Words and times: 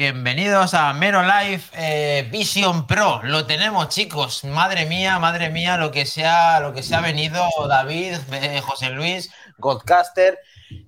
Bienvenidos 0.00 0.72
a 0.72 0.94
Mero 0.94 1.20
Life 1.22 1.70
eh, 1.74 2.26
Vision 2.32 2.86
Pro. 2.86 3.20
Lo 3.22 3.44
tenemos, 3.44 3.90
chicos. 3.90 4.44
Madre 4.44 4.86
mía, 4.86 5.18
madre 5.18 5.50
mía, 5.50 5.76
lo 5.76 5.90
que 5.90 6.06
se 6.06 6.24
ha, 6.24 6.58
lo 6.58 6.72
que 6.72 6.82
se 6.82 6.94
ha 6.94 7.02
venido 7.02 7.44
David, 7.68 8.14
eh, 8.32 8.62
José 8.62 8.88
Luis, 8.88 9.30
Godcaster. 9.58 10.38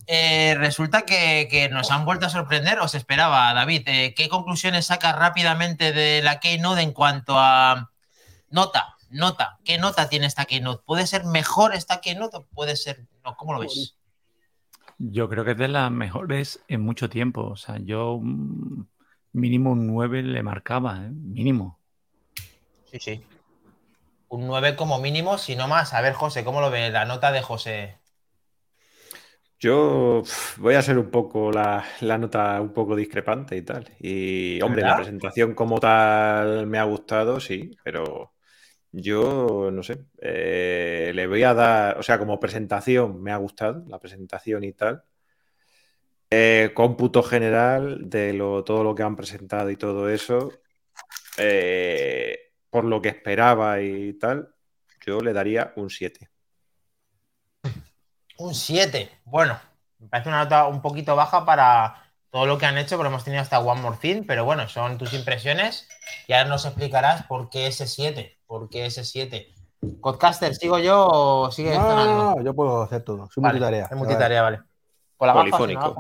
Eh, 0.07 0.55
resulta 0.57 1.03
que, 1.03 1.69
nos 1.71 1.91
han 1.91 2.07
vuelto 2.07 2.25
a 2.25 2.31
sorprender. 2.31 2.79
Os 2.79 2.95
esperaba, 2.95 3.53
David. 3.53 3.83
¿Qué 3.85 4.29
conclusiones 4.31 4.87
sacas 4.87 5.15
rápidamente 5.15 5.93
de 5.93 6.23
la 6.23 6.41
Keynote 6.41 6.81
en 6.81 6.93
cuanto 6.93 7.35
a 7.39 7.91
nota? 8.49 8.97
Nota. 9.11 9.59
¿Qué 9.63 9.77
nota 9.77 10.09
tiene 10.09 10.25
esta 10.25 10.47
Keynote? 10.47 10.85
¿Puede 10.87 11.07
ser 11.07 11.27
mejor 11.27 11.75
esta 11.75 12.01
Keynote 12.01 12.39
o 12.39 12.47
puede 12.47 12.77
ser.? 12.77 13.07
¿Cómo 13.37 13.53
lo 13.53 13.61
ves? 13.61 13.95
Yo 14.97 15.29
creo 15.29 15.45
que 15.45 15.51
es 15.51 15.59
de 15.59 15.69
las 15.69 15.91
mejores 15.91 16.65
en 16.69 16.81
mucho 16.81 17.11
tiempo. 17.11 17.43
O 17.43 17.57
sea, 17.57 17.77
yo 17.79 18.19
mm, 18.23 18.85
mínimo 19.33 19.73
un 19.73 19.87
9 19.87 20.23
le 20.23 20.43
marcaba, 20.43 21.05
¿eh? 21.05 21.11
mínimo. 21.11 21.79
Sí, 22.91 22.99
sí. 22.99 23.25
Un 24.29 24.47
9 24.47 24.77
como 24.77 24.99
mínimo, 24.99 25.39
si 25.39 25.57
no 25.57 25.69
más. 25.69 25.95
A 25.95 26.01
ver, 26.01 26.15
José, 26.15 26.45
¿cómo 26.45 26.61
lo 26.61 26.71
ve 26.71 26.91
la 26.91 27.05
nota 27.05 27.33
de 27.33 27.43
José? 27.43 27.99
Yo 29.59 30.25
voy 30.57 30.75
a 30.75 30.83
ser 30.83 30.99
un 30.99 31.09
poco 31.09 31.53
la, 31.53 31.85
nota 32.19 32.61
un 32.61 32.73
poco 32.73 32.97
discrepante 32.97 33.57
y 33.57 33.63
tal. 33.63 33.89
Y, 34.01 34.61
hombre, 34.61 34.83
la 34.83 34.97
presentación 34.97 35.55
como 35.55 35.79
tal 35.79 36.67
me 36.67 36.79
ha 36.79 36.85
gustado, 36.85 37.39
sí, 37.39 37.71
pero 37.85 38.33
yo 38.91 39.71
no 39.73 39.83
sé. 39.83 40.05
Eh, 40.21 41.13
le 41.15 41.27
voy 41.27 41.45
a 41.45 41.55
dar, 41.55 41.99
o 41.99 42.03
sea, 42.03 42.19
como 42.19 42.41
presentación 42.41 43.23
me 43.23 43.31
ha 43.31 43.37
gustado, 43.37 43.85
la 43.87 44.01
presentación 44.01 44.65
y 44.65 44.73
tal. 44.73 45.05
Eh, 46.35 46.73
cómputo 46.73 47.23
general 47.23 48.09
de 48.09 48.33
todo 48.65 48.83
lo 48.83 48.95
que 48.95 49.03
han 49.03 49.17
presentado 49.17 49.69
y 49.69 49.77
todo 49.77 50.09
eso, 50.09 50.51
eh, 51.37 52.55
por 52.71 52.87
lo 52.87 53.03
que 53.03 53.11
esperaba 53.11 53.83
y 53.83 54.15
tal, 54.15 54.49
yo 55.05 55.21
le 55.21 55.35
daría 55.35 55.75
un 55.77 55.91
7. 55.91 56.31
Un 58.39 58.55
7. 58.55 59.11
Bueno, 59.25 59.61
me 59.99 60.09
parece 60.09 60.31
una 60.31 60.45
nota 60.45 60.69
un 60.69 60.81
poquito 60.81 61.15
baja 61.15 61.45
para 61.45 62.03
todo 62.31 62.47
lo 62.47 62.57
que 62.57 62.65
han 62.65 62.79
hecho, 62.79 62.97
porque 62.97 63.09
hemos 63.09 63.25
tenido 63.25 63.43
hasta 63.43 63.61
One 63.61 63.83
More 63.83 63.99
Thing, 64.01 64.25
pero 64.27 64.47
bueno, 64.47 64.67
son 64.71 64.97
tus 64.97 65.13
impresiones 65.13 65.87
y 66.27 66.33
ahora 66.33 66.49
nos 66.49 66.65
explicarás 66.65 67.25
por 67.25 67.51
qué 67.51 67.67
ese 67.67 67.87
7, 67.87 68.39
por 68.47 68.71
qué 68.71 68.87
ese 68.87 69.05
7. 69.05 69.53
Podcaster, 70.01 70.55
¿sigo 70.55 70.79
yo 70.79 71.09
o 71.09 71.51
sigue 71.51 71.75
no, 71.75 72.37
no, 72.37 72.43
yo 72.43 72.55
puedo 72.55 72.81
hacer 72.81 73.03
todo. 73.03 73.29
Soy 73.31 73.43
multitarea. 73.43 73.85
Es 73.91 73.97
multitarea, 73.99 74.41
vale. 74.41 74.72
Polifónico. 75.31 75.97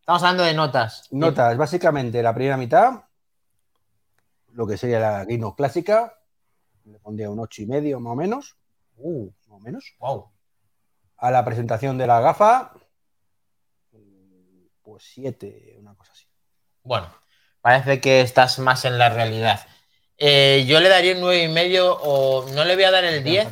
Estamos 0.00 0.22
hablando 0.22 0.44
de 0.44 0.54
notas. 0.54 1.08
Notas, 1.10 1.56
básicamente 1.56 2.22
la 2.22 2.34
primera 2.34 2.56
mitad, 2.56 3.04
lo 4.52 4.66
que 4.66 4.76
sería 4.76 5.00
la 5.00 5.24
Guinness 5.24 5.54
clásica, 5.54 6.18
le 6.84 6.98
pondría 6.98 7.30
un 7.30 7.40
8 7.40 7.62
y 7.62 7.66
medio 7.66 8.00
más 8.00 8.12
o 8.12 8.16
menos. 8.16 8.56
Uh, 8.96 9.30
más 9.48 9.56
o 9.56 9.60
menos. 9.60 9.94
Wow. 9.98 10.30
A 11.16 11.30
la 11.30 11.44
presentación 11.44 11.96
de 11.98 12.06
la 12.06 12.20
gafa, 12.20 12.72
pues 14.82 15.04
7, 15.14 15.76
una 15.78 15.94
cosa 15.94 16.12
así. 16.12 16.26
Bueno, 16.82 17.08
parece 17.60 18.00
que 18.00 18.20
estás 18.20 18.58
más 18.58 18.84
en 18.84 18.98
la 18.98 19.08
realidad. 19.08 19.66
Eh, 20.18 20.64
yo 20.68 20.80
le 20.80 20.88
daría 20.88 21.14
un 21.14 21.20
9 21.20 21.44
y 21.44 21.48
medio 21.48 21.96
o 21.96 22.48
no 22.52 22.64
le 22.64 22.74
voy 22.74 22.84
a 22.84 22.90
dar 22.90 23.04
el 23.04 23.24
10 23.24 23.48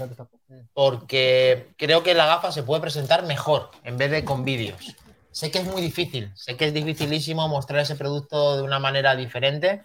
porque 0.74 1.72
creo 1.76 2.02
que 2.02 2.14
la 2.14 2.26
gafa 2.26 2.52
se 2.52 2.62
puede 2.62 2.80
presentar 2.80 3.24
mejor 3.24 3.70
en 3.84 3.96
vez 3.96 4.10
de 4.10 4.24
con 4.24 4.44
vídeos. 4.44 4.96
Sé 5.30 5.50
que 5.50 5.58
es 5.58 5.64
muy 5.64 5.80
difícil, 5.80 6.30
sé 6.34 6.56
que 6.56 6.66
es 6.66 6.74
dificilísimo 6.74 7.48
mostrar 7.48 7.80
ese 7.80 7.96
producto 7.96 8.56
de 8.56 8.62
una 8.62 8.78
manera 8.78 9.16
diferente. 9.16 9.82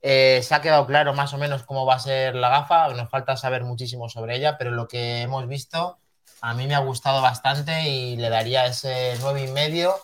Eh, 0.00 0.40
se 0.42 0.54
ha 0.54 0.60
quedado 0.60 0.86
claro 0.86 1.14
más 1.14 1.32
o 1.34 1.38
menos 1.38 1.64
cómo 1.64 1.84
va 1.84 1.96
a 1.96 1.98
ser 1.98 2.34
la 2.36 2.48
gafa, 2.48 2.88
nos 2.88 3.10
falta 3.10 3.36
saber 3.36 3.64
muchísimo 3.64 4.08
sobre 4.08 4.36
ella, 4.36 4.56
pero 4.58 4.70
lo 4.70 4.86
que 4.86 5.22
hemos 5.22 5.48
visto 5.48 5.98
a 6.40 6.54
mí 6.54 6.66
me 6.66 6.74
ha 6.74 6.80
gustado 6.80 7.22
bastante 7.22 7.88
y 7.88 8.16
le 8.16 8.28
daría 8.28 8.66
ese 8.66 9.16
nueve 9.20 9.44
y 9.44 9.48
medio 9.48 9.94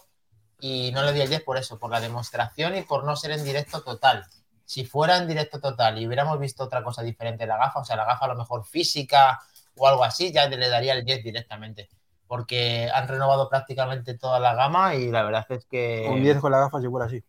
y 0.60 0.90
no 0.92 1.02
le 1.02 1.12
di 1.12 1.20
el 1.20 1.28
10 1.28 1.42
por 1.42 1.58
eso, 1.58 1.78
por 1.78 1.90
la 1.90 2.00
demostración 2.00 2.76
y 2.76 2.82
por 2.82 3.04
no 3.04 3.16
ser 3.16 3.32
en 3.32 3.44
directo 3.44 3.82
total. 3.82 4.26
Si 4.64 4.84
fuera 4.84 5.18
en 5.18 5.28
directo 5.28 5.60
total 5.60 5.98
y 5.98 6.06
hubiéramos 6.06 6.38
visto 6.38 6.64
otra 6.64 6.82
cosa 6.82 7.02
diferente 7.02 7.44
de 7.44 7.48
la 7.48 7.58
gafa, 7.58 7.80
o 7.80 7.84
sea, 7.84 7.96
la 7.96 8.04
gafa 8.04 8.24
a 8.24 8.28
lo 8.28 8.36
mejor 8.36 8.64
física, 8.64 9.40
o 9.76 9.88
algo 9.88 10.04
así, 10.04 10.32
ya 10.32 10.48
le 10.48 10.68
daría 10.68 10.94
el 10.94 11.04
10 11.04 11.22
directamente. 11.24 11.88
Porque 12.26 12.90
han 12.92 13.08
renovado 13.08 13.48
prácticamente 13.48 14.16
toda 14.16 14.40
la 14.40 14.54
gama 14.54 14.94
y 14.94 15.10
la 15.10 15.22
verdad 15.22 15.44
es 15.50 15.66
que. 15.66 16.06
Un 16.10 16.22
10 16.22 16.38
con 16.38 16.52
la 16.52 16.60
gafa 16.60 16.80
si 16.80 16.88
fuera 16.88 17.06
así. 17.06 17.22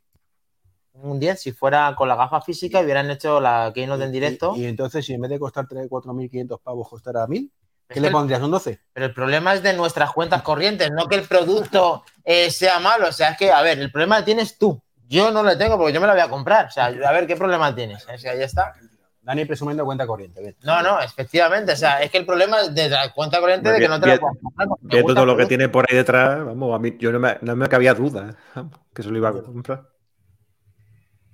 Un 0.94 1.20
10, 1.20 1.42
si 1.42 1.52
fuera 1.52 1.94
con 1.98 2.08
la 2.08 2.16
gafa 2.16 2.40
física 2.40 2.80
y 2.80 2.86
hubieran 2.86 3.10
hecho 3.10 3.42
la 3.42 3.72
Keynote 3.74 4.04
en 4.04 4.12
directo. 4.12 4.54
Y, 4.56 4.66
entonces, 4.66 5.06
si 5.06 5.14
en 5.14 5.22
vez 5.22 5.32
de 5.32 5.40
costar 5.40 5.66
4.500 5.66 6.62
pavos 6.62 6.88
costara 6.88 7.26
1.000, 7.26 7.52
¿qué 7.90 8.00
le 8.00 8.12
pondrías? 8.12 8.42
¿Un 8.42 8.52
12? 8.52 8.80
Pero 8.94 9.08
el 9.08 9.14
problema 9.14 9.56
es 9.56 9.64
de 9.64 9.74
nuestras 9.74 10.12
cuentas 10.12 10.44
corrientes, 10.44 10.92
no 10.92 11.08
que 11.08 11.16
el 11.16 11.28
producto 11.28 12.04
eh, 12.24 12.52
sea 12.52 12.80
malo. 12.80 13.08
O 13.08 13.12
sea, 13.12 13.32
es 13.32 13.38
que, 13.38 13.52
a 13.52 13.62
ver, 13.64 13.80
el 13.80 13.92
problema 13.92 14.24
tienes 14.24 14.58
tú. 14.58 14.82
Yo 15.08 15.32
no 15.32 15.44
lo 15.44 15.58
tengo 15.58 15.78
porque 15.78 15.94
yo 15.94 16.00
me 16.00 16.08
la 16.08 16.14
voy 16.14 16.22
a 16.22 16.30
comprar. 16.30 16.68
O 16.68 16.72
sea, 16.72 16.86
a 16.86 17.12
ver, 17.12 17.26
¿qué 17.26 17.36
problema 17.36 17.74
tienes? 17.74 18.08
O 18.08 18.18
sea, 18.18 18.36
ya 18.36 18.46
está. 18.46 18.74
Dani 19.24 19.46
presumiendo 19.46 19.86
cuenta 19.86 20.06
corriente. 20.06 20.56
No, 20.64 20.82
no, 20.82 21.00
efectivamente. 21.00 21.72
O 21.72 21.78
sea, 21.78 22.02
es 22.02 22.12
que 22.12 22.18
el 22.18 22.26
problema 22.26 22.62
es 22.62 22.76
de 22.76 22.90
la 22.90 23.12
cuenta 23.14 23.40
corriente 23.40 23.72
de 23.72 23.80
que 23.80 23.88
no 23.88 24.00
te 24.00 24.08
la 24.08 24.18
puedes 24.18 24.38
comprar. 24.42 24.68
todo 25.16 25.26
lo 25.26 25.38
que 25.38 25.46
tiene 25.46 25.70
por 25.70 25.86
ahí 25.90 25.96
detrás, 25.96 26.46
vamos, 26.46 26.76
a 26.76 26.80
mí 26.80 26.98
yo 27.00 27.12
no 27.12 27.20
me, 27.20 27.38
no 27.42 27.56
me 27.56 27.70
cabía 27.70 27.94
duda 27.94 28.36
que 28.94 29.02
se 29.02 29.10
lo 29.10 29.18
iba 29.18 29.30
a 29.30 29.34
comprar. 29.34 29.84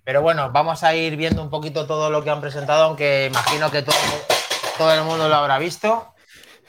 Pero 0.03 0.22
bueno, 0.22 0.51
vamos 0.51 0.83
a 0.83 0.95
ir 0.95 1.16
viendo 1.17 1.41
un 1.41 1.49
poquito 1.49 1.88
todo 1.88 2.11
lo 2.11 2.23
que 2.23 2.29
han 2.29 2.41
presentado, 2.41 2.83
aunque 2.83 3.25
imagino 3.25 3.72
que 3.72 3.81
todo, 3.81 3.95
todo 4.78 4.94
el 4.94 5.03
mundo 5.03 5.28
lo 5.28 5.35
habrá 5.35 5.57
visto. 5.57 6.13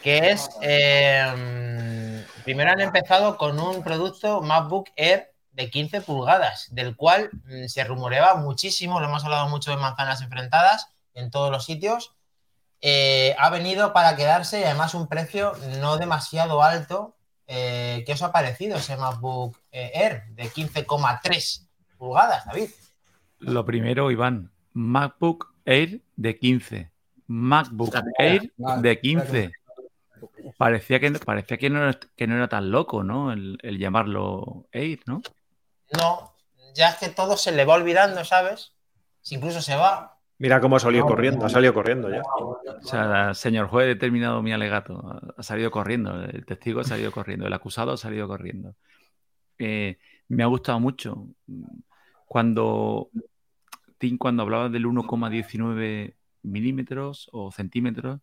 Que 0.03 0.31
es. 0.31 0.49
Eh, 0.63 2.25
primero 2.45 2.71
han 2.71 2.81
empezado 2.81 3.37
con 3.37 3.61
un 3.61 3.83
producto 3.83 4.41
MacBook 4.41 4.89
Air 4.97 5.33
de 5.53 5.69
15 5.69 6.01
pulgadas, 6.01 6.69
del 6.71 6.97
cual 6.97 7.29
mm, 7.45 7.67
se 7.67 7.85
rumoreaba 7.85 8.37
muchísimo, 8.37 9.01
lo 9.01 9.07
hemos 9.07 9.23
hablado 9.23 9.49
mucho 9.49 9.71
de 9.71 9.77
manzanas 9.77 10.23
enfrentadas 10.23 10.89
en 11.15 11.31
todos 11.31 11.51
los 11.51 11.65
sitios. 11.65 12.15
Eh, 12.81 13.37
ha 13.39 13.51
venido 13.51 13.93
para 13.93 14.17
quedarse 14.17 14.61
y 14.61 14.65
además 14.65 14.95
un 14.95 15.07
precio 15.07 15.53
no 15.81 15.99
demasiado 15.99 16.63
alto. 16.63 17.17
Eh, 17.47 18.05
¿Qué 18.07 18.13
os 18.13 18.23
ha 18.23 18.33
parecido 18.33 18.79
ese 18.79 18.97
MacBook 18.97 19.59
eh, 19.73 19.91
Air 19.95 20.25
de 20.31 20.45
15,3 20.45 21.67
pulgadas, 21.99 22.47
David? 22.47 22.71
Lo 23.39 23.65
primero, 23.65 24.11
Iván, 24.11 24.53
MacBook 24.73 25.55
Air 25.65 26.01
de 26.17 26.39
15. 26.39 26.91
MacBook 27.27 27.95
Air 28.19 28.53
de 28.57 29.01
15. 29.01 29.53
Parecía 30.57 31.01
que, 31.01 31.11
parecía 31.13 31.59
que, 31.59 31.71
no, 31.71 31.91
que 32.17 32.27
no 32.27 32.37
era 32.37 32.49
tan 32.49 32.71
loco, 32.71 33.03
¿no? 33.03 33.33
El, 33.33 33.59
el, 33.63 33.79
llamarlo 33.79 34.69
Air, 34.73 35.01
¿no? 35.07 35.23
No, 35.97 36.35
ya 36.75 36.91
es 36.91 36.97
que 36.97 37.09
todo 37.09 37.37
se 37.37 37.53
le 37.53 37.65
va 37.65 37.75
olvidando, 37.75 38.25
¿sabes? 38.25 38.75
Si 39.23 39.35
incluso 39.35 39.61
se 39.61 39.77
va. 39.77 40.20
Mira 40.41 40.59
cómo 40.59 40.77
ha 40.77 40.81
salido 40.81 41.05
corriendo, 41.05 41.45
ha 41.45 41.51
salido 41.51 41.75
corriendo 41.75 42.09
ya. 42.09 42.23
O 42.23 42.81
sea, 42.81 43.35
señor 43.35 43.67
juez, 43.69 43.85
he 43.85 43.89
determinado 43.89 44.41
mi 44.41 44.55
alegato. 44.55 45.21
Ha 45.37 45.43
salido 45.43 45.71
corriendo, 45.71 46.25
el 46.25 46.47
testigo 46.47 46.81
ha 46.81 46.85
salido 46.85 47.13
corriendo, 47.13 47.47
el 47.47 47.53
acusado 47.53 47.93
ha 47.93 47.99
salido 47.99 48.27
corriendo. 48.27 48.75
Eh, 49.59 49.99
me 50.29 50.43
ha 50.43 50.47
gustado 50.47 50.81
mucho. 50.81 51.27
Cuando, 52.25 53.11
Tim, 53.99 54.17
cuando 54.17 54.43
hablaba 54.43 54.71
del 54.71 54.87
1,19 54.87 56.15
milímetros 56.45 57.29
o 57.33 57.53
centímetros, 57.53 58.23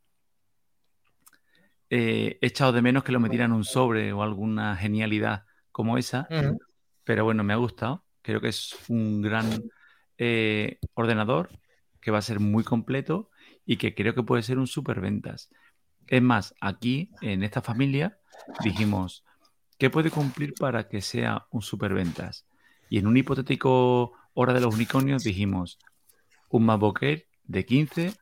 eh, 1.92 2.40
he 2.42 2.48
echado 2.48 2.72
de 2.72 2.82
menos 2.82 3.04
que 3.04 3.12
lo 3.12 3.20
metieran 3.20 3.52
un 3.52 3.64
sobre 3.64 4.12
o 4.12 4.24
alguna 4.24 4.76
genialidad 4.76 5.46
como 5.72 6.00
esa. 6.00 6.28
Pero 7.04 7.26
bueno, 7.26 7.44
me 7.44 7.54
ha 7.54 7.58
gustado. 7.58 8.06
Creo 8.24 8.42
que 8.42 8.48
es 8.48 8.76
un 8.90 9.22
gran 9.22 9.62
eh, 10.18 10.80
ordenador 10.96 11.52
que 12.08 12.12
va 12.12 12.20
a 12.20 12.22
ser 12.22 12.40
muy 12.40 12.64
completo 12.64 13.30
y 13.66 13.76
que 13.76 13.94
creo 13.94 14.16
que 14.16 14.24
puede 14.24 14.42
ser 14.42 14.60
un 14.60 14.68
superventas. 14.68 15.50
Es 16.08 16.22
más, 16.22 16.56
aquí 16.62 17.12
en 17.20 17.44
esta 17.44 17.62
familia 17.62 18.18
dijimos, 18.64 19.26
¿qué 19.78 19.90
puede 19.90 20.10
cumplir 20.10 20.54
para 20.54 20.88
que 20.88 21.02
sea 21.02 21.48
un 21.52 21.62
superventas? 21.62 22.48
Y 22.90 22.98
en 23.00 23.08
un 23.08 23.18
hipotético 23.18 24.14
hora 24.34 24.54
de 24.54 24.62
los 24.62 24.74
unicornios 24.74 25.26
dijimos, 25.26 25.80
un 26.50 26.66
MacBook 26.66 27.02
de 27.44 27.66
15 27.66 28.14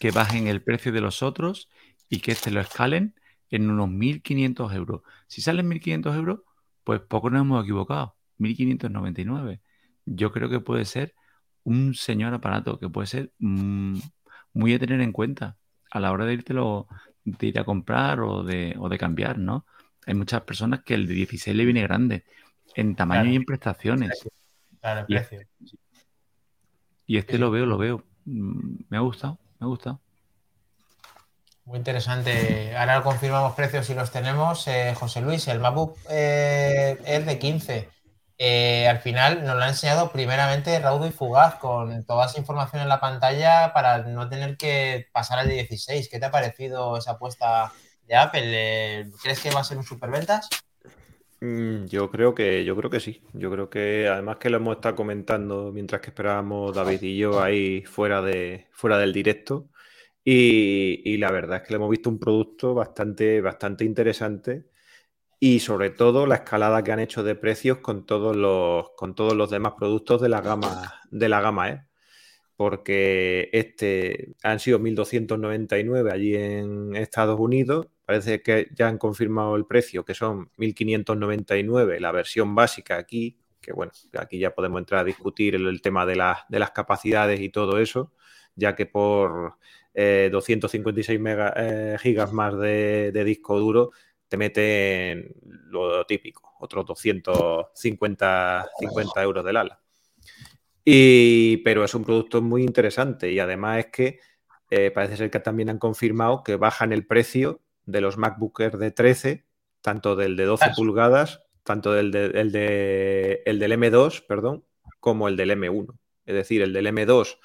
que 0.00 0.10
bajen 0.10 0.48
el 0.48 0.60
precio 0.60 0.90
de 0.90 1.00
los 1.00 1.22
otros 1.22 1.68
y 2.08 2.18
que 2.18 2.32
este 2.32 2.50
lo 2.50 2.60
escalen 2.60 3.14
en 3.50 3.70
unos 3.70 3.88
1.500 3.88 4.74
euros. 4.74 5.02
Si 5.28 5.42
salen 5.42 5.70
1.500 5.70 6.16
euros, 6.16 6.40
pues 6.82 7.00
poco 7.02 7.30
nos 7.30 7.42
hemos 7.42 7.62
equivocado. 7.62 8.16
1.599. 8.40 9.60
Yo 10.06 10.32
creo 10.32 10.50
que 10.50 10.58
puede 10.58 10.84
ser 10.84 11.14
un 11.68 11.94
señor 11.94 12.32
aparato 12.32 12.78
que 12.78 12.88
puede 12.88 13.06
ser 13.06 13.30
mm, 13.38 13.98
muy 14.54 14.72
a 14.72 14.78
tener 14.78 15.02
en 15.02 15.12
cuenta 15.12 15.56
a 15.90 16.00
la 16.00 16.12
hora 16.12 16.24
de 16.24 16.32
irtelo, 16.32 16.88
de 17.24 17.46
ir 17.46 17.58
a 17.58 17.64
comprar 17.64 18.20
o 18.20 18.42
de, 18.42 18.74
o 18.78 18.88
de 18.88 18.96
cambiar, 18.96 19.38
¿no? 19.38 19.66
Hay 20.06 20.14
muchas 20.14 20.40
personas 20.42 20.80
que 20.82 20.94
el 20.94 21.06
de 21.06 21.12
16 21.12 21.54
le 21.54 21.64
viene 21.66 21.82
grande 21.82 22.24
en 22.74 22.96
tamaño 22.96 23.30
y 23.30 23.36
en 23.36 23.44
prestaciones. 23.44 24.26
Claro, 24.80 25.00
el 25.00 25.06
precio. 25.06 25.46
Y 27.06 27.18
este 27.18 27.36
lo 27.36 27.50
veo, 27.50 27.66
lo 27.66 27.76
veo. 27.76 28.02
Mm, 28.24 28.84
me 28.88 28.96
ha 28.96 29.00
gustado, 29.00 29.38
me 29.58 29.66
ha 29.66 29.68
gustado. 29.68 30.00
Muy 31.66 31.76
interesante. 31.76 32.74
Ahora 32.76 33.02
confirmamos 33.02 33.52
precios 33.54 33.86
si 33.86 33.94
los 33.94 34.10
tenemos. 34.10 34.66
Eh, 34.68 34.94
José 34.94 35.20
Luis, 35.20 35.46
el 35.48 35.60
MacBook 35.60 35.98
eh, 36.08 36.98
es 37.04 37.26
de 37.26 37.38
15. 37.38 37.97
Eh, 38.40 38.86
al 38.86 39.00
final 39.00 39.44
nos 39.44 39.56
lo 39.56 39.64
ha 39.64 39.68
enseñado 39.68 40.12
primeramente 40.12 40.78
raudo 40.78 41.08
y 41.08 41.10
fugaz, 41.10 41.56
con 41.56 42.04
toda 42.04 42.26
esa 42.26 42.38
información 42.38 42.80
en 42.80 42.88
la 42.88 43.00
pantalla 43.00 43.72
para 43.72 43.98
no 44.04 44.28
tener 44.28 44.56
que 44.56 45.08
pasar 45.12 45.40
al 45.40 45.48
de 45.48 45.54
16. 45.54 46.08
¿Qué 46.08 46.20
te 46.20 46.26
ha 46.26 46.30
parecido 46.30 46.96
esa 46.96 47.12
apuesta 47.12 47.72
de 48.06 48.14
Apple? 48.14 49.10
¿Crees 49.22 49.40
que 49.40 49.50
va 49.50 49.60
a 49.60 49.64
ser 49.64 49.76
un 49.76 49.84
superventas? 49.84 50.48
Mm, 51.40 51.86
yo 51.86 52.10
creo 52.10 52.34
que, 52.34 52.64
yo 52.64 52.76
creo 52.76 52.90
que 52.90 53.00
sí. 53.00 53.22
Yo 53.32 53.50
creo 53.50 53.68
que 53.70 54.08
además 54.08 54.36
que 54.38 54.50
lo 54.50 54.58
hemos 54.58 54.76
estado 54.76 54.96
comentando 54.96 55.72
mientras 55.72 56.00
que 56.00 56.10
esperábamos 56.10 56.74
David 56.74 57.02
y 57.02 57.16
yo 57.18 57.42
ahí 57.42 57.82
fuera 57.82 58.22
de, 58.22 58.68
fuera 58.72 58.98
del 58.98 59.12
directo. 59.12 59.68
Y, 60.24 61.16
la 61.16 61.30
verdad 61.32 61.58
es 61.58 61.62
que 61.62 61.72
le 61.72 61.76
hemos 61.76 61.90
visto 61.90 62.10
un 62.10 62.18
producto 62.18 62.74
bastante, 62.74 63.40
bastante 63.40 63.84
interesante 63.84 64.67
y 65.40 65.60
sobre 65.60 65.90
todo 65.90 66.26
la 66.26 66.36
escalada 66.36 66.82
que 66.82 66.92
han 66.92 67.00
hecho 67.00 67.22
de 67.22 67.34
precios 67.34 67.78
con 67.78 68.06
todos 68.06 68.36
los, 68.36 68.90
con 68.96 69.14
todos 69.14 69.34
los 69.34 69.50
demás 69.50 69.74
productos 69.78 70.20
de 70.20 70.28
la 70.28 70.40
gama, 70.40 71.00
de 71.10 71.28
la 71.28 71.40
gama 71.40 71.70
E. 71.70 71.84
Porque 72.56 73.50
este 73.52 74.34
han 74.42 74.58
sido 74.58 74.80
1.299 74.80 76.12
allí 76.12 76.34
en 76.34 76.96
Estados 76.96 77.38
Unidos. 77.38 77.86
Parece 78.04 78.42
que 78.42 78.68
ya 78.74 78.88
han 78.88 78.98
confirmado 78.98 79.54
el 79.54 79.64
precio, 79.64 80.04
que 80.04 80.14
son 80.14 80.50
1.599 80.56 82.00
la 82.00 82.10
versión 82.10 82.54
básica 82.56 82.96
aquí, 82.96 83.38
que 83.60 83.72
bueno, 83.72 83.92
aquí 84.18 84.38
ya 84.40 84.54
podemos 84.54 84.80
entrar 84.80 85.02
a 85.02 85.04
discutir 85.04 85.54
el, 85.54 85.82
tema 85.82 86.04
de, 86.04 86.14
de 86.48 86.58
las 86.58 86.70
capacidades 86.72 87.40
y 87.40 87.50
todo 87.50 87.78
eso, 87.78 88.12
ya 88.56 88.74
que 88.74 88.86
por 88.86 89.58
256 90.30 91.20
eh, 91.20 91.52
eh, 91.56 91.96
gigas 92.00 92.32
más 92.32 92.56
de, 92.58 93.24
disco 93.24 93.58
duro, 93.58 93.90
te 94.28 94.36
meten 94.36 95.34
lo 95.70 96.04
típico, 96.04 96.54
otros 96.60 96.86
250 96.86 98.68
50 98.78 99.22
euros 99.22 99.44
del 99.44 99.56
ala. 99.56 99.80
Y, 100.84 101.58
pero 101.58 101.84
es 101.84 101.94
un 101.94 102.04
producto 102.04 102.40
muy 102.40 102.62
interesante 102.62 103.30
y 103.30 103.38
además 103.40 103.78
es 103.78 103.86
que 103.86 104.20
eh, 104.70 104.90
parece 104.90 105.16
ser 105.16 105.30
que 105.30 105.40
también 105.40 105.70
han 105.70 105.78
confirmado 105.78 106.42
que 106.42 106.56
bajan 106.56 106.92
el 106.92 107.06
precio 107.06 107.60
de 107.84 108.00
los 108.00 108.18
MacBookers 108.18 108.78
de 108.78 108.90
13, 108.90 109.46
tanto 109.80 110.14
del 110.16 110.36
de 110.36 110.44
12 110.44 110.70
pulgadas, 110.76 111.42
tanto 111.62 111.92
del, 111.92 112.14
el 112.14 112.52
del 112.52 113.72
M2, 113.72 114.26
perdón, 114.26 114.64
como 115.00 115.28
el 115.28 115.36
del 115.36 115.50
M1. 115.50 115.94
Es 116.26 116.34
decir, 116.34 116.62
el 116.62 116.72
del 116.72 116.86
M2 116.86 117.38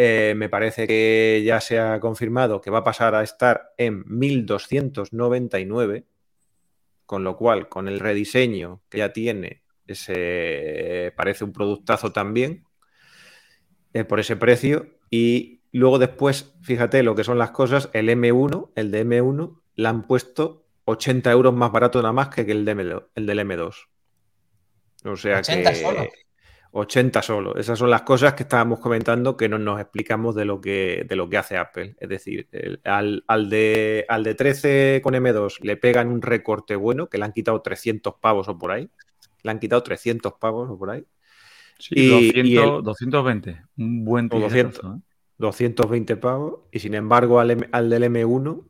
eh, 0.00 0.34
me 0.36 0.48
parece 0.48 0.86
que 0.86 1.42
ya 1.44 1.60
se 1.60 1.80
ha 1.80 1.98
confirmado 1.98 2.60
que 2.60 2.70
va 2.70 2.78
a 2.78 2.84
pasar 2.84 3.16
a 3.16 3.24
estar 3.24 3.72
en 3.78 4.04
1299, 4.06 6.04
con 7.04 7.24
lo 7.24 7.36
cual, 7.36 7.68
con 7.68 7.88
el 7.88 7.98
rediseño 7.98 8.80
que 8.88 8.98
ya 8.98 9.12
tiene, 9.12 9.64
ese 9.88 11.12
parece 11.16 11.42
un 11.42 11.52
productazo 11.52 12.12
también 12.12 12.64
eh, 13.92 14.04
por 14.04 14.20
ese 14.20 14.36
precio. 14.36 14.86
Y 15.10 15.62
luego 15.72 15.98
después, 15.98 16.54
fíjate 16.62 17.02
lo 17.02 17.16
que 17.16 17.24
son 17.24 17.36
las 17.36 17.50
cosas, 17.50 17.90
el 17.92 18.08
M1, 18.08 18.70
el 18.76 18.92
de 18.92 19.04
M1, 19.04 19.60
le 19.74 19.88
han 19.88 20.06
puesto 20.06 20.64
80 20.84 21.32
euros 21.32 21.54
más 21.54 21.72
barato 21.72 22.00
nada 22.00 22.12
más 22.12 22.28
que 22.28 22.42
el, 22.42 22.64
de 22.64 23.02
el 23.16 23.26
del 23.26 23.38
M2. 23.40 23.74
O 25.06 25.16
sea 25.16 25.40
80 25.40 25.72
que... 25.72 26.27
80 26.72 27.22
solo. 27.22 27.56
Esas 27.56 27.78
son 27.78 27.90
las 27.90 28.02
cosas 28.02 28.34
que 28.34 28.42
estábamos 28.42 28.80
comentando 28.80 29.36
que 29.36 29.48
no 29.48 29.58
nos 29.58 29.80
explicamos 29.80 30.34
de 30.34 30.44
lo 30.44 30.60
que, 30.60 31.04
de 31.08 31.16
lo 31.16 31.28
que 31.28 31.38
hace 31.38 31.56
Apple. 31.56 31.96
Es 31.98 32.08
decir, 32.08 32.48
al, 32.84 33.22
de, 33.48 34.04
al 34.08 34.24
de 34.24 34.34
13 34.34 35.00
con 35.02 35.14
M2 35.14 35.60
le 35.62 35.76
pegan 35.76 36.08
un 36.08 36.22
recorte 36.22 36.76
bueno, 36.76 37.08
que 37.08 37.18
le 37.18 37.24
han 37.24 37.32
quitado 37.32 37.60
300 37.62 38.14
pavos 38.20 38.48
o 38.48 38.58
por 38.58 38.72
ahí. 38.72 38.88
Le 39.42 39.50
han 39.50 39.58
quitado 39.58 39.82
300 39.82 40.34
pavos 40.34 40.68
o 40.70 40.78
por 40.78 40.90
ahí. 40.90 41.04
Sí, 41.78 41.94
y, 41.96 42.54
220. 42.54 43.62
Un 43.76 44.04
buen 44.04 44.28
200, 44.28 45.00
220 45.38 46.12
¿eh? 46.12 46.16
pavos. 46.16 46.60
Y 46.72 46.80
sin 46.80 46.94
embargo, 46.94 47.40
al, 47.40 47.68
al 47.72 47.90
del 47.90 48.02
M1 48.04 48.64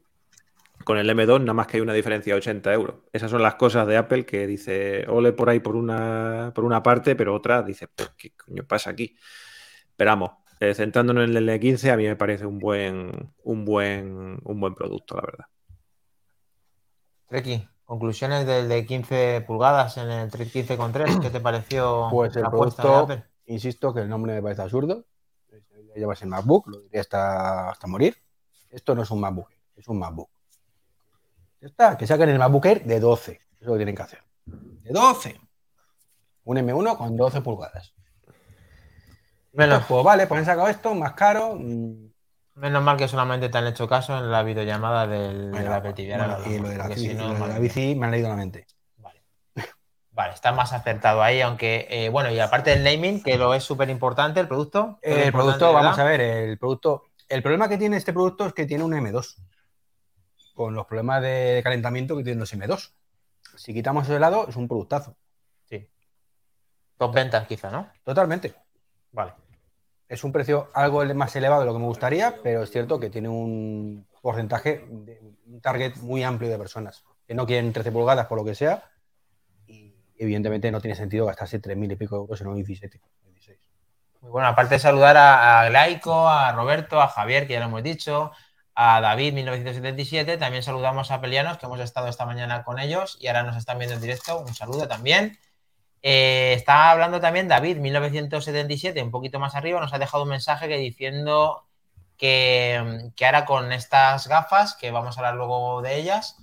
con 0.89 0.97
el 0.97 1.11
M2 1.11 1.41
nada 1.41 1.53
más 1.53 1.67
que 1.67 1.77
hay 1.77 1.83
una 1.83 1.93
diferencia 1.93 2.33
de 2.33 2.39
80 2.39 2.73
euros. 2.73 2.97
Esas 3.13 3.31
son 3.31 3.43
las 3.43 3.57
cosas 3.57 3.87
de 3.87 3.99
Apple 3.99 4.25
que 4.25 4.47
dice, 4.47 5.05
ole 5.07 5.35
por 5.35 5.51
ahí 5.51 5.61
por 5.61 5.77
una, 5.77 6.51
por 6.55 6.65
una 6.65 6.83
parte, 6.83 7.15
pero 7.15 7.35
otra 7.35 7.63
dice, 7.63 7.89
¿qué 8.17 8.33
coño 8.35 8.65
pasa 8.67 8.89
aquí? 8.89 9.15
Esperamos. 9.91 10.31
Eh, 10.61 10.73
centrándonos 10.73 11.29
en 11.29 11.37
el 11.37 11.47
L15, 11.47 11.93
a 11.93 11.97
mí 11.99 12.05
me 12.05 12.17
parece 12.17 12.47
un 12.47 12.59
buen, 12.59 13.35
un 13.43 13.67
buen, 13.67 14.41
un 14.43 14.61
buen 14.61 14.75
producto, 14.75 15.17
la 15.17 15.21
verdad. 15.21 15.45
Treki, 17.27 17.69
conclusiones 17.85 18.47
del 18.47 18.71
de 18.71 18.87
15 18.87 19.45
pulgadas 19.47 19.99
en 19.99 20.11
el 20.11 20.31
15,3, 20.31 21.21
¿qué 21.21 21.29
te 21.29 21.41
pareció 21.41 22.09
pues 22.11 22.35
el 22.35 22.45
producto, 22.45 23.09
Insisto 23.45 23.93
que 23.93 24.01
el 24.01 24.09
nombre 24.09 24.33
me 24.33 24.41
parece 24.41 24.63
absurdo. 24.63 25.05
Llevas 25.95 26.23
el 26.23 26.29
MacBook, 26.29 26.67
lo 26.69 26.81
diría 26.81 27.03
hasta, 27.03 27.69
hasta 27.69 27.87
morir. 27.87 28.17
Esto 28.71 28.95
no 28.95 29.03
es 29.03 29.11
un 29.11 29.21
MacBook, 29.21 29.51
es 29.77 29.87
un 29.87 29.99
MacBook. 29.99 30.38
Ya 31.61 31.67
está, 31.67 31.99
que 31.99 32.07
saquen 32.07 32.29
el 32.29 32.39
MacBook 32.39 32.67
Air 32.67 32.85
de 32.85 33.01
12. 33.01 33.33
Eso 33.33 33.43
es 33.61 33.67
lo 33.67 33.73
que 33.73 33.79
tienen 33.79 33.97
que 33.97 34.03
hacer. 34.03 34.23
De 34.45 34.93
12. 34.93 35.41
Un 36.45 36.57
M1 36.57 36.97
con 36.97 37.17
12 37.17 37.41
pulgadas. 37.41 37.95
Menos. 39.53 39.85
Pues 39.87 40.05
vale, 40.05 40.27
pues 40.27 40.39
han 40.39 40.47
sacado 40.47 40.69
esto, 40.69 40.95
más 40.95 41.15
caro. 41.15 41.57
Mm. 41.59 42.13
Menos 42.55 42.83
mal 42.83 42.97
que 42.97 43.07
solamente 43.07 43.49
te 43.49 43.59
han 43.59 43.67
hecho 43.67 43.89
caso 43.89 44.19
en 44.19 44.31
la 44.31 44.43
videollamada 44.43 45.07
del, 45.07 45.53
de 45.53 45.63
la 45.63 45.81
petit 45.81 46.07
y 46.07 46.59
lo 46.59 46.69
de 46.69 46.77
la, 46.77 47.59
bici, 47.59 47.95
me 47.95 48.07
han 48.07 48.13
leído 48.13 48.29
la 48.29 48.35
mente. 48.35 48.67
Vale. 48.97 49.23
Vale, 50.11 50.35
está 50.35 50.51
más 50.51 50.73
acertado 50.73 51.23
ahí, 51.23 51.41
aunque, 51.41 51.87
eh, 51.89 52.09
bueno, 52.09 52.31
y 52.33 52.41
aparte 52.41 52.71
del 52.71 52.83
naming, 52.83 53.23
que 53.23 53.37
lo 53.37 53.55
es 53.55 53.63
súper 53.63 53.91
importante, 53.91 54.41
el 54.41 54.49
producto. 54.49 54.99
El 55.03 55.31
producto, 55.33 55.73
vamos 55.73 55.99
a 55.99 56.05
ver, 56.05 56.21
el 56.21 56.59
producto. 56.59 57.05
El 57.29 57.43
problema 57.43 57.69
que 57.69 57.79
tiene 57.79 57.97
este 57.97 58.13
producto 58.13 58.47
es 58.47 58.55
que 58.55 58.67
tiene 58.67 58.83
un 58.83 58.93
M2 58.93 59.37
con 60.59 60.75
los 60.75 60.87
problemas 60.87 61.23
de 61.23 61.61
calentamiento 61.63 62.17
que 62.17 62.25
tienen 62.25 62.41
los 62.41 62.53
M2. 62.53 62.91
Si 63.55 63.73
quitamos 63.73 64.03
eso 64.03 64.15
de 64.15 64.19
lado, 64.19 64.49
es 64.49 64.57
un 64.57 64.67
productazo. 64.67 65.17
Sí. 65.71 65.89
Dos 66.99 67.15
ventas, 67.15 67.47
quizá, 67.47 67.71
¿no? 67.71 67.89
Totalmente. 68.03 68.57
Vale. 69.13 69.35
Es 70.09 70.25
un 70.25 70.33
precio 70.33 70.69
algo 70.75 71.05
más 71.15 71.37
elevado 71.37 71.61
de 71.61 71.67
lo 71.67 71.75
que 71.75 71.79
me 71.79 71.85
gustaría, 71.85 72.39
pero 72.43 72.65
es 72.65 72.73
cierto 72.73 72.99
que 72.99 73.09
tiene 73.09 73.29
un 73.29 74.05
porcentaje, 74.21 74.85
de, 74.91 75.21
un 75.47 75.61
target 75.61 75.95
muy 75.99 76.25
amplio 76.25 76.51
de 76.51 76.59
personas 76.59 77.05
que 77.25 77.35
no 77.35 77.47
quieren 77.47 77.73
13 77.73 77.93
pulgadas 77.93 78.27
por 78.27 78.39
lo 78.39 78.45
que 78.45 78.57
sea. 78.57 78.83
Y 79.69 79.95
evidentemente 80.17 80.73
no 80.73 80.81
tiene 80.81 80.97
sentido 80.97 81.27
gastarse 81.27 81.63
3.000 81.63 81.93
y 81.93 81.95
pico 81.95 82.17
euros 82.17 82.41
en 82.41 82.49
un 82.49 82.57
17. 82.57 83.01
Muy 84.23 84.33
bueno, 84.33 84.49
aparte 84.49 84.75
de 84.75 84.81
saludar 84.81 85.17
a, 85.17 85.61
a 85.61 85.69
Glaico, 85.69 86.29
a 86.29 86.51
Roberto, 86.51 87.01
a 87.01 87.07
Javier, 87.07 87.47
que 87.47 87.53
ya 87.53 87.61
lo 87.61 87.67
hemos 87.67 87.85
dicho, 87.85 88.33
a 88.81 89.01
David 89.01 89.33
1977, 89.33 90.37
también 90.37 90.63
saludamos 90.63 91.11
a 91.11 91.21
Pelianos, 91.21 91.59
que 91.59 91.67
hemos 91.67 91.81
estado 91.81 92.07
esta 92.07 92.25
mañana 92.27 92.63
con 92.63 92.79
ellos 92.79 93.19
y 93.21 93.27
ahora 93.27 93.43
nos 93.43 93.57
están 93.57 93.77
viendo 93.79 93.97
en 93.97 94.01
directo, 94.01 94.39
un 94.39 94.55
saludo 94.55 94.87
también. 94.87 95.37
Eh, 96.01 96.53
está 96.57 96.93
hablando 96.93 97.21
también 97.21 97.49
David 97.49 97.79
1977, 97.79 99.03
un 99.03 99.11
poquito 99.11 99.41
más 99.41 99.57
arriba, 99.57 99.81
nos 99.81 99.93
ha 99.93 99.99
dejado 99.99 100.23
un 100.23 100.29
mensaje 100.29 100.69
que 100.69 100.77
diciendo 100.77 101.67
que, 102.17 103.11
que 103.17 103.27
ahora 103.27 103.47
con 103.47 103.73
estas 103.73 104.29
gafas, 104.29 104.77
que 104.77 104.93
vamos 104.93 105.17
a 105.17 105.21
hablar 105.23 105.35
luego 105.35 105.83
de 105.83 105.97
ellas, 105.97 106.37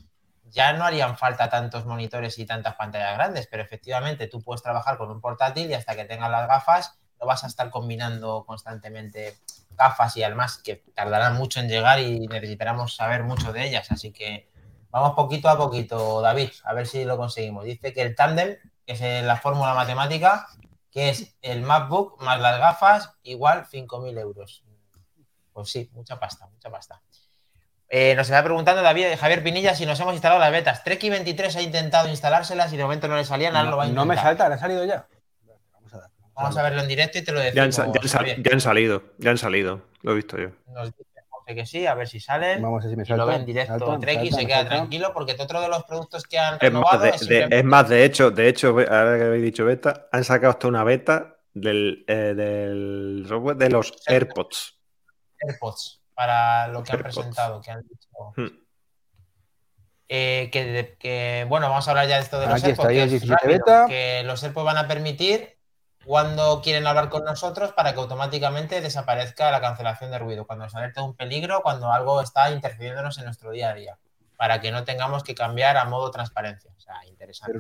ya 0.43 0.73
no 0.73 0.83
harían 0.83 1.17
falta 1.17 1.49
tantos 1.49 1.85
monitores 1.85 2.37
y 2.37 2.45
tantas 2.45 2.75
pantallas 2.75 3.15
grandes, 3.15 3.47
pero 3.47 3.63
efectivamente 3.63 4.27
tú 4.27 4.41
puedes 4.41 4.61
trabajar 4.61 4.97
con 4.97 5.09
un 5.09 5.21
portátil 5.21 5.69
y 5.69 5.73
hasta 5.73 5.95
que 5.95 6.03
tengas 6.03 6.29
las 6.29 6.49
gafas 6.49 6.99
no 7.17 7.27
vas 7.27 7.45
a 7.45 7.47
estar 7.47 7.69
combinando 7.69 8.43
constantemente 8.45 9.37
gafas 9.75 10.15
y 10.17 10.23
además 10.23 10.57
que 10.57 10.83
tardarán 10.93 11.35
mucho 11.35 11.59
en 11.59 11.69
llegar 11.69 11.99
y 11.99 12.27
necesitaremos 12.27 12.95
saber 12.95 13.23
mucho 13.23 13.53
de 13.53 13.67
ellas. 13.67 13.91
Así 13.91 14.11
que 14.11 14.49
vamos 14.89 15.13
poquito 15.15 15.49
a 15.49 15.57
poquito, 15.57 16.21
David, 16.21 16.49
a 16.63 16.73
ver 16.73 16.87
si 16.87 17.05
lo 17.05 17.17
conseguimos. 17.17 17.65
Dice 17.65 17.93
que 17.93 18.01
el 18.01 18.15
tándem, 18.15 18.57
que 18.85 18.93
es 18.93 19.23
la 19.23 19.37
fórmula 19.37 19.73
matemática, 19.73 20.47
que 20.91 21.09
es 21.09 21.35
el 21.41 21.61
MacBook 21.61 22.21
más 22.21 22.39
las 22.39 22.59
gafas, 22.59 23.11
igual 23.23 23.65
5.000 23.71 24.19
euros. 24.19 24.63
Pues 25.51 25.69
sí, 25.69 25.89
mucha 25.93 26.19
pasta, 26.19 26.47
mucha 26.47 26.69
pasta. 26.69 27.01
Eh, 27.87 28.15
nos 28.15 28.27
está 28.27 28.43
preguntando 28.43 28.81
David 28.81 29.17
Javier 29.19 29.43
Pinilla 29.43 29.75
si 29.75 29.85
nos 29.85 29.99
hemos 29.99 30.13
instalado 30.13 30.39
las 30.39 30.51
betas. 30.51 30.83
Treki 30.83 31.09
23 31.09 31.55
ha 31.55 31.61
intentado 31.61 32.09
instalárselas 32.09 32.73
y 32.73 32.77
de 32.77 32.83
momento 32.83 33.07
no 33.07 33.15
le 33.15 33.25
salían, 33.25 33.53
no, 33.53 33.63
lo 33.63 33.77
va 33.77 33.83
a 33.83 33.87
No 33.87 34.05
me 34.05 34.15
salta, 34.15 34.49
¿le 34.49 34.55
ha 34.55 34.57
salido 34.57 34.83
ya? 34.85 35.07
Vamos 36.35 36.57
a 36.57 36.63
verlo 36.63 36.81
en 36.81 36.87
directo 36.87 37.17
y 37.17 37.23
te 37.23 37.31
lo 37.31 37.39
decimos. 37.39 37.55
Ya 37.55 37.63
han, 37.63 38.61
salido, 38.61 39.03
ya 39.17 39.31
han 39.31 39.37
salido, 39.37 39.81
lo 40.01 40.11
he 40.11 40.15
visto 40.15 40.37
yo. 40.37 40.49
Nos 40.67 40.87
dice 40.87 41.05
que 41.53 41.65
sí, 41.65 41.85
a 41.85 41.93
ver 41.93 42.07
si 42.07 42.19
salen. 42.19 42.61
Vamos 42.61 42.83
a 42.83 42.87
ver 42.87 42.93
si 42.93 42.97
me 42.97 43.05
salta, 43.05 43.23
lo 43.23 43.29
ve 43.29 43.35
en 43.35 43.45
directo 43.45 43.99
Trek 43.99 44.31
se 44.31 44.45
queda 44.45 44.65
tranquilo 44.67 45.11
porque 45.13 45.35
otro 45.39 45.61
de 45.61 45.69
los 45.69 45.83
productos 45.83 46.23
que 46.23 46.39
han 46.39 46.57
es 46.59 46.71
Más 46.71 47.01
de, 47.01 47.47
es, 47.51 47.63
más, 47.63 47.87
de 47.87 48.03
hecho, 48.03 48.31
de 48.31 48.49
hecho, 48.49 48.69
ahora 48.69 49.17
que 49.17 49.23
habéis 49.23 49.43
dicho 49.43 49.63
beta, 49.63 50.07
han 50.11 50.23
sacado 50.23 50.51
hasta 50.51 50.67
una 50.67 50.83
beta 50.83 51.37
Del, 51.53 52.03
eh, 52.07 52.33
del 52.35 53.25
software 53.29 53.55
de 53.55 53.69
los 53.69 53.93
AirPods. 54.07 54.77
AirPods, 55.39 56.01
para 56.13 56.67
lo 56.67 56.83
que 56.83 56.91
han 56.91 57.03
presentado, 57.03 57.61
que 57.61 57.71
han 57.71 57.81
dicho. 57.83 58.09
Hmm. 58.35 58.65
Eh, 60.07 60.49
que, 60.99 61.45
bueno, 61.47 61.69
vamos 61.69 61.87
a 61.87 61.91
hablar 61.91 62.07
ya 62.07 62.17
de 62.17 62.23
esto 62.23 62.39
de 62.39 62.47
los 62.47 62.63
AirPods. 62.63 63.87
que, 63.87 64.23
los 64.25 64.43
AirPods 64.43 64.65
van 64.65 64.77
a 64.77 64.87
permitir 64.87 65.54
cuando 66.05 66.61
quieren 66.61 66.85
hablar 66.87 67.09
con 67.09 67.23
nosotros 67.23 67.71
para 67.73 67.93
que 67.93 67.99
automáticamente 67.99 68.79
desaparezca 68.81 69.51
la 69.51 69.61
cancelación 69.61 70.11
de 70.11 70.19
ruido, 70.19 70.45
cuando 70.45 70.65
nos 70.65 70.75
alerte 70.75 71.01
un 71.01 71.15
peligro, 71.15 71.61
cuando 71.61 71.91
algo 71.91 72.21
está 72.21 72.51
interfiriéndonos 72.51 73.17
en 73.17 73.25
nuestro 73.25 73.51
día 73.51 73.71
a 73.71 73.73
día, 73.73 73.97
para 74.37 74.61
que 74.61 74.71
no 74.71 74.83
tengamos 74.83 75.23
que 75.23 75.35
cambiar 75.35 75.77
a 75.77 75.85
modo 75.85 76.11
transparencia. 76.11 76.71
O 76.77 76.79
sea, 76.79 76.95
interesante. 77.07 77.59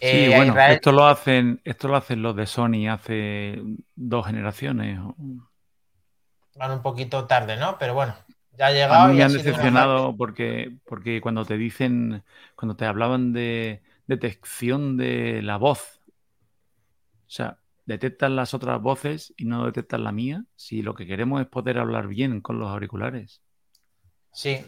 Eh, 0.00 0.28
sí, 0.28 0.34
bueno, 0.34 0.58
esto 0.58 0.92
lo 0.92 1.06
hacen, 1.06 1.60
esto 1.64 1.86
lo 1.88 1.96
hacen 1.96 2.22
los 2.22 2.34
de 2.34 2.46
Sony 2.46 2.88
hace 2.90 3.60
dos 3.94 4.26
generaciones. 4.26 4.98
Van 6.56 6.72
un 6.72 6.82
poquito 6.82 7.26
tarde, 7.26 7.56
¿no? 7.56 7.76
Pero 7.78 7.94
bueno, 7.94 8.14
ya 8.56 8.66
ha 8.66 8.72
llegado. 8.72 8.94
A 8.94 9.08
mí 9.08 9.18
me 9.18 9.24
han 9.24 9.32
decepcionado 9.32 10.16
porque, 10.16 10.74
porque 10.86 11.20
cuando 11.20 11.44
te 11.44 11.56
dicen, 11.56 12.24
cuando 12.56 12.76
te 12.76 12.86
hablaban 12.86 13.32
de 13.32 13.82
detección 14.06 14.96
de 14.96 15.42
la 15.42 15.58
voz, 15.58 15.99
o 17.30 17.32
sea, 17.32 17.58
detectan 17.86 18.34
las 18.34 18.54
otras 18.54 18.82
voces 18.82 19.32
y 19.36 19.44
no 19.44 19.64
detectan 19.64 20.02
la 20.02 20.10
mía, 20.10 20.44
si 20.56 20.82
lo 20.82 20.94
que 20.94 21.06
queremos 21.06 21.40
es 21.40 21.46
poder 21.46 21.78
hablar 21.78 22.08
bien 22.08 22.40
con 22.40 22.58
los 22.58 22.68
auriculares. 22.68 23.40
Sí. 24.32 24.66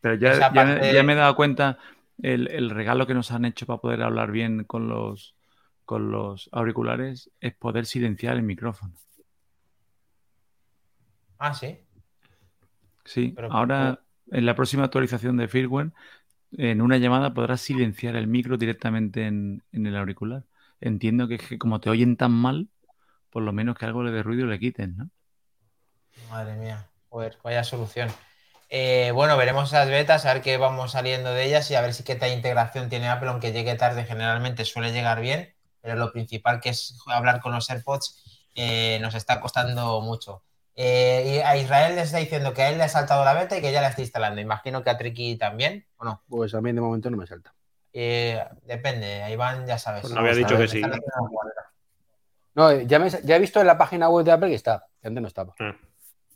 Pero 0.00 0.14
ya, 0.14 0.52
ya, 0.52 1.02
me 1.02 1.12
he 1.12 1.16
dado 1.16 1.34
cuenta 1.34 1.76
el, 2.22 2.70
regalo 2.70 3.08
que 3.08 3.14
nos 3.14 3.32
han 3.32 3.44
hecho 3.44 3.66
para 3.66 3.80
poder 3.80 4.02
hablar 4.02 4.30
bien 4.30 4.62
con 4.62 4.86
los, 4.88 5.34
con 5.84 6.12
los 6.12 6.48
auriculares 6.52 7.32
es 7.40 7.52
poder 7.56 7.84
silenciar 7.84 8.36
el 8.36 8.44
micrófono. 8.44 8.94
Ah, 11.38 11.52
sí. 11.52 11.80
Sí, 13.04 13.34
ahora 13.50 13.98
en 14.30 14.46
la 14.46 14.54
próxima 14.54 14.84
actualización 14.84 15.36
de 15.36 15.48
firmware, 15.48 15.90
en 16.52 16.80
una 16.80 16.96
llamada 16.98 17.34
podrás 17.34 17.60
silenciar 17.60 18.14
el 18.14 18.28
micro 18.28 18.56
directamente 18.56 19.26
en 19.26 19.62
el 19.72 19.96
auricular 19.96 20.44
entiendo 20.84 21.26
que, 21.28 21.38
que 21.38 21.58
como 21.58 21.80
te 21.80 21.90
oyen 21.90 22.16
tan 22.16 22.32
mal, 22.32 22.68
por 23.30 23.42
lo 23.42 23.52
menos 23.52 23.76
que 23.76 23.86
algo 23.86 24.02
le 24.02 24.12
de 24.12 24.22
ruido 24.22 24.46
le 24.46 24.58
quiten, 24.58 24.96
¿no? 24.96 25.10
Madre 26.30 26.54
mía, 26.54 26.88
joder, 27.08 27.36
vaya 27.42 27.64
solución. 27.64 28.08
Eh, 28.68 29.10
bueno, 29.12 29.36
veremos 29.36 29.68
esas 29.68 29.88
betas, 29.88 30.26
a 30.26 30.34
ver 30.34 30.42
qué 30.42 30.56
vamos 30.56 30.92
saliendo 30.92 31.32
de 31.32 31.44
ellas 31.44 31.70
y 31.70 31.74
a 31.74 31.80
ver 31.80 31.94
si 31.94 32.04
qué 32.04 32.14
tal 32.14 32.32
integración 32.32 32.88
tiene 32.88 33.08
Apple, 33.08 33.28
aunque 33.28 33.52
llegue 33.52 33.74
tarde, 33.74 34.04
generalmente 34.04 34.64
suele 34.64 34.92
llegar 34.92 35.20
bien, 35.20 35.54
pero 35.80 35.96
lo 35.96 36.12
principal 36.12 36.60
que 36.60 36.70
es 36.70 36.98
hablar 37.06 37.40
con 37.40 37.52
los 37.52 37.68
AirPods 37.70 38.50
eh, 38.54 38.98
nos 39.00 39.14
está 39.14 39.40
costando 39.40 40.00
mucho. 40.00 40.42
Eh, 40.76 41.36
y 41.36 41.38
a 41.38 41.56
Israel 41.56 41.94
le 41.94 42.02
está 42.02 42.18
diciendo 42.18 42.52
que 42.52 42.62
a 42.62 42.70
él 42.70 42.78
le 42.78 42.84
ha 42.84 42.88
saltado 42.88 43.24
la 43.24 43.34
beta 43.34 43.56
y 43.56 43.60
que 43.60 43.72
ya 43.72 43.80
la 43.80 43.88
está 43.88 44.02
instalando. 44.02 44.40
Imagino 44.40 44.82
que 44.82 44.90
a 44.90 44.98
Triki 44.98 45.36
también, 45.36 45.86
¿o 45.96 46.04
no? 46.04 46.22
Pues 46.28 46.54
a 46.54 46.60
mí 46.60 46.72
de 46.72 46.80
momento 46.80 47.10
no 47.10 47.16
me 47.16 47.26
salta. 47.26 47.54
Eh, 47.96 48.44
depende, 48.64 49.30
Iván 49.30 49.66
ya 49.66 49.78
sabes. 49.78 50.02
Pues 50.02 50.12
no 50.12 50.20
había 50.20 50.34
dicho 50.34 50.58
que 50.58 50.66
sí. 50.66 50.82
No, 52.54 52.72
ya, 52.72 52.96
he 52.98 53.38
visto 53.38 53.60
en 53.60 53.66
la 53.66 53.78
página 53.78 54.08
web 54.08 54.24
de 54.24 54.32
Apple 54.32 54.48
que 54.48 54.56
está, 54.56 54.86
que 55.00 55.08
antes 55.08 55.22
no 55.22 55.28
estaba. 55.28 55.54
Ah. 55.60 55.74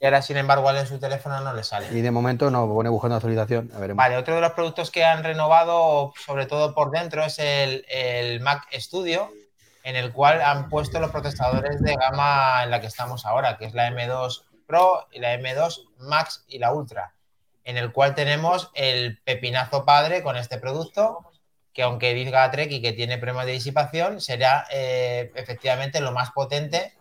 Y 0.01 0.05
ahora, 0.05 0.23
sin 0.23 0.37
embargo, 0.37 0.71
en 0.71 0.87
su 0.87 1.01
teléfono 1.01 1.41
no 1.41 1.53
le 1.53 1.65
sale. 1.65 1.89
Y 1.91 2.01
de 2.01 2.11
momento 2.13 2.51
no 2.51 2.69
pone 2.69 2.89
buscando 2.89 3.17
actualización. 3.17 3.73
Vale, 3.95 4.17
otro 4.17 4.37
de 4.37 4.41
los 4.41 4.53
productos 4.53 4.93
que 4.93 5.05
han 5.05 5.25
renovado, 5.25 6.13
sobre 6.25 6.47
todo 6.47 6.73
por 6.73 6.93
dentro, 6.93 7.25
es 7.25 7.41
el, 7.41 8.41
Mac 8.41 8.69
Studio, 8.73 9.33
en 9.83 9.97
el 9.97 10.13
cual 10.13 10.41
han 10.41 10.69
puesto 10.69 11.01
los 11.01 11.11
procesadores 11.11 11.81
de 11.81 11.97
gama 11.97 12.63
en 12.63 12.71
la 12.71 12.81
que 12.81 12.87
estamos 12.87 13.27
ahora, 13.27 13.57
que 13.57 13.65
es 13.65 13.75
la 13.75 13.91
M2 13.91 14.45
Pro 14.67 15.09
y 15.11 15.19
la 15.19 15.35
M2 15.35 15.89
Max 15.99 16.45
y 16.47 16.59
la 16.59 16.73
Ultra, 16.73 17.15
en 17.65 17.77
el 17.77 17.91
cual 17.91 18.15
tenemos 18.15 18.71
el 18.75 19.21
pepinazo 19.25 19.85
padre 19.85 20.23
con 20.23 20.37
este 20.37 20.59
producto, 20.59 21.29
que 21.79 21.85
aunque 21.85 22.13
diga 22.13 22.51
Trek 22.51 22.81
que 22.83 22.93
tiene 22.93 23.19
problemas 23.19 23.47
de 23.47 23.53
disipación, 23.53 24.21
será 24.21 24.67
eh, 24.73 25.31
efectivamente 25.37 26.01
lo 26.01 26.11
más 26.11 26.33
potente 26.33 26.93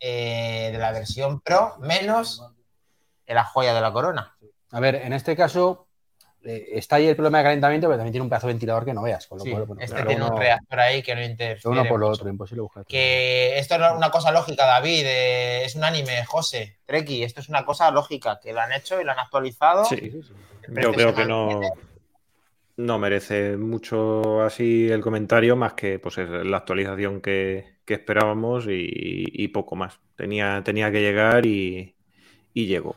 eh, 0.00 0.70
de 0.72 0.78
la 0.78 0.90
versión 0.90 1.40
Pro, 1.40 1.76
menos 1.78 2.44
la 3.28 3.44
joya 3.44 3.72
de 3.72 3.80
la 3.80 3.92
corona. 3.92 4.36
A 4.72 4.80
ver, 4.80 4.96
en 4.96 5.12
este 5.12 5.36
caso 5.36 5.86
eh, 6.42 6.70
está 6.72 6.96
ahí 6.96 7.06
el 7.06 7.14
problema 7.14 7.38
de 7.38 7.44
calentamiento, 7.44 7.86
pero 7.86 7.98
también 7.98 8.10
tiene 8.10 8.24
un 8.24 8.28
pedazo 8.28 8.48
de 8.48 8.54
ventilador 8.54 8.84
que 8.84 8.92
no 8.92 9.02
veas. 9.02 9.28
este 9.78 10.02
tiene 10.02 10.24
un 10.24 10.36
reactor 10.36 10.80
ahí 10.80 11.00
que 11.00 11.14
no 11.14 11.22
interfiere. 11.22 11.80
Uno 11.80 11.88
por 11.88 12.00
lo 12.00 12.08
otro, 12.08 12.28
imposible 12.28 12.62
buscar. 12.62 12.84
Que 12.86 13.56
esto 13.60 13.78
no 13.78 13.86
es 13.86 13.92
una 13.92 14.10
cosa 14.10 14.32
lógica, 14.32 14.66
David, 14.66 15.04
es 15.06 15.76
un 15.76 15.84
anime, 15.84 16.24
José, 16.24 16.78
Treki, 16.86 17.22
esto 17.22 17.40
es 17.40 17.48
una 17.48 17.64
cosa 17.64 17.88
lógica, 17.92 18.40
que 18.42 18.52
lo 18.52 18.60
han 18.60 18.72
hecho 18.72 19.00
y 19.00 19.04
lo 19.04 19.12
han 19.12 19.20
actualizado. 19.20 19.84
Sí, 19.84 20.10
yo 20.66 20.92
creo 20.92 21.14
que 21.14 21.24
no 21.24 21.60
no 22.76 22.98
merece 22.98 23.56
mucho 23.56 24.42
así 24.42 24.88
el 24.88 25.00
comentario, 25.00 25.56
más 25.56 25.74
que 25.74 25.98
pues 25.98 26.18
la 26.18 26.56
actualización 26.58 27.20
que, 27.20 27.78
esperábamos 27.86 28.66
y, 28.68 29.48
poco 29.48 29.76
más. 29.76 30.00
Tenía, 30.16 30.62
tenía 30.64 30.90
que 30.90 31.00
llegar 31.00 31.46
y, 31.46 31.96
llegó 32.52 32.96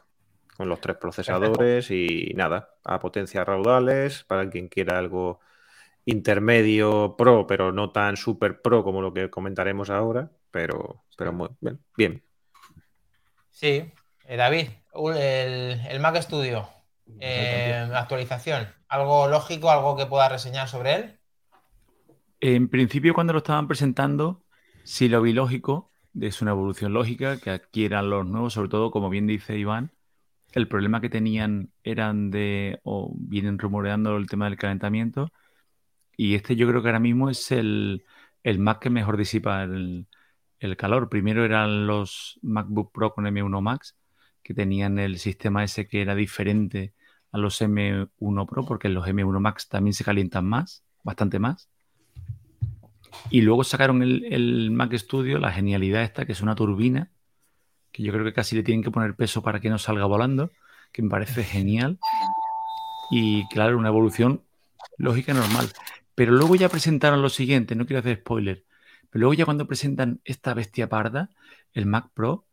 con 0.55 0.69
los 0.69 0.81
tres 0.81 0.98
procesadores 0.98 1.91
y 1.91 2.34
nada, 2.36 2.72
a 2.84 3.00
potencias 3.00 3.46
raudales, 3.46 4.24
para 4.24 4.50
quien 4.50 4.69
quiera 4.69 4.98
algo 4.98 5.39
intermedio 6.05 7.15
pro, 7.17 7.46
pero 7.46 7.72
no 7.72 7.91
tan 7.91 8.17
super 8.17 8.62
pro 8.62 8.84
como 8.84 9.01
lo 9.01 9.13
que 9.13 9.29
comentaremos 9.29 9.89
ahora, 9.89 10.31
pero, 10.50 11.03
pero 11.15 11.34
muy 11.34 11.50
bien. 11.96 12.24
Sí, 13.51 13.91
eh, 14.25 14.36
David, 14.38 14.69
el, 15.15 15.81
el 15.89 16.00
Mac 16.00 16.19
Studio, 16.22 16.67
eh, 17.19 17.89
actualización. 17.93 18.67
¿Algo 18.87 19.27
lógico, 19.27 19.69
algo 19.69 19.95
que 19.95 20.05
pueda 20.05 20.29
reseñar 20.29 20.67
sobre 20.67 20.95
él? 20.95 21.19
En 22.39 22.69
principio, 22.69 23.13
cuando 23.13 23.33
lo 23.33 23.39
estaban 23.39 23.67
presentando, 23.67 24.43
sí 24.83 25.09
lo 25.09 25.21
vi 25.21 25.33
lógico, 25.33 25.91
es 26.19 26.41
una 26.41 26.51
evolución 26.51 26.93
lógica 26.93 27.37
que 27.39 27.49
adquieran 27.49 28.09
los 28.09 28.25
nuevos, 28.25 28.53
sobre 28.53 28.69
todo, 28.69 28.91
como 28.91 29.09
bien 29.09 29.27
dice 29.27 29.57
Iván, 29.57 29.91
el 30.53 30.67
problema 30.67 31.01
que 31.01 31.09
tenían 31.09 31.71
eran 31.83 32.31
de, 32.31 32.79
o 32.83 33.13
vienen 33.15 33.59
rumoreando 33.59 34.15
el 34.17 34.27
tema 34.27 34.45
del 34.45 34.57
calentamiento, 34.57 35.31
y 36.15 36.35
este 36.35 36.55
yo 36.55 36.67
creo 36.67 36.81
que 36.81 36.89
ahora 36.89 36.99
mismo 36.99 37.29
es 37.29 37.51
el, 37.51 38.05
el 38.43 38.59
Mac 38.59 38.79
que 38.79 38.89
mejor 38.89 39.17
disipa 39.17 39.63
el, 39.63 40.07
el 40.59 40.77
calor. 40.77 41.09
Primero 41.09 41.45
eran 41.45 41.87
los 41.87 42.39
MacBook 42.41 42.91
Pro 42.91 43.13
con 43.13 43.25
M1 43.25 43.61
Max, 43.61 43.95
que 44.43 44.53
tenían 44.53 44.99
el 44.99 45.19
sistema 45.19 45.63
ese 45.63 45.87
que 45.87 46.01
era 46.01 46.15
diferente 46.15 46.93
los 47.38 47.62
M1 47.62 48.48
Pro, 48.48 48.65
porque 48.65 48.89
los 48.89 49.06
M1 49.08 49.39
Max 49.39 49.67
también 49.67 49.94
se 49.94 50.03
calientan 50.03 50.46
más, 50.46 50.84
bastante 51.03 51.39
más. 51.39 51.70
Y 53.29 53.41
luego 53.41 53.63
sacaron 53.63 54.01
el, 54.01 54.72
Mac 54.72 54.94
Studio, 54.94 55.39
la 55.39 55.51
genialidad 55.51 56.03
esta, 56.03 56.25
que 56.25 56.34
es 56.34 56.41
una 56.41 56.56
turbina, 56.56 57.12
que 57.91 58.03
yo 58.03 58.12
creo 58.12 58.24
que 58.24 58.34
casi 58.34 58.56
le 58.56 58.63
tienen 58.63 58.84
que 58.84 58.91
poner 58.91 59.15
peso 59.15 59.41
para 59.41 59.60
que 59.60 59.70
no 59.70 59.77
salga 59.77 60.06
volando, 60.06 60.51
que 60.91 61.01
me 61.01 61.10
parece 61.10 61.44
genial. 61.44 62.00
Y 63.12 63.48
claro, 63.50 63.77
una 63.77 63.89
evolución 63.89 64.44
lógica 64.98 65.34
normal. 65.34 65.70
Pero 66.15 66.34
luego 66.34 66.56
ya 66.56 66.70
presentaron 66.70 67.22
lo 67.22 67.29
siguiente, 67.29 67.75
no 67.75 67.86
quiero 67.86 68.00
hacer 68.00 68.17
spoiler, 68.17 68.65
pero 69.10 69.22
luego 69.22 69.34
ya 69.34 69.46
cuando 69.46 69.67
presentan 69.67 70.20
esta 70.25 70.53
bestia 70.53 70.89
parda, 70.89 71.29
el 71.74 71.86
Mac 71.86 72.10
Pro, 72.13 72.46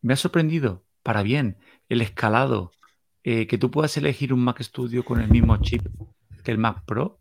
me 0.00 0.14
ha 0.14 0.16
sorprendido 0.16 0.84
para 1.02 1.22
bien 1.22 1.58
el 1.88 2.00
escalado, 2.00 2.72
eh, 3.30 3.46
que 3.46 3.58
tú 3.58 3.70
puedas 3.70 3.94
elegir 3.98 4.32
un 4.32 4.42
Mac 4.42 4.58
Studio 4.62 5.04
con 5.04 5.20
el 5.20 5.28
mismo 5.28 5.54
chip 5.58 5.86
que 6.42 6.50
el 6.50 6.56
Mac 6.56 6.82
Pro, 6.86 7.20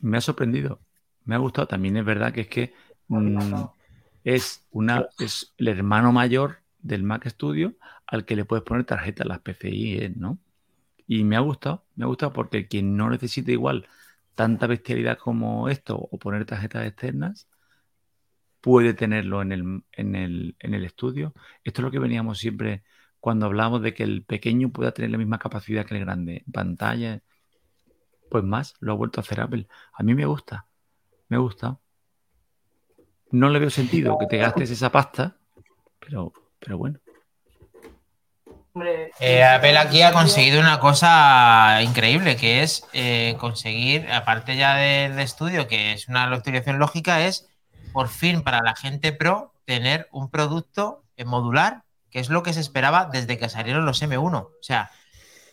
me 0.00 0.16
ha 0.16 0.22
sorprendido. 0.22 0.80
Me 1.26 1.34
ha 1.34 1.38
gustado. 1.38 1.66
También 1.66 1.98
es 1.98 2.06
verdad 2.06 2.32
que 2.32 2.40
es 2.40 2.48
que 2.48 2.72
mm, 3.08 3.36
es, 4.24 4.66
una, 4.70 5.08
es 5.18 5.52
el 5.58 5.68
hermano 5.68 6.10
mayor 6.10 6.60
del 6.78 7.02
Mac 7.02 7.28
Studio 7.28 7.74
al 8.06 8.24
que 8.24 8.34
le 8.34 8.46
puedes 8.46 8.64
poner 8.64 8.86
tarjetas, 8.86 9.26
las 9.26 9.40
PCI, 9.40 10.14
¿no? 10.16 10.38
Y 11.06 11.24
me 11.24 11.36
ha 11.36 11.40
gustado, 11.40 11.84
me 11.94 12.04
ha 12.04 12.08
gustado 12.08 12.32
porque 12.32 12.66
quien 12.66 12.96
no 12.96 13.10
necesita 13.10 13.52
igual 13.52 13.86
tanta 14.34 14.66
bestialidad 14.66 15.18
como 15.18 15.68
esto 15.68 15.98
o 15.98 16.18
poner 16.18 16.46
tarjetas 16.46 16.86
externas, 16.86 17.46
puede 18.62 18.94
tenerlo 18.94 19.42
en 19.42 19.52
el, 19.52 19.84
en 19.92 20.14
el, 20.14 20.56
en 20.60 20.72
el 20.72 20.86
estudio. 20.86 21.34
Esto 21.62 21.82
es 21.82 21.84
lo 21.84 21.90
que 21.90 21.98
veníamos 21.98 22.38
siempre 22.38 22.84
cuando 23.26 23.46
hablamos 23.46 23.82
de 23.82 23.92
que 23.92 24.04
el 24.04 24.22
pequeño 24.22 24.70
pueda 24.70 24.92
tener 24.92 25.10
la 25.10 25.18
misma 25.18 25.40
capacidad 25.40 25.84
que 25.84 25.96
el 25.96 26.04
grande, 26.04 26.44
pantalla, 26.52 27.22
pues 28.30 28.44
más, 28.44 28.74
lo 28.78 28.92
ha 28.92 28.94
vuelto 28.94 29.18
a 29.18 29.22
hacer 29.22 29.40
Apple. 29.40 29.66
A 29.94 30.04
mí 30.04 30.14
me 30.14 30.26
gusta, 30.26 30.68
me 31.26 31.36
gusta. 31.36 31.76
No 33.32 33.48
le 33.48 33.58
veo 33.58 33.70
sentido 33.70 34.16
que 34.16 34.26
te 34.26 34.36
gastes 34.36 34.70
esa 34.70 34.92
pasta, 34.92 35.38
pero, 35.98 36.32
pero 36.60 36.78
bueno. 36.78 37.00
Eh, 39.18 39.42
Apple 39.42 39.76
aquí 39.76 40.02
ha 40.02 40.12
conseguido 40.12 40.60
una 40.60 40.78
cosa 40.78 41.82
increíble, 41.82 42.36
que 42.36 42.62
es 42.62 42.86
eh, 42.92 43.34
conseguir, 43.40 44.08
aparte 44.12 44.56
ya 44.56 44.76
del 44.76 45.18
estudio, 45.18 45.66
que 45.66 45.94
es 45.94 46.06
una 46.06 46.32
actualización 46.32 46.78
lógica, 46.78 47.26
es 47.26 47.48
por 47.92 48.06
fin 48.06 48.42
para 48.42 48.62
la 48.62 48.76
gente 48.76 49.12
pro 49.12 49.52
tener 49.64 50.06
un 50.12 50.30
producto 50.30 51.02
modular, 51.24 51.82
que 52.16 52.20
es 52.20 52.30
lo 52.30 52.42
que 52.42 52.54
se 52.54 52.60
esperaba 52.60 53.10
desde 53.12 53.36
que 53.36 53.50
salieron 53.50 53.84
los 53.84 54.00
M1. 54.00 54.34
O 54.34 54.50
sea, 54.62 54.90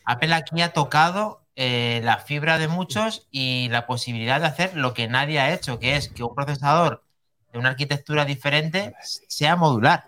Apple 0.06 0.34
aquí 0.34 0.62
ha 0.62 0.72
tocado 0.72 1.46
eh, 1.58 2.00
la 2.06 2.20
fibra 2.20 2.58
de 2.58 2.70
muchos 2.70 3.28
y 3.32 3.68
la 3.68 3.86
posibilidad 3.86 4.40
de 4.40 4.48
hacer 4.48 4.74
lo 4.74 4.94
que 4.94 5.10
nadie 5.10 5.42
ha 5.42 5.54
hecho, 5.54 5.78
que 5.78 5.98
es 5.98 6.08
que 6.08 6.24
un 6.24 6.34
procesador 6.34 7.04
de 7.52 7.60
una 7.60 7.68
arquitectura 7.68 8.24
diferente 8.24 8.96
sea 9.02 9.58
modular. 9.58 10.06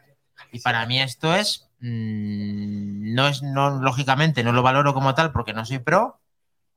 Y 0.53 0.61
para 0.61 0.85
mí 0.85 1.01
esto 1.01 1.35
es, 1.35 1.67
mm, 1.81 3.13
no 3.13 3.27
es, 3.27 3.41
no, 3.43 3.71
lógicamente 3.71 4.41
no 4.41 4.53
lo 4.53 4.63
valoro 4.63 4.93
como 4.93 5.13
tal 5.13 5.33
porque 5.33 5.51
no 5.51 5.65
soy 5.65 5.79
pro, 5.79 6.21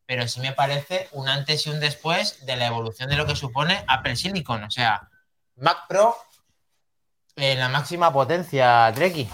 pero 0.06 0.26
sí 0.26 0.40
me 0.40 0.54
parece 0.54 1.08
un 1.12 1.28
antes 1.28 1.68
y 1.68 1.70
un 1.70 1.78
después 1.78 2.44
de 2.46 2.56
la 2.56 2.66
evolución 2.66 3.10
de 3.10 3.16
lo 3.16 3.26
que 3.26 3.36
supone 3.36 3.84
Apple 3.86 4.16
Silicon. 4.16 4.64
O 4.64 4.72
sea, 4.72 5.08
Mac 5.54 5.86
Pro 5.88 6.16
en 7.36 7.60
la 7.60 7.68
máxima 7.68 8.12
potencia, 8.12 8.90
Treki. 8.92 9.28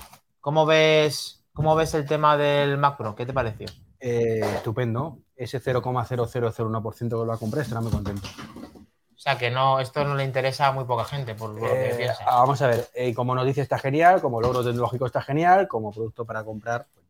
¿Cómo 0.45 0.67
ves, 0.67 1.43
¿Cómo 1.55 1.75
ves 1.75 1.95
el 1.95 2.05
tema 2.07 2.37
del 2.37 2.77
Mac 2.77 2.99
Pro? 2.99 3.15
¿Qué 3.15 3.25
te 3.25 3.33
pareció? 3.33 3.67
Eh, 3.99 4.41
estupendo. 4.57 5.21
Ese 5.35 5.59
0,0001% 5.59 6.99
que 6.99 7.09
lo 7.09 7.27
va 7.27 7.37
a 7.37 7.39
comprar 7.39 7.63
estará 7.63 7.81
muy 7.81 7.91
contento. 7.91 8.29
O 8.59 9.17
sea, 9.25 9.39
que 9.39 9.51
no, 9.51 9.81
esto 9.81 10.05
no 10.05 10.15
le 10.15 10.23
interesa 10.25 10.67
a 10.67 10.73
muy 10.73 10.85
poca 10.85 11.07
gente, 11.07 11.35
por 11.35 11.49
lo 11.49 11.63
que 11.63 11.93
Eh, 11.93 11.95
piensa. 11.97 12.27
vamos 12.27 12.61
a 12.61 12.67
ver, 12.67 12.87
eh, 12.93 13.15
como 13.15 13.35
nos 13.35 13.47
dice 13.47 13.63
está 13.63 13.79
genial, 13.79 14.21
como 14.21 14.39
logro 14.43 14.63
tecnológico 14.63 15.07
está 15.07 15.23
genial, 15.23 15.67
como 15.67 15.91
producto 15.91 16.27
para 16.27 16.45
comprar, 16.45 16.89
pues, 16.93 17.07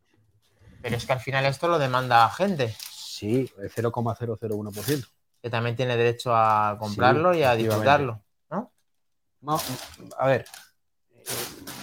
Pero 0.81 0.95
es 0.95 1.05
que 1.05 1.11
al 1.11 1.19
final 1.19 1.43
esto 1.45 1.67
lo 1.67 1.77
demanda 1.77 2.29
gente, 2.29 2.73
sí, 2.89 3.51
el 3.57 3.69
0,001%. 3.69 5.09
que 5.41 5.49
también 5.49 5.75
tiene 5.75 5.97
derecho 5.97 6.33
a 6.33 6.77
comprarlo 6.79 7.35
y 7.35 7.43
a 7.43 7.53
disfrutarlo. 7.55 8.21
¿no? 8.49 8.71
No, 9.41 9.59
a 10.17 10.25
ver, 10.27 10.45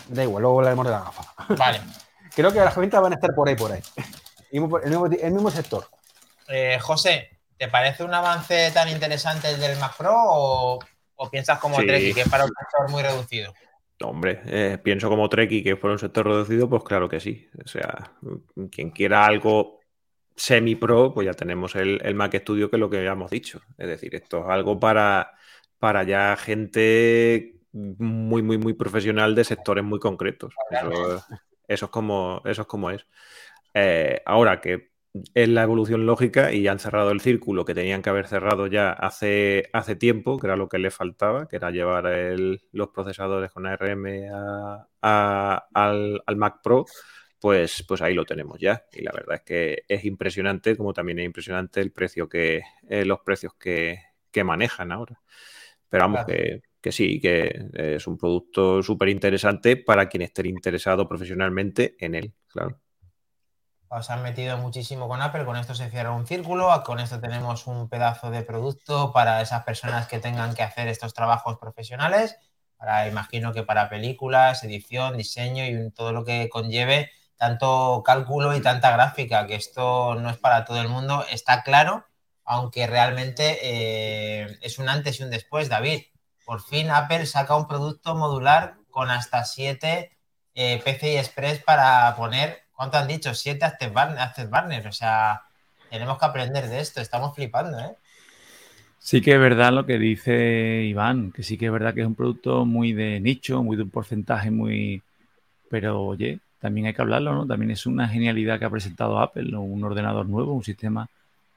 da 0.08 0.22
igual, 0.22 0.42
luego 0.42 0.58
hablaremos 0.58 0.86
de 0.86 0.92
la 0.92 1.00
gafa. 1.00 1.54
Vale. 1.56 1.80
Creo 2.34 2.52
que 2.52 2.58
las 2.60 2.76
ventas 2.76 3.02
van 3.02 3.12
a 3.12 3.16
estar 3.16 3.34
por 3.34 3.48
ahí, 3.48 3.56
por 3.56 3.72
ahí. 3.72 3.82
El 4.50 4.60
mismo, 4.60 5.06
el 5.06 5.32
mismo 5.32 5.50
sector. 5.50 5.86
Eh, 6.48 6.78
José, 6.80 7.38
¿te 7.56 7.68
parece 7.68 8.04
un 8.04 8.14
avance 8.14 8.70
tan 8.72 8.88
interesante 8.88 9.50
el 9.50 9.60
del 9.60 9.78
Mac 9.78 9.96
Pro 9.96 10.14
o, 10.14 10.78
o 11.16 11.30
piensas 11.30 11.58
como 11.58 11.78
Sí. 11.78 11.86
Treki, 11.86 12.14
que 12.14 12.22
es 12.22 12.28
para 12.28 12.44
un 12.44 12.50
sector 12.58 12.90
muy 12.90 13.02
reducido? 13.02 13.52
Hombre, 14.02 14.40
eh, 14.46 14.78
pienso 14.82 15.08
como 15.08 15.28
Treki 15.28 15.62
que 15.62 15.76
fuera 15.76 15.92
un 15.92 15.98
sector 15.98 16.26
reducido, 16.26 16.68
pues 16.68 16.82
claro 16.82 17.08
que 17.08 17.20
sí. 17.20 17.48
O 17.64 17.68
sea, 17.68 18.12
quien 18.70 18.90
quiera 18.90 19.24
algo 19.24 19.80
semi-pro, 20.34 21.12
pues 21.12 21.26
ya 21.26 21.34
tenemos 21.34 21.76
el, 21.76 22.00
el 22.02 22.14
Mac 22.14 22.34
Studio, 22.36 22.70
que 22.70 22.76
es 22.76 22.80
lo 22.80 22.90
que 22.90 22.98
habíamos 22.98 23.30
dicho. 23.30 23.60
Es 23.78 23.86
decir, 23.86 24.14
esto 24.14 24.40
es 24.40 24.48
algo 24.48 24.80
para, 24.80 25.32
para 25.78 26.02
ya 26.02 26.36
gente 26.36 27.61
muy, 27.72 28.42
muy, 28.42 28.58
muy 28.58 28.74
profesional 28.74 29.34
de 29.34 29.44
sectores 29.44 29.84
muy 29.84 29.98
concretos. 29.98 30.54
Eso, 30.70 31.24
eso 31.68 31.84
es 31.86 31.90
como, 31.90 32.42
eso 32.44 32.62
es 32.62 32.68
como 32.68 32.90
es. 32.90 33.06
Eh, 33.74 34.22
ahora 34.26 34.60
que 34.60 34.92
es 35.34 35.48
la 35.48 35.62
evolución 35.62 36.06
lógica 36.06 36.52
y 36.52 36.68
han 36.68 36.78
cerrado 36.78 37.10
el 37.10 37.20
círculo 37.20 37.64
que 37.64 37.74
tenían 37.74 38.02
que 38.02 38.10
haber 38.10 38.26
cerrado 38.28 38.66
ya 38.66 38.92
hace, 38.92 39.68
hace 39.72 39.94
tiempo, 39.96 40.38
que 40.38 40.46
era 40.46 40.56
lo 40.56 40.68
que 40.68 40.78
le 40.78 40.90
faltaba, 40.90 41.48
que 41.48 41.56
era 41.56 41.70
llevar 41.70 42.06
el- 42.06 42.62
los 42.72 42.88
procesadores 42.90 43.50
con 43.52 43.66
ARM 43.66 44.28
a- 44.32 44.88
a- 45.02 45.68
al, 45.74 46.22
al 46.26 46.36
Mac 46.36 46.60
Pro, 46.62 46.86
pues, 47.40 47.84
pues 47.88 48.00
ahí 48.02 48.14
lo 48.14 48.24
tenemos 48.24 48.58
ya. 48.60 48.84
Y 48.92 49.02
la 49.02 49.12
verdad 49.12 49.36
es 49.36 49.42
que 49.42 49.84
es 49.88 50.04
impresionante, 50.04 50.76
como 50.76 50.92
también 50.94 51.18
es 51.18 51.26
impresionante 51.26 51.80
el 51.80 51.92
precio 51.92 52.28
que, 52.28 52.62
eh, 52.88 53.04
los 53.04 53.20
precios 53.20 53.54
que, 53.54 53.98
que 54.30 54.44
manejan 54.44 54.92
ahora. 54.92 55.20
Pero 55.88 56.04
vamos, 56.04 56.24
Claro. 56.24 56.26
que, 56.26 56.62
que 56.82 56.92
sí, 56.92 57.20
que 57.20 57.70
es 57.74 58.06
un 58.06 58.18
producto 58.18 58.82
súper 58.82 59.08
interesante 59.08 59.76
para 59.76 60.08
quien 60.08 60.22
esté 60.22 60.46
interesado 60.48 61.08
profesionalmente 61.08 61.96
en 62.00 62.14
él, 62.16 62.34
claro. 62.48 62.80
Os 63.88 64.08
han 64.08 64.22
metido 64.22 64.56
muchísimo 64.56 65.06
con 65.06 65.20
Apple, 65.20 65.44
con 65.44 65.56
esto 65.56 65.74
se 65.74 65.90
cierra 65.90 66.12
un 66.12 66.26
círculo, 66.26 66.82
con 66.82 66.98
esto 66.98 67.20
tenemos 67.20 67.66
un 67.66 67.90
pedazo 67.90 68.30
de 68.30 68.42
producto 68.42 69.12
para 69.12 69.42
esas 69.42 69.64
personas 69.64 70.08
que 70.08 70.18
tengan 70.18 70.54
que 70.54 70.62
hacer 70.62 70.88
estos 70.88 71.12
trabajos 71.12 71.58
profesionales, 71.58 72.36
para, 72.78 73.06
imagino 73.06 73.52
que 73.52 73.62
para 73.62 73.90
películas, 73.90 74.64
edición, 74.64 75.18
diseño 75.18 75.66
y 75.66 75.90
todo 75.92 76.12
lo 76.12 76.24
que 76.24 76.48
conlleve 76.48 77.10
tanto 77.36 78.02
cálculo 78.04 78.56
y 78.56 78.62
tanta 78.62 78.92
gráfica, 78.92 79.46
que 79.46 79.56
esto 79.56 80.14
no 80.14 80.30
es 80.30 80.38
para 80.38 80.64
todo 80.64 80.80
el 80.80 80.88
mundo, 80.88 81.24
está 81.30 81.62
claro, 81.62 82.06
aunque 82.44 82.86
realmente 82.86 83.58
eh, 83.62 84.58
es 84.62 84.78
un 84.78 84.88
antes 84.88 85.20
y 85.20 85.24
un 85.24 85.30
después, 85.30 85.68
David. 85.68 86.02
Por 86.44 86.60
fin 86.60 86.90
Apple 86.90 87.26
saca 87.26 87.56
un 87.56 87.66
producto 87.68 88.14
modular 88.14 88.76
con 88.90 89.10
hasta 89.10 89.44
7 89.44 90.10
eh, 90.54 90.80
PCI 90.84 91.16
Express 91.16 91.62
para 91.62 92.14
poner, 92.16 92.62
¿cuánto 92.74 92.98
han 92.98 93.08
dicho? 93.08 93.34
7 93.34 93.64
Access 93.64 93.92
Bar- 93.92 94.18
Access 94.18 94.50
Burners. 94.50 94.86
O 94.86 94.92
sea, 94.92 95.42
tenemos 95.90 96.18
que 96.18 96.24
aprender 96.26 96.68
de 96.68 96.80
esto, 96.80 97.00
estamos 97.00 97.34
flipando, 97.34 97.78
¿eh? 97.78 97.96
Sí 98.98 99.20
que 99.20 99.34
es 99.34 99.40
verdad 99.40 99.72
lo 99.72 99.84
que 99.84 99.98
dice 99.98 100.84
Iván, 100.84 101.32
que 101.32 101.42
sí 101.42 101.58
que 101.58 101.66
es 101.66 101.72
verdad 101.72 101.92
que 101.92 102.02
es 102.02 102.06
un 102.06 102.14
producto 102.14 102.64
muy 102.64 102.92
de 102.92 103.18
nicho, 103.20 103.62
muy 103.62 103.76
de 103.76 103.82
un 103.82 103.90
porcentaje 103.90 104.50
muy... 104.50 105.02
Pero 105.70 106.02
oye, 106.02 106.38
también 106.60 106.86
hay 106.86 106.94
que 106.94 107.02
hablarlo, 107.02 107.34
¿no? 107.34 107.46
También 107.46 107.72
es 107.72 107.86
una 107.86 108.08
genialidad 108.08 108.58
que 108.58 108.64
ha 108.64 108.70
presentado 108.70 109.18
Apple, 109.18 109.56
un 109.56 109.82
ordenador 109.82 110.26
nuevo, 110.28 110.52
un 110.54 110.62
sistema. 110.64 111.08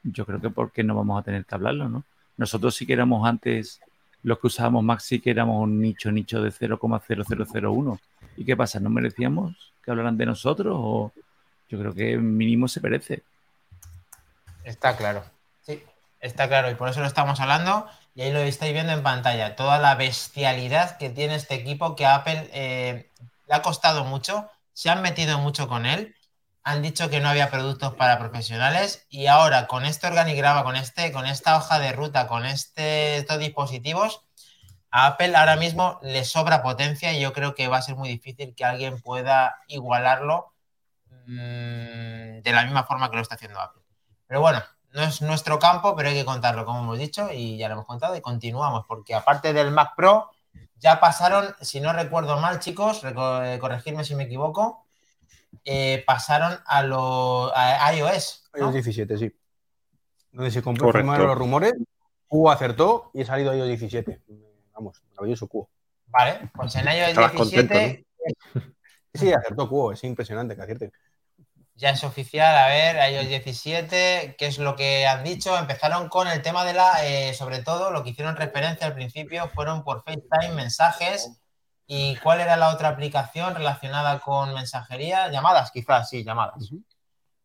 Yo 0.02 0.26
creo 0.26 0.40
que 0.40 0.50
por 0.50 0.72
qué 0.72 0.82
no 0.82 0.94
vamos 0.96 1.20
a 1.20 1.22
tener 1.24 1.44
que 1.44 1.54
hablarlo, 1.54 1.88
¿no? 1.88 2.04
Nosotros 2.36 2.74
sí 2.74 2.86
que 2.86 2.94
éramos 2.94 3.26
antes, 3.28 3.80
los 4.26 4.40
que 4.40 4.48
usábamos 4.48 5.04
sí 5.04 5.20
que 5.20 5.30
éramos 5.30 5.62
un 5.62 5.80
nicho, 5.80 6.10
nicho 6.10 6.42
de 6.42 6.50
0,0001. 6.50 8.00
¿Y 8.36 8.44
qué 8.44 8.56
pasa? 8.56 8.80
¿No 8.80 8.90
merecíamos 8.90 9.72
que 9.84 9.92
hablaran 9.92 10.18
de 10.18 10.26
nosotros? 10.26 10.74
O 10.76 11.12
yo 11.68 11.78
creo 11.78 11.94
que 11.94 12.16
mínimo 12.16 12.66
se 12.66 12.80
merece. 12.80 13.22
Está 14.64 14.96
claro. 14.96 15.22
Sí, 15.62 15.80
está 16.18 16.48
claro. 16.48 16.68
Y 16.72 16.74
por 16.74 16.88
eso 16.88 16.98
lo 16.98 17.06
estamos 17.06 17.38
hablando. 17.38 17.86
Y 18.16 18.22
ahí 18.22 18.32
lo 18.32 18.40
estáis 18.40 18.72
viendo 18.72 18.92
en 18.92 19.04
pantalla. 19.04 19.54
Toda 19.54 19.78
la 19.78 19.94
bestialidad 19.94 20.98
que 20.98 21.08
tiene 21.08 21.36
este 21.36 21.54
equipo 21.54 21.94
que 21.94 22.04
a 22.04 22.16
Apple 22.16 22.50
eh, 22.52 23.08
le 23.46 23.54
ha 23.54 23.62
costado 23.62 24.04
mucho. 24.04 24.50
Se 24.72 24.90
han 24.90 25.02
metido 25.02 25.38
mucho 25.38 25.68
con 25.68 25.86
él. 25.86 26.15
Han 26.66 26.82
dicho 26.82 27.08
que 27.08 27.20
no 27.20 27.28
había 27.28 27.48
productos 27.48 27.94
para 27.94 28.18
profesionales. 28.18 29.06
Y 29.08 29.28
ahora, 29.28 29.68
con 29.68 29.84
este 29.84 30.08
organigrama, 30.08 30.64
con, 30.64 30.74
este, 30.74 31.12
con 31.12 31.24
esta 31.24 31.56
hoja 31.56 31.78
de 31.78 31.92
ruta, 31.92 32.26
con 32.26 32.44
este, 32.44 33.18
estos 33.18 33.38
dispositivos, 33.38 34.24
a 34.90 35.06
Apple 35.06 35.36
ahora 35.36 35.54
mismo 35.54 36.00
le 36.02 36.24
sobra 36.24 36.64
potencia 36.64 37.12
y 37.12 37.20
yo 37.20 37.32
creo 37.32 37.54
que 37.54 37.68
va 37.68 37.76
a 37.76 37.82
ser 37.82 37.94
muy 37.94 38.08
difícil 38.08 38.56
que 38.56 38.64
alguien 38.64 39.00
pueda 39.00 39.60
igualarlo 39.68 40.54
mmm, 41.26 42.40
de 42.42 42.52
la 42.52 42.64
misma 42.64 42.82
forma 42.82 43.10
que 43.10 43.16
lo 43.16 43.22
está 43.22 43.36
haciendo 43.36 43.60
Apple. 43.60 43.82
Pero 44.26 44.40
bueno, 44.40 44.60
no 44.90 45.04
es 45.04 45.22
nuestro 45.22 45.60
campo, 45.60 45.94
pero 45.94 46.08
hay 46.08 46.16
que 46.16 46.24
contarlo, 46.24 46.64
como 46.64 46.80
hemos 46.80 46.98
dicho, 46.98 47.30
y 47.32 47.58
ya 47.58 47.68
lo 47.68 47.74
hemos 47.74 47.86
contado 47.86 48.16
y 48.16 48.20
continuamos, 48.20 48.86
porque 48.88 49.14
aparte 49.14 49.52
del 49.52 49.70
Mac 49.70 49.92
Pro, 49.94 50.32
ya 50.78 50.98
pasaron, 50.98 51.54
si 51.60 51.78
no 51.78 51.92
recuerdo 51.92 52.38
mal, 52.38 52.58
chicos, 52.58 53.02
corregirme 53.60 54.02
si 54.02 54.16
me 54.16 54.24
equivoco, 54.24 54.85
eh, 55.64 56.04
pasaron 56.06 56.58
a, 56.66 56.82
lo, 56.82 57.52
a 57.54 57.92
iOS. 57.94 58.50
¿no? 58.54 58.66
iOS 58.66 58.74
17, 58.74 59.18
sí. 59.18 59.32
Donde 60.32 60.50
se 60.50 60.62
confirmaron 60.62 61.26
los 61.26 61.38
rumores, 61.38 61.74
Cubo 62.26 62.50
acertó 62.50 63.10
y 63.14 63.22
ha 63.22 63.26
salido 63.26 63.54
iOS 63.54 63.68
17. 63.68 64.20
Vamos, 64.74 65.02
maravilloso 65.14 65.48
Cubo. 65.48 65.70
Vale, 66.06 66.50
pues 66.54 66.74
en 66.76 66.86
iOS 66.86 67.16
17... 67.16 67.36
Contento, 67.36 67.74
¿no? 68.54 68.76
Sí, 69.16 69.32
acertó 69.32 69.68
Cubo, 69.68 69.92
es 69.92 70.04
impresionante 70.04 70.54
que 70.54 70.62
acierte. 70.62 70.92
Ya 71.74 71.90
es 71.90 72.04
oficial, 72.04 72.54
a 72.54 72.68
ver, 72.68 73.12
iOS 73.12 73.28
17, 73.28 74.36
¿qué 74.38 74.46
es 74.46 74.58
lo 74.58 74.76
que 74.76 75.06
han 75.06 75.24
dicho? 75.24 75.56
Empezaron 75.58 76.08
con 76.08 76.26
el 76.26 76.40
tema 76.40 76.64
de 76.64 76.72
la, 76.72 77.04
eh, 77.06 77.34
sobre 77.34 77.62
todo, 77.62 77.90
lo 77.90 78.02
que 78.02 78.10
hicieron 78.10 78.36
referencia 78.36 78.86
al 78.86 78.94
principio 78.94 79.48
fueron 79.54 79.84
por 79.84 80.02
FaceTime, 80.02 80.54
mensajes, 80.54 81.30
¿y 81.86 82.16
cuál 82.16 82.40
era 82.40 82.56
la 82.56 82.70
otra 82.70 82.88
aplicación 82.90 83.54
relacionada 83.54 84.20
con 84.20 84.54
mensajería? 84.54 85.28
Llamadas, 85.30 85.70
quizás, 85.70 86.08
sí, 86.08 86.24
llamadas. 86.24 86.70
Uh 86.70 86.76
-huh. 86.76 86.84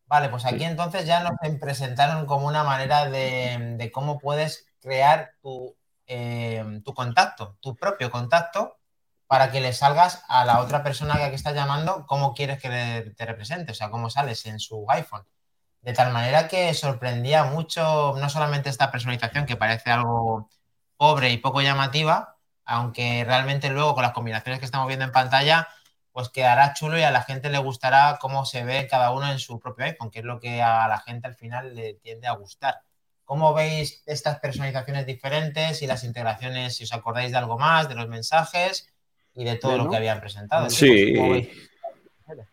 Vale, 0.06 0.28
pues 0.28 0.44
aquí 0.44 0.64
entonces 0.64 1.06
ya 1.06 1.20
nos 1.20 1.32
presentaron 1.60 2.26
como 2.26 2.46
una 2.46 2.64
manera 2.64 3.06
de, 3.08 3.76
de 3.78 3.92
cómo 3.92 4.18
puedes 4.18 4.66
crear 4.80 5.32
tu, 5.40 5.74
eh, 6.06 6.82
tu 6.84 6.92
contacto, 6.94 7.56
tu 7.60 7.74
propio 7.76 8.10
contacto, 8.10 8.78
para 9.26 9.50
que 9.50 9.60
le 9.62 9.72
salgas 9.72 10.24
a 10.28 10.44
la 10.44 10.60
otra 10.60 10.82
persona 10.82 11.16
que 11.16 11.34
estás 11.34 11.54
llamando 11.54 12.04
cómo 12.06 12.34
quieres 12.34 12.60
que 12.60 13.14
te 13.16 13.24
represente, 13.26 13.72
o 13.72 13.74
sea, 13.74 13.90
cómo 13.90 14.10
sales 14.10 14.44
en 14.44 14.60
su 14.60 14.84
iPhone. 14.90 15.24
De 15.80 15.94
tal 15.94 16.12
manera 16.12 16.48
que 16.48 16.74
sorprendía 16.74 17.44
mucho, 17.44 18.14
no 18.18 18.28
solamente 18.28 18.68
esta 18.68 18.90
personalización 18.90 19.46
que 19.46 19.56
parece 19.56 19.90
algo 19.90 20.50
pobre 20.98 21.30
y 21.30 21.38
poco 21.38 21.62
llamativa, 21.62 22.36
aunque 22.72 23.22
realmente 23.26 23.68
luego 23.68 23.92
con 23.94 24.02
las 24.02 24.12
combinaciones 24.12 24.58
que 24.58 24.64
estamos 24.64 24.88
viendo 24.88 25.04
en 25.04 25.12
pantalla, 25.12 25.68
pues 26.10 26.30
quedará 26.30 26.72
chulo 26.72 26.98
y 26.98 27.02
a 27.02 27.10
la 27.10 27.22
gente 27.22 27.50
le 27.50 27.58
gustará 27.58 28.16
cómo 28.18 28.46
se 28.46 28.64
ve 28.64 28.88
cada 28.90 29.12
uno 29.12 29.30
en 29.30 29.38
su 29.38 29.60
propio 29.60 29.84
iPhone, 29.84 30.10
que 30.10 30.20
es 30.20 30.24
lo 30.24 30.40
que 30.40 30.62
a 30.62 30.88
la 30.88 30.98
gente 31.00 31.26
al 31.26 31.34
final 31.34 31.74
le 31.74 31.94
tiende 31.94 32.28
a 32.28 32.32
gustar. 32.32 32.76
¿Cómo 33.26 33.52
veis 33.52 34.02
estas 34.06 34.40
personalizaciones 34.40 35.04
diferentes 35.04 35.82
y 35.82 35.86
las 35.86 36.02
integraciones, 36.02 36.74
si 36.74 36.84
os 36.84 36.94
acordáis 36.94 37.30
de 37.30 37.36
algo 37.36 37.58
más, 37.58 37.90
de 37.90 37.94
los 37.94 38.08
mensajes 38.08 38.90
y 39.34 39.44
de 39.44 39.56
todo 39.56 39.76
lo 39.76 39.90
que 39.90 39.96
habían 39.96 40.20
presentado? 40.20 40.70
Sí. 40.70 41.14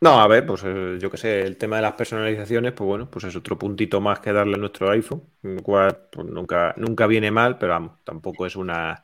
No, 0.01 0.19
a 0.19 0.27
ver, 0.27 0.45
pues 0.45 0.63
eh, 0.65 0.97
yo 0.99 1.09
qué 1.09 1.17
sé, 1.17 1.41
el 1.43 1.55
tema 1.55 1.77
de 1.77 1.83
las 1.83 1.93
personalizaciones, 1.93 2.73
pues 2.73 2.85
bueno, 2.85 3.09
pues 3.09 3.23
es 3.23 3.35
otro 3.37 3.57
puntito 3.57 4.01
más 4.01 4.19
que 4.19 4.33
darle 4.33 4.55
a 4.55 4.57
nuestro 4.57 4.91
iPhone, 4.91 5.23
el 5.43 5.63
cual 5.63 6.09
pues 6.11 6.27
nunca, 6.27 6.73
nunca 6.75 7.07
viene 7.07 7.31
mal, 7.31 7.57
pero 7.57 7.71
vamos, 7.71 8.03
tampoco 8.03 8.45
es 8.45 8.57
una 8.57 9.01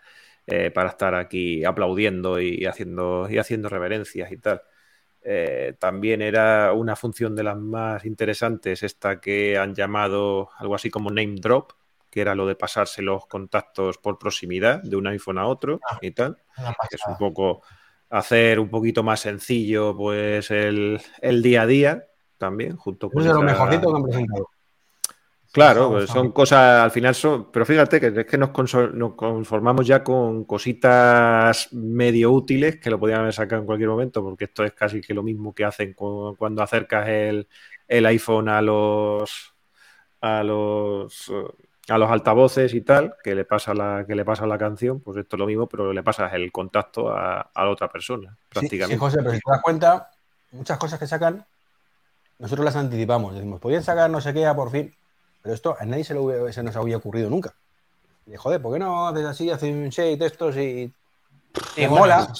eh, 0.47 0.71
para 0.71 0.89
estar 0.89 1.15
aquí 1.15 1.65
aplaudiendo 1.65 2.39
y 2.39 2.65
haciendo, 2.65 3.27
y 3.29 3.37
haciendo 3.37 3.69
reverencias 3.69 4.31
y 4.31 4.37
tal. 4.37 4.61
Eh, 5.27 5.75
también 5.79 6.21
era 6.21 6.71
una 6.73 6.95
función 6.95 7.35
de 7.35 7.43
las 7.43 7.57
más 7.57 8.05
interesantes, 8.05 8.83
esta 8.83 9.19
que 9.19 9.57
han 9.57 9.73
llamado 9.73 10.49
algo 10.57 10.75
así 10.75 10.91
como 10.91 11.09
name 11.09 11.37
drop, 11.39 11.71
que 12.11 12.21
era 12.21 12.35
lo 12.35 12.45
de 12.45 12.55
pasarse 12.55 13.01
los 13.01 13.25
contactos 13.25 13.97
por 13.97 14.19
proximidad 14.19 14.83
de 14.83 14.95
un 14.95 15.07
iPhone 15.07 15.39
a 15.39 15.47
otro 15.47 15.79
ah, 15.89 15.97
y 16.01 16.11
tal. 16.11 16.37
Que 16.89 16.95
es 16.95 17.01
un 17.07 17.17
poco 17.17 17.63
hacer 18.09 18.59
un 18.59 18.69
poquito 18.69 19.01
más 19.01 19.21
sencillo 19.21 19.97
pues 19.97 20.51
el, 20.51 21.01
día 21.41 21.63
a 21.63 21.65
día 21.65 22.05
también, 22.37 22.77
junto 22.77 23.09
con... 23.09 23.23
Es 23.23 23.33
lo 23.33 23.41
mejorcito 23.41 23.89
que 23.91 23.97
han 23.97 24.03
presentado. 24.03 24.49
Claro, 25.55 25.89
pues 25.89 26.09
son 26.09 26.33
cosas, 26.33 26.83
al 26.83 26.91
final 26.91 27.15
son, 27.15 27.49
pero 27.49 27.65
fíjate 27.65 28.01
que 28.01 28.07
es 28.07 28.25
que 28.25 28.37
nos, 28.37 28.49
conformamos 28.49 29.87
ya 29.87 30.03
con 30.03 30.43
cositas 30.43 31.71
medio 31.71 32.31
útiles 32.31 32.75
que 32.75 32.89
lo 32.89 32.99
podían 32.99 33.21
haber 33.21 33.31
sacado 33.31 33.61
en 33.61 33.65
cualquier 33.65 33.87
momento, 33.87 34.21
porque 34.21 34.43
esto 34.43 34.65
es 34.65 34.73
casi 34.73 34.99
que 34.99 35.13
lo 35.13 35.23
mismo 35.23 35.55
que 35.55 35.63
hacen 35.63 35.93
cuando 35.93 36.61
acercas 36.61 37.07
el, 37.07 37.47
iPhone 37.87 38.49
a 38.49 38.61
los 38.61 39.55
a 40.19 40.43
los 40.43 41.31
a 41.87 41.97
los 41.99 42.11
altavoces 42.11 42.73
y 42.73 42.81
tal, 42.81 43.15
que 43.23 43.33
le 43.33 43.45
pasa 43.45 43.73
la, 43.73 44.03
que 44.05 44.13
le 44.13 44.25
pasa 44.25 44.45
la 44.45 44.57
canción, 44.57 44.99
pues 44.99 45.15
esto 45.15 45.37
es 45.37 45.39
lo 45.39 45.45
mismo, 45.45 45.69
pero 45.69 45.93
le 45.93 46.03
pasas 46.03 46.33
el 46.33 46.51
contacto 46.51 47.09
a, 47.09 47.49
la 47.55 47.69
otra 47.69 47.87
persona, 47.87 48.37
prácticamente. 48.49 48.95
Sí, 48.95 48.99
José, 48.99 49.19
pero 49.19 49.31
si 49.31 49.39
te 49.39 49.51
das 49.51 49.61
cuenta, 49.61 50.11
muchas 50.51 50.77
cosas 50.77 50.99
que 50.99 51.07
sacan, 51.07 51.45
nosotros 52.39 52.65
las 52.65 52.75
anticipamos, 52.75 53.35
decimos, 53.35 53.61
podían 53.61 53.83
sacar 53.83 54.09
no 54.09 54.19
sé 54.19 54.33
qué, 54.33 54.51
por 54.53 54.69
fin 54.69 54.93
pero 55.45 55.53
esto 55.53 55.77
a 55.79 55.85
nadie 55.85 56.03
se, 56.03 56.15
se 56.53 56.63
nos 56.63 56.75
había 56.75 56.97
ocurrido 56.97 57.29
nunca. 57.29 57.53
Y 58.25 58.35
joder, 58.35 58.59
¿por 58.59 58.73
qué 58.73 58.79
no 58.79 59.09
haces 59.09 59.25
así, 59.25 59.51
haces 59.51 59.71
un 59.71 59.89
shade 59.89 60.17
textos 60.17 60.57
y, 60.57 60.91
y 61.77 61.87
mola? 61.87 62.33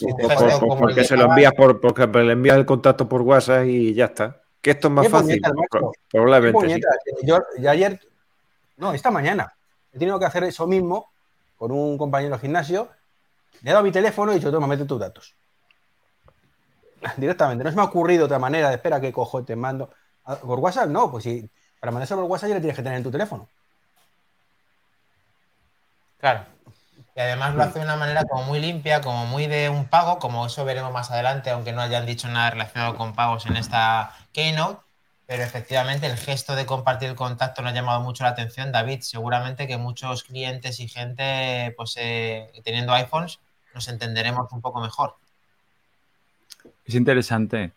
porque 0.80 1.04
se 1.04 1.16
lo 1.16 1.26
envías 1.26 1.54
por, 1.54 1.80
porque 1.80 2.08
le 2.08 2.32
envías 2.32 2.58
el 2.58 2.66
contacto 2.66 3.08
por 3.08 3.22
WhatsApp 3.22 3.66
y 3.68 3.94
ya 3.94 4.06
está. 4.06 4.42
Que 4.60 4.72
esto 4.72 4.88
es 4.88 4.94
más 4.96 5.08
fácil. 5.08 5.40
Probablemente. 6.10 6.82
Yo, 7.22 7.38
ayer, 7.70 8.00
no, 8.78 8.92
esta 8.92 9.12
mañana, 9.12 9.54
he 9.94 10.00
tenido 10.00 10.18
que 10.18 10.26
hacer 10.26 10.44
eso 10.46 10.66
mismo 10.66 11.12
con 11.58 11.72
un 11.72 12.00
compañero 12.00 12.34
de 12.34 12.42
gimnasio. 12.42 12.90
Le 13.62 13.70
he 13.70 13.74
dado 13.74 13.86
mi 13.86 13.92
teléfono 13.92 14.32
y 14.32 14.38
he 14.38 14.40
dicho, 14.40 14.52
toma, 14.52 14.66
mete 14.66 14.86
tus 14.86 15.00
datos. 15.00 15.36
Directamente. 17.18 17.64
No 17.64 17.70
se 17.70 17.76
me 17.76 17.84
ha 17.84 17.86
ocurrido 17.86 18.26
otra 18.26 18.40
manera 18.40 18.70
de 18.70 18.76
espera 18.78 19.00
que 19.00 19.14
cojo, 19.14 19.44
te 19.44 19.56
mando. 19.56 19.92
Por 20.42 20.58
WhatsApp, 20.58 20.90
no, 20.90 21.12
pues 21.12 21.26
si 21.26 21.48
para 21.86 21.92
mandarse 21.92 22.16
por 22.16 22.24
WhatsApp 22.24 22.50
ya 22.50 22.56
le 22.56 22.62
tienes 22.62 22.76
que 22.76 22.82
tener 22.82 22.98
en 22.98 23.04
tu 23.04 23.12
teléfono. 23.12 23.48
Claro. 26.18 26.44
Y 27.16 27.20
además 27.20 27.54
lo 27.54 27.62
hace 27.62 27.78
de 27.78 27.86
una 27.86 27.96
manera 27.96 28.24
como 28.24 28.42
muy 28.42 28.60
limpia, 28.60 29.02
como 29.02 29.28
muy 29.28 29.46
de 29.46 29.70
un 29.70 29.86
pago, 29.86 30.18
como 30.18 30.48
eso 30.48 30.66
veremos 30.66 30.92
más 30.92 31.12
adelante, 31.12 31.52
aunque 31.52 31.74
no 31.74 31.82
hayan 31.82 32.08
dicho 32.08 32.28
nada 32.28 32.50
relacionado 32.50 32.96
con 32.96 33.14
pagos 33.14 33.46
en 33.46 33.56
esta 33.56 34.16
Keynote. 34.34 34.82
Pero 35.28 35.44
efectivamente 35.44 36.08
el 36.08 36.18
gesto 36.18 36.56
de 36.56 36.66
compartir 36.66 37.10
el 37.10 37.16
contacto 37.16 37.62
nos 37.62 37.72
ha 37.72 37.76
llamado 37.76 38.02
mucho 38.02 38.24
la 38.24 38.32
atención, 38.32 38.72
David. 38.72 39.02
Seguramente 39.02 39.68
que 39.68 39.78
muchos 39.78 40.24
clientes 40.24 40.80
y 40.80 40.88
gente, 40.88 41.72
pues 41.78 41.94
eh, 41.98 42.52
teniendo 42.64 42.94
iPhones, 42.94 43.40
nos 43.76 43.88
entenderemos 43.90 44.52
un 44.52 44.62
poco 44.62 44.82
mejor. 44.82 45.18
Es 46.84 46.96
interesante. 46.96 47.75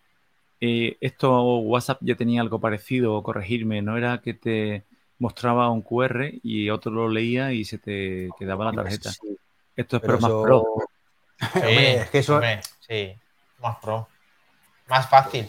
Eh, 0.61 0.97
esto 1.01 1.59
WhatsApp 1.59 1.99
ya 2.01 2.17
tenía 2.17 2.41
algo 2.41 2.61
parecido, 2.61 3.23
corregirme, 3.23 3.81
no 3.83 3.97
era 3.97 4.19
que 4.19 4.35
te 4.35 4.85
mostraba 5.19 5.71
un 5.71 5.83
QR 5.83 6.33
y 6.43 6.71
otro 6.71 6.93
lo 6.93 7.09
leía 7.09 7.53
y 7.53 7.65
se 7.65 7.79
te 7.79 8.29
quedaba 8.39 8.65
la 8.65 8.73
tarjeta. 8.73 9.11
Esto 9.77 9.97
es 9.97 10.03
pero, 10.03 10.21
más 10.21 10.31
pro. 10.31 10.65
Sí, 11.55 11.61
es 11.63 12.11
que 12.11 12.19
eso... 12.19 12.41
sí, 12.81 13.15
más 13.61 13.77
pro. 13.79 14.09
Más 14.89 15.09
fácil. 15.09 15.47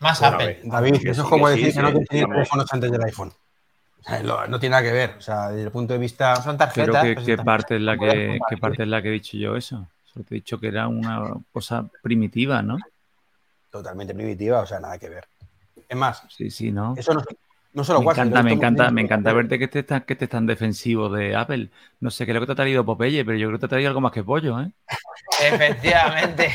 Más 0.00 0.20
Apple. 0.22 0.60
David, 0.64 1.06
eso 1.06 1.22
es 1.22 1.28
como 1.28 1.48
decir 1.48 1.74
que 1.74 1.82
no 1.82 1.92
tenía 1.92 2.26
teléfonos 2.26 2.72
antes 2.72 2.90
del 2.90 3.04
iPhone. 3.04 3.32
no 4.48 4.60
tiene 4.60 4.70
nada 4.70 4.82
que 4.82 4.92
ver. 4.92 5.14
O 5.18 5.20
sea, 5.20 5.50
desde 5.50 5.64
el 5.64 5.70
punto 5.70 5.92
de 5.92 5.98
vista. 5.98 6.36
Son 6.36 6.56
tarjetas. 6.56 7.02
Pero 7.02 7.24
¿qué, 7.24 7.36
parte 7.36 7.76
es 7.76 7.82
la 7.82 7.96
que, 7.96 8.38
¿qué 8.48 8.56
parte 8.56 8.82
es 8.82 8.88
la 8.88 9.02
que 9.02 9.08
he 9.08 9.12
dicho 9.12 9.36
yo 9.36 9.56
eso? 9.56 9.86
Solo 10.04 10.24
te 10.24 10.34
he 10.34 10.36
dicho 10.36 10.58
que 10.58 10.68
era 10.68 10.88
una 10.88 11.34
cosa 11.52 11.88
primitiva, 12.02 12.62
¿no? 12.62 12.78
Totalmente 13.70 14.14
primitiva, 14.14 14.60
o 14.60 14.66
sea, 14.66 14.80
nada 14.80 14.98
que 14.98 15.08
ver. 15.08 15.28
Es 15.88 15.96
más, 15.96 16.22
sí, 16.28 16.50
sí, 16.50 16.70
¿no? 16.70 16.94
Eso 16.96 17.14
no, 17.14 17.22
no 17.72 17.84
solo 17.84 18.00
me 18.00 18.10
encanta, 18.10 18.42
me 18.42 18.52
encanta, 18.52 18.90
me 18.90 19.00
encanta 19.02 19.32
verte 19.32 19.58
que 19.58 19.64
estés 19.64 19.86
tan, 19.86 20.02
que 20.02 20.16
tan 20.16 20.46
defensivo 20.46 21.08
de 21.08 21.36
Apple. 21.36 21.70
No 22.00 22.10
sé, 22.10 22.26
creo 22.26 22.40
que 22.40 22.46
te 22.46 22.52
ha 22.52 22.56
traído 22.56 22.84
Popeye, 22.84 23.24
pero 23.24 23.38
yo 23.38 23.48
creo 23.48 23.58
que 23.58 23.60
te 23.60 23.66
ha 23.66 23.70
traído 23.70 23.88
algo 23.88 24.00
más 24.00 24.12
que 24.12 24.24
pollo, 24.24 24.60
¿eh? 24.60 24.72
Efectivamente. 25.42 26.50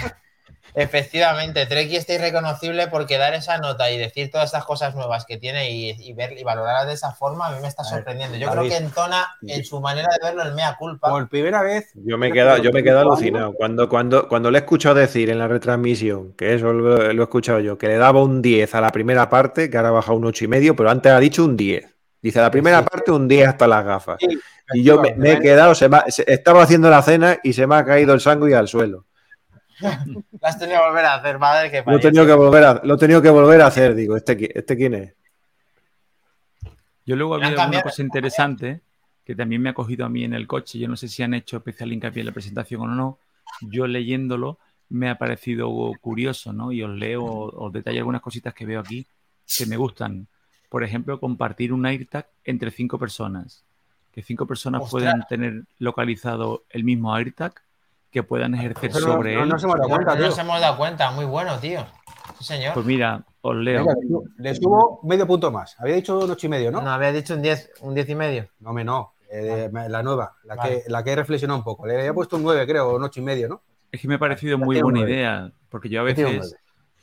Efectivamente, 0.75 1.65
Treki 1.65 1.95
está 1.95 2.13
irreconocible 2.13 2.87
porque 2.87 3.17
dar 3.17 3.33
esa 3.33 3.57
nota 3.59 3.91
y 3.91 3.97
decir 3.97 4.31
todas 4.31 4.45
estas 4.45 4.65
cosas 4.65 4.95
nuevas 4.95 5.25
que 5.25 5.37
tiene 5.37 5.69
y, 5.71 6.13
ver 6.13 6.37
y 6.37 6.43
valorarlas 6.43 6.87
de 6.87 6.93
esa 6.93 7.13
forma 7.13 7.47
a 7.47 7.51
mí 7.51 7.57
me 7.61 7.67
está 7.67 7.83
sorprendiendo. 7.83 8.37
Yo 8.37 8.49
creo 8.49 8.63
que 8.63 8.77
entona 8.77 9.27
en 9.41 9.63
su 9.63 9.79
manera 9.81 10.09
de 10.09 10.27
verlo 10.27 10.43
el 10.43 10.53
mea 10.55 10.75
culpa. 10.77 11.09
Por 11.09 11.29
primera 11.29 11.61
vez. 11.61 11.91
Yo 11.93 12.17
me 12.17 12.29
he 12.29 12.31
quedado, 12.31 12.57
yo 12.57 12.71
me 12.71 12.79
he 12.79 12.89
alucinado. 12.89 13.53
Cuando, 13.53 13.87
cuando, 13.87 14.27
cuando 14.27 14.49
le 14.49 14.59
he 14.59 14.61
escuchado 14.61 14.95
decir 14.95 15.29
en 15.29 15.39
la 15.39 15.47
retransmisión, 15.47 16.33
que 16.33 16.55
eso 16.55 16.73
lo, 16.73 17.11
he 17.11 17.21
escuchado 17.21 17.59
yo, 17.59 17.77
que 17.77 17.87
le 17.87 17.97
daba 17.97 18.23
un 18.23 18.41
10 18.41 18.73
a 18.75 18.81
la 18.81 18.91
primera 18.91 19.29
parte, 19.29 19.69
que 19.69 19.77
ahora 19.77 19.89
ha 19.89 19.93
bajado 19.93 20.17
un 20.17 20.25
8 20.25 20.45
y 20.45 20.47
medio, 20.47 20.75
pero 20.75 20.89
antes 20.89 21.11
ha 21.11 21.19
dicho 21.19 21.45
un 21.45 21.55
10. 21.55 21.85
Dice 22.21 22.39
la 22.39 22.49
primera 22.49 22.83
parte 22.83 23.11
un 23.11 23.27
10 23.27 23.49
hasta 23.49 23.67
las 23.67 23.85
gafas. 23.85 24.17
y 24.73 24.83
yo 24.83 25.01
me, 25.01 25.33
he 25.33 25.39
quedado, 25.39 25.75
se 25.75 25.89
estaba 26.25 26.63
haciendo 26.63 26.89
la 26.89 27.01
cena 27.01 27.37
y 27.43 27.53
se 27.53 27.67
me 27.67 27.75
ha 27.75 27.85
caído 27.85 28.13
el 28.13 28.21
sangre 28.21 28.55
al 28.55 28.67
suelo. 28.67 29.05
Lo 30.05 30.47
has 30.47 30.59
tenido 30.59 30.79
que 30.79 30.87
volver 30.87 31.05
a 31.05 31.15
hacer, 31.15 31.39
madre 31.39 31.71
que 31.71 31.83
Lo 31.85 31.97
he 31.97 31.99
tenido 31.99 32.25
que 32.25 32.33
volver 32.33 32.63
a, 32.63 32.81
lo 32.83 32.95
he 32.95 32.97
tenido 32.97 33.21
que 33.21 33.29
volver 33.29 33.61
a 33.61 33.67
hacer, 33.67 33.95
digo, 33.95 34.15
¿este, 34.15 34.57
este 34.57 34.77
quién 34.77 34.93
es? 34.93 35.13
Yo 37.05 37.15
luego 37.15 37.35
había 37.35 37.49
una 37.67 37.81
cosa 37.81 38.01
interesante 38.01 38.81
que 39.25 39.35
también 39.35 39.61
me 39.61 39.69
ha 39.69 39.73
cogido 39.73 40.05
a 40.05 40.09
mí 40.09 40.23
en 40.23 40.33
el 40.33 40.47
coche. 40.47 40.79
Yo 40.79 40.87
no 40.87 40.95
sé 40.95 41.07
si 41.07 41.23
han 41.23 41.33
hecho 41.33 41.57
especial 41.57 41.91
hincapié 41.91 42.21
en 42.21 42.27
la 42.27 42.31
presentación 42.33 42.81
o 42.81 42.87
no. 42.87 43.19
Yo 43.61 43.87
leyéndolo 43.87 44.59
me 44.89 45.09
ha 45.09 45.17
parecido 45.17 45.71
curioso, 46.01 46.53
¿no? 46.53 46.71
Y 46.71 46.83
os 46.83 46.91
leo, 46.91 47.23
os 47.23 47.73
detallo 47.73 47.99
algunas 47.99 48.21
cositas 48.21 48.53
que 48.53 48.65
veo 48.65 48.79
aquí 48.79 49.05
que 49.57 49.65
me 49.65 49.77
gustan. 49.77 50.27
Por 50.69 50.83
ejemplo, 50.83 51.19
compartir 51.19 51.73
un 51.73 51.85
AirTag 51.85 52.27
entre 52.43 52.71
cinco 52.71 52.99
personas. 52.99 53.63
Que 54.11 54.21
cinco 54.21 54.45
personas 54.45 54.89
puedan 54.89 55.25
tener 55.27 55.63
localizado 55.79 56.63
el 56.69 56.83
mismo 56.83 57.13
AirTag 57.13 57.62
que 58.13 58.23
puedan 58.23 58.53
ejercer 58.53 58.93
sobre 58.93 59.33
él. 59.33 59.49
No, 59.49 59.57
se 59.57 59.65
hemos 59.65 59.77
dado 59.77 59.89
cuenta, 59.89 60.15
No, 60.15 60.31
se 60.31 60.41
hemos 60.41 60.61
dado 60.61 60.77
cuenta, 60.77 61.11
muy 61.11 61.25
bueno, 61.25 61.57
tío. 61.57 61.83
Sí, 62.37 62.45
señor. 62.45 62.75
Pues 62.75 62.85
mira, 62.85 63.25
os 63.41 63.55
leo. 63.55 63.85
le 64.37 64.55
subo 64.55 65.01
medio 65.03 65.25
punto 65.25 65.51
más. 65.51 65.75
Había 65.79 65.95
dicho 65.95 66.19
un 66.19 66.29
ocho 66.29 66.45
y 66.45 66.49
medio, 66.49 66.71
¿no? 66.71 66.81
No, 66.81 66.91
había 66.91 67.11
dicho 67.11 67.33
un 67.33 67.41
10 67.41 67.71
un 67.81 67.95
diez 67.95 68.07
y 68.07 68.15
medio. 68.15 68.47
No, 68.59 68.71
me 68.71 68.83
no. 68.83 69.13
Eh, 69.31 69.67
la 69.89 70.03
nueva, 70.03 70.35
la, 70.43 70.57
que, 70.57 70.83
la 70.87 71.03
que 71.03 71.11
he 71.11 71.15
reflexionado 71.15 71.57
un 71.57 71.63
poco. 71.63 71.87
Le 71.87 71.97
había 71.97 72.13
puesto 72.13 72.35
un 72.37 72.43
9, 72.43 72.67
creo, 72.67 72.95
un 72.95 73.03
ocho 73.03 73.19
y 73.19 73.23
medio, 73.23 73.49
¿no? 73.49 73.63
Es 73.91 73.99
que 73.99 74.07
me 74.07 74.15
ha 74.15 74.19
parecido 74.19 74.59
muy 74.59 74.79
buena 74.79 74.99
idea, 74.99 75.51
porque 75.69 75.89
yo 75.89 76.01
a 76.01 76.03
veces, 76.03 76.55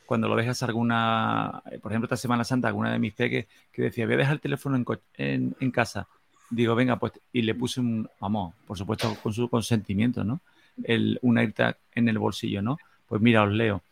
cuando 0.07 0.29
lo 0.29 0.37
dejas 0.37 0.62
alguna, 0.62 1.61
por 1.83 1.90
ejemplo, 1.90 2.07
esta 2.07 2.16
Semana 2.16 2.44
Santa, 2.44 2.68
alguna 2.68 2.92
de 2.92 3.01
mis 3.01 3.14
peques 3.14 3.46
que 3.73 3.83
decía, 3.83 4.07
voy 4.07 4.14
a 4.14 4.18
dejar 4.18 4.35
el 4.35 4.40
teléfono 4.40 4.77
en, 4.77 4.87
en, 5.14 5.57
en 5.59 5.70
casa. 5.73 6.07
Digo, 6.51 6.77
venga, 6.77 6.96
pues, 6.96 7.12
y 7.33 7.42
le 7.42 7.57
puse 7.57 7.81
un, 7.81 8.09
vamos, 8.20 8.55
por 8.64 8.79
supuesto, 8.79 9.16
con 9.20 9.33
su 9.33 9.49
consentimiento, 9.49 10.23
¿no? 10.23 10.40
El, 10.85 11.19
un 11.23 11.38
AirTag 11.38 11.77
en 11.95 12.09
el 12.09 12.19
bolsillo, 12.19 12.62
¿no? 12.62 12.79
Pues 13.09 13.21
mira, 13.21 13.43
os 13.43 13.53
leo. 13.53 13.83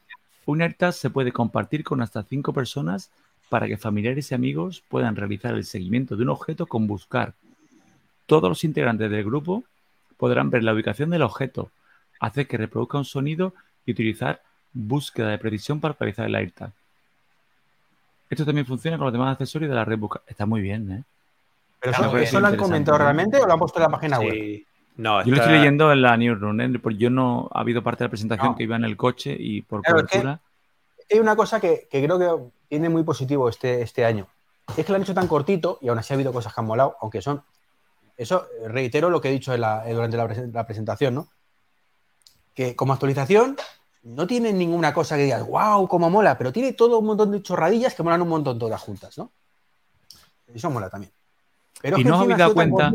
Un 0.47 0.63
AirTag 0.63 0.93
se 0.93 1.11
puede 1.11 1.33
compartir 1.33 1.85
con 1.85 2.01
hasta 2.01 2.23
cinco 2.23 2.53
personas 2.53 3.11
para 3.49 3.67
que 3.67 3.77
familiares 3.77 4.31
y 4.31 4.35
amigos 4.35 4.83
puedan 4.89 5.17
realizar 5.17 5.55
el 5.55 5.65
seguimiento 5.65 6.17
de 6.17 6.23
un 6.23 6.31
objeto 6.31 6.67
con 6.67 6.87
buscar. 6.87 7.35
Todos 8.27 8.49
los 8.49 8.65
integrantes 8.65 9.11
del 9.11 9.25
grupo 9.25 9.65
podrán 10.17 10.51
ver 10.51 10.65
la 10.65 10.75
ubicación 10.75 11.11
del 11.11 11.23
objeto, 11.23 11.71
hacer 12.21 12.47
que 12.47 12.59
reproduzca 12.59 12.99
un 12.99 13.05
sonido 13.05 13.55
y 13.87 13.93
utilizar 13.93 14.43
búsqueda 14.73 15.29
de 15.29 15.39
precisión 15.39 15.81
para 15.81 15.97
realizar 15.99 16.27
el 16.27 16.35
AirTag. 16.35 16.73
Esto 18.29 18.45
también 18.45 18.67
funciona 18.67 18.99
con 18.99 19.07
los 19.07 19.13
demás 19.13 19.33
accesorios 19.33 19.71
de 19.71 19.75
la 19.75 19.85
red. 19.85 19.99
Está 20.27 20.45
muy 20.45 20.61
bien, 20.61 20.93
¿eh? 20.93 21.05
¿Pero 21.81 22.19
eso, 22.19 22.41
lo 22.41 22.47
han 22.49 22.57
comentado 22.57 22.99
realmente 22.99 23.39
o 23.39 23.47
lo 23.47 23.53
han 23.53 23.59
puesto 23.59 23.79
en 23.79 23.83
la 23.85 23.89
página 23.89 24.19
web? 24.19 24.65
No, 24.99 25.25
Yo 25.25 25.31
lo 25.31 25.37
estoy 25.37 25.55
leyendo 25.55 25.93
en 25.93 26.03
la 26.03 26.17
Newsroom, 26.17 26.61
¿eh? 26.61 26.79
porque 26.83 26.99
yo 26.99 27.09
no 27.09 27.49
ha 27.55 27.61
habido 27.61 27.85
parte 27.85 28.03
de 28.03 28.07
la 28.07 28.11
presentación 28.11 28.57
que 28.57 28.65
iba 28.65 28.75
en 28.75 28.85
el 28.85 28.97
coche 28.97 29.35
y 29.39 29.63
por 29.63 29.83
cobertura. 29.85 30.41
hay 31.09 31.19
una 31.21 31.37
cosa 31.37 31.61
que, 31.61 31.87
creo 31.89 32.19
que 32.19 32.51
tiene 32.69 32.89
muy 32.89 33.05
positivo 33.05 33.49
este, 33.49 33.81
este 33.81 34.05
año. 34.05 34.27
Es 34.77 34.85
que 34.85 34.91
lo 34.91 34.97
han 34.97 35.03
hecho 35.03 35.15
tan 35.15 35.29
cortito 35.29 35.79
y 35.81 35.89
aún 35.89 35.99
así 35.99 36.13
ha 36.13 36.17
habido 36.17 36.33
cosas 36.33 36.53
que 36.53 36.61
han 36.61 36.67
molado, 36.67 36.97
aunque 37.01 37.23
son 37.23 37.43
eso 38.17 38.49
reitero 38.67 39.09
lo 39.09 39.21
que 39.21 39.29
he 39.29 39.33
dicho 39.33 39.53
durante 39.53 40.17
la, 40.17 40.67
presentación, 40.67 41.15
¿no? 41.15 41.29
Que 42.53 42.75
como 42.75 42.93
actualización 42.93 43.57
no 44.03 44.27
tiene 44.27 44.53
ninguna 44.53 44.93
cosa 44.93 45.17
que 45.17 45.23
digas, 45.23 45.47
wow, 45.47 45.87
cómo 45.87 46.11
mola, 46.11 46.37
pero 46.37 46.53
tiene 46.53 46.73
todo 46.73 46.99
un 46.99 47.07
montón 47.07 47.31
de 47.31 47.41
chorradillas 47.41 47.95
que 47.95 48.03
molan 48.03 48.23
un 48.23 48.29
montón 48.29 48.59
todas 48.59 48.81
juntas, 48.81 49.17
¿no? 49.17 49.31
Eso 50.53 50.69
mola 50.71 50.91
también. 50.91 51.13
Pero 51.81 52.01
y 52.01 52.05
no 52.05 52.17
os 52.17 52.23
habéis 52.23 52.39
dado 52.39 52.55
cuenta. 52.55 52.91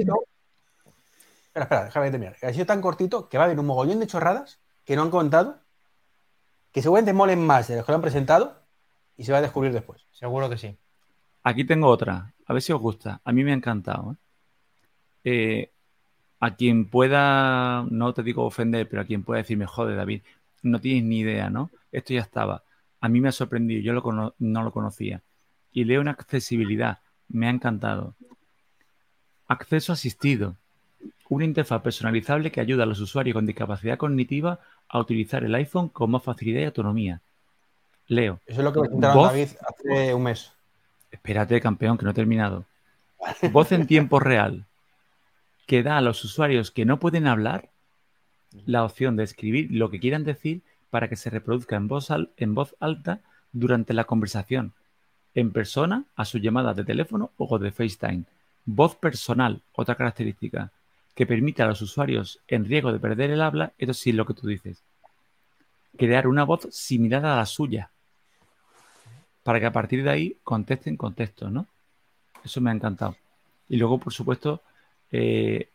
Espera, 1.54 1.66
espera, 1.66 1.86
déjame 1.86 2.10
terminar. 2.10 2.36
Ha 2.42 2.52
sido 2.52 2.66
tan 2.66 2.82
cortito 2.82 3.30
que 3.30 3.38
va 3.38 3.44
a 3.44 3.46
haber 3.46 3.60
un 3.60 3.68
mogollón 3.68 4.00
de 4.00 4.08
chorradas 4.08 4.60
que 4.86 4.96
no 4.96 5.04
han 5.04 5.12
contado, 5.12 5.60
que 6.72 6.82
seguramente 6.82 7.14
molen 7.14 7.46
más 7.46 7.68
de 7.68 7.76
los 7.76 7.86
que 7.86 7.92
lo 7.92 7.98
han 7.98 8.02
presentado 8.02 8.60
y 9.16 9.24
se 9.24 9.32
va 9.32 9.38
a 9.38 9.42
descubrir 9.42 9.72
después. 9.72 10.08
Seguro 10.12 10.50
que 10.50 10.58
sí. 10.58 10.76
Aquí 11.44 11.64
tengo 11.64 11.90
otra. 11.90 12.34
A 12.48 12.54
ver 12.54 12.62
si 12.64 12.74
os 12.74 12.82
gusta. 12.82 13.22
A 13.24 13.32
mí 13.32 13.44
me 13.44 13.52
ha 13.52 13.56
encantado. 13.56 14.14
¿eh? 14.14 14.16
Eh, 15.26 15.72
a 16.40 16.56
quien 16.56 16.90
pueda, 16.90 17.86
no 17.88 18.16
te 18.16 18.24
digo 18.24 18.46
ofender, 18.46 18.90
pero 18.90 19.04
a 19.04 19.06
quien 19.06 19.24
pueda 19.24 19.44
decirme, 19.44 19.68
joder, 19.68 19.96
David, 19.96 20.24
no 20.64 20.82
tienes 20.82 21.04
ni 21.04 21.20
idea, 21.20 21.52
¿no? 21.52 21.70
Esto 21.92 22.16
ya 22.16 22.22
estaba. 22.22 22.64
A 23.00 23.10
mí 23.10 23.22
me 23.22 23.30
ha 23.30 23.32
sorprendido, 23.32 23.82
yo 23.82 24.34
no 24.40 24.64
lo 24.64 24.72
conocía. 24.72 25.22
Y 25.72 25.84
leo 25.84 26.02
una 26.02 26.12
accesibilidad, 26.12 27.00
me 27.28 27.46
ha 27.46 27.52
encantado. 27.52 28.16
Acceso 29.48 29.94
asistido. 29.94 30.58
Una 31.30 31.46
interfaz 31.46 31.82
personalizable 31.82 32.52
que 32.52 32.62
ayuda 32.62 32.84
a 32.84 32.86
los 32.86 33.00
usuarios 33.00 33.34
con 33.34 33.46
discapacidad 33.46 33.98
cognitiva 33.98 34.60
a 34.88 35.00
utilizar 35.00 35.44
el 35.44 35.56
iPhone 35.56 35.90
con 35.90 36.12
más 36.12 36.24
facilidad 36.24 36.62
y 36.62 36.66
autonomía. 36.66 37.22
Leo. 38.08 38.40
Eso 38.46 38.60
es 38.60 38.64
lo 38.66 38.74
que 38.74 38.82
me 38.82 38.90
contaron 38.90 39.24
David 39.24 39.48
hace 39.68 40.14
un 40.14 40.24
mes. 40.24 40.52
Espérate, 41.12 41.62
campeón, 41.62 41.98
que 41.98 42.06
no 42.06 42.12
he 42.12 42.14
terminado. 42.14 42.66
Voz 43.52 43.72
en 43.72 43.88
tiempo 43.88 44.20
real 44.20 44.66
que 45.66 45.84
da 45.84 45.98
a 45.98 46.02
los 46.02 46.24
usuarios 46.24 46.72
que 46.72 46.86
no 46.86 47.00
pueden 47.00 47.28
hablar 47.28 47.70
la 48.66 48.84
opción 48.84 49.16
de 49.16 49.24
escribir 49.24 49.70
lo 49.72 49.90
que 49.90 50.00
quieran 50.00 50.24
decir 50.24 50.62
para 50.90 51.08
que 51.08 51.16
se 51.16 51.30
reproduzca 51.30 51.76
en 51.76 51.88
voz, 51.88 52.10
en 52.38 52.54
voz 52.54 52.76
alta 52.80 53.22
durante 53.52 53.94
la 53.94 54.04
conversación, 54.04 54.74
en 55.34 55.52
persona, 55.52 56.06
a 56.16 56.26
sus 56.26 56.42
llamadas 56.42 56.76
de 56.76 56.84
teléfono 56.84 57.32
o 57.38 57.58
de 57.58 57.72
FaceTime. 57.72 58.26
Voz 58.66 58.96
personal, 58.96 59.62
otra 59.74 59.96
característica, 59.96 60.72
que 61.16 61.26
permite 61.26 61.62
a 61.62 61.68
los 61.68 61.82
usuarios 61.82 62.40
en 62.48 62.66
riesgo 62.66 62.92
de 62.92 63.00
perder 63.00 63.32
el 63.32 63.42
habla, 63.42 63.74
esto 63.78 63.94
sí 63.94 64.10
es 64.10 64.16
lo 64.16 64.26
que 64.26 64.34
tú 64.34 64.48
dices, 64.48 64.84
crear 65.98 66.28
una 66.28 66.44
voz 66.44 66.68
similar 66.72 67.26
a 67.26 67.36
la 67.36 67.46
suya, 67.46 67.92
para 69.44 69.60
que 69.60 69.66
a 69.66 69.72
partir 69.72 70.04
de 70.04 70.10
ahí 70.10 70.38
contesten 70.44 70.98
contexto, 70.98 71.50
¿no? 71.50 71.68
Eso 72.44 72.62
me 72.62 72.72
ha 72.72 72.74
encantado. 72.74 73.16
Y 73.70 73.78
luego, 73.78 73.98
por 73.98 74.14
supuesto, 74.14 74.62
eh, 75.12 75.70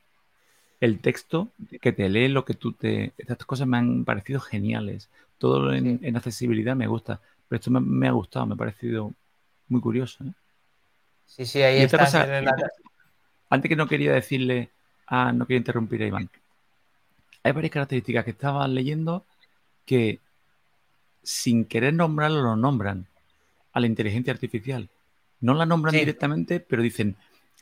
el 0.81 1.01
texto 1.01 1.49
que 1.81 1.93
te 1.93 2.09
lee 2.09 2.29
lo 2.29 2.45
que 2.45 2.55
tú 2.55 2.73
te... 2.73 3.13
Estas 3.19 3.47
cosas 3.47 3.67
me 3.67 3.79
han 3.79 4.05
parecido 4.05 4.41
geniales. 4.41 5.09
Todo 5.39 5.73
en, 5.73 6.17
accesibilidad 6.17 6.77
me 6.77 6.87
gusta. 6.87 7.21
Pero 7.49 7.59
esto 7.59 7.71
me, 7.71 8.09
ha 8.09 8.13
gustado, 8.13 8.47
me 8.47 8.55
ha 8.55 8.57
parecido 8.57 9.13
muy 9.69 9.81
curioso. 9.81 10.25
¿eh? 10.25 10.33
Sí, 11.27 11.47
sí, 11.47 11.63
ahí 11.63 11.83
está. 11.83 12.05
Antes 13.51 13.69
que 13.69 13.77
no 13.77 13.87
quería 13.87 14.13
decirle... 14.13 14.71
Ah, 15.09 15.33
no 15.33 15.47
quería 15.47 15.59
interrumpir 15.59 16.03
a 16.03 16.07
Iván. 16.07 16.31
Hay 17.43 17.53
varias 17.53 17.73
características 17.73 18.25
que 18.25 18.31
estaba 18.33 18.69
leyendo 18.69 19.25
que 19.87 20.21
sin 21.23 21.65
querer 21.65 21.95
nombrarlo 21.95 22.43
lo 22.43 22.57
nombran 22.57 23.07
a 23.73 23.81
la 23.81 23.87
inteligencia 23.87 24.33
artificial. 24.33 24.89
No 25.41 25.55
la 25.55 25.67
nombran 25.67 25.95
directamente, 25.95 26.61
pero 26.61 26.83
dicen, 26.83 27.17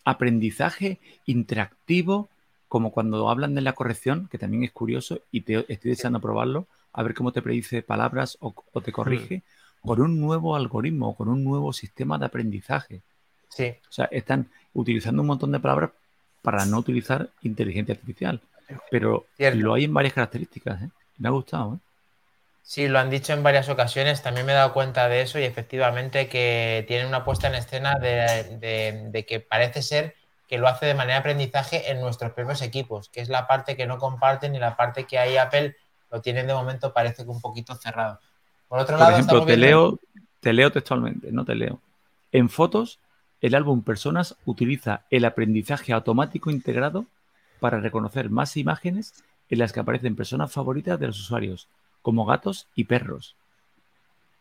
aprendizaje 0.04 0.98
interactivo, 1.26 2.28
como 2.68 2.90
cuando 2.90 3.28
hablan 3.28 3.54
de 3.54 3.60
la 3.60 3.74
corrección, 3.74 4.28
que 4.30 4.38
también 4.38 4.64
es 4.64 4.72
curioso 4.72 5.20
y 5.30 5.42
te, 5.42 5.64
estoy 5.72 5.90
deseando 5.90 6.20
probarlo, 6.20 6.66
a 6.92 7.02
ver 7.02 7.14
cómo 7.14 7.32
te 7.32 7.42
predice 7.42 7.82
palabras 7.82 8.38
o, 8.40 8.54
te 8.82 8.92
corrige, 8.92 9.42
mm. 9.82 9.86
con 9.86 10.00
un 10.00 10.20
nuevo 10.20 10.56
algoritmo, 10.56 11.14
con 11.14 11.28
un 11.28 11.44
nuevo 11.44 11.72
sistema 11.72 12.18
de 12.18 12.26
aprendizaje. 12.26 13.02
Sí. 13.50 13.74
O 13.88 13.92
sea, 13.92 14.06
están 14.06 14.48
utilizando 14.72 15.22
un 15.22 15.28
montón 15.28 15.52
de 15.52 15.60
palabras 15.60 15.90
para 16.46 16.64
no 16.64 16.78
utilizar 16.78 17.28
inteligencia 17.42 17.94
artificial. 17.94 18.40
Pero 18.88 19.26
lo 19.36 19.74
hay 19.74 19.82
en 19.82 19.92
varias 19.92 20.14
características. 20.14 20.80
¿eh? 20.80 20.88
Me 21.18 21.26
ha 21.26 21.32
gustado. 21.32 21.74
¿eh? 21.74 21.78
Sí, 22.62 22.86
lo 22.86 23.00
han 23.00 23.10
dicho 23.10 23.32
en 23.32 23.42
varias 23.42 23.68
ocasiones, 23.68 24.22
también 24.22 24.46
me 24.46 24.52
he 24.52 24.54
dado 24.54 24.72
cuenta 24.72 25.08
de 25.08 25.22
eso 25.22 25.40
y 25.40 25.42
efectivamente 25.42 26.28
que 26.28 26.84
tienen 26.86 27.08
una 27.08 27.24
puesta 27.24 27.48
en 27.48 27.56
escena 27.56 27.98
de, 27.98 29.24
que 29.26 29.40
parece 29.40 29.82
ser 29.82 30.14
que 30.46 30.58
lo 30.58 30.68
hace 30.68 30.86
de 30.86 30.94
manera 30.94 31.14
de 31.14 31.20
aprendizaje 31.20 31.90
en 31.90 32.00
nuestros 32.00 32.30
propios 32.30 32.62
equipos, 32.62 33.08
que 33.08 33.20
es 33.20 33.28
la 33.28 33.48
parte 33.48 33.76
que 33.76 33.86
no 33.88 33.98
comparten 33.98 34.54
y 34.54 34.60
la 34.60 34.76
parte 34.76 35.02
que 35.02 35.18
ahí 35.18 35.36
Apple 35.36 35.74
lo 36.12 36.20
tienen 36.20 36.46
de 36.46 36.54
momento 36.54 36.92
parece 36.92 37.24
que 37.24 37.30
un 37.30 37.40
poquito 37.40 37.74
cerrado. 37.74 38.20
Por 38.68 38.78
otro 38.78 38.96
lado, 38.96 39.10
ejemplo, 39.10 39.44
te, 39.44 39.56
leo, 39.56 39.98
te 40.38 40.52
leo 40.52 40.70
textualmente, 40.70 41.32
no 41.32 41.44
te 41.44 41.56
leo. 41.56 41.80
En 42.30 42.48
fotos, 42.48 43.00
el 43.40 43.54
álbum 43.54 43.82
Personas 43.82 44.36
utiliza 44.44 45.02
el 45.10 45.24
aprendizaje 45.24 45.92
automático 45.92 46.50
integrado 46.50 47.06
para 47.60 47.80
reconocer 47.80 48.30
más 48.30 48.56
imágenes 48.56 49.24
en 49.48 49.58
las 49.58 49.72
que 49.72 49.80
aparecen 49.80 50.16
personas 50.16 50.52
favoritas 50.52 50.98
de 50.98 51.06
los 51.06 51.20
usuarios 51.20 51.68
como 52.02 52.24
gatos 52.24 52.68
y 52.74 52.84
perros. 52.84 53.36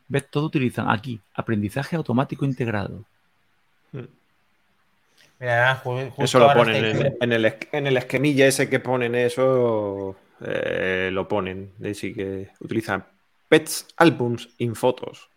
¿Ves? 0.07 0.29
Todo 0.29 0.45
utilizan 0.45 0.89
aquí 0.89 1.19
aprendizaje 1.33 1.95
automático 1.95 2.45
integrado. 2.45 3.03
eso 6.17 6.39
lo 6.39 6.53
ponen 6.53 7.15
en, 7.19 7.31
el, 7.87 7.97
esquemilla 7.97 8.47
ese 8.47 8.69
que 8.69 8.79
ponen 8.79 9.15
eso, 9.15 10.15
eh, 10.41 11.09
lo 11.11 11.27
ponen. 11.27 11.71
Así 11.83 12.13
que 12.13 12.49
utilizan 12.59 13.03
Pets 13.49 13.87
Albums 13.97 14.49
in 14.59 14.75
Fotos. 14.75 15.29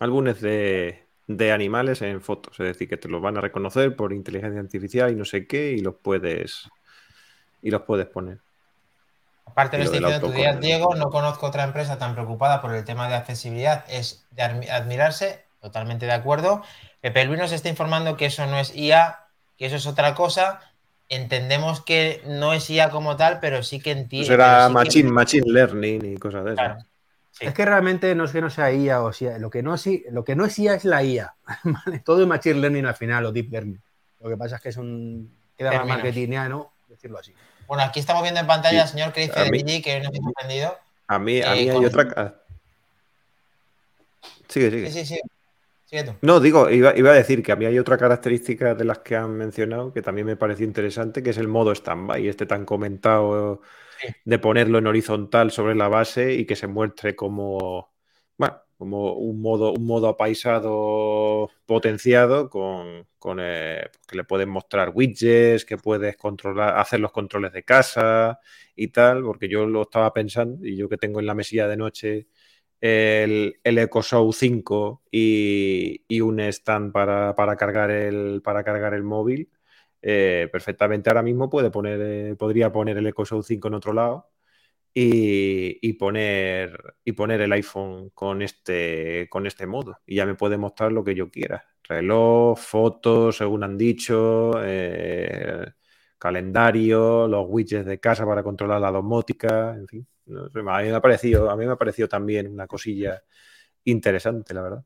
Álbumes 0.00 0.40
de, 0.40 1.04
de 1.36 1.52
animales 1.52 2.02
en 2.02 2.20
fotos. 2.20 2.58
Es 2.60 2.66
decir, 2.66 2.88
que 2.88 2.96
te 2.96 3.08
los 3.08 3.20
van 3.20 3.36
a 3.36 3.40
reconocer 3.40 3.94
por 3.96 4.12
inteligencia 4.12 4.60
artificial 4.60 5.10
y 5.10 5.14
no 5.14 5.24
sé 5.24 5.46
qué, 5.46 5.72
y 5.72 5.80
los 5.80 5.94
puedes 5.94 6.68
y 7.62 7.70
los 7.70 7.82
puedes 7.82 8.06
popear. 8.06 8.38
Aparte 9.46 9.76
de 9.78 10.00
lo 10.00 10.08
que 10.08 10.18
tu 10.18 10.30
día, 10.30 10.56
Diego, 10.56 10.94
no 10.94 11.10
conozco 11.10 11.46
otra 11.46 11.64
empresa 11.64 11.98
tan 11.98 12.14
preocupada 12.14 12.60
por 12.60 12.74
el 12.74 12.84
tema 12.84 13.08
de 13.08 13.14
accesibilidad. 13.14 13.84
Es 13.88 14.26
de 14.30 14.42
admirarse, 14.42 15.44
totalmente 15.60 16.06
de 16.06 16.12
acuerdo. 16.12 16.62
Pepe 17.00 17.24
Luis 17.24 17.38
nos 17.38 17.52
está 17.52 17.68
informando 17.68 18.16
que 18.16 18.26
eso 18.26 18.46
no 18.46 18.58
es 18.58 18.74
IA, 18.74 19.26
que 19.58 19.66
eso 19.66 19.76
es 19.76 19.86
otra 19.86 20.14
cosa. 20.14 20.60
Entendemos 21.08 21.82
que 21.82 22.22
no 22.26 22.54
es 22.54 22.70
IA 22.70 22.90
como 22.90 23.16
tal, 23.16 23.40
pero 23.40 23.62
sí 23.62 23.80
que 23.80 23.90
entiende. 23.90 24.28
Será 24.28 24.68
machine, 24.70 25.10
machine 25.10 25.52
learning 25.52 26.14
y 26.14 26.16
cosas 26.16 26.44
de 26.44 26.76
Es 27.40 27.54
que 27.54 27.64
realmente 27.64 28.14
no 28.14 28.24
es 28.24 28.32
que 28.32 28.40
no 28.40 28.50
sea 28.50 28.72
IA 28.72 29.02
o 29.02 29.12
sea, 29.12 29.38
lo 29.38 29.50
que 29.50 29.62
no 29.62 29.74
es, 29.74 29.86
lo 30.10 30.24
que 30.24 30.36
no 30.36 30.44
es 30.44 30.58
IA 30.58 30.74
es 30.74 30.84
la 30.84 31.02
IA. 31.02 31.34
Todo 32.04 32.22
es 32.22 32.28
machine 32.28 32.60
learning 32.60 32.86
al 32.86 32.94
final 32.94 33.26
o 33.26 33.32
deep 33.32 33.50
learning. 33.50 33.80
Lo 34.20 34.28
que 34.28 34.36
pasa 34.36 34.56
es 34.56 34.62
que 34.62 34.68
es 34.68 34.76
un 34.76 35.34
queda 35.56 35.72
más 35.72 35.86
marketingiano 35.86 36.72
decirlo 36.88 37.18
así. 37.18 37.34
Bueno, 37.66 37.82
aquí 37.82 38.00
estamos 38.00 38.22
viendo 38.22 38.40
en 38.40 38.46
pantalla 38.46 38.82
al 38.82 38.88
señor 38.88 39.12
Chris 39.12 39.32
de 39.34 39.82
que 39.82 40.00
no 40.00 40.10
me 40.10 40.18
ha 40.18 40.22
sorprendido. 40.22 40.78
A 41.08 41.18
mí, 41.18 41.40
a 41.40 41.54
mí 41.54 41.68
eh, 41.68 41.70
hay 41.70 41.84
otra. 41.84 42.42
Sigue, 44.48 44.70
sigue. 44.70 44.90
Sí, 44.90 45.04
sí, 45.04 45.14
sí. 45.16 45.20
No, 46.22 46.40
digo, 46.40 46.70
iba, 46.70 46.90
a 46.90 47.14
decir 47.14 47.42
que 47.42 47.52
a 47.52 47.56
mí 47.56 47.66
hay 47.66 47.78
otra 47.78 47.98
característica 47.98 48.74
de 48.74 48.84
las 48.84 49.00
que 49.00 49.14
han 49.14 49.36
mencionado 49.36 49.92
que 49.92 50.00
también 50.00 50.26
me 50.26 50.36
pareció 50.36 50.64
interesante, 50.64 51.22
que 51.22 51.30
es 51.30 51.36
el 51.36 51.48
modo 51.48 51.70
stand-by, 51.72 52.26
este 52.28 52.46
tan 52.46 52.64
comentado 52.64 53.60
de 54.24 54.38
ponerlo 54.38 54.78
en 54.78 54.86
horizontal 54.86 55.50
sobre 55.50 55.74
la 55.74 55.88
base 55.88 56.34
y 56.34 56.46
que 56.46 56.56
se 56.56 56.66
muestre 56.66 57.14
como, 57.16 57.92
bueno, 58.36 58.62
como 58.78 59.14
un 59.14 59.40
modo, 59.40 59.72
un 59.72 59.86
modo 59.86 60.08
apaisado 60.08 61.50
potenciado 61.66 62.50
con, 62.50 63.06
eh, 63.40 63.86
que 64.08 64.16
le 64.16 64.24
puedes 64.24 64.46
mostrar 64.48 64.90
widgets, 64.94 65.64
que 65.64 65.76
puedes 65.78 66.16
controlar, 66.16 66.78
hacer 66.78 67.00
los 67.00 67.12
controles 67.12 67.52
de 67.52 67.62
casa 67.64 68.40
y 68.76 68.88
tal, 68.88 69.22
porque 69.22 69.48
yo 69.48 69.66
lo 69.66 69.82
estaba 69.82 70.12
pensando 70.12 70.66
y 70.66 70.76
yo 70.76 70.88
que 70.88 70.96
tengo 70.96 71.20
en 71.20 71.26
la 71.26 71.34
mesilla 71.34 71.68
de 71.68 71.76
noche 71.76 72.26
el, 72.82 73.60
el 73.62 73.78
Echo 73.78 74.02
Show 74.02 74.32
5 74.32 75.02
y, 75.10 76.20
un 76.20 76.40
stand 76.40 76.92
para, 76.92 77.34
cargar 77.56 77.90
el, 77.90 78.42
para 78.42 78.64
cargar 78.64 78.94
el 78.94 79.04
móvil, 79.04 79.50
eh, 80.02 80.48
perfectamente 80.50 81.10
ahora 81.10 81.22
mismo 81.22 81.48
puede 81.48 81.70
poner, 81.70 82.00
eh, 82.02 82.36
podría 82.36 82.72
poner 82.72 82.98
el 82.98 83.06
Echo 83.06 83.24
Show 83.24 83.42
5 83.42 83.68
en 83.68 83.74
otro 83.74 83.92
lado 83.92 84.30
y, 84.94 85.92
poner, 85.94 86.96
y 87.04 87.12
poner 87.12 87.40
el 87.40 87.52
iPhone 87.52 88.10
con 88.10 88.42
este, 88.42 89.28
con 89.30 89.46
este 89.46 89.66
modo. 89.66 89.98
Y 90.06 90.16
ya 90.16 90.26
me 90.26 90.34
puede 90.34 90.58
mostrar 90.58 90.92
lo 90.92 91.04
que 91.04 91.14
yo 91.14 91.30
quiera. 91.30 91.64
Reloj, 91.84 92.58
fotos, 92.58 93.36
según 93.38 93.64
han 93.64 93.78
dicho, 93.78 94.52
eh, 94.62 95.66
calendario, 96.18 97.26
los 97.28 97.46
widgets 97.48 97.86
de 97.86 98.00
casa 98.00 98.26
para 98.26 98.42
controlar 98.42 98.80
la 98.80 98.90
domótica, 98.90 99.74
en 99.74 99.88
fin. 99.88 100.06
a, 100.28 100.82
mí 100.82 100.88
me 100.88 100.94
ha 100.94 101.00
parecido, 101.00 101.50
a 101.50 101.56
mí 101.56 101.66
me 101.66 101.72
ha 101.72 101.76
parecido 101.76 102.08
también 102.08 102.48
una 102.52 102.66
cosilla 102.66 103.22
interesante, 103.84 104.54
la 104.54 104.62
verdad. 104.62 104.84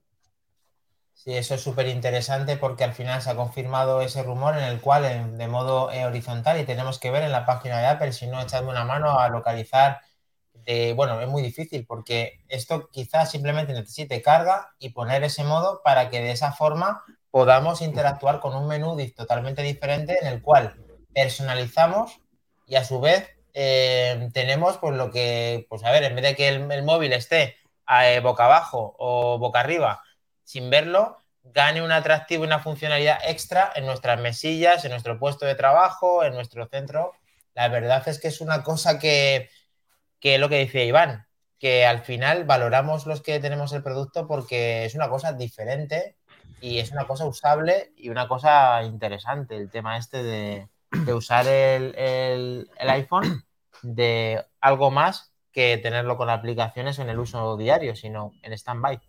Sí, 1.27 1.37
eso 1.37 1.57
es 1.57 1.61
súper 1.61 1.89
interesante 1.89 2.57
porque 2.57 2.85
al 2.85 2.95
final 2.95 3.21
se 3.21 3.31
ha 3.31 3.35
confirmado 3.35 4.01
ese 4.01 4.23
rumor 4.23 4.57
en 4.57 4.63
el 4.63 4.81
cual 4.81 5.37
de 5.37 5.49
modo 5.49 5.91
eh, 5.91 6.05
horizontal 6.07 6.61
y 6.61 6.65
tenemos 6.65 7.01
que 7.01 7.11
ver 7.11 7.25
en 7.25 7.33
la 7.33 7.45
página 7.45 7.81
de 7.81 7.87
Apple, 7.87 8.13
si 8.13 8.29
no, 8.29 8.41
echando 8.41 8.71
una 8.71 8.85
mano 8.85 9.19
a 9.19 9.29
localizar. 9.29 10.01
bueno, 10.95 11.21
es 11.21 11.29
muy 11.29 11.43
difícil 11.43 11.85
porque 11.85 12.45
esto 12.49 12.89
quizás 12.93 13.29
simplemente 13.31 13.73
necesite 13.73 14.23
carga 14.23 14.75
y 14.79 14.91
poner 14.91 15.25
ese 15.25 15.43
modo 15.43 15.83
para 15.83 16.11
que 16.11 16.21
de 16.21 16.31
esa 16.31 16.53
forma 16.53 17.03
podamos 17.33 17.83
interactuar 17.83 18.39
con 18.39 18.55
un 18.55 18.69
menú 18.69 18.97
totalmente 19.17 19.63
diferente 19.63 20.19
en 20.21 20.29
el 20.29 20.41
cual 20.43 20.77
personalizamos 21.13 22.21
y 22.69 22.77
a 22.77 22.85
su 22.85 23.01
vez 23.01 23.29
eh, 23.53 24.31
tenemos 24.33 24.79
pues 24.79 24.95
lo 24.97 25.11
que, 25.11 25.67
pues 25.69 25.83
a 25.85 25.91
ver, 25.91 26.05
en 26.05 26.15
vez 26.15 26.25
de 26.25 26.37
que 26.37 26.49
el, 26.49 26.85
móvil 26.85 27.13
esté 27.13 27.57
eh, 28.03 28.21
boca 28.21 28.45
abajo 28.45 28.95
o 28.99 29.39
boca 29.39 29.59
arriba 29.61 30.03
sin 30.47 30.71
verlo, 30.71 31.19
gane 31.43 31.83
un 31.83 31.93
atractivo 31.93 32.45
y 32.45 32.47
una 32.47 32.61
funcionalidad 32.61 33.19
extra 33.27 33.73
en 33.75 33.85
nuestras 33.85 34.21
mesillas, 34.21 34.85
en 34.85 34.93
nuestro 34.93 35.19
puesto 35.19 35.45
de 35.45 35.57
trabajo, 35.57 36.25
en 36.25 36.35
nuestro 36.35 36.67
centro. 36.69 37.13
La 37.55 37.69
verdad 37.69 38.07
es 38.09 38.21
que 38.21 38.29
es 38.29 38.41
una 38.41 38.63
cosa 38.63 38.99
que, 38.99 39.51
que 40.21 40.39
lo 40.39 40.49
que 40.49 40.59
decía 40.59 40.85
Iván, 40.85 41.27
que 41.59 41.85
al 41.85 42.01
final 42.01 42.45
valoramos 42.45 43.07
los 43.07 43.23
que 43.23 43.41
tenemos 43.41 43.73
el 43.73 43.83
producto 43.83 44.27
porque 44.29 44.85
es 44.85 44.95
una 44.95 45.09
cosa 45.09 45.33
diferente 45.33 46.17
y 46.61 46.79
es 46.79 46.93
una 46.93 47.07
cosa 47.07 47.27
usable 47.27 47.93
y 47.97 48.09
una 48.09 48.29
cosa 48.29 48.83
interesante 48.85 49.57
el 49.57 49.69
tema 49.69 49.99
este 49.99 50.23
de, 50.23 50.69
usar 51.13 51.47
el, 51.49 52.71
iPhone 52.79 53.45
de 53.83 54.45
algo 54.61 54.91
más 54.93 55.33
que 55.51 55.77
tenerlo 55.79 56.17
con 56.17 56.31
aplicaciones 56.31 56.99
en 57.01 57.09
el 57.09 57.19
uso 57.19 57.57
diario, 57.57 57.97
sino 57.97 58.33
en 58.43 58.53
stand-by. 58.53 59.01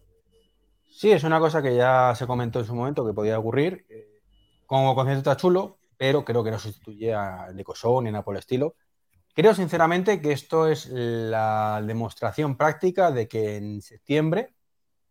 Sí, 0.98 1.12
es 1.12 1.24
una 1.24 1.40
cosa 1.40 1.62
que 1.62 1.76
ya 1.76 2.16
se 2.16 2.26
comentó 2.26 2.58
en 2.58 2.66
su 2.66 2.74
momento 2.74 3.06
que 3.06 3.14
podía 3.14 3.38
ocurrir. 3.38 3.86
Como 4.66 4.96
concepto 4.96 5.20
está 5.20 5.38
chulo, 5.38 5.78
pero 5.96 6.26
creo 6.26 6.44
que 6.44 6.50
no 6.50 6.58
sustituye 6.58 7.14
al 7.14 7.60
EcoShow 7.60 8.02
ni 8.02 8.10
nada 8.10 8.24
por 8.24 8.34
el 8.34 8.40
estilo. 8.40 8.74
Creo 9.36 9.54
sinceramente 9.54 10.20
que 10.20 10.32
esto 10.32 10.68
es 10.68 10.88
la 10.90 11.84
demostración 11.86 12.58
práctica 12.58 13.12
de 13.12 13.28
que 13.28 13.58
en 13.58 13.84
septiembre 13.84 14.56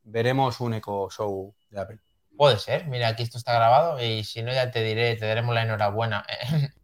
veremos 0.02 0.58
un 0.58 0.74
Eco 0.74 1.08
Show 1.08 1.54
de 1.70 1.80
Apple. 1.80 2.00
Puede 2.36 2.58
ser, 2.58 2.88
mira, 2.88 3.06
aquí 3.06 3.22
esto 3.22 3.38
está 3.38 3.54
grabado 3.54 4.02
y 4.02 4.24
si 4.24 4.42
no 4.42 4.52
ya 4.52 4.72
te 4.72 4.82
diré, 4.82 5.14
te 5.14 5.26
daremos 5.26 5.54
la 5.54 5.62
enhorabuena. 5.62 6.26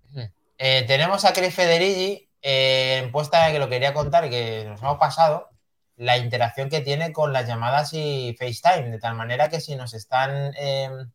Eh, 0.65 0.85
tenemos 0.87 1.25
a 1.25 1.33
Chris 1.33 1.53
Federici 1.53 2.31
eh, 2.41 3.01
en 3.03 3.11
puesta 3.11 3.51
que 3.51 3.59
lo 3.59 3.69
quería 3.69 3.93
contar, 3.93 4.31
que 4.31 4.65
nos 4.69 4.81
hemos 4.81 4.97
pasado, 4.97 5.51
la 5.97 6.17
interacción 6.17 6.69
que 6.69 6.81
tiene 6.81 7.13
con 7.13 7.33
las 7.33 7.47
llamadas 7.47 7.93
y 7.93 8.35
FaceTime, 8.39 8.91
de 8.91 8.99
tal 8.99 9.15
manera 9.15 9.49
que 9.49 9.61
si 9.61 9.77
nos 9.77 9.95
están 9.95 10.53
em, 10.57 11.11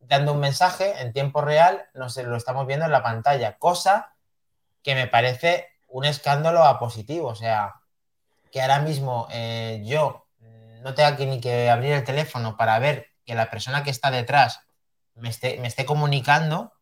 dando 0.00 0.32
un 0.32 0.40
mensaje 0.40 1.00
en 1.00 1.12
tiempo 1.12 1.40
real, 1.40 1.86
nos 1.94 2.16
lo 2.16 2.36
estamos 2.36 2.66
viendo 2.66 2.86
en 2.86 2.92
la 2.92 3.02
pantalla, 3.02 3.58
cosa 3.58 4.14
que 4.82 4.94
me 4.94 5.06
parece 5.06 5.68
un 5.88 6.04
escándalo 6.04 6.64
a 6.64 6.78
positivo, 6.78 7.28
o 7.28 7.34
sea, 7.34 7.74
que 8.50 8.62
ahora 8.62 8.80
mismo 8.80 9.28
eh, 9.30 9.82
yo 9.84 10.26
no 10.82 10.94
tenga 10.94 11.16
que 11.16 11.26
ni 11.26 11.40
que 11.40 11.68
abrir 11.68 11.92
el 11.92 12.04
teléfono 12.04 12.56
para 12.56 12.78
ver 12.78 13.08
que 13.24 13.34
la 13.34 13.50
persona 13.50 13.82
que 13.82 13.90
está 13.90 14.10
detrás 14.10 14.60
me 15.14 15.28
esté, 15.28 15.58
me 15.58 15.66
esté 15.66 15.84
comunicando, 15.84 16.72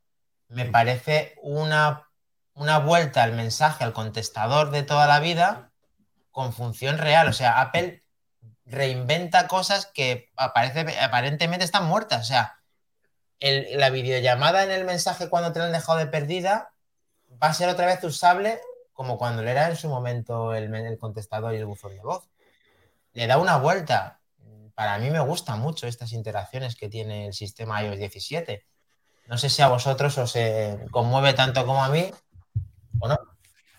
me 0.48 0.66
parece 0.66 1.34
una, 1.42 2.08
una 2.52 2.78
vuelta 2.78 3.22
al 3.22 3.32
mensaje, 3.32 3.82
al 3.82 3.94
contestador 3.94 4.70
de 4.70 4.82
toda 4.82 5.06
la 5.06 5.20
vida 5.20 5.72
con 6.34 6.52
función 6.52 6.98
real. 6.98 7.28
O 7.28 7.32
sea, 7.32 7.60
Apple 7.60 8.02
reinventa 8.66 9.46
cosas 9.46 9.86
que 9.86 10.32
aparentemente 10.36 11.64
están 11.64 11.86
muertas. 11.86 12.22
O 12.22 12.24
sea, 12.24 12.58
la 13.40 13.88
videollamada 13.90 14.64
en 14.64 14.72
el 14.72 14.84
mensaje 14.84 15.28
cuando 15.28 15.52
te 15.52 15.60
la 15.60 15.66
han 15.66 15.72
dejado 15.72 15.98
de 15.98 16.08
perdida 16.08 16.72
va 17.40 17.48
a 17.48 17.54
ser 17.54 17.68
otra 17.68 17.86
vez 17.86 18.02
usable 18.02 18.60
como 18.92 19.16
cuando 19.16 19.42
le 19.42 19.52
era 19.52 19.68
en 19.68 19.76
su 19.76 19.88
momento 19.88 20.54
el, 20.54 20.98
contestador 20.98 21.54
y 21.54 21.58
el 21.58 21.66
buzón 21.66 21.94
de 21.94 22.02
voz. 22.02 22.28
Le 23.12 23.28
da 23.28 23.38
una 23.38 23.56
vuelta. 23.56 24.20
Para 24.74 24.98
mí 24.98 25.10
me 25.10 25.20
gustan 25.20 25.60
mucho 25.60 25.86
estas 25.86 26.12
interacciones 26.12 26.74
que 26.74 26.88
tiene 26.88 27.28
el 27.28 27.32
sistema 27.32 27.80
iOS 27.80 27.98
17. 27.98 28.66
No 29.28 29.38
sé 29.38 29.48
si 29.50 29.62
a 29.62 29.68
vosotros 29.68 30.18
os 30.18 30.36
conmueve 30.90 31.32
tanto 31.32 31.64
como 31.64 31.84
a 31.84 31.88
mí 31.90 32.10
o 32.98 33.06
no. 33.06 33.33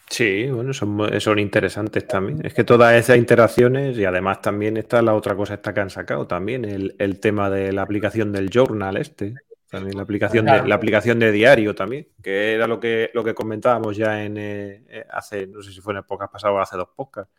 Sí, 0.09 0.49
bueno, 0.51 0.71
son, 0.73 1.39
interesantes 1.39 2.07
también. 2.07 2.45
Es 2.45 2.53
que 2.53 2.63
todas 2.63 2.93
esas 2.95 3.17
interacciones 3.17 3.97
y 3.97 4.05
además 4.05 4.41
también 4.41 4.77
está 4.77 5.01
la 5.01 5.15
otra 5.15 5.35
cosa 5.35 5.55
esta 5.55 5.73
que 5.73 5.79
han 5.79 5.89
sacado 5.89 6.27
también, 6.27 6.63
el, 6.63 7.19
tema 7.19 7.49
de 7.49 7.73
la 7.73 7.81
aplicación 7.81 8.31
del 8.31 8.49
journal 8.49 8.97
este, 8.97 9.33
también 9.69 9.97
la 9.97 10.03
aplicación, 10.03 10.45
de, 10.45 10.67
la 10.67 10.75
aplicación 10.75 11.19
de 11.19 11.31
diario 11.31 11.73
también, 11.73 12.07
que 12.21 12.53
era 12.53 12.67
lo 12.67 12.79
que, 12.79 13.09
lo 13.13 13.23
que 13.23 13.33
comentábamos 13.33 13.97
ya 13.97 14.23
en 14.23 14.37
eh, 14.37 14.83
eh, 14.87 15.05
hace, 15.09 15.47
no 15.47 15.61
sé 15.61 15.71
si 15.71 15.81
fue 15.81 15.93
en 15.93 15.97
el 15.97 16.05
podcast 16.05 16.31
pasado 16.31 16.53
o 16.53 16.59
hace 16.59 16.77
dos 16.77 16.89
podcasts, 16.95 17.33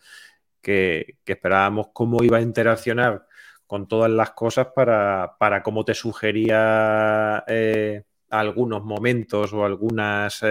que, 0.61 1.19
esperábamos 1.25 1.89
cómo 1.93 2.23
iba 2.25 2.39
a 2.39 2.43
interaccionar 2.43 3.27
con 3.67 3.87
todas 3.87 4.11
las 4.11 4.33
cosas 4.33 4.69
para, 4.75 5.37
para 5.39 5.63
cómo 5.63 5.85
te 5.85 5.95
sugería 5.95 7.45
eh, 7.47 8.03
algunos 8.29 8.83
momentos 8.85 9.53
o 9.53 9.65
algunas 9.65 10.43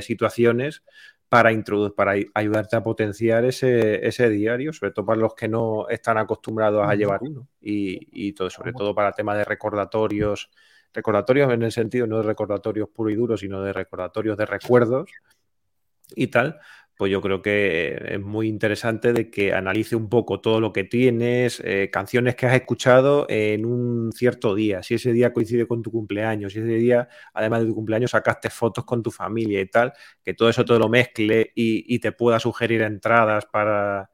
situaciones 0.00 0.82
para, 1.30 1.52
introducir, 1.52 1.94
para 1.94 2.14
ayudarte 2.34 2.74
a 2.74 2.82
potenciar 2.82 3.44
ese, 3.44 4.04
ese, 4.04 4.28
diario, 4.28 4.72
sobre 4.72 4.90
todo 4.90 5.06
para 5.06 5.20
los 5.20 5.34
que 5.34 5.46
no 5.46 5.88
están 5.88 6.18
acostumbrados 6.18 6.84
a 6.86 6.94
llevar 6.96 7.20
uno. 7.22 7.46
Y, 7.60 8.26
y 8.28 8.32
todo, 8.32 8.50
sobre 8.50 8.72
todo 8.72 8.96
para 8.96 9.12
temas 9.12 9.38
de 9.38 9.44
recordatorios, 9.44 10.50
recordatorios 10.92 11.52
en 11.52 11.62
el 11.62 11.70
sentido 11.70 12.08
no 12.08 12.16
de 12.16 12.24
recordatorios 12.24 12.88
puro 12.88 13.10
y 13.10 13.14
duro, 13.14 13.36
sino 13.36 13.62
de 13.62 13.72
recordatorios 13.72 14.36
de 14.36 14.44
recuerdos 14.44 15.08
y 16.16 16.26
tal, 16.26 16.58
pues 17.00 17.10
yo 17.10 17.22
creo 17.22 17.40
que 17.40 17.98
es 18.10 18.20
muy 18.20 18.46
interesante 18.46 19.14
de 19.14 19.30
que 19.30 19.54
analice 19.54 19.96
un 19.96 20.10
poco 20.10 20.42
todo 20.42 20.60
lo 20.60 20.70
que 20.70 20.84
tienes, 20.84 21.62
eh, 21.64 21.88
canciones 21.90 22.36
que 22.36 22.44
has 22.44 22.54
escuchado 22.54 23.24
en 23.30 23.64
un 23.64 24.12
cierto 24.12 24.54
día, 24.54 24.82
si 24.82 24.96
ese 24.96 25.10
día 25.14 25.32
coincide 25.32 25.66
con 25.66 25.80
tu 25.80 25.90
cumpleaños, 25.90 26.52
si 26.52 26.58
ese 26.58 26.68
día, 26.68 27.08
además 27.32 27.60
de 27.62 27.68
tu 27.68 27.74
cumpleaños, 27.74 28.10
sacaste 28.10 28.50
fotos 28.50 28.84
con 28.84 29.02
tu 29.02 29.10
familia 29.10 29.62
y 29.62 29.66
tal, 29.66 29.94
que 30.22 30.34
todo 30.34 30.50
eso 30.50 30.62
todo 30.66 30.78
lo 30.78 30.90
mezcle 30.90 31.52
y, 31.54 31.98
te 32.00 32.12
pueda 32.12 32.38
sugerir 32.38 32.82
entradas 32.82 33.46
para, 33.46 34.10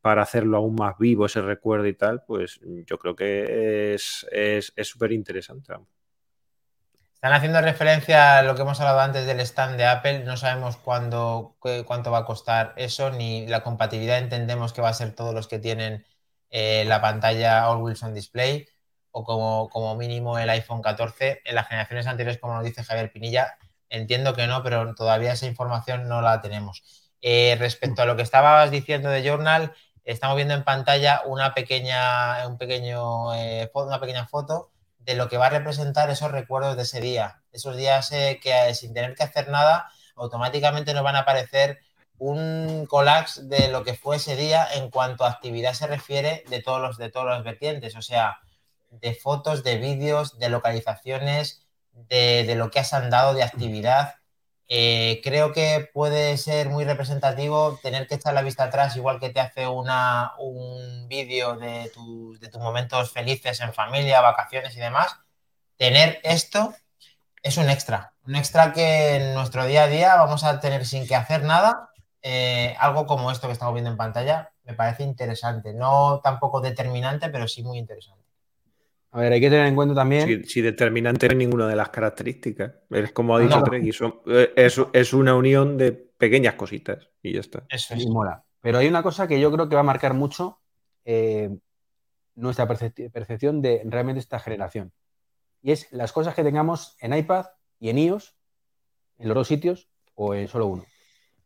para 0.00 0.22
hacerlo 0.22 0.56
aún 0.56 0.76
más 0.76 0.94
vivo 0.98 1.26
ese 1.26 1.42
recuerdo 1.42 1.88
y 1.88 1.94
tal, 1.94 2.24
pues 2.26 2.58
yo 2.86 2.98
creo 2.98 3.14
que 3.14 3.92
es 3.92 4.26
súper 4.88 5.12
es, 5.12 5.14
interesante. 5.14 5.74
Están 7.20 7.34
haciendo 7.34 7.60
referencia 7.60 8.38
a 8.38 8.42
lo 8.42 8.54
que 8.54 8.62
hemos 8.62 8.80
hablado 8.80 9.00
antes 9.00 9.26
del 9.26 9.40
stand 9.40 9.76
de 9.76 9.84
Apple. 9.84 10.20
No 10.24 10.38
sabemos 10.38 10.78
cuánto 10.78 11.54
va 11.58 12.18
a 12.18 12.24
costar 12.24 12.72
eso, 12.76 13.10
ni 13.10 13.46
la 13.46 13.62
compatibilidad 13.62 14.16
entendemos 14.16 14.72
que 14.72 14.80
va 14.80 14.88
a 14.88 14.94
ser 14.94 15.14
todos 15.14 15.34
los 15.34 15.46
que 15.46 15.58
tienen 15.58 16.06
eh, 16.48 16.82
la 16.86 17.02
pantalla 17.02 17.68
All 17.68 17.82
Wilson 17.82 18.14
Display 18.14 18.66
o 19.10 19.22
como, 19.22 19.68
como, 19.68 19.96
mínimo 19.96 20.38
el 20.38 20.48
iPhone 20.48 20.80
14. 20.80 21.42
En 21.44 21.56
las 21.56 21.68
generaciones 21.68 22.06
anteriores, 22.06 22.40
como 22.40 22.54
nos 22.54 22.64
dice 22.64 22.84
Javier 22.84 23.12
Pinilla, 23.12 23.58
entiendo 23.90 24.34
que 24.34 24.46
no, 24.46 24.62
pero 24.62 24.94
todavía 24.94 25.34
esa 25.34 25.44
información 25.44 26.08
no 26.08 26.22
la 26.22 26.40
tenemos. 26.40 27.12
Eh, 27.20 27.54
respecto 27.58 28.00
a 28.00 28.06
lo 28.06 28.16
que 28.16 28.22
estabas 28.22 28.70
diciendo 28.70 29.10
de 29.10 29.22
Journal, 29.22 29.74
estamos 30.04 30.36
viendo 30.36 30.54
en 30.54 30.64
pantalla 30.64 31.20
una 31.26 31.52
pequeña, 31.52 32.48
un 32.48 32.56
pequeño, 32.56 33.34
eh, 33.34 33.70
una 33.74 34.00
pequeña 34.00 34.26
foto 34.26 34.70
de 35.00 35.14
lo 35.14 35.28
que 35.28 35.36
va 35.38 35.46
a 35.46 35.50
representar 35.50 36.10
esos 36.10 36.30
recuerdos 36.30 36.76
de 36.76 36.82
ese 36.82 37.00
día. 37.00 37.42
Esos 37.52 37.76
días 37.76 38.12
eh, 38.12 38.38
que 38.42 38.68
eh, 38.68 38.74
sin 38.74 38.94
tener 38.94 39.14
que 39.14 39.24
hacer 39.24 39.48
nada, 39.48 39.90
automáticamente 40.16 40.94
nos 40.94 41.02
van 41.02 41.16
a 41.16 41.20
aparecer 41.20 41.80
un 42.18 42.86
collage 42.86 43.42
de 43.42 43.68
lo 43.68 43.82
que 43.82 43.94
fue 43.94 44.16
ese 44.16 44.36
día 44.36 44.66
en 44.74 44.90
cuanto 44.90 45.24
a 45.24 45.30
actividad 45.30 45.72
se 45.72 45.86
refiere 45.86 46.44
de 46.50 46.62
todos 46.62 46.80
los, 46.80 46.98
de 46.98 47.10
todos 47.10 47.26
los 47.26 47.42
vertientes, 47.42 47.96
o 47.96 48.02
sea, 48.02 48.40
de 48.90 49.14
fotos, 49.14 49.64
de 49.64 49.78
vídeos, 49.78 50.38
de 50.38 50.50
localizaciones, 50.50 51.66
de, 51.92 52.44
de 52.44 52.54
lo 52.56 52.70
que 52.70 52.80
has 52.80 52.92
andado 52.92 53.32
de 53.32 53.42
actividad. 53.42 54.16
Eh, 54.72 55.20
creo 55.24 55.52
que 55.52 55.90
puede 55.92 56.36
ser 56.38 56.68
muy 56.70 56.84
representativo 56.84 57.80
tener 57.82 58.06
que 58.06 58.14
echar 58.14 58.34
la 58.34 58.42
vista 58.42 58.64
atrás, 58.64 58.96
igual 58.96 59.18
que 59.18 59.30
te 59.30 59.40
hace 59.40 59.66
una, 59.66 60.32
un 60.38 61.08
vídeo 61.08 61.56
de, 61.56 61.90
de 62.40 62.48
tus 62.48 62.60
momentos 62.62 63.10
felices 63.10 63.60
en 63.60 63.74
familia, 63.74 64.20
vacaciones 64.20 64.76
y 64.76 64.80
demás. 64.80 65.16
Tener 65.76 66.20
esto 66.22 66.72
es 67.42 67.56
un 67.56 67.68
extra, 67.68 68.14
un 68.26 68.36
extra 68.36 68.72
que 68.72 69.16
en 69.16 69.34
nuestro 69.34 69.66
día 69.66 69.84
a 69.84 69.88
día 69.88 70.14
vamos 70.14 70.44
a 70.44 70.60
tener 70.60 70.86
sin 70.86 71.06
que 71.08 71.16
hacer 71.16 71.42
nada. 71.42 71.90
Eh, 72.22 72.76
algo 72.78 73.06
como 73.06 73.32
esto 73.32 73.48
que 73.48 73.54
estamos 73.54 73.74
viendo 73.74 73.90
en 73.90 73.96
pantalla 73.96 74.52
me 74.62 74.74
parece 74.74 75.02
interesante, 75.02 75.74
no 75.74 76.20
tampoco 76.22 76.60
determinante, 76.60 77.28
pero 77.28 77.48
sí 77.48 77.64
muy 77.64 77.78
interesante. 77.78 78.19
A 79.12 79.20
ver, 79.20 79.32
hay 79.32 79.40
que 79.40 79.50
tener 79.50 79.66
en 79.66 79.74
cuenta 79.74 79.94
también. 79.94 80.44
Si, 80.44 80.60
determinante 80.60 81.26
es 81.26 81.34
ninguna 81.34 81.66
de 81.66 81.76
las 81.76 81.88
características. 81.88 82.72
Es 82.90 83.12
como 83.12 83.36
ha 83.36 83.40
dicho 83.40 84.22
eh, 84.26 84.52
es, 84.56 85.12
una 85.12 85.34
unión 85.34 85.76
de 85.76 85.92
pequeñas 85.92 86.54
cositas 86.54 87.08
y 87.22 87.32
ya 87.32 87.40
está. 87.40 87.64
Eso 87.68 87.94
es. 87.94 88.06
mola. 88.06 88.44
Pero 88.60 88.78
hay 88.78 88.86
una 88.86 89.02
cosa 89.02 89.26
que 89.26 89.40
yo 89.40 89.50
creo 89.50 89.68
que 89.68 89.74
va 89.74 89.80
a 89.80 89.84
marcar 89.84 90.14
mucho. 90.14 90.60
Eh, 91.04 91.50
nuestra 92.34 92.66
percepción 92.66 93.62
de 93.62 93.82
realmente 93.84 94.20
esta 94.20 94.38
generación. 94.38 94.92
Y 95.62 95.72
es 95.72 95.92
las 95.92 96.12
cosas 96.12 96.34
que 96.34 96.42
tengamos 96.42 96.96
en 97.00 97.14
iPad 97.14 97.46
y 97.78 97.90
en 97.90 97.98
iOS, 97.98 98.36
en 99.18 99.28
los 99.28 99.34
dos 99.34 99.48
sitios 99.48 99.88
o 100.14 100.34
en 100.34 100.48
solo 100.48 100.66
uno. 100.66 100.84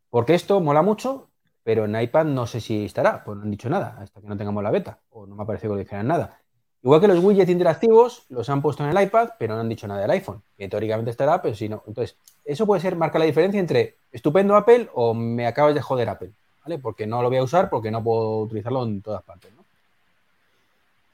Porque 0.08 0.34
esto 0.34 0.60
mola 0.60 0.82
mucho, 0.82 1.30
pero 1.62 1.86
en 1.86 2.00
iPad 2.00 2.26
no 2.26 2.46
sé 2.46 2.60
si 2.60 2.84
estará, 2.84 3.24
pues 3.24 3.36
no 3.36 3.42
han 3.42 3.50
dicho 3.50 3.68
nada, 3.68 3.96
hasta 3.98 4.20
que 4.20 4.28
no 4.28 4.36
tengamos 4.36 4.62
la 4.62 4.70
beta, 4.70 5.02
o 5.10 5.26
no 5.26 5.34
me 5.34 5.42
ha 5.42 5.46
parecido 5.46 5.74
que 5.74 5.80
dijeran 5.80 6.06
nada. 6.06 6.40
Igual 6.84 7.00
que 7.00 7.08
los 7.08 7.24
widgets 7.24 7.50
interactivos 7.50 8.26
los 8.28 8.50
han 8.50 8.60
puesto 8.60 8.84
en 8.84 8.94
el 8.94 9.02
iPad, 9.02 9.30
pero 9.38 9.54
no 9.54 9.60
han 9.62 9.70
dicho 9.70 9.88
nada 9.88 10.02
del 10.02 10.10
iPhone, 10.10 10.42
que 10.58 10.68
teóricamente 10.68 11.10
estará, 11.10 11.40
pero 11.40 11.54
si 11.54 11.66
no. 11.66 11.82
Entonces, 11.86 12.14
eso 12.44 12.66
puede 12.66 12.82
ser, 12.82 12.94
marca 12.94 13.18
la 13.18 13.24
diferencia 13.24 13.58
entre 13.58 13.96
estupendo 14.12 14.54
Apple 14.54 14.90
o 14.92 15.14
me 15.14 15.46
acabas 15.46 15.74
de 15.74 15.80
joder 15.80 16.10
Apple, 16.10 16.32
¿vale? 16.62 16.78
Porque 16.78 17.06
no 17.06 17.22
lo 17.22 17.30
voy 17.30 17.38
a 17.38 17.42
usar 17.42 17.70
porque 17.70 17.90
no 17.90 18.04
puedo 18.04 18.40
utilizarlo 18.40 18.84
en 18.84 19.00
todas 19.00 19.22
partes. 19.22 19.50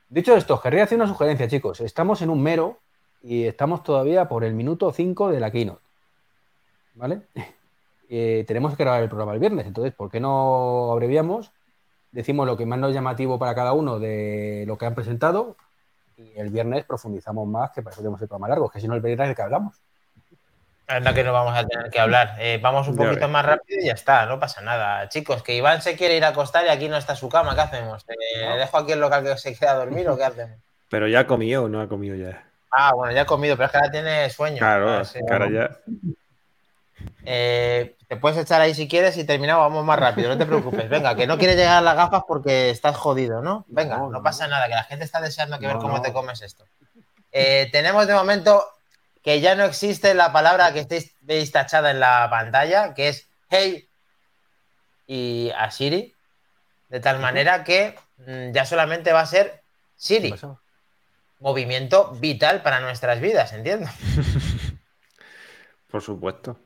Dicho 0.09 0.35
esto, 0.35 0.61
querría 0.61 0.83
hacer 0.83 0.99
una 0.99 1.07
sugerencia, 1.07 1.47
chicos. 1.47 1.81
Estamos 1.81 2.21
en 2.21 2.31
un 2.31 2.43
mero 2.43 2.79
y 3.23 3.45
estamos 3.45 3.85
todavía 3.85 4.29
por 4.29 4.43
el 4.43 4.55
minuto 4.55 4.91
5 4.91 5.31
de 5.31 5.39
la 5.39 5.53
keynote, 5.53 5.83
¿vale? 6.95 7.23
Eh, 8.13 8.45
tenemos 8.49 8.77
que 8.77 8.83
grabar 8.83 9.05
el 9.05 9.09
programa 9.09 9.35
el 9.35 9.39
viernes, 9.39 9.69
entonces, 9.69 9.95
¿por 9.95 10.11
qué 10.11 10.19
no 10.19 10.91
abreviamos? 10.91 11.53
Decimos 12.13 12.47
lo 12.47 12.57
que 12.57 12.67
más 12.67 12.79
nos 12.79 12.93
llamativo 12.93 13.39
para 13.39 13.55
cada 13.55 13.73
uno 13.73 13.99
de 13.99 14.65
lo 14.67 14.77
que 14.77 14.87
han 14.87 14.95
presentado 14.95 15.57
y 16.17 16.39
el 16.39 16.51
viernes 16.51 16.85
profundizamos 16.85 17.47
más, 17.47 17.71
que 17.71 17.83
para 17.83 17.93
eso 17.93 18.03
tenemos 18.03 18.21
el 18.21 18.29
programa 18.29 18.49
largo, 18.49 18.69
que 18.69 18.81
si 18.81 18.89
no 18.89 18.95
el 18.95 19.01
viernes 19.01 19.29
de 19.29 19.35
que 19.35 19.43
hablamos. 19.43 19.77
Anda 20.87 21.15
que 21.15 21.23
no 21.23 21.33
vamos 21.33 21.57
a 21.57 21.65
tener 21.65 21.89
que 21.89 22.01
hablar. 22.01 22.35
Eh, 22.41 22.59
vamos 22.61 22.89
un 22.89 22.97
poquito 22.97 23.29
más 23.29 23.47
rápido 23.47 23.81
y 23.81 23.87
ya 23.87 23.93
está, 23.93 24.27
no 24.27 24.41
pasa 24.41 24.61
nada. 24.61 25.09
Chicos, 25.09 25.45
que 25.45 25.55
Iván 25.55 25.83
se 25.83 25.97
quiere 25.97 26.17
ir 26.17 26.25
a 26.25 26.29
acostar 26.29 26.67
y 26.67 26.69
aquí 26.69 26.89
no 26.89 26.97
está 26.97 27.15
su 27.15 27.29
cama, 27.29 27.55
¿qué 27.55 27.61
hacemos? 27.61 28.05
¿Le 28.09 28.59
dejo 28.59 28.77
aquí 28.77 28.93
el 28.93 29.01
local 29.01 29.23
que 29.23 29.39
se 29.39 29.55
queda 29.55 29.73
a 29.73 29.77
dormir 29.77 30.09
o 30.09 30.17
qué 30.17 30.25
hacemos? 30.25 30.59
Pero 30.91 31.07
ya 31.07 31.21
ha 31.21 31.27
comido 31.29 31.65
o 31.65 31.69
no 31.69 31.81
ha 31.81 31.89
comido 31.89 32.17
ya. 32.17 32.45
Ah, 32.73 32.93
bueno, 32.95 33.13
ya 33.15 33.23
ha 33.23 33.27
comido, 33.27 33.57
pero 33.57 33.67
es 33.67 33.73
que 33.73 33.79
ahora 33.79 33.91
tiene 33.91 34.31
sueño. 34.31 34.59
Claro, 34.59 35.03
claro, 35.27 35.51
ya. 35.51 35.71
Eh, 37.25 37.97
te 38.09 38.17
puedes 38.17 38.39
echar 38.39 38.61
ahí 38.61 38.75
si 38.75 38.89
quieres 38.89 39.17
y 39.17 39.25
terminamos, 39.25 39.65
vamos 39.65 39.85
más 39.85 39.99
rápido, 39.99 40.29
no 40.29 40.39
te 40.39 40.47
preocupes. 40.47 40.89
Venga, 40.89 41.15
que 41.15 41.27
no 41.27 41.39
quieres 41.39 41.57
llegar 41.57 41.79
a 41.79 41.81
las 41.81 41.97
gafas 41.97 42.23
porque 42.27 42.71
estás 42.71 42.97
jodido, 42.97 43.43
¿no? 43.43 43.65
Venga, 43.69 43.99
no, 43.99 44.23
pasa 44.23 44.49
nada, 44.49 44.67
que 44.67 44.75
la 44.75 44.85
gente 44.85 45.05
está 45.05 45.21
deseando 45.21 45.59
que 45.59 45.67
ver 45.67 45.77
cómo 45.79 46.01
te 46.03 46.13
comes 46.13 46.43
esto. 46.43 46.65
Eh, 47.33 47.69
tenemos 47.71 48.07
de 48.07 48.15
momento 48.15 48.65
que 49.23 49.41
ya 49.41 49.55
no 49.55 49.65
existe 49.65 50.15
la 50.15 50.33
palabra 50.33 50.73
que 50.73 50.81
estéis, 50.81 51.15
veis 51.21 51.53
tachada 51.53 51.91
en 51.91 52.01
la 52.01 52.29
pantalla, 52.31 52.95
que 52.95 53.09
es 53.09 53.29
hey 53.51 53.89
y 55.07 55.51
a 55.57 55.71
Siri, 55.71 56.15
de 56.89 57.01
tal 57.01 57.19
manera 57.19 57.65
que 57.65 57.97
mm, 58.19 58.53
ya 58.53 58.65
solamente 58.65 59.13
va 59.13 59.21
a 59.21 59.27
ser 59.27 59.63
Siri. 59.97 60.35
Movimiento 61.39 62.13
vital 62.13 62.63
para 62.63 62.81
nuestras 62.81 63.21
vidas, 63.21 63.53
entiendo. 63.53 63.89
Por 65.91 66.03
supuesto. 66.03 66.59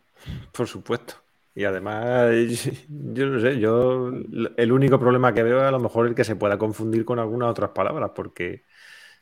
Por 0.53 0.67
supuesto. 0.67 1.15
Y 1.55 1.65
además, 1.65 2.31
yo 2.89 3.27
no 3.27 3.41
sé, 3.41 3.59
yo 3.59 4.11
el 4.57 4.73
único 4.73 4.99
problema 4.99 5.33
que 5.33 5.43
veo 5.43 5.61
es 5.61 5.69
a 5.69 5.71
lo 5.71 5.81
mejor 5.81 6.07
el 6.07 6.15
que 6.15 6.25
se 6.25 6.37
pueda 6.37 6.59
confundir 6.59 7.05
con 7.05 7.19
algunas 7.19 7.51
otras 7.51 7.71
palabras, 7.71 8.11
porque 8.15 8.65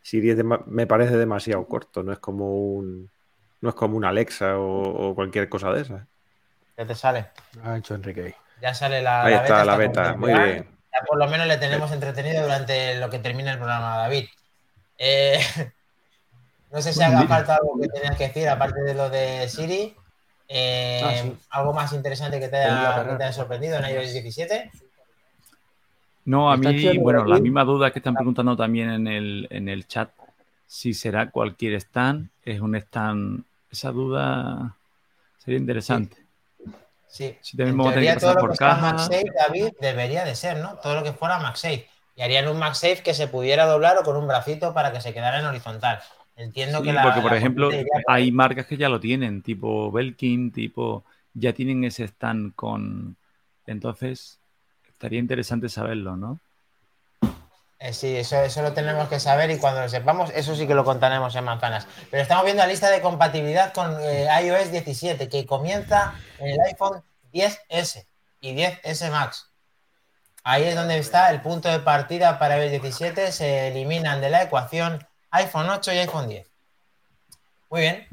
Siri 0.03 0.35
me 0.67 0.87
parece 0.87 1.17
demasiado 1.17 1.67
corto, 1.67 2.03
no 2.03 2.13
es 2.13 2.19
como 2.19 2.73
un 2.73 3.11
no 3.61 3.69
es 3.69 3.75
como 3.77 3.97
un 3.97 4.05
Alexa 4.05 4.59
o, 4.59 5.15
cualquier 5.15 5.49
cosa 5.49 5.73
de 5.73 5.83
esas. 5.83 6.03
¿Qué 6.77 6.85
te 6.85 6.95
sale? 6.95 7.29
Ha 7.63 7.77
hecho 7.77 7.95
Enrique. 7.95 8.35
Ya 8.61 8.75
sale 8.75 9.01
la, 9.03 9.25
Ahí 9.25 9.35
está, 9.35 9.65
la 9.65 9.77
beta, 9.77 10.17
muy 10.17 10.33
bien. 10.33 10.69
Ya 10.93 11.01
por 11.07 11.17
lo 11.17 11.29
menos 11.29 11.47
le 11.47 11.57
tenemos 11.59 11.91
entretenido 11.93 12.43
durante 12.43 12.97
lo 12.97 13.09
que 13.09 13.19
termina 13.19 13.53
el 13.53 13.59
programa, 13.59 13.99
David. 13.99 14.27
Eh, 14.99 15.41
no 16.73 16.83
sé 16.83 16.93
si 16.93 17.03
haga 17.03 17.27
falta 17.27 17.57
algo 17.57 17.79
que 17.81 17.89
tenías 17.89 18.17
que 18.17 18.29
decir, 18.29 18.49
aparte 18.49 18.81
de 18.83 18.95
lo 18.95 19.11
de 19.11 19.49
Siri. 19.49 19.97
Eh, 20.55 21.01
ah, 21.03 21.59
¿Algo 21.59 21.73
más 21.73 21.95
interesante 21.95 22.39
que 22.39 22.49
te, 22.49 22.59
haya, 22.59 23.33
sorprendido 23.33 23.79
en 23.79 23.85
iOS 23.87 24.13
17? 24.13 24.71
No, 26.27 26.53
a 26.53 26.59
mí, 26.59 26.99
bueno, 26.99 27.25
la 27.25 27.39
misma 27.39 27.65
duda 27.65 27.91
que 27.91 28.01
están 28.01 28.15
preguntando 28.15 28.55
también 28.55 28.91
en 28.91 29.07
el, 29.07 29.49
en 29.51 29.71
el 29.71 29.89
chat, 29.89 30.11
si 30.67 30.93
será 30.93 31.31
cualquier 31.31 31.75
stand, 31.81 32.29
es 32.45 32.61
un 32.61 32.75
stand, 32.77 33.45
esa 33.71 33.93
duda 33.93 34.77
sería 35.39 35.59
interesante. 35.59 36.19
Sí, 37.09 37.37
si 37.41 37.57
tenemos 37.57 37.87
en 37.87 37.93
teoría, 37.93 38.19
todo 38.19 38.35
lo 38.35 38.51
que 38.51 38.57
caja... 38.57 38.93
MagSafe, 38.93 39.25
David, 39.35 39.69
debería 39.81 40.25
de 40.25 40.35
ser, 40.35 40.59
¿no? 40.59 40.77
Todo 40.77 40.97
lo 40.97 41.03
que 41.03 41.13
fuera 41.13 41.39
MagSafe. 41.39 41.89
Y 42.15 42.23
harían 42.23 42.49
un 42.49 42.59
MagSafe 42.59 43.03
que 43.03 43.15
se 43.15 43.27
pudiera 43.27 43.65
doblar 43.65 43.97
o 43.97 44.03
con 44.03 44.17
un 44.17 44.29
bracito 44.29 44.75
para 44.75 44.93
que 44.93 45.01
se 45.01 45.15
quedara 45.15 45.41
en 45.41 45.47
horizontal. 45.47 46.01
Entiendo 46.37 46.83
que 46.83 46.93
la. 46.93 47.03
Porque, 47.03 47.21
por 47.21 47.35
ejemplo, 47.35 47.71
hay 48.09 48.33
marcas 48.33 48.67
que 48.67 48.77
ya 48.77 48.89
lo 48.89 49.01
tienen, 49.01 49.43
tipo 49.43 49.91
Belkin, 49.93 50.53
tipo. 50.53 51.05
Ya 51.35 51.53
tienen 51.53 51.85
ese 51.85 52.05
stand 52.05 52.55
con. 52.55 53.17
Entonces, 53.67 54.39
estaría 54.89 55.19
interesante 55.19 55.69
saberlo, 55.69 56.17
¿no? 56.17 56.39
Eh, 57.79 57.93
sí, 57.93 58.17
eso, 58.17 58.41
eso 58.41 58.63
lo 58.63 58.73
tenemos 58.73 59.09
que 59.09 59.19
saber 59.19 59.51
y 59.51 59.59
cuando 59.59 59.81
lo 59.81 59.89
sepamos, 59.89 60.31
eso 60.37 60.55
sí 60.55 60.69
que 60.69 60.75
lo 60.75 60.85
contaremos 60.85 61.35
en 61.35 61.43
manzanas. 61.43 61.89
Pero 62.13 62.23
estamos 62.23 62.45
viendo 62.45 62.63
la 62.63 62.69
lista 62.69 62.89
de 62.89 63.01
compatibilidad 63.01 63.73
con 63.73 63.97
eh, 64.01 64.29
iOS 64.45 64.71
17, 64.71 65.29
que 65.29 65.47
comienza 65.47 66.15
en 66.39 66.53
el 66.53 66.61
iPhone 66.61 67.03
10S 67.33 68.07
y 68.41 68.55
10S 68.55 69.11
Max. 69.11 69.49
Ahí 70.45 70.63
es 70.63 70.77
donde 70.77 70.97
está 70.97 71.31
el 71.31 71.41
punto 71.41 71.69
de 71.69 71.81
partida 71.81 72.39
para 72.39 72.57
iOS 72.59 72.71
17. 72.71 73.33
Se 73.33 73.69
eliminan 73.69 74.21
de 74.21 74.31
la 74.31 74.45
ecuación 74.45 75.05
iPhone 75.33 75.69
8 75.69 75.93
y 75.93 75.99
iPhone 75.99 76.29
10. 76.29 76.51
Muy 77.71 77.81
bien. 77.81 78.07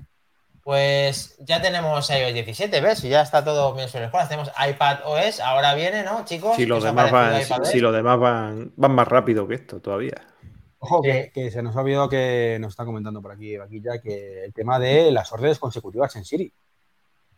Pues 0.63 1.36
ya 1.39 1.61
tenemos 1.61 2.09
iOS 2.09 2.34
17, 2.34 2.82
¿ves? 2.82 3.03
Y 3.03 3.09
ya 3.09 3.22
está 3.22 3.43
todo 3.43 3.74
bien 3.74 3.89
sobre 3.89 4.05
el 4.05 4.11
cual. 4.11 4.28
Tenemos 4.28 4.51
iPad 4.70 4.99
OS, 5.05 5.39
ahora 5.39 5.74
viene, 5.74 6.03
¿no, 6.03 6.26
chicos? 6.26 6.55
Si 6.55 6.65
los 6.65 6.84
demás, 6.84 7.11
van, 7.11 7.65
si, 7.65 7.80
los 7.80 7.93
demás 7.93 8.20
van, 8.20 8.72
van 8.76 8.91
más 8.91 9.07
rápido 9.07 9.47
que 9.47 9.55
esto 9.55 9.82
todavía. 9.82 10.22
Ojo, 10.80 11.01
que, 11.01 11.51
se 11.51 11.61
nos 11.61 11.76
ha 11.76 11.82
olvidado 11.82 12.07
que 12.07 12.57
nos 12.61 12.74
está 12.74 12.86
comentando 12.86 13.22
por 13.22 13.34
aquí, 13.34 13.55
aquí 13.57 13.82
ya, 13.82 14.01
que 14.01 14.45
el 14.45 14.53
tema 14.53 14.80
de 14.80 15.11
las 15.11 15.32
órdenes 15.34 15.59
consecutivas 15.59 16.15
en 16.15 16.24
Siri. 16.24 16.53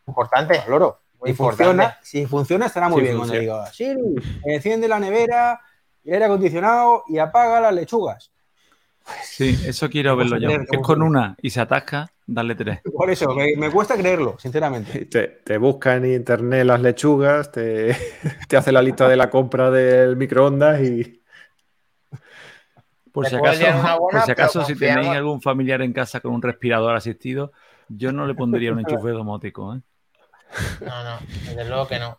Importante. 0.07 0.61
Loro. 0.67 0.99
Si 1.23 1.33
funciona, 1.33 1.99
si 2.01 2.25
funciona, 2.25 2.65
estará 2.65 2.89
muy 2.89 3.01
bien 3.03 3.15
cuando 3.15 3.35
diga 3.35 3.71
Siri, 3.71 4.15
enciende 4.43 4.87
la 4.87 4.99
nevera, 4.99 5.61
el 6.03 6.13
aire 6.13 6.25
acondicionado 6.25 7.03
y 7.07 7.19
apaga 7.19 7.61
las 7.61 7.73
lechugas. 7.73 8.30
Sí, 9.23 9.59
eso 9.65 9.89
quiero 9.89 10.15
verlo 10.15 10.37
yo. 10.37 10.49
Es 10.49 10.79
con 10.81 11.01
una 11.01 11.35
y 11.41 11.49
se 11.49 11.61
atasca, 11.61 12.11
dale 12.25 12.55
tres. 12.55 12.79
Por 12.93 13.09
eso, 13.09 13.33
me, 13.33 13.71
cuesta 13.71 13.97
creerlo, 13.97 14.37
sinceramente. 14.39 15.05
Te, 15.05 15.57
busca 15.57 15.95
en 15.95 16.05
internet 16.05 16.65
las 16.65 16.81
lechugas, 16.81 17.51
te, 17.53 17.95
hace 18.55 18.71
la 18.71 18.81
lista 18.81 19.07
de 19.07 19.15
la 19.15 19.29
compra 19.29 19.71
del 19.71 20.15
microondas 20.17 20.81
y. 20.81 21.21
Por 23.11 23.27
si 23.27 23.35
acaso, 23.35 23.97
por 23.97 24.21
si, 24.21 24.31
acaso 24.31 24.63
si 24.63 24.73
tenéis 24.73 25.09
algún 25.09 25.41
familiar 25.41 25.81
en 25.81 25.91
casa 25.91 26.21
con 26.21 26.31
un 26.31 26.41
respirador 26.41 26.95
asistido, 26.95 27.51
yo 27.89 28.13
no 28.13 28.25
le 28.25 28.35
pondría 28.35 28.71
un 28.71 28.79
enchufe 28.79 29.09
domótico. 29.09 29.75
¿eh? 29.75 29.81
No, 30.79 31.03
no, 31.03 31.19
desde 31.45 31.65
luego 31.65 31.89
que 31.89 31.99
no. 31.99 32.17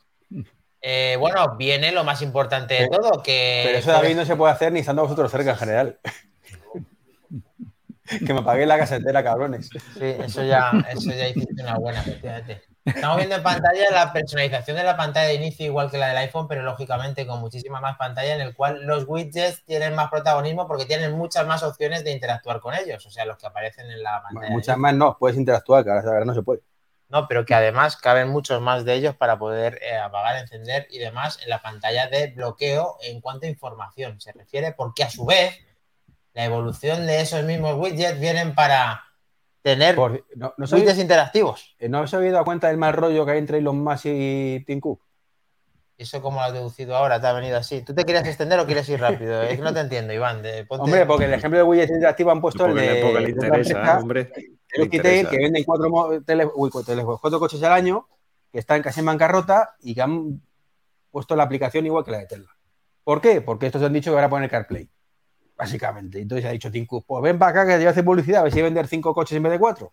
Eh, 0.83 1.17
bueno, 1.19 1.57
viene 1.57 1.93
lo 1.93 2.05
más 2.05 2.21
importante 2.21 2.75
de 2.75 2.89
todo, 2.89 3.23
que... 3.23 3.63
Pero 3.65 3.79
eso 3.79 3.93
David 3.93 4.17
no 4.17 4.25
se 4.27 4.37
puede 4.37 4.53
hacer 4.53 4.73
ni 4.73 4.81
estando 4.81 5.03
vosotros 5.03 5.31
cerca 5.31 5.53
en 5.53 5.57
general. 5.57 5.99
que 8.27 8.35
me 8.35 8.43
pagué 8.43 8.67
la 8.67 8.79
casetera, 8.79 9.23
cabrones. 9.23 9.69
Sí, 9.69 10.05
eso 10.19 10.43
ya, 10.43 10.71
eso 10.91 11.11
ya 11.11 11.29
hiciste 11.29 11.63
una 11.63 11.79
buena, 11.79 12.01
efectivamente. 12.01 12.63
Estamos 12.85 13.17
viendo 13.19 13.37
en 13.37 13.43
pantalla 13.43 13.91
la 13.93 14.13
personalización 14.13 14.77
de 14.77 14.83
la 14.83 14.97
pantalla 14.97 15.29
de 15.29 15.35
inicio, 15.35 15.67
igual 15.67 15.91
que 15.91 15.99
la 15.99 16.09
del 16.09 16.17
iPhone, 16.17 16.49
pero 16.49 16.63
lógicamente 16.63 17.27
con 17.27 17.41
muchísima 17.41 17.81
más 17.81 17.97
pantalla, 17.97 18.35
en 18.35 18.41
el 18.41 18.55
cual 18.55 18.85
los 18.85 19.05
widgets 19.07 19.65
tienen 19.65 19.95
más 19.95 20.11
protagonismo 20.11 20.67
porque 20.67 20.85
tienen 20.85 21.13
muchas 21.13 21.47
más 21.47 21.63
opciones 21.63 22.03
de 22.03 22.11
interactuar 22.11 22.61
con 22.61 22.75
ellos, 22.75 23.07
o 23.07 23.11
sea, 23.11 23.25
los 23.25 23.39
que 23.39 23.47
aparecen 23.47 23.89
en 23.89 24.03
la 24.03 24.21
pantalla. 24.23 24.51
muchas 24.51 24.77
más 24.79 24.95
no, 24.95 25.17
puedes 25.19 25.37
interactuar, 25.37 25.85
que 25.85 25.91
ahora 25.91 26.25
no 26.25 26.35
se 26.35 26.43
puede. 26.43 26.63
No, 27.09 27.29
pero 27.29 27.45
que 27.45 27.55
además 27.55 27.99
caben 27.99 28.31
muchos 28.31 28.61
más 28.63 28.85
de 28.87 28.95
ellos 28.95 29.15
para 29.15 29.39
poder 29.39 29.79
eh, 29.83 29.99
apagar, 29.99 30.37
encender 30.37 30.89
y 30.91 30.99
demás 30.99 31.39
en 31.43 31.51
la 31.51 31.61
pantalla 31.61 32.09
de 32.09 32.29
bloqueo 32.29 32.97
en 33.03 33.21
cuanto 33.21 33.47
a 33.47 33.51
información 33.51 34.19
se 34.19 34.33
refiere, 34.33 34.73
porque 34.73 35.05
a 35.05 35.11
su 35.11 35.27
vez 35.27 35.61
la 36.35 36.45
evolución 36.45 37.07
de 37.07 37.21
esos 37.21 37.45
mismos 37.45 37.77
widgets 37.79 38.19
vienen 38.19 38.55
para 38.55 39.05
tener 39.63 39.97
no, 39.97 40.55
widgets 40.59 40.99
interactivos. 40.99 41.77
Eh, 41.79 41.89
¿No 41.89 42.03
os 42.03 42.15
habéis 42.15 42.33
dado 42.33 42.45
cuenta 42.45 42.69
del 42.69 42.79
mal 42.79 42.93
rollo 42.93 43.25
que 43.25 43.33
hay 43.33 43.39
entre 43.39 43.59
Elon 43.59 43.83
Musk 43.83 44.07
y 44.07 44.65
Tim 44.65 44.81
Cook? 44.81 45.03
¿Eso 45.99 46.21
cómo 46.21 46.41
lo 46.41 46.47
has 46.47 46.53
deducido 46.53 46.97
ahora? 46.97 47.21
¿Te 47.21 47.27
ha 47.29 47.33
venido 47.33 47.57
así? 47.59 47.83
¿Tú 47.83 47.95
te 47.95 48.05
quieres 48.05 48.27
extender 48.27 48.59
o 48.59 48.67
quieres 48.67 48.89
ir 48.89 48.99
rápido? 48.99 49.43
Es 49.43 49.57
que 49.57 49.63
no 49.63 49.73
te 49.73 49.81
entiendo, 49.81 50.13
Iván. 50.13 50.43
Hombre, 50.69 51.07
porque 51.07 51.27
el 51.27 51.35
ejemplo 51.35 51.59
de 51.59 51.65
widgets 51.65 51.93
interactivos 51.93 52.33
han 52.33 52.41
puesto 52.41 52.67
el 52.67 52.75
de... 52.75 53.03
Porque 53.03 53.21
le 53.21 53.31
interesa, 53.31 53.99
hombre. 53.99 54.33
El 54.73 54.89
que 54.89 55.01
venden 55.01 55.65
cuatro, 55.65 56.23
tele, 56.25 56.47
cuatro 56.47 57.39
coches 57.39 57.63
al 57.63 57.73
año, 57.73 58.09
que 58.51 58.59
están 58.59 58.83
casi 58.83 59.01
en 59.01 59.07
bancarrota 59.07 59.77
y 59.81 59.95
que 59.95 60.03
han 60.03 60.41
puesto 61.11 61.37
la 61.37 61.45
aplicación 61.45 61.87
igual 61.87 62.05
que 62.05 62.11
la 62.11 62.19
de 62.19 62.27
Tesla. 62.27 62.51
¿Por 63.05 63.21
qué? 63.21 63.43
Porque 63.43 63.67
estos 63.67 63.83
han 63.83 63.93
dicho 63.93 64.11
que 64.11 64.17
van 64.17 64.25
a 64.25 64.31
poner 64.31 64.51
CarPlay. 64.51 64.89
Básicamente. 65.57 66.21
Entonces 66.21 66.47
ha 66.47 66.51
dicho 66.51 66.71
Tim 66.71 66.87
Cook, 66.87 67.05
pues 67.07 67.23
ven 67.23 67.39
para 67.39 67.63
acá 67.63 67.67
que 67.67 67.83
yo 67.83 67.91
hace 67.91 68.03
publicidad, 68.03 68.41
a 68.41 68.45
ver 68.45 68.53
si 68.53 68.63
vender 68.63 68.87
cinco 68.87 69.15
coches 69.15 69.37
en 69.37 69.43
vez 69.43 69.53
de 69.53 69.59
cuatro. 69.59 69.93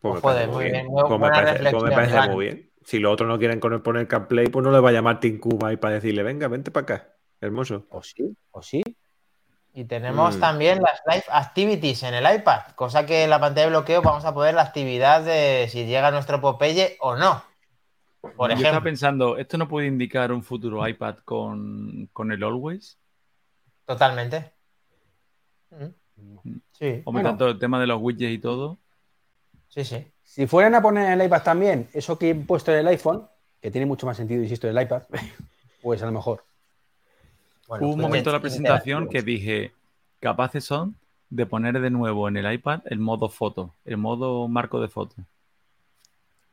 Pues, 0.00 0.20
pues 0.20 0.48
muy 0.48 0.64
bien. 0.70 0.86
Pues 0.88 1.20
me 1.20 1.28
parece, 1.28 1.70
pues 1.70 1.82
me 1.82 1.90
parece 1.90 2.28
muy 2.30 2.44
bien. 2.44 2.70
Si 2.84 2.98
los 3.00 3.12
otros 3.12 3.28
no 3.28 3.38
quieren 3.38 3.58
poner 3.58 4.06
CarPlay, 4.06 4.46
pues 4.46 4.64
no 4.64 4.70
le 4.70 4.78
va 4.78 4.90
a 4.90 4.92
llamar 4.92 5.18
Tim 5.18 5.40
Cook 5.40 5.64
ahí 5.64 5.76
para 5.76 5.94
decirle, 5.94 6.22
venga, 6.22 6.46
vente 6.46 6.70
para 6.70 6.82
acá. 6.84 7.16
Hermoso. 7.40 7.86
O 7.90 8.02
sí, 8.02 8.36
o 8.52 8.62
sí. 8.62 8.82
Y 9.74 9.84
tenemos 9.84 10.36
mm. 10.36 10.40
también 10.40 10.80
las 10.80 11.02
Live 11.06 11.26
Activities 11.28 12.02
en 12.04 12.14
el 12.14 12.34
iPad, 12.34 12.62
cosa 12.76 13.04
que 13.04 13.24
en 13.24 13.30
la 13.30 13.38
pantalla 13.38 13.66
de 13.66 13.70
bloqueo 13.72 14.00
vamos 14.00 14.24
a 14.24 14.32
poder 14.32 14.54
la 14.54 14.62
actividad 14.62 15.22
de 15.22 15.68
si 15.68 15.84
llega 15.84 16.10
nuestro 16.10 16.40
Popeye 16.40 16.96
o 17.00 17.14
no. 17.14 17.42
Por 18.22 18.50
ejemplo. 18.50 18.54
Yo 18.54 18.68
estaba 18.68 18.82
pensando, 18.82 19.36
¿esto 19.36 19.58
no 19.58 19.68
puede 19.68 19.86
indicar 19.86 20.32
un 20.32 20.42
futuro 20.42 20.88
iPad 20.88 21.16
con, 21.26 22.08
el 22.18 22.42
Always? 22.42 22.98
Totalmente. 23.86 24.52
Sí. 26.72 27.02
Tanto 27.22 27.48
el 27.48 27.58
tema 27.58 27.80
de 27.80 27.86
los 27.86 28.00
widgets 28.00 28.32
y 28.32 28.38
todo. 28.38 28.78
Sí, 29.68 29.84
sí. 29.84 30.06
Si 30.22 30.46
fueran 30.46 30.74
a 30.74 30.82
poner 30.82 31.06
en 31.06 31.20
el 31.20 31.26
iPad 31.26 31.42
también 31.42 31.88
eso 31.92 32.18
que 32.18 32.30
he 32.30 32.34
puesto 32.34 32.72
en 32.72 32.78
el 32.78 32.88
iPhone, 32.88 33.26
que 33.60 33.70
tiene 33.70 33.86
mucho 33.86 34.06
más 34.06 34.16
sentido, 34.16 34.42
insisto, 34.42 34.68
en 34.68 34.76
el 34.76 34.84
iPad, 34.84 35.02
pues 35.82 36.02
a 36.02 36.06
lo 36.06 36.12
mejor. 36.12 36.44
Hubo 37.68 37.74
un 37.74 37.80
pues 37.80 37.96
momento 37.96 38.30
de 38.30 38.36
la 38.36 38.40
presentación 38.40 39.08
que 39.08 39.22
dije, 39.22 39.72
capaces 40.20 40.64
son 40.64 40.96
de 41.30 41.46
poner 41.46 41.80
de 41.80 41.90
nuevo 41.90 42.28
en 42.28 42.36
el 42.36 42.52
iPad 42.52 42.80
el 42.86 42.98
modo 42.98 43.28
foto, 43.28 43.74
el 43.84 43.96
modo 43.96 44.46
marco 44.48 44.80
de 44.80 44.88
foto. 44.88 45.16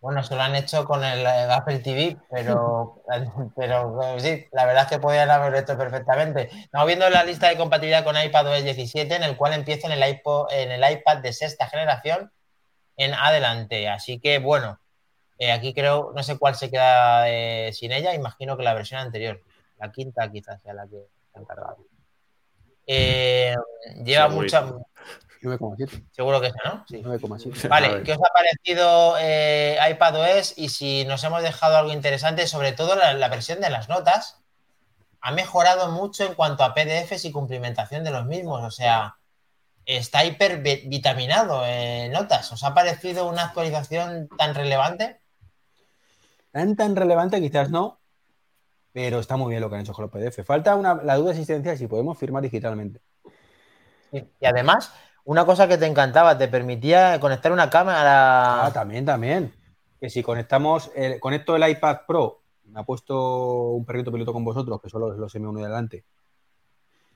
Bueno, 0.04 0.22
se 0.22 0.36
lo 0.36 0.42
han 0.42 0.54
hecho 0.54 0.84
con 0.84 1.02
el, 1.02 1.26
Apple 1.26 1.80
TV, 1.80 2.18
pero, 2.30 3.02
pero 3.56 4.20
sí, 4.20 4.46
la 4.52 4.66
verdad 4.66 4.84
es 4.84 4.90
que 4.90 5.00
podían 5.00 5.32
haberlo 5.32 5.58
hecho 5.58 5.78
perfectamente. 5.78 6.50
Estamos 6.54 6.88
viendo 6.88 7.10
la 7.10 7.24
lista 7.24 7.48
de 7.48 7.56
compatibilidad 7.56 8.04
con 8.04 8.22
iPad 8.22 8.48
OS 8.48 8.66
17, 8.66 9.16
en 9.16 9.24
el 9.24 9.38
cual 9.38 9.54
empieza 9.54 9.88
en 9.88 9.94
el, 9.94 10.10
iPod, 10.10 10.52
en 10.52 10.72
el 10.72 10.92
iPad 10.92 11.20
de 11.20 11.32
sexta 11.32 11.68
generación 11.68 12.34
en 12.98 13.14
adelante. 13.14 13.88
Así 13.88 14.20
que, 14.20 14.40
bueno, 14.40 14.78
eh, 15.38 15.54
aquí 15.54 15.74
creo, 15.74 16.12
no 16.14 16.22
sé 16.22 16.38
cuál 16.38 16.56
se 16.56 16.70
queda 16.70 17.30
eh, 17.30 17.72
sin 17.72 17.94
ella, 17.94 18.14
imagino 18.14 18.58
que 18.58 18.64
la 18.64 18.74
versión 18.74 19.00
anterior, 19.00 19.42
la 19.80 19.90
quinta 19.94 20.30
quizás 20.30 20.62
sea 20.62 20.74
la 20.74 20.84
que 20.84 21.08
se 21.32 21.38
ha 21.38 21.40
encargado. 21.40 21.78
Eh, 22.86 23.56
lleva 24.04 24.28
mucha, 25.44 25.86
Seguro 26.12 26.42
que 26.42 26.48
sí, 26.48 26.58
¿no? 26.66 26.86
Sí. 26.88 27.02
9,7. 27.04 27.68
Vale, 27.68 28.04
¿qué 28.04 28.14
os 28.14 28.20
ha 28.20 28.34
parecido 28.34 29.16
eh, 29.20 29.78
iPadOS? 29.92 30.54
Y 30.58 30.70
si 30.70 31.06
nos 31.06 31.24
hemos 31.24 31.44
dejado 31.44 31.78
algo 31.78 31.92
interesante, 31.92 32.48
sobre 32.48 32.72
todo 32.72 32.96
la, 32.96 33.30
versión 33.30 33.60
de 33.60 33.70
las 33.70 33.90
notas, 33.90 34.42
ha 35.22 35.32
mejorado 35.32 35.92
mucho 35.92 36.26
en 36.26 36.34
cuanto 36.34 36.64
a 36.64 36.74
PDFs 36.74 37.26
y 37.26 37.32
cumplimentación 37.32 38.04
de 38.04 38.12
los 38.12 38.26
mismos. 38.26 38.64
O 38.64 38.72
sea, 38.72 39.18
está 39.86 40.26
hiper 40.26 40.60
vitaminado 40.60 41.66
en 41.66 42.12
notas. 42.12 42.52
¿Os 42.52 42.64
ha 42.64 42.74
parecido 42.74 43.28
una 43.28 43.46
actualización 43.46 44.30
tan 44.38 44.56
relevante? 44.56 45.20
Tan, 46.52 46.76
tan 46.76 46.96
relevante 46.96 47.42
quizás 47.42 47.70
no, 47.70 48.00
pero 48.94 49.20
está 49.20 49.38
muy 49.38 49.50
bien 49.50 49.62
lo 49.62 49.70
que 49.70 49.76
han 49.76 49.82
hecho 49.82 49.94
con 49.94 50.04
los 50.04 50.12
PDF. 50.12 50.46
Falta 50.46 50.76
una, 50.76 50.96
la 51.04 51.16
duda 51.16 51.32
existencial 51.32 51.78
si 51.78 51.88
podemos 51.88 52.18
firmar 52.18 52.44
digitalmente. 52.44 53.02
Y 54.14 54.46
además, 54.46 54.94
una 55.26 55.46
cosa 55.46 55.68
que 55.68 55.78
te 55.78 55.86
encantaba, 55.86 56.38
te 56.38 56.48
permitía 56.48 57.20
conectar 57.20 57.52
una 57.52 57.70
cámara. 57.70 58.66
Ah, 58.66 58.72
también, 58.74 59.06
también. 59.06 59.54
Que 60.00 60.10
si 60.10 60.22
conectamos, 60.22 60.92
el, 60.96 61.20
conecto 61.20 61.56
el 61.56 61.70
iPad 61.70 62.00
Pro, 62.08 62.42
me 62.66 62.80
ha 62.80 62.84
puesto 62.84 63.70
un 63.72 63.86
perrito 63.86 64.12
piloto 64.12 64.34
con 64.34 64.44
vosotros, 64.44 64.82
que 64.82 64.90
solo 64.90 65.14
es 65.14 65.18
los 65.18 65.34
M1 65.34 65.58
de 65.58 65.64
adelante, 65.64 66.06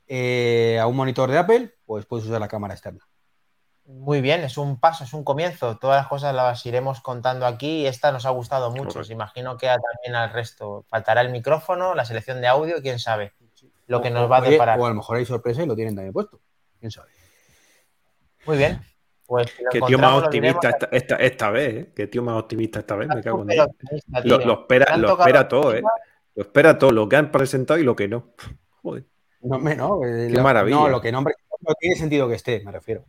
eh, 0.08 0.80
a 0.80 0.88
un 0.88 0.96
monitor 0.96 1.30
de 1.30 1.38
Apple, 1.38 1.76
pues 1.86 2.06
puedes 2.06 2.26
usar 2.26 2.40
la 2.40 2.48
cámara 2.48 2.74
externa. 2.74 3.06
Muy 3.86 4.20
bien, 4.20 4.42
es 4.42 4.58
un 4.58 4.80
paso, 4.80 5.06
es 5.06 5.14
un 5.14 5.24
comienzo. 5.24 5.78
Todas 5.78 6.02
las 6.02 6.08
cosas 6.08 6.36
las 6.36 6.66
iremos 6.66 7.00
contando 7.00 7.46
aquí 7.46 7.82
y 7.82 7.88
esta 7.88 8.12
nos 8.12 8.26
ha 8.26 8.32
gustado 8.32 8.70
mucho. 8.72 9.02
imagino 9.10 9.58
que 9.58 9.68
también 9.68 10.16
al 10.16 10.32
resto 10.32 10.86
faltará 10.90 11.22
el 11.22 11.30
micrófono, 11.30 11.96
la 11.96 12.04
selección 12.04 12.42
de 12.42 12.48
audio, 12.48 12.82
quién 12.82 13.00
sabe 13.00 13.34
lo 13.86 14.02
que 14.02 14.10
nos 14.10 14.30
va 14.30 14.38
a 14.38 14.42
deparar. 14.42 14.80
O 14.80 14.86
a 14.86 14.90
lo 14.90 14.96
mejor 14.96 15.18
hay 15.18 15.26
sorpresa 15.26 15.64
y 15.64 15.66
lo 15.66 15.76
tienen 15.76 15.96
también 15.96 16.12
puesto. 16.12 16.42
Quién 16.80 16.92
sabe. 16.92 17.17
Muy 18.48 18.58
bien. 18.58 18.82
Pues 19.26 19.54
Qué 19.72 19.82
tío 19.82 20.00
más 20.00 20.24
optimista 20.24 20.70
esta, 20.90 21.52
vez, 21.52 21.76
¿eh? 21.76 21.92
Qué 21.94 22.08
tío 22.08 22.24
más 22.24 22.38
optimista 22.38 22.80
esta 22.80 22.96
vez, 22.96 23.10
me 23.10 23.22
cago 23.22 23.46
en 23.48 23.58
Lo, 24.24 24.38
lo, 24.40 24.62
espera, 24.62 24.96
lo 24.96 25.20
espera 25.20 25.48
todo, 25.50 25.76
¿eh? 25.76 25.84
Lo 26.34 26.44
espera 26.44 26.78
todo, 26.78 26.92
lo 26.92 27.10
que 27.10 27.18
han 27.18 27.30
presentado 27.30 27.78
y 27.78 27.84
lo 27.84 27.94
que 27.94 28.08
no. 28.08 28.30
Joder. 28.82 29.04
No, 29.42 29.58
no. 29.58 30.06
Eh, 30.06 30.32
Qué 30.34 30.42
maravilla. 30.42 30.78
No, 30.78 30.88
lo 30.88 31.02
que 31.02 31.12
no, 31.12 31.22
no 31.22 31.74
tiene 31.78 31.98
sentido 31.98 32.30
que 32.30 32.36
esté, 32.36 32.62
me 32.64 32.72
refiero. 32.72 33.04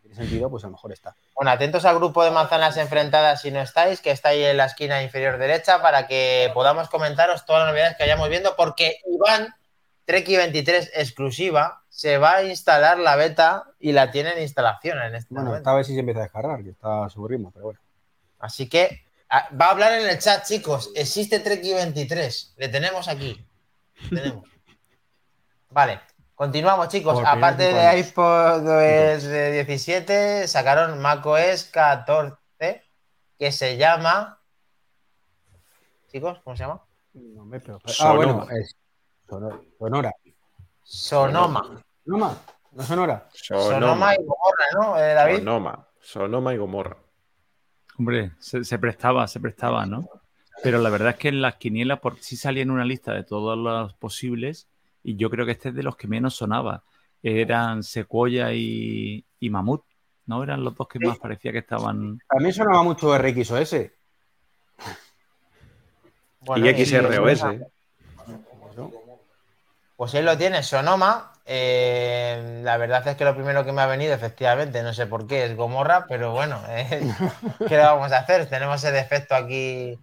tiene 0.00 0.16
sentido, 0.16 0.48
pues 0.48 0.64
a 0.64 0.68
lo 0.68 0.72
mejor 0.72 0.92
está. 0.92 1.14
Bueno, 1.34 1.50
atentos 1.50 1.84
al 1.84 1.96
grupo 1.96 2.24
de 2.24 2.30
manzanas 2.30 2.78
enfrentadas 2.78 3.42
si 3.42 3.50
no 3.50 3.60
estáis, 3.60 4.00
que 4.00 4.10
está 4.10 4.30
ahí 4.30 4.42
en 4.42 4.56
la 4.56 4.64
esquina 4.64 5.02
inferior 5.02 5.36
derecha, 5.36 5.82
para 5.82 6.06
que 6.06 6.50
podamos 6.54 6.88
comentaros 6.88 7.44
todas 7.44 7.64
las 7.64 7.72
novedades 7.72 7.96
que 7.98 8.04
hayamos 8.04 8.30
viendo, 8.30 8.56
porque 8.56 9.00
Iván 9.06 9.54
Treki 10.06 10.38
23 10.38 10.92
exclusiva, 10.94 11.82
se 11.98 12.16
va 12.16 12.36
a 12.36 12.42
instalar 12.44 12.96
la 12.96 13.16
beta 13.16 13.72
y 13.80 13.90
la 13.90 14.12
tiene 14.12 14.30
en 14.30 14.42
instalación 14.42 15.02
en 15.02 15.16
este 15.16 15.34
bueno, 15.34 15.56
esta 15.56 15.74
vez 15.74 15.84
sí 15.84 15.94
se 15.94 15.98
empieza 15.98 16.20
a 16.20 16.22
descargar, 16.22 16.62
que 16.62 16.70
está 16.70 17.06
a 17.06 17.10
su 17.10 17.26
ritmo, 17.26 17.50
pero 17.50 17.64
bueno. 17.64 17.80
Así 18.38 18.68
que 18.68 19.04
va 19.28 19.66
a 19.66 19.70
hablar 19.70 19.94
en 19.94 20.08
el 20.08 20.16
chat, 20.20 20.46
chicos. 20.46 20.92
Existe 20.94 21.40
Treki 21.40 21.74
23. 21.74 22.54
Le 22.56 22.68
tenemos 22.68 23.08
aquí. 23.08 23.44
tenemos. 24.10 24.44
Vale, 25.70 26.00
continuamos, 26.36 26.86
chicos. 26.86 27.20
Aparte 27.26 27.64
de 27.64 27.98
iPod 27.98 28.64
OS 28.64 29.28
17, 29.28 30.46
sacaron 30.46 31.00
macOS 31.00 31.64
14, 31.64 32.36
que 33.36 33.50
se 33.50 33.76
llama. 33.76 34.38
Chicos, 36.12 36.38
¿cómo 36.44 36.56
se 36.56 36.62
llama? 36.62 36.80
No 37.12 37.44
me 37.44 37.60
Ah, 37.98 38.12
bueno, 38.12 38.46
es 38.52 38.76
Sonora. 39.28 40.12
Sonoma. 40.84 41.84
Sonoma. 42.08 42.38
¿No 42.72 42.82
Sonora? 42.84 43.28
Sonoma, 43.34 44.14
y 44.14 44.16
Gomorra, 44.24 44.64
¿no, 44.72 44.98
eh, 44.98 45.12
David? 45.12 45.38
Sonoma. 45.38 45.88
Sonoma 46.00 46.54
y 46.54 46.56
Gomorra. 46.56 46.96
Hombre, 47.98 48.32
se, 48.38 48.78
prestaba, 48.78 49.28
se 49.28 49.40
prestaba, 49.40 49.84
¿no? 49.84 50.08
Pero 50.62 50.78
la 50.78 50.88
verdad 50.88 51.10
es 51.10 51.16
que 51.16 51.28
en 51.28 51.42
las 51.42 51.56
quinielas 51.56 52.00
por 52.00 52.18
sí 52.18 52.38
salía 52.38 52.62
en 52.62 52.70
una 52.70 52.86
lista 52.86 53.12
de 53.12 53.24
todos 53.24 53.58
los 53.58 53.92
posibles 53.92 54.68
y 55.02 55.16
yo 55.16 55.28
creo 55.28 55.44
que 55.44 55.52
este 55.52 55.68
es 55.68 55.74
de 55.74 55.82
los 55.82 55.96
que 55.96 56.08
menos 56.08 56.34
sonaba. 56.34 56.82
Eran 57.22 57.82
Sequoia 57.82 58.54
y, 58.54 59.22
y 59.38 59.50
Mamut, 59.50 59.84
¿no? 60.24 60.42
Eran 60.42 60.64
los 60.64 60.74
dos 60.74 60.88
que 60.88 61.00
más 61.00 61.18
parecía 61.18 61.52
que 61.52 61.58
estaban. 61.58 62.18
A 62.30 62.40
mí 62.40 62.52
sonaba 62.52 62.82
mucho 62.82 63.18
RXOS. 63.18 63.76
Bueno, 66.40 66.66
y 66.70 66.86
XROS. 66.86 67.44
Pues 69.96 70.14
él 70.14 70.24
lo 70.24 70.38
tiene, 70.38 70.62
Sonoma. 70.62 71.32
Eh, 71.50 72.60
la 72.62 72.76
verdad 72.76 73.08
es 73.08 73.16
que 73.16 73.24
lo 73.24 73.34
primero 73.34 73.64
que 73.64 73.72
me 73.72 73.80
ha 73.80 73.86
venido, 73.86 74.12
efectivamente, 74.12 74.82
no 74.82 74.92
sé 74.92 75.06
por 75.06 75.26
qué, 75.26 75.46
es 75.46 75.56
Gomorra, 75.56 76.04
pero 76.06 76.32
bueno, 76.32 76.62
eh, 76.68 77.10
¿qué 77.66 77.76
le 77.76 77.82
vamos 77.82 78.12
a 78.12 78.18
hacer? 78.18 78.46
Tenemos 78.50 78.84
ese 78.84 78.92
defecto 78.92 79.34
aquí, 79.34 79.98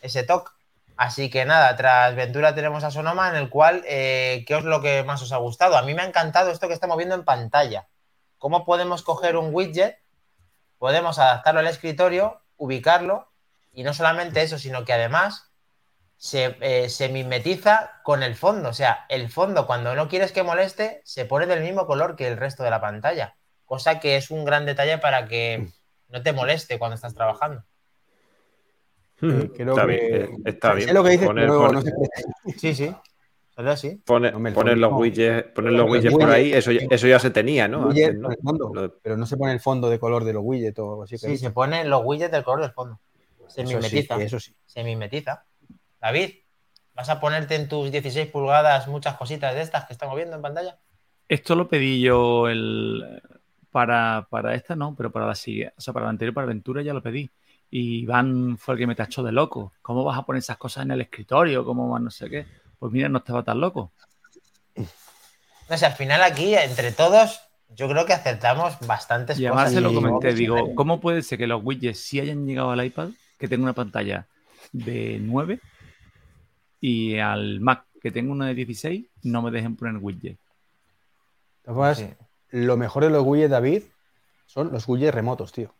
ese 0.00 0.22
toque. 0.22 0.52
Así 0.96 1.28
que 1.28 1.44
nada, 1.44 1.76
tras 1.76 2.14
Ventura 2.14 2.54
tenemos 2.54 2.82
a 2.82 2.90
Sonoma, 2.90 3.28
en 3.28 3.36
el 3.36 3.50
cual, 3.50 3.84
eh, 3.86 4.46
¿qué 4.48 4.56
es 4.56 4.64
lo 4.64 4.80
que 4.80 5.02
más 5.04 5.20
os 5.20 5.32
ha 5.32 5.36
gustado? 5.36 5.76
A 5.76 5.82
mí 5.82 5.92
me 5.92 6.00
ha 6.00 6.06
encantado 6.06 6.50
esto 6.50 6.66
que 6.66 6.72
estamos 6.72 6.96
viendo 6.96 7.14
en 7.14 7.26
pantalla. 7.26 7.88
¿Cómo 8.38 8.64
podemos 8.64 9.02
coger 9.02 9.36
un 9.36 9.54
widget? 9.54 9.98
Podemos 10.78 11.18
adaptarlo 11.18 11.60
al 11.60 11.66
escritorio, 11.66 12.40
ubicarlo, 12.56 13.28
y 13.74 13.82
no 13.82 13.92
solamente 13.92 14.40
eso, 14.40 14.58
sino 14.58 14.86
que 14.86 14.94
además 14.94 15.50
eh, 16.32 16.88
se, 16.88 17.08
mimetiza 17.08 18.00
con 18.02 18.22
el 18.22 18.34
fondo. 18.34 18.70
O 18.70 18.72
sea, 18.72 19.06
el 19.08 19.28
fondo, 19.28 19.66
cuando 19.66 19.94
no 19.94 20.08
quieres 20.08 20.32
que 20.32 20.42
moleste, 20.42 21.02
se 21.04 21.24
pone 21.24 21.46
del 21.46 21.62
mismo 21.62 21.86
color 21.86 22.16
que 22.16 22.26
el 22.26 22.36
resto 22.36 22.62
de 22.62 22.70
la 22.70 22.80
pantalla. 22.80 23.36
Cosa 23.64 24.00
que 24.00 24.16
es 24.16 24.30
un 24.30 24.44
gran 24.44 24.64
detalle 24.64 24.98
para 24.98 25.26
que 25.26 25.68
no 26.08 26.22
te 26.22 26.32
moleste 26.32 26.78
cuando 26.78 26.94
estás 26.94 27.14
trabajando. 27.14 27.64
Hmm, 29.20 29.40
está 29.56 29.86
bien, 29.86 30.42
está 30.44 30.74
bien. 30.74 30.92
lo 30.92 31.02
que 31.02 31.10
dices, 31.10 31.28
no 31.32 31.82
Sí, 32.58 32.74
sí. 32.74 32.94
Solo 33.54 33.70
así. 33.70 34.02
Poner, 34.04 34.34
los 34.76 34.92
widgets, 34.92 35.48
poner 35.54 35.72
los 35.72 35.90
widgets 35.90 36.14
por 36.14 36.30
ahí, 36.30 36.52
eso 36.52 36.72
ya, 36.72 36.82
eso 36.90 37.06
ya 37.06 37.18
se 37.18 37.30
tenía, 37.30 37.66
¿no? 37.66 37.88
Pero 39.02 39.16
no 39.16 39.24
se 39.26 39.36
pone 39.38 39.52
el 39.52 39.60
fondo 39.60 39.88
de 39.88 39.98
color 39.98 40.24
de 40.24 40.34
los 40.34 40.42
widgets 40.44 40.78
o 40.78 40.90
algo 40.90 41.02
así. 41.04 41.16
Sí, 41.16 41.38
se 41.38 41.50
ponen 41.50 41.88
los 41.88 42.02
widgets 42.04 42.32
del 42.32 42.44
color 42.44 42.60
del 42.60 42.72
fondo. 42.72 43.00
Se 43.48 43.64
mimetiza. 43.64 44.16
eso 44.22 44.40
sí. 44.40 44.54
Se 44.66 44.84
mimetiza. 44.84 45.44
David, 46.06 46.34
¿vas 46.94 47.08
a 47.08 47.18
ponerte 47.18 47.56
en 47.56 47.68
tus 47.68 47.90
16 47.90 48.28
pulgadas 48.28 48.86
muchas 48.86 49.16
cositas 49.16 49.52
de 49.56 49.62
estas 49.62 49.86
que 49.86 49.92
estamos 49.92 50.14
viendo 50.14 50.36
en 50.36 50.42
pantalla? 50.42 50.78
Esto 51.26 51.56
lo 51.56 51.66
pedí 51.66 52.00
yo 52.00 52.46
el, 52.46 53.20
para, 53.72 54.24
esta, 54.54 54.76
no, 54.76 54.94
pero 54.94 55.10
para 55.10 55.26
la 55.26 55.34
siguiente, 55.34 55.74
o 55.76 55.80
sea, 55.80 55.92
para 55.92 56.04
la 56.04 56.10
anterior, 56.10 56.32
para 56.32 56.44
Aventura 56.44 56.80
ya 56.82 56.94
lo 56.94 57.02
pedí. 57.02 57.28
Y 57.72 58.02
Iván 58.02 58.56
fue 58.56 58.74
el 58.74 58.78
que 58.78 58.86
me 58.86 58.94
tachó 58.94 59.24
de 59.24 59.32
loco. 59.32 59.72
¿Cómo 59.82 60.04
vas 60.04 60.16
a 60.16 60.22
poner 60.22 60.38
esas 60.38 60.58
cosas 60.58 60.84
en 60.84 60.92
el 60.92 61.00
escritorio? 61.00 61.64
¿Cómo 61.64 61.88
más 61.88 62.00
no 62.00 62.10
sé 62.12 62.30
qué? 62.30 62.46
Pues 62.78 62.92
mira, 62.92 63.08
no 63.08 63.18
estaba 63.18 63.42
tan 63.42 63.58
loco. 63.58 63.90
No 64.76 65.76
sé, 65.76 65.86
al 65.86 65.94
final 65.94 66.22
aquí, 66.22 66.54
entre 66.54 66.92
todos, 66.92 67.40
yo 67.70 67.88
creo 67.88 68.06
que 68.06 68.12
acertamos 68.12 68.78
bastantes 68.86 69.40
y 69.40 69.46
además 69.46 69.72
se 69.72 69.80
lo 69.80 69.92
comenté, 69.92 70.34
digo, 70.34 70.72
¿cómo 70.76 71.00
puede 71.00 71.22
ser 71.22 71.36
que 71.36 71.48
los 71.48 71.64
widgets 71.64 71.98
sí 71.98 72.20
hayan 72.20 72.46
llegado 72.46 72.70
al 72.70 72.84
iPad, 72.84 73.08
que 73.36 73.48
tenga 73.48 73.64
una 73.64 73.72
pantalla 73.72 74.28
de 74.70 75.18
9 75.20 75.58
y 76.80 77.18
al 77.18 77.60
Mac, 77.60 77.84
que 78.00 78.10
tengo 78.10 78.32
una 78.32 78.46
de 78.46 78.54
16, 78.54 79.06
no 79.24 79.42
me 79.42 79.50
dejen 79.50 79.76
poner 79.76 79.96
widget? 80.00 80.38
Lo 82.50 82.76
mejor 82.76 83.04
de 83.04 83.10
los 83.10 83.24
widgets, 83.24 83.50
David, 83.50 83.82
son 84.46 84.72
los 84.72 84.86
widgets 84.88 85.14
remotos, 85.14 85.52
tío. 85.52 85.74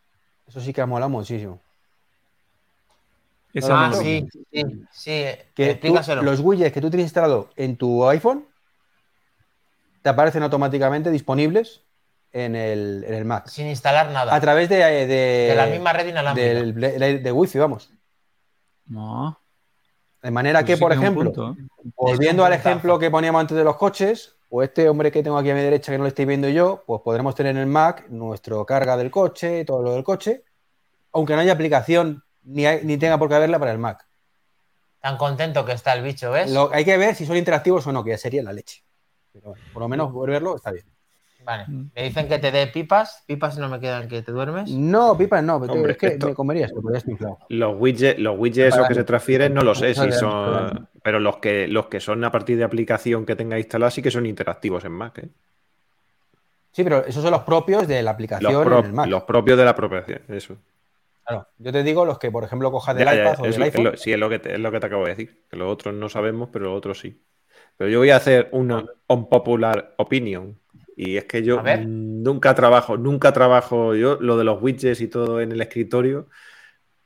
Eso 0.47 0.61
sí 0.61 0.73
que 0.73 0.81
ha 0.81 0.87
molado 0.87 1.11
muchísimo. 1.11 1.61
ah, 3.71 3.93
sí, 3.95 4.29
sí, 4.53 4.63
sí. 4.93 5.25
Que 5.55 5.81
los 6.23 6.41
widgets 6.41 6.73
que 6.73 6.81
tú 6.81 6.91
tienes 6.91 7.07
instalado 7.07 7.51
en 7.57 7.77
tu 7.77 8.07
iPhone 8.09 8.45
te 10.03 10.11
aparecen 10.11 10.43
automáticamente 10.43 11.11
disponibles 11.11 11.83
en 12.33 12.55
el, 12.55 13.05
en 13.07 13.15
el 13.15 13.25
Mac. 13.25 13.49
Sin 13.49 13.67
instalar 13.67 14.11
nada. 14.11 14.35
A 14.35 14.41
través 14.41 14.69
de, 14.69 14.77
de, 14.77 15.55
la 15.57 15.67
misma 15.67 15.93
red 15.93 16.07
inalámbrica. 16.07 16.99
De, 16.99 17.19
de, 17.19 17.33
Wi-Fi, 17.33 17.59
vamos. 17.59 17.91
No. 18.87 19.41
De 20.27 20.33
manera 20.33 20.59
pues 20.59 20.75
que, 20.75 20.77
por 20.77 20.93
ejemplo, 20.93 21.55
¿eh? 21.57 21.67
volviendo 21.95 22.45
al 22.45 22.53
ejemplo 22.53 22.99
que 22.99 23.13
poníamos 23.13 23.43
antes 23.43 23.57
de 23.57 23.63
los 23.63 23.77
coches, 23.77 24.35
o 24.49 24.61
este 24.61 24.89
hombre 24.89 25.13
que 25.13 25.23
tengo 25.23 25.39
aquí 25.39 25.51
a 25.51 25.55
mi 25.55 25.61
derecha 25.61 25.93
que 25.93 25.99
no 25.99 26.03
lo 26.03 26.09
estoy 26.09 26.25
viendo 26.25 26.49
yo, 26.49 26.83
pues 26.85 27.01
podremos 27.03 27.37
tener 27.37 27.55
en 27.55 27.63
el 27.63 27.69
Mac 27.69 28.09
nuestro 28.09 28.67
carga 28.67 28.97
del 28.97 29.09
coche, 29.09 29.65
todo 29.65 29.83
lo 29.83 29.93
del 29.93 30.03
coche, 30.03 30.43
aunque 31.13 31.35
no 31.35 31.43
haya 31.43 31.53
aplicación 31.53 32.25
ni, 32.43 32.65
ni 32.83 32.97
tenga 32.97 33.19
por 33.19 33.29
qué 33.29 33.37
haberla 33.37 33.61
para 33.61 33.71
el 33.71 33.79
Mac. 33.79 34.05
Tan 35.01 35.17
contento 35.17 35.65
que 35.65 35.71
está 35.71 35.93
el 35.93 36.03
bicho, 36.03 36.33
¿ves? 36.33 36.53
hay 36.73 36.85
que 36.85 36.99
ver 36.99 37.15
si 37.15 37.25
son 37.25 37.37
interactivos 37.37 37.87
o 37.87 37.93
no, 37.93 38.03
que 38.03 38.11
ya 38.11 38.19
sería 38.19 38.43
la 38.43 38.53
leche. 38.53 38.83
Pero 39.33 39.55
por 39.73 39.81
lo 39.81 39.89
menos 39.89 40.13
por 40.13 40.29
verlo 40.29 40.57
está 40.57 40.73
bien. 40.73 40.87
Vale. 41.47 41.65
Mm. 41.69 41.91
Me 41.95 42.03
dicen 42.03 42.29
que 42.29 42.39
te 42.41 42.51
dé 42.51 42.67
pipas. 42.67 43.23
Pipas 43.25 43.57
no 43.57 43.69
me 43.69 43.79
quedan 43.79 44.09
que 44.09 44.21
te 44.21 44.33
duermes. 44.33 44.69
No, 44.73 45.17
pipas 45.17 45.45
no. 45.45 45.65
es 45.65 45.97
que 45.97 46.19
me 46.19 46.35
comerías, 46.35 46.73
Los 47.49 47.77
widgets, 47.79 48.19
los 48.19 48.37
widgets 48.37 48.77
que 48.89 48.95
se 48.95 49.05
transfieren 49.05 49.55
no 49.55 49.63
lo 49.63 49.75
sé 49.75 49.95
si 49.95 50.13
son. 50.13 50.89
Pero 51.03 51.21
los 51.21 51.37
que, 51.37 51.69
los 51.69 51.87
que 51.87 52.01
son 52.01 52.25
a 52.25 52.33
partir 52.33 52.59
de 52.59 52.65
aplicación 52.65 53.25
que 53.25 53.37
tenga 53.37 53.57
instalada 53.59 53.93
sí 53.93 54.03
que 54.03 54.11
son 54.11 54.27
interactivos 54.27 54.85
en 54.85 54.93
Mac. 54.93 55.19
¿eh? 55.19 55.29
Sí, 56.73 56.83
pero 56.83 57.07
esos 57.07 57.23
son 57.23 57.31
los 57.31 57.43
propios 57.43 57.87
de 57.87 58.03
la 58.03 58.11
aplicación 58.11 58.53
los 58.69 58.81
en 58.81 58.87
el 58.87 58.93
Mac. 58.93 59.07
Los 59.07 59.23
propios 59.23 59.57
de 59.57 59.65
la 59.65 59.71
aplicación, 59.71 60.23
eso. 60.29 60.57
Claro, 61.25 61.47
yo 61.59 61.73
te 61.73 61.85
digo 61.85 62.05
los 62.05 62.19
que, 62.19 62.33
por 62.33 62.43
ejemplo, 62.43 62.73
cojas 62.73 62.97
del 62.97 63.07
iPad 63.07 63.41
o 63.41 63.45
del 63.45 63.63
iPhone. 63.63 63.93
sí, 63.97 64.13
es 64.13 64.19
lo, 64.19 64.29
que 64.29 64.41
te, 64.41 64.55
es 64.55 64.61
lo 64.61 64.73
que 64.73 64.81
te 64.81 64.87
acabo 64.87 65.05
de 65.05 65.11
decir. 65.11 65.45
Que 65.49 65.57
los 65.57 65.73
otros 65.73 65.95
no 65.95 66.09
sabemos, 66.09 66.49
pero 66.53 66.67
los 66.67 66.77
otros 66.77 66.99
sí. 66.99 67.21
Pero 67.77 67.91
yo 67.91 67.99
voy 67.99 68.11
a 68.11 68.17
hacer 68.17 68.49
una 68.53 68.85
unpopular 69.07 69.95
opinion. 69.99 70.59
Y 70.99 71.19
es 71.19 71.25
que 71.27 71.43
yo 71.43 71.63
nunca 71.87 72.55
trabajo, 72.55 72.97
nunca 72.97 73.31
trabajo 73.31 73.95
yo 73.95 74.17
lo 74.19 74.39
de 74.39 74.45
los 74.45 74.63
widgets 74.63 75.03
y 75.03 75.09
todo 75.09 75.43
en 75.43 75.53
el 75.53 75.61
escritorio. 75.61 76.29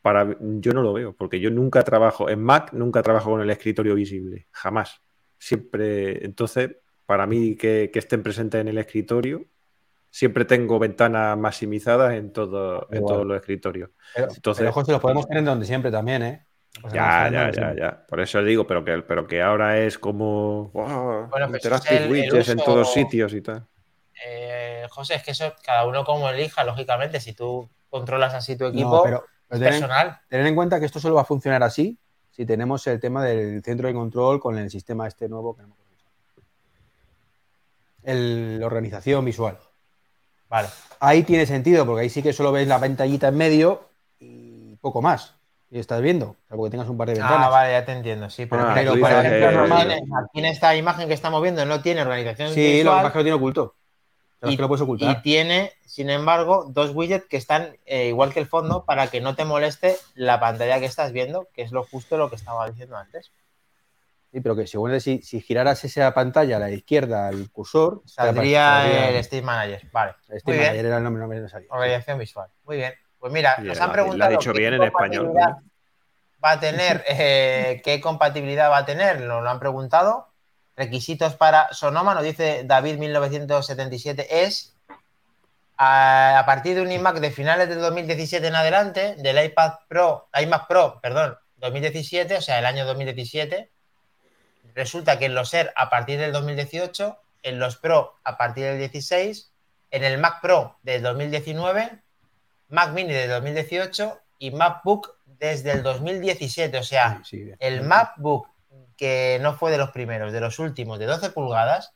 Para, 0.01 0.37
yo 0.41 0.73
no 0.73 0.83
lo 0.83 0.93
veo, 0.93 1.15
porque 1.15 1.41
yo 1.41 1.51
nunca 1.51 1.83
trabajo 1.83 2.31
en 2.31 2.41
Mac, 2.41 2.73
nunca 2.73 3.03
trabajo 3.03 3.33
con 3.33 3.41
el 3.43 3.51
escritorio 3.51 3.97
visible, 3.97 4.47
jamás. 4.53 5.03
Siempre, 5.39 6.25
entonces, 6.25 6.71
para 7.05 7.27
mí 7.27 7.57
que, 7.57 7.91
estén 7.93 8.23
presentes 8.23 8.61
en 8.61 8.69
el 8.69 8.79
escritorio, 8.79 9.45
siempre 10.09 10.45
tengo 10.45 10.79
ventanas 10.79 11.37
maximizadas 11.37 12.15
en, 12.15 12.33
todo, 12.33 12.87
en 12.93 13.05
todos 13.05 13.27
los 13.27 13.37
escritorios. 13.37 13.91
entonces, 14.15 14.63
pero, 14.63 14.73
José, 14.73 14.93
los 14.93 15.01
podemos 15.01 15.27
tener 15.27 15.45
donde 15.45 15.67
siempre 15.67 15.91
también, 15.91 16.23
¿eh? 16.23 16.47
ya, 16.93 17.29
ya, 17.29 17.51
ya, 17.51 17.75
ya. 17.75 18.07
Por 18.07 18.21
eso 18.21 18.43
digo, 18.43 18.67
pero 18.67 18.85
que, 18.85 19.03
pero 19.03 19.27
que 19.27 19.43
ahora 19.43 19.81
es 19.81 19.99
como 19.99 20.71
wow, 20.71 21.29
bueno, 21.29 21.49
interactive 21.49 22.09
widgets 22.09 22.51
en 22.51 22.59
todos 22.59 22.93
sitios 22.93 23.35
y 23.35 23.43
tal. 23.43 23.67
Eh, 24.25 24.87
José, 24.91 25.15
es 25.15 25.23
que 25.23 25.31
eso 25.33 25.55
cada 25.63 25.87
uno 25.87 26.05
como 26.05 26.29
elija, 26.29 26.65
lógicamente, 26.65 27.21
si 27.21 27.33
tú 27.33 27.69
controlas 27.89 28.35
así 28.35 28.57
tu 28.57 28.67
equipo 28.67 29.05
personal. 29.49 30.21
Tener 30.29 30.47
en 30.47 30.55
cuenta 30.55 30.79
que 30.79 30.87
esto 30.87 31.01
solo 31.01 31.17
va 31.17 31.23
a 31.23 31.25
funcionar 31.27 31.63
así 31.63 31.99
si 32.31 32.47
tenemos 32.47 32.87
el 32.87 33.01
tema 33.01 33.25
del 33.25 33.63
centro 33.63 33.89
de 33.89 33.95
control 33.95 34.41
con 34.41 34.57
el 34.57 34.71
sistema 34.71 35.07
este 35.07 35.29
nuevo 35.29 35.57
que 35.57 35.63
no 35.63 35.77
La 38.59 38.67
organización 38.67 39.25
visual. 39.25 39.59
Vale. 40.49 40.69
Ahí 41.01 41.23
tiene 41.23 41.47
sentido, 41.47 41.87
porque 41.87 42.03
ahí 42.03 42.11
sí 42.11 42.23
que 42.23 42.33
solo 42.33 42.53
ves 42.53 42.67
la 42.67 42.81
pantallita 42.81 43.29
en 43.29 43.37
medio 43.37 43.89
y 44.19 44.77
poco 44.77 45.03
más. 45.03 45.35
Y 45.71 45.79
estás 45.79 46.01
viendo, 46.03 46.35
porque 46.49 46.71
tengas 46.71 46.89
un 46.89 46.97
par 46.97 47.07
de 47.09 47.13
ah, 47.13 47.23
ventanas. 47.23 47.47
Ah, 47.47 47.51
vale, 47.51 47.73
ya 47.73 47.85
te 47.85 47.93
entiendo, 47.93 48.29
sí. 48.29 48.47
Pero, 48.47 48.63
ah, 48.65 48.73
aquí 48.73 50.41
en 50.41 50.45
esta 50.47 50.75
imagen 50.75 51.07
que 51.07 51.15
estamos 51.15 51.41
viendo 51.43 51.65
no 51.65 51.81
tiene 51.81 52.03
organización 52.03 52.53
sí, 52.53 52.61
visual. 52.61 52.79
Sí, 52.79 52.83
lo 52.83 52.91
que 52.91 52.97
pasa 52.97 53.07
es 53.07 53.13
que 53.13 53.19
lo 53.19 53.25
tiene 53.25 53.37
oculto. 53.37 53.75
Y, 54.43 55.23
tiene, 55.23 55.73
sin 55.85 56.09
embargo, 56.09 56.67
dos 56.71 56.93
widgets 56.95 57.27
que 57.27 57.37
están 57.37 57.77
eh, 57.85 58.07
igual 58.07 58.33
que 58.33 58.41
el 58.41 58.47
fondo 58.47 58.87
para 58.87 59.09
que 59.09 59.21
no 59.21 59.35
te 59.35 59.45
moleste 59.45 59.99
la 60.15 60.41
pantalla 60.41 60.81
que 60.81 60.87
estás 60.87 61.13
viendo, 61.13 61.49
que 61.53 61.61
es 61.63 61.73
lo 61.73 61.85
justo 61.85 62.17
lo 62.17 62.31
que 62.31 62.37
estaba 62.37 62.67
diciendo 62.69 62.97
antes. 62.97 63.33
Sí, 64.33 64.41
pero 64.41 64.57
que 64.57 64.67
según 64.67 64.99
si, 65.01 65.21
si 65.23 65.41
giraras 65.41 65.85
esa 65.85 66.15
pantalla 66.15 66.57
a 66.57 66.61
la 66.61 66.71
izquierda 66.71 67.29
al 67.29 67.51
cursor, 67.51 68.03
saldría 68.07 69.11
el 69.11 69.23
Steam 69.25 69.45
Manager. 69.45 69.91
Vale. 69.93 70.15
El 70.29 70.41
Steam 70.41 70.57
Manager 70.57 70.87
era 70.87 70.97
el 70.99 71.05
nombre, 71.05 71.41
no 71.41 71.47
Organización 71.69 72.19
visual. 72.19 72.49
Muy 72.65 72.77
bien. 72.77 72.95
Pues 73.19 73.33
mira, 73.33 73.59
nos 73.59 73.79
han 73.79 73.93
preguntado. 73.93 74.31
Lo 74.31 74.37
ha 74.37 74.39
dicho 74.39 74.53
bien 74.53 74.75
en 74.75 74.85
español. 74.85 75.35
Va 76.43 76.53
a 76.53 76.61
tener, 76.61 77.05
eh, 77.09 77.83
¿qué 77.85 78.01
compatibilidad 78.01 78.71
va 78.71 78.79
a 78.79 78.87
tener? 78.87 79.21
Nos 79.21 79.43
lo 79.43 79.51
han 79.51 79.59
preguntado. 79.59 80.30
Requisitos 80.81 81.35
para 81.35 81.71
Sonoma, 81.75 82.15
nos 82.15 82.23
dice 82.23 82.63
David 82.65 82.97
1977, 82.97 84.45
es 84.47 84.75
a, 85.77 86.43
partir 86.47 86.75
de 86.75 86.81
un 86.81 86.91
iMac 86.91 87.19
de 87.19 87.31
finales 87.31 87.69
del 87.69 87.81
2017 87.81 88.47
en 88.47 88.55
adelante, 88.55 89.15
del 89.19 89.45
iPad 89.45 89.75
Pro, 89.89 90.31
iMac 90.33 90.69
Pro, 90.69 90.99
perdón, 91.03 91.37
2017, 91.59 92.39
o 92.39 92.41
sea, 92.41 92.59
el 92.59 92.65
año 92.65 92.87
2017, 92.87 93.71
resulta 94.75 95.19
que 95.19 95.27
en 95.27 95.35
los 95.35 95.53
Air 95.53 95.71
a 95.77 95.91
partir 95.91 96.19
del 96.19 96.33
2018, 96.33 97.15
en 97.43 97.59
los 97.59 97.77
Pro 97.77 98.19
a 98.25 98.39
partir 98.39 98.65
del 98.65 98.79
16, 98.79 99.53
en 99.91 100.03
el 100.03 100.17
Mac 100.17 100.41
Pro 100.41 100.79
del 100.83 101.03
2019, 101.03 102.01
Mac 102.71 102.93
Mini 102.95 103.13
del 103.13 103.29
2018 103.29 104.19
y 104.39 104.51
MacBook 104.53 105.15
desde 105.27 105.73
el 105.73 105.83
2017. 105.83 106.79
O 106.79 106.83
sea, 106.83 107.21
el 107.59 107.83
MacBook 107.83 108.49
que 109.01 109.39
no 109.41 109.55
fue 109.55 109.71
de 109.71 109.79
los 109.79 109.93
primeros, 109.93 110.31
de 110.31 110.43
los 110.43 110.59
últimos, 110.59 110.99
de 110.99 111.07
12 111.07 111.31
pulgadas, 111.31 111.95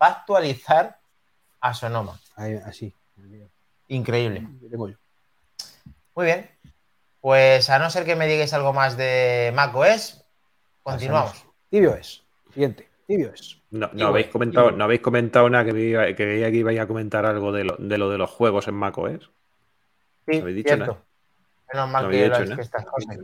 va 0.00 0.06
a 0.06 0.10
actualizar 0.10 1.00
a 1.60 1.74
Sonoma. 1.74 2.20
así. 2.64 2.94
Increíble. 3.88 4.46
Muy 6.14 6.24
bien. 6.24 6.48
Pues 7.20 7.68
a 7.68 7.80
no 7.80 7.90
ser 7.90 8.04
que 8.04 8.14
me 8.14 8.28
digáis 8.28 8.54
algo 8.54 8.72
más 8.72 8.96
de 8.96 9.52
macOS, 9.56 10.24
continuamos. 10.84 11.44
Tibio 11.68 11.96
es. 11.96 12.22
Siguiente. 12.54 12.88
Tibio 13.08 13.32
es. 13.34 13.60
No, 13.72 13.90
habéis 14.06 14.28
comentado, 14.28 14.70
no 14.70 14.84
habéis 14.84 15.00
comentado 15.00 15.50
nada 15.50 15.64
que 15.64 15.72
veía 15.72 16.14
que, 16.14 16.50
ibais 16.54 16.78
a 16.78 16.86
comentar 16.86 17.26
algo 17.26 17.50
de 17.50 17.64
lo, 17.64 17.74
de 17.76 17.98
lo 17.98 18.08
de 18.08 18.18
los 18.18 18.30
juegos 18.30 18.68
en 18.68 18.74
macOS. 18.74 19.32
Sí, 20.28 20.38
¿Habéis 20.38 20.58
dicho 20.58 20.76
cierto. 20.76 21.02
Menos 21.72 21.90
mal 21.90 22.08
que, 22.08 22.30
que 22.54 22.62
estas 22.62 22.86
cosas. 22.86 23.16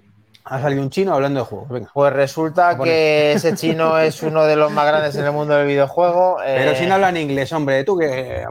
Ha 0.44 0.60
salido 0.60 0.82
un 0.82 0.90
chino 0.90 1.14
hablando 1.14 1.40
de 1.40 1.46
juegos. 1.46 1.90
Pues 1.92 2.12
resulta 2.12 2.78
que 2.78 3.32
ese 3.32 3.54
chino 3.54 3.98
es 4.00 4.22
uno 4.22 4.44
de 4.44 4.56
los 4.56 4.72
más 4.72 4.86
grandes 4.86 5.14
en 5.16 5.24
el 5.24 5.32
mundo 5.32 5.54
del 5.54 5.66
videojuego. 5.66 6.38
Pero 6.44 6.74
si 6.74 6.86
no 6.86 6.94
habla 6.94 7.10
en 7.10 7.18
inglés, 7.18 7.52
hombre, 7.52 7.84
tú 7.84 7.98
que. 7.98 8.44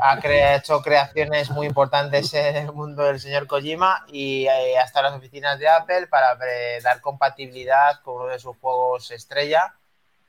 Ha 0.00 0.20
hecho 0.54 0.80
creaciones 0.82 1.50
muy 1.50 1.66
importantes 1.66 2.32
en 2.34 2.56
el 2.56 2.72
mundo 2.72 3.02
del 3.02 3.18
señor 3.18 3.48
Kojima 3.48 4.04
y 4.06 4.46
eh, 4.46 4.78
hasta 4.78 5.02
las 5.02 5.14
oficinas 5.14 5.58
de 5.58 5.68
Apple 5.68 6.06
para 6.06 6.38
dar 6.82 7.00
compatibilidad 7.00 8.00
con 8.02 8.22
uno 8.22 8.26
de 8.26 8.38
sus 8.38 8.56
juegos 8.58 9.10
estrella, 9.10 9.74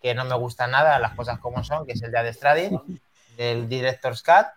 que 0.02 0.16
no 0.16 0.26
me 0.26 0.36
gusta 0.36 0.66
nada, 0.66 0.98
las 0.98 1.14
cosas 1.14 1.38
como 1.38 1.64
son, 1.64 1.86
que 1.86 1.92
es 1.92 2.02
el 2.02 2.12
de 2.12 2.18
Ad 2.18 2.34
Strading, 2.34 3.02
del 3.38 3.70
Director's 3.70 4.24
Cut 4.24 4.48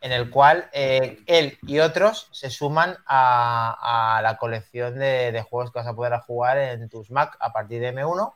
en 0.00 0.12
el 0.12 0.30
cual 0.30 0.68
eh, 0.72 1.20
él 1.26 1.58
y 1.66 1.78
otros 1.78 2.28
se 2.32 2.50
suman 2.50 2.96
a, 3.06 4.20
la 4.22 4.36
colección 4.36 4.98
de, 4.98 5.44
juegos 5.48 5.72
que 5.72 5.78
vas 5.78 5.88
a 5.88 5.94
poder 5.94 6.18
jugar 6.20 6.58
en 6.58 6.88
tus 6.88 7.10
Mac 7.10 7.36
a 7.40 7.52
partir 7.52 7.80
de 7.80 7.94
M1 7.94 8.32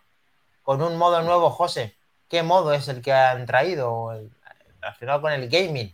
con 0.63 0.83
un 0.83 0.97
modo 0.97 1.23
nuevo, 1.23 1.51
José. 1.51 1.97
¿Qué 2.29 2.43
modo 2.43 2.73
es 2.73 2.89
el 2.89 3.03
que 3.03 3.13
han 3.13 3.45
traído 3.47 4.13
relacionado 4.81 5.21
con 5.21 5.33
el 5.33 5.49
gaming? 5.49 5.93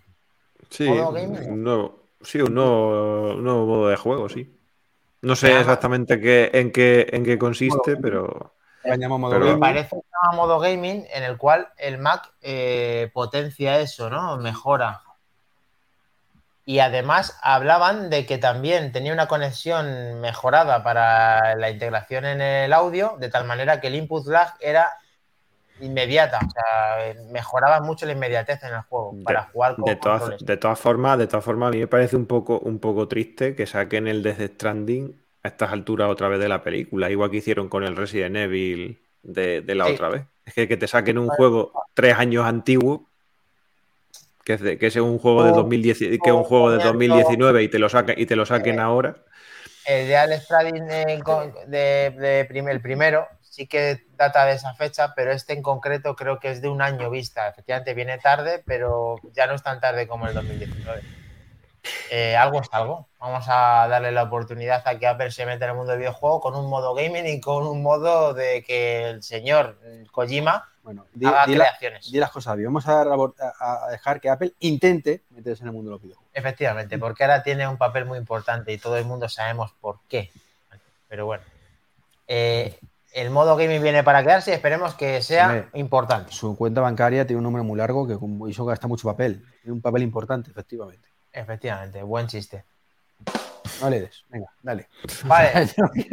Sí, 0.69 0.87
Un 0.87 1.63
nuevo, 1.63 2.01
sí, 2.21 2.41
un 2.41 2.55
nuevo, 2.55 3.37
modo 3.41 3.89
de 3.89 3.97
juego, 3.97 4.29
sí. 4.29 4.53
No 5.23 5.35
sé 5.35 5.59
exactamente 5.59 6.21
qué, 6.21 6.51
en, 6.53 6.71
qué, 6.71 7.07
en 7.11 7.25
qué 7.25 7.39
consiste, 7.39 7.97
pero... 7.97 8.53
Me 8.85 9.57
parece 9.57 9.97
que 9.97 10.31
se 10.31 10.37
modo 10.37 10.61
gaming 10.61 11.07
en 11.13 11.25
el 11.25 11.37
cual 11.37 11.69
el 11.77 11.99
Mac 11.99 12.33
eh, 12.41 13.11
potencia 13.13 13.81
eso, 13.81 14.09
¿no? 14.09 14.37
Mejora 14.37 15.03
y 16.69 16.81
además 16.81 17.39
hablaban 17.43 18.11
de 18.11 18.27
que 18.27 18.39
también 18.39 18.91
tenía 18.91 19.13
una 19.13 19.29
conexión 19.29 20.21
mejorada 20.21 20.83
para 20.83 21.55
la 21.55 21.71
integración 21.71 22.25
en 22.25 22.41
el 22.41 22.73
audio, 22.73 23.17
de 23.21 23.29
tal 23.29 23.47
manera 23.47 23.81
que 23.81 23.87
el 23.87 23.95
input 23.95 24.27
lag 24.27 24.55
era 24.61 24.89
inmediata. 25.81 26.41
O 26.45 26.51
sea, 26.51 27.15
mejoraba 27.31 27.81
mucho 27.83 28.05
la 28.05 28.13
inmediatez 28.13 28.65
en 28.65 28.75
el 28.75 28.81
juego 28.81 29.15
para 29.23 29.45
jugar 29.45 29.77
con 29.77 29.85
de 29.85 29.95
todas, 29.95 30.45
de 30.45 30.57
todas 30.57 30.81
formas, 30.81 31.17
de 31.19 31.29
todas 31.29 31.45
formas, 31.45 31.69
a 31.69 31.71
mí 31.71 31.79
me 31.79 31.87
parece 31.87 32.17
un 32.17 32.27
poco, 32.27 32.59
un 32.59 32.81
poco 32.81 33.07
triste 33.07 33.55
que 33.55 33.67
saquen 33.67 34.09
el 34.09 34.25
Death 34.25 34.55
Stranding 34.55 35.23
a 35.45 35.49
estas 35.49 35.71
alturas 35.71 36.11
otra 36.11 36.27
vez 36.27 36.41
de 36.41 36.49
la 36.49 36.65
película, 36.65 37.09
igual 37.09 37.31
que 37.31 37.37
hicieron 37.37 37.69
con 37.69 37.85
el 37.85 37.95
Resident 37.95 38.35
Evil 38.35 39.01
de, 39.23 39.63
la 39.69 39.87
otra 39.87 40.09
vez. 40.09 40.25
Es 40.45 40.53
que, 40.53 40.67
que 40.67 40.77
te 40.77 40.89
saquen 40.89 41.17
un 41.19 41.29
juego 41.29 41.71
tres 41.95 42.19
años 42.19 42.45
antiguo, 42.45 43.06
que 44.47 44.53
es, 44.53 44.61
que 44.79 44.87
es 44.87 44.97
un 44.97 45.19
juego 45.19 45.43
de 45.43 45.51
2010, 45.51 45.99
que 45.99 46.15
es 46.15 46.33
un 46.33 46.45
juego 46.45 46.71
de 46.71 46.83
2019 46.83 47.65
y 47.65 47.69
te 47.69 47.81
lo 47.81 47.89
saquen, 47.89 48.15
y 48.17 48.27
te 48.27 48.37
lo 48.37 48.47
saquen 48.47 48.79
ahora. 48.79 49.17
El 49.85 50.07
de 50.07 50.41
Stranding 50.41 50.87
de, 50.87 52.47
el 52.71 52.81
primero 52.81 53.27
sí 53.43 53.67
que 53.67 54.05
data 54.17 54.47
de 54.47 54.53
esa 54.53 54.73
fecha, 54.75 55.15
pero 55.17 55.33
este 55.33 55.53
en 55.53 55.63
concreto 55.63 56.15
creo 56.15 56.39
que 56.39 56.51
es 56.51 56.63
de 56.63 56.69
un 56.69 56.81
año 56.81 57.11
vista. 57.11 57.49
Efectivamente 57.49 57.93
viene 57.95 58.19
tarde, 58.19 58.63
pero 58.65 59.17
ya 59.35 59.49
no 59.49 59.55
es 59.55 59.65
tan 59.65 59.81
tarde 59.81 60.07
como 60.07 60.29
el 60.29 60.35
2019. 60.35 61.03
Eh, 62.11 62.37
algo 62.37 62.61
es 62.61 62.69
algo. 62.73 63.09
Vamos 63.19 63.47
a 63.49 63.87
darle 63.89 64.13
la 64.13 64.25
oportunidad 64.25 64.83
a 64.87 64.99
que 64.99 65.07
Apple 65.07 65.31
se 65.31 65.47
meta 65.47 65.65
en 65.65 65.73
el 65.73 65.77
mundo 65.77 65.93
del 65.93 66.01
videojuego 66.01 66.41
con 66.41 66.55
un 66.55 66.69
modo 66.69 66.95
gaming 66.95 67.27
y 67.27 67.41
con 67.41 67.67
un 67.67 67.83
modo 67.83 68.35
de 68.35 68.63
que 68.63 69.11
el 69.11 69.23
señor 69.23 69.79
Kojima 70.13 70.69
bueno, 70.83 71.05
haga 71.25 71.47
creaciones. 71.47 72.13
las 72.13 72.31
cosas 72.31 72.57
Vamos 72.63 72.87
a, 72.87 73.03
a, 73.03 73.91
dejar 73.91 74.21
que 74.21 74.31
Apple 74.31 74.53
intente 74.61 75.25
meterse 75.31 75.65
en 75.65 75.69
el 75.69 75.73
mundo 75.73 75.91
de 75.91 75.95
los 75.95 76.03
videojuegos. 76.03 76.31
Efectivamente, 76.33 76.97
porque 76.97 77.25
ahora 77.25 77.43
tiene 77.43 77.67
un 77.67 77.77
papel 77.77 78.05
muy 78.05 78.19
importante 78.19 78.73
y 78.73 78.79
todo 78.79 78.97
el 78.97 79.05
mundo 79.05 79.29
sabemos 79.29 79.73
por 79.81 79.99
qué. 80.09 80.31
Pero 81.09 81.27
bueno. 81.27 81.43
Eh, 82.29 82.79
el 83.13 83.31
modo 83.31 83.57
gaming 83.57 83.83
viene 83.83 84.05
para 84.05 84.23
quedarse 84.23 84.51
y 84.51 84.55
esperemos 84.55 84.95
que 84.95 85.23
sea 85.23 85.71
importante. 85.73 86.33
Su 86.33 86.55
cuenta 86.57 86.83
bancaria 86.83 87.27
tiene 87.27 87.39
un 87.39 87.45
número 87.45 87.65
muy 87.65 87.79
largo 87.79 88.07
que 88.07 88.19
eso 88.51 88.65
gasta 88.67 88.87
mucho 88.87 89.09
papel. 89.09 89.43
Tiene 89.63 89.73
un 89.73 89.81
papel 89.81 90.03
importante, 90.03 90.51
efectivamente. 90.51 91.09
Efectivamente, 91.37 92.03
buen 92.03 92.27
chiste. 92.27 92.65
Vale, 93.83 94.11
venga, 94.31 94.49
dale. 94.63 94.89
Vale, 95.27 95.69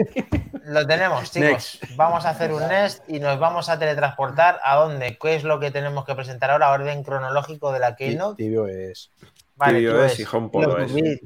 lo 0.65 0.85
tenemos, 0.85 1.31
chicos. 1.31 1.79
Vamos 1.95 2.25
a 2.25 2.31
hacer 2.31 2.51
un 2.51 2.67
Nest 2.67 3.09
y 3.09 3.21
nos 3.21 3.39
vamos 3.39 3.69
a 3.69 3.79
teletransportar 3.79 4.59
a 4.65 4.75
dónde. 4.75 5.17
¿Qué 5.17 5.35
es 5.35 5.45
lo 5.45 5.61
que 5.61 5.71
tenemos 5.71 6.03
que 6.03 6.13
presentar 6.13 6.51
ahora? 6.51 6.71
Orden 6.71 7.03
cronológico 7.03 7.71
de 7.71 7.79
la 7.79 7.95
Keynote. 7.95 8.43
Tibio 8.43 8.67
es. 8.67 9.11
Vale, 9.55 9.79
tibio 9.79 10.03
es 10.03 10.19
y 10.19 10.25
HomePod 10.29 10.81
es. 10.81 11.21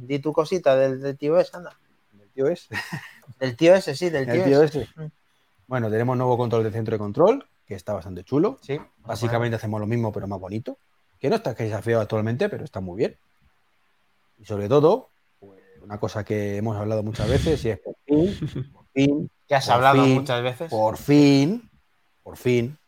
Di, 0.00 0.18
tu 0.18 0.34
cosita 0.34 0.76
del, 0.76 1.00
del 1.00 1.16
tío 1.16 1.40
es, 1.40 1.54
anda. 1.54 1.74
¿Del 2.12 2.28
tío 2.30 2.48
es? 2.48 2.68
Del 3.38 3.56
tío 3.56 3.74
ese, 3.74 3.96
sí, 3.96 4.10
del 4.10 4.26
tío, 4.26 4.62
ese. 4.62 4.86
Mm. 4.94 5.06
Bueno, 5.68 5.90
tenemos 5.90 6.18
nuevo 6.18 6.36
control 6.36 6.64
de 6.64 6.70
centro 6.70 6.92
de 6.92 6.98
control, 6.98 7.48
que 7.66 7.74
está 7.74 7.94
bastante 7.94 8.24
chulo. 8.24 8.58
Sí. 8.60 8.78
Básicamente 8.98 9.56
hacemos 9.56 9.80
lo 9.80 9.86
mismo, 9.86 10.12
pero 10.12 10.26
más 10.26 10.38
bonito. 10.38 10.76
Que 11.18 11.30
no 11.30 11.36
está 11.36 11.54
que 11.54 11.64
desafío 11.64 12.00
actualmente, 12.00 12.50
pero 12.50 12.64
está 12.64 12.80
muy 12.80 12.98
bien. 12.98 13.16
Y 14.38 14.44
sobre 14.44 14.68
todo, 14.68 15.10
pues, 15.38 15.60
una 15.82 15.98
cosa 15.98 16.24
que 16.24 16.56
hemos 16.56 16.76
hablado 16.76 17.02
muchas 17.02 17.28
veces 17.28 17.64
y 17.64 17.70
es 17.70 17.78
por 17.78 17.96
fin, 18.04 18.70
por 18.72 18.86
fin. 18.92 19.30
Que 19.46 19.54
has 19.54 19.68
hablado 19.68 20.04
muchas 20.06 20.42
veces. 20.42 20.70
Por 20.70 20.96
fin, 20.96 21.70
por 22.22 22.36
fin, 22.36 22.78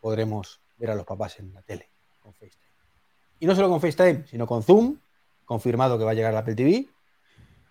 podremos 0.00 0.60
ver 0.76 0.90
a 0.90 0.94
los 0.94 1.04
papás 1.04 1.38
en 1.40 1.52
la 1.52 1.62
tele 1.62 1.90
con 2.20 2.32
FaceTime. 2.34 2.62
Y 3.40 3.46
no 3.46 3.54
solo 3.54 3.68
con 3.68 3.80
FaceTime, 3.80 4.24
sino 4.26 4.46
con 4.46 4.62
Zoom, 4.62 4.98
confirmado 5.44 5.98
que 5.98 6.04
va 6.04 6.12
a 6.12 6.14
llegar 6.14 6.32
la 6.32 6.40
Apple 6.40 6.54
TV, 6.54 6.86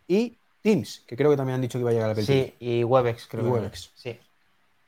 y 0.07 0.38
Teams, 0.61 1.03
que 1.05 1.16
creo 1.16 1.30
que 1.30 1.38
también 1.38 1.55
han 1.55 1.61
dicho 1.61 1.78
que 1.78 1.84
va 1.84 1.91
a 1.91 1.93
llegar 1.93 2.09
a 2.09 2.11
Apple 2.13 2.26
TV. 2.26 2.55
Sí, 2.59 2.66
y 2.66 2.84
Webex, 2.84 3.28
creo. 3.28 3.45
Y 3.45 3.49
Webex. 3.49 3.91
Sí. 3.95 4.20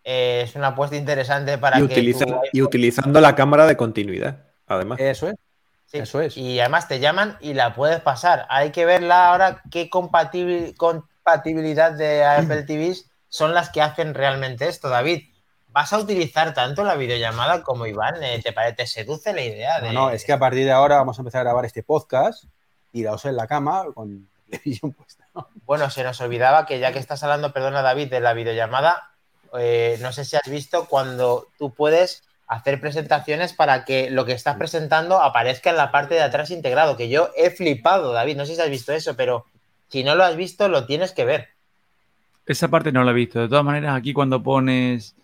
Eh, 0.03 0.41
es 0.43 0.55
una 0.55 0.67
apuesta 0.67 0.95
interesante 0.95 1.57
para 1.57 1.80
y 1.80 1.88
que. 1.88 2.01
Y 2.53 2.61
utilizando 2.61 3.21
la 3.21 3.36
cámara 3.36 3.67
de 3.67 3.78
continuidad, 3.78 4.45
además. 4.65 4.99
Eso 4.99 5.28
es. 5.28 5.36
Eso 5.92 6.22
es. 6.22 6.38
Y 6.38 6.60
además 6.60 6.88
te 6.88 7.00
llaman 7.00 7.38
y 7.40 7.54
la 7.54 7.74
puedes 7.74 8.02
pasar. 8.02 8.46
Hay 8.50 8.72
que 8.72 8.86
verla 8.86 9.30
ahora 9.30 9.62
qué 9.72 9.90
compatibilidad 9.90 11.92
de 11.94 12.26
Apple 12.26 12.64
TV 12.68 12.96
son 13.30 13.54
las 13.54 13.70
que 13.70 13.82
hacen 13.82 14.14
realmente 14.14 14.68
esto, 14.68 14.90
David. 14.90 15.24
¿Vas 15.70 15.94
a 15.94 16.00
utilizar 16.00 16.54
tanto 16.54 16.84
la 16.84 16.96
videollamada 16.96 17.62
como 17.62 17.86
Iván? 17.86 18.22
Eh, 18.24 18.42
¿Te, 18.42 18.54
te 18.74 18.88
seduce 18.88 19.34
la 19.34 19.42
idea? 19.42 19.80
De... 19.80 19.94
No, 19.94 20.08
no, 20.08 20.12
es 20.12 20.26
que 20.26 20.34
a 20.34 20.40
partir 20.40 20.66
de 20.66 20.72
ahora 20.72 20.98
vamos 20.98 21.20
a 21.20 21.22
empezar 21.22 21.42
a 21.42 21.44
grabar 21.44 21.66
este 21.66 21.84
podcast 21.84 22.46
tirados 22.92 23.26
en 23.26 23.36
la 23.36 23.48
cama 23.48 23.86
con 23.94 24.30
televisión 24.50 24.94
puesta. 24.94 25.26
Bueno, 25.66 25.90
se 25.90 26.04
nos 26.04 26.20
olvidaba 26.22 26.66
que 26.66 26.80
ya 26.80 26.92
que 26.92 27.00
estás 27.00 27.22
hablando, 27.22 27.54
perdona 27.54 27.82
David, 27.82 28.10
de 28.10 28.22
la 28.22 28.34
videollamada, 28.34 29.12
eh, 29.58 29.98
no 30.02 30.12
sé 30.12 30.26
si 30.26 30.36
has 30.36 30.50
visto 30.50 30.88
cuando 30.88 31.48
tú 31.58 31.74
puedes 31.74 32.24
hacer 32.48 32.80
presentaciones 32.80 33.54
para 33.54 33.86
que 33.86 34.10
lo 34.10 34.26
que 34.26 34.32
estás 34.32 34.56
presentando 34.56 35.22
aparezca 35.22 35.70
en 35.70 35.78
la 35.78 35.91
parte 35.91 36.16
de 36.16 36.22
atrás 36.22 36.50
integrado, 36.50 36.98
que 36.98 37.10
yo 37.10 37.30
he 37.36 37.50
flipado, 37.50 38.14
David, 38.14 38.38
no 38.38 38.45
sé 38.45 38.56
si 38.56 38.62
has 38.62 38.70
visto 38.70 38.93
eso, 38.93 39.16
pero 39.16 39.45
si 39.89 40.04
no 40.04 40.16
lo 40.16 40.24
has 40.24 40.36
visto, 40.36 40.70
lo 40.70 40.86
tienes 40.86 41.12
que 41.12 41.26
ver. 41.26 41.50
Esa 42.45 42.70
parte 42.70 42.91
no 42.91 43.04
la 43.04 43.12
he 43.12 43.16
visto. 43.16 43.41
De 43.41 43.50
todas 43.50 43.66
maneras, 43.66 43.95
aquí 43.95 44.14
cuando 44.14 44.41
pones 44.41 45.16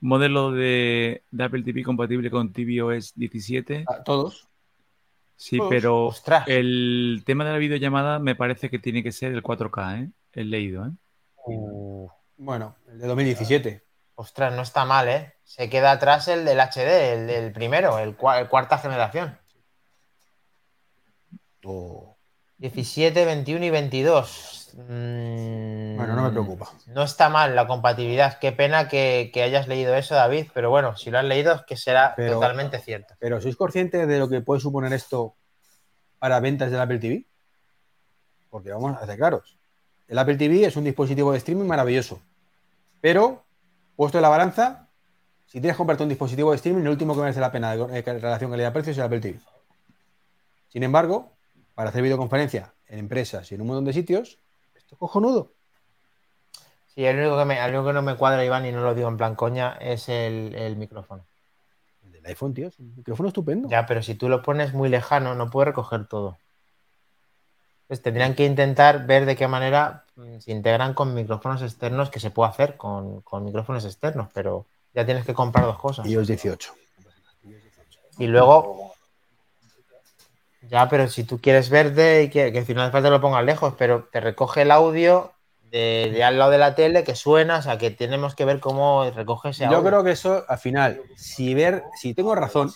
modelo 0.00 0.50
de, 0.50 1.22
Apple 1.38 1.62
TV 1.62 1.82
compatible 1.82 2.30
con 2.30 2.52
tvOS 2.52 3.14
17. 3.14 3.84
¿A 3.86 4.02
todos. 4.02 4.48
Sí, 5.36 5.58
pero 5.68 6.12
el 6.46 7.22
tema 7.26 7.44
de 7.44 7.52
la 7.52 7.58
videollamada 7.58 8.18
me 8.18 8.34
parece 8.34 8.70
que 8.70 8.78
tiene 8.78 9.02
que 9.02 9.12
ser 9.12 9.32
el 9.32 9.42
4K, 9.42 10.02
¿eh? 10.02 10.10
El 10.32 10.50
leído, 10.50 10.86
¿eh? 10.86 10.90
Uh. 11.46 12.08
Bueno, 12.38 12.76
el 12.88 12.98
de 12.98 13.06
2017. 13.06 13.85
Ostras, 14.16 14.52
no 14.54 14.62
está 14.62 14.84
mal, 14.84 15.08
¿eh? 15.08 15.34
Se 15.44 15.68
queda 15.68 15.92
atrás 15.92 16.26
el 16.28 16.44
del 16.44 16.58
HD, 16.58 17.12
el 17.12 17.26
del 17.26 17.52
primero, 17.52 17.98
el, 17.98 18.16
cuarta 18.16 18.78
generación. 18.78 19.38
17, 22.58 23.24
21 23.24 23.64
y 23.64 23.70
22. 23.70 24.70
Mm, 24.76 25.96
bueno, 25.96 26.16
no 26.16 26.22
me 26.22 26.30
preocupa. 26.30 26.70
No 26.86 27.02
está 27.02 27.28
mal 27.28 27.54
la 27.54 27.66
compatibilidad. 27.66 28.38
Qué 28.38 28.52
pena 28.52 28.88
que, 28.88 29.30
hayas 29.44 29.68
leído 29.68 29.94
eso, 29.94 30.14
David, 30.14 30.46
pero 30.54 30.70
bueno, 30.70 30.96
si 30.96 31.10
lo 31.10 31.18
has 31.18 31.24
leído 31.24 31.54
es 31.54 31.62
que 31.62 31.76
será 31.76 32.14
totalmente 32.14 32.78
cierto. 32.80 33.14
Pero 33.18 33.40
¿sois 33.40 33.56
conscientes 33.56 34.08
de 34.08 34.18
lo 34.18 34.28
que 34.28 34.40
puede 34.40 34.60
suponer 34.60 34.92
esto 34.92 35.34
para 36.18 36.40
ventas 36.40 36.70
del 36.70 36.80
Apple 36.80 36.98
TV? 36.98 37.26
Porque 38.48 38.72
vamos 38.72 38.96
a 38.96 39.04
ser 39.06 39.16
claros. 39.16 39.58
El 40.08 40.18
Apple 40.18 40.36
TV 40.36 40.64
es 40.64 40.76
un 40.76 40.84
dispositivo 40.84 41.32
de 41.32 41.38
streaming 41.38 41.66
maravilloso. 41.66 42.22
Pero, 43.00 43.45
puesto 43.96 44.18
en 44.18 44.22
la 44.22 44.28
balanza, 44.28 44.88
si 45.46 45.60
tienes 45.60 45.74
que 45.74 45.78
comprarte 45.78 46.02
un 46.02 46.08
dispositivo 46.08 46.50
de 46.50 46.56
streaming, 46.56 46.82
lo 46.82 46.90
último 46.90 47.14
que 47.14 47.20
merece 47.20 47.40
la 47.40 47.50
pena 47.50 47.74
en 47.74 48.04
relación 48.04 48.50
calidad-precio 48.50 48.92
es 48.92 48.98
el 48.98 49.04
Apple 49.04 49.20
TV. 49.20 49.40
Sin 50.68 50.82
embargo, 50.82 51.32
para 51.74 51.90
hacer 51.90 52.02
videoconferencia 52.02 52.74
en 52.88 52.98
empresas 52.98 53.50
y 53.50 53.54
en 53.54 53.62
un 53.62 53.68
montón 53.68 53.84
de 53.84 53.92
sitios, 53.92 54.38
esto 54.74 54.94
es 54.94 54.98
cojonudo. 54.98 55.52
Sí, 56.86 57.04
el 57.04 57.18
único, 57.18 57.38
que 57.38 57.44
me, 57.44 57.62
el 57.62 57.70
único 57.70 57.86
que 57.86 57.92
no 57.92 58.02
me 58.02 58.16
cuadra, 58.16 58.44
Iván, 58.44 58.66
y 58.66 58.72
no 58.72 58.82
lo 58.82 58.94
digo 58.94 59.08
en 59.08 59.16
plan 59.16 59.34
coña, 59.34 59.76
es 59.80 60.08
el, 60.08 60.54
el 60.54 60.76
micrófono. 60.76 61.26
El 62.02 62.12
del 62.12 62.26
iPhone, 62.26 62.54
tío, 62.54 62.68
es 62.68 62.78
un 62.78 62.94
micrófono 62.96 63.28
estupendo. 63.28 63.68
Ya, 63.68 63.86
pero 63.86 64.02
si 64.02 64.14
tú 64.14 64.28
lo 64.28 64.42
pones 64.42 64.72
muy 64.72 64.88
lejano, 64.88 65.34
no 65.34 65.50
puede 65.50 65.66
recoger 65.66 66.06
todo. 66.06 66.38
Pues 67.88 68.02
tendrían 68.02 68.34
que 68.34 68.44
intentar 68.44 69.06
ver 69.06 69.26
de 69.26 69.36
qué 69.36 69.46
manera 69.46 70.04
mm, 70.16 70.38
se 70.40 70.50
integran 70.50 70.94
con 70.94 71.14
micrófonos 71.14 71.62
externos, 71.62 72.10
que 72.10 72.20
se 72.20 72.30
puede 72.30 72.50
hacer 72.50 72.76
con, 72.76 73.22
micrófonos 73.42 73.84
externos, 73.84 74.28
pero 74.34 74.66
ya 74.92 75.04
tienes 75.04 75.24
que 75.24 75.34
comprar 75.34 75.66
dos 75.66 75.78
cosas. 75.78 76.06
iOS 76.06 76.26
18. 76.26 76.74
Y 78.18 78.26
luego, 78.26 78.94
ya, 80.62 80.88
pero 80.88 81.08
si 81.08 81.24
tú 81.24 81.38
quieres 81.38 81.70
verde 81.70 82.24
y 82.24 82.30
que, 82.30 82.50
que 82.50 82.64
si 82.64 82.74
no 82.74 82.82
hace 82.82 82.90
falta 82.90 83.10
lo 83.10 83.20
pongas 83.20 83.44
lejos, 83.44 83.74
pero 83.78 84.08
te 84.10 84.20
recoge 84.20 84.62
el 84.62 84.70
audio 84.70 85.32
de, 85.70 86.24
al 86.24 86.38
lado 86.38 86.50
de 86.50 86.58
la 86.58 86.74
tele 86.74 87.04
que 87.04 87.14
suena, 87.14 87.58
o 87.58 87.62
sea 87.62 87.78
que 87.78 87.90
tenemos 87.90 88.34
que 88.34 88.44
ver 88.44 88.58
cómo 88.58 89.08
recoge 89.10 89.50
ese 89.50 89.66
audio. 89.66 89.78
Yo 89.78 89.84
creo 89.84 90.02
que 90.02 90.12
eso, 90.12 90.44
al 90.48 90.58
final, 90.58 91.02
si 91.16 91.54
ver, 91.54 91.84
si 92.00 92.14
tengo 92.14 92.34
razón, 92.34 92.72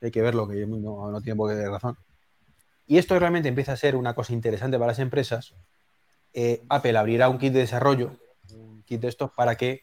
hay 0.00 0.10
que 0.10 0.22
verlo, 0.22 0.48
que 0.48 0.58
yo 0.58 0.66
no, 0.66 1.10
no 1.10 1.20
tiene 1.20 1.36
por 1.36 1.54
qué 1.54 1.68
razón 1.68 1.96
y 2.90 2.98
esto 2.98 3.16
realmente 3.16 3.48
empieza 3.48 3.70
a 3.70 3.76
ser 3.76 3.94
una 3.94 4.14
cosa 4.14 4.32
interesante 4.32 4.76
para 4.76 4.88
las 4.88 4.98
empresas, 4.98 5.54
eh, 6.34 6.64
Apple 6.68 6.98
abrirá 6.98 7.28
un 7.28 7.38
kit 7.38 7.52
de 7.52 7.60
desarrollo, 7.60 8.16
un 8.52 8.82
kit 8.82 9.00
de 9.00 9.06
estos 9.06 9.30
para 9.30 9.54
que 9.54 9.82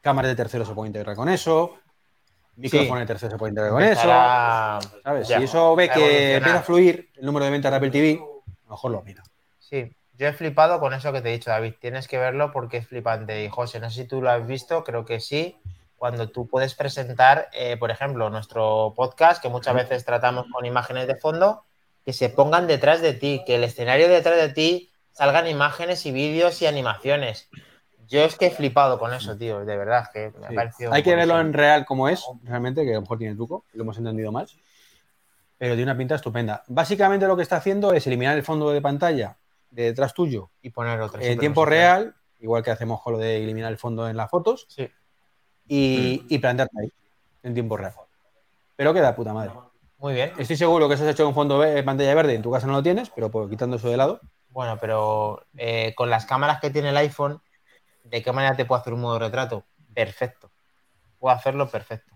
cámaras 0.00 0.30
de 0.30 0.36
terceros 0.36 0.66
se 0.66 0.72
puedan 0.72 0.86
integrar 0.86 1.14
con 1.14 1.28
eso, 1.28 1.76
micrófonos 2.56 3.00
de 3.00 3.06
terceros 3.06 3.32
se 3.32 3.38
pueden 3.38 3.52
integrar 3.52 3.72
con 3.74 3.82
eso. 3.82 4.00
¿sabes? 5.02 5.28
si 5.28 5.34
eso 5.34 5.76
ve 5.76 5.90
que 5.90 6.36
empieza 6.36 6.60
a 6.60 6.62
fluir 6.62 7.10
el 7.16 7.26
número 7.26 7.44
de 7.44 7.50
ventas 7.50 7.70
de 7.70 7.76
Apple 7.76 7.90
TV, 7.90 8.12
a 8.12 8.64
lo 8.64 8.70
mejor 8.70 8.90
lo 8.92 9.02
mira. 9.02 9.22
Sí, 9.58 9.94
yo 10.14 10.26
he 10.26 10.32
flipado 10.32 10.80
con 10.80 10.94
eso 10.94 11.12
que 11.12 11.20
te 11.20 11.28
he 11.28 11.32
dicho, 11.32 11.50
David. 11.50 11.74
Tienes 11.82 12.08
que 12.08 12.16
verlo 12.16 12.50
porque 12.50 12.78
es 12.78 12.86
flipante. 12.86 13.44
Y 13.44 13.50
José, 13.50 13.78
no 13.78 13.90
sé 13.90 14.04
si 14.04 14.08
tú 14.08 14.22
lo 14.22 14.30
has 14.30 14.46
visto, 14.46 14.84
creo 14.84 15.04
que 15.04 15.20
sí. 15.20 15.58
Cuando 15.96 16.30
tú 16.30 16.48
puedes 16.48 16.74
presentar, 16.74 17.50
eh, 17.52 17.76
por 17.76 17.90
ejemplo, 17.90 18.30
nuestro 18.30 18.94
podcast, 18.96 19.42
que 19.42 19.50
muchas 19.50 19.74
veces 19.74 20.06
tratamos 20.06 20.46
con 20.50 20.64
imágenes 20.64 21.06
de 21.06 21.16
fondo, 21.16 21.66
que 22.04 22.12
se 22.12 22.28
pongan 22.28 22.66
detrás 22.66 23.00
de 23.00 23.14
ti, 23.14 23.42
que 23.46 23.56
el 23.56 23.64
escenario 23.64 24.08
detrás 24.08 24.36
de 24.36 24.48
ti 24.48 24.90
salgan 25.12 25.46
imágenes 25.46 26.04
y 26.06 26.12
vídeos 26.12 26.60
y 26.62 26.66
animaciones. 26.66 27.48
Yo 28.08 28.24
es 28.24 28.36
que 28.36 28.46
he 28.46 28.50
flipado 28.50 28.98
con 28.98 29.14
eso, 29.14 29.36
tío, 29.36 29.64
de 29.64 29.76
verdad, 29.76 30.10
que 30.12 30.32
me 30.38 30.46
ha 30.46 30.50
parecido... 30.50 30.92
Hay 30.92 31.02
que 31.02 31.14
verlo 31.14 31.40
en 31.40 31.52
real 31.52 31.86
como 31.86 32.08
es, 32.08 32.24
realmente, 32.44 32.84
que 32.84 32.90
a 32.90 32.94
lo 32.96 33.02
mejor 33.02 33.18
tiene 33.18 33.34
truco, 33.34 33.64
lo 33.72 33.84
hemos 33.84 33.96
entendido 33.96 34.30
mal. 34.32 34.48
Pero 35.56 35.74
tiene 35.74 35.90
una 35.90 35.96
pinta 35.96 36.16
estupenda. 36.16 36.64
Básicamente 36.66 37.26
lo 37.26 37.36
que 37.36 37.42
está 37.42 37.56
haciendo 37.56 37.94
es 37.94 38.06
eliminar 38.06 38.36
el 38.36 38.42
fondo 38.42 38.70
de 38.70 38.82
pantalla 38.82 39.36
de 39.70 39.84
detrás 39.84 40.12
tuyo 40.12 40.50
y 40.60 40.70
poner 40.70 41.00
otra. 41.00 41.22
En 41.22 41.38
tiempo 41.38 41.64
real, 41.64 42.14
igual 42.40 42.62
que 42.62 42.70
hacemos 42.70 43.00
con 43.00 43.14
lo 43.14 43.18
de 43.18 43.42
eliminar 43.42 43.70
el 43.70 43.78
fondo 43.78 44.08
en 44.08 44.16
las 44.16 44.28
fotos. 44.28 44.66
Sí. 44.68 44.90
Y, 45.68 46.26
y 46.28 46.38
plantarte 46.38 46.76
ahí, 46.82 46.92
en 47.44 47.54
tiempo 47.54 47.76
real. 47.76 47.94
Pero 48.76 48.92
queda 48.92 49.14
puta 49.14 49.32
madre. 49.32 49.52
Muy 50.02 50.14
bien. 50.14 50.32
Estoy 50.36 50.56
seguro 50.56 50.88
que 50.88 50.94
eso 50.94 51.04
has 51.04 51.10
hecho 51.10 51.24
con 51.24 51.32
fondo 51.32 51.60
de 51.60 51.80
pantalla 51.84 52.12
verde, 52.16 52.34
en 52.34 52.42
tu 52.42 52.50
casa 52.50 52.66
no 52.66 52.72
lo 52.72 52.82
tienes, 52.82 53.08
pero 53.10 53.30
pues, 53.30 53.48
quitando 53.48 53.76
eso 53.76 53.88
de 53.88 53.96
lado. 53.96 54.20
Bueno, 54.48 54.76
pero 54.80 55.46
eh, 55.56 55.94
con 55.94 56.10
las 56.10 56.26
cámaras 56.26 56.60
que 56.60 56.70
tiene 56.70 56.88
el 56.88 56.96
iPhone, 56.96 57.40
¿de 58.02 58.20
qué 58.20 58.32
manera 58.32 58.56
te 58.56 58.64
puedo 58.64 58.80
hacer 58.80 58.94
un 58.94 59.00
modo 59.00 59.20
retrato? 59.20 59.64
Perfecto. 59.94 60.50
Puedo 61.20 61.36
hacerlo 61.36 61.68
perfecto. 61.68 62.12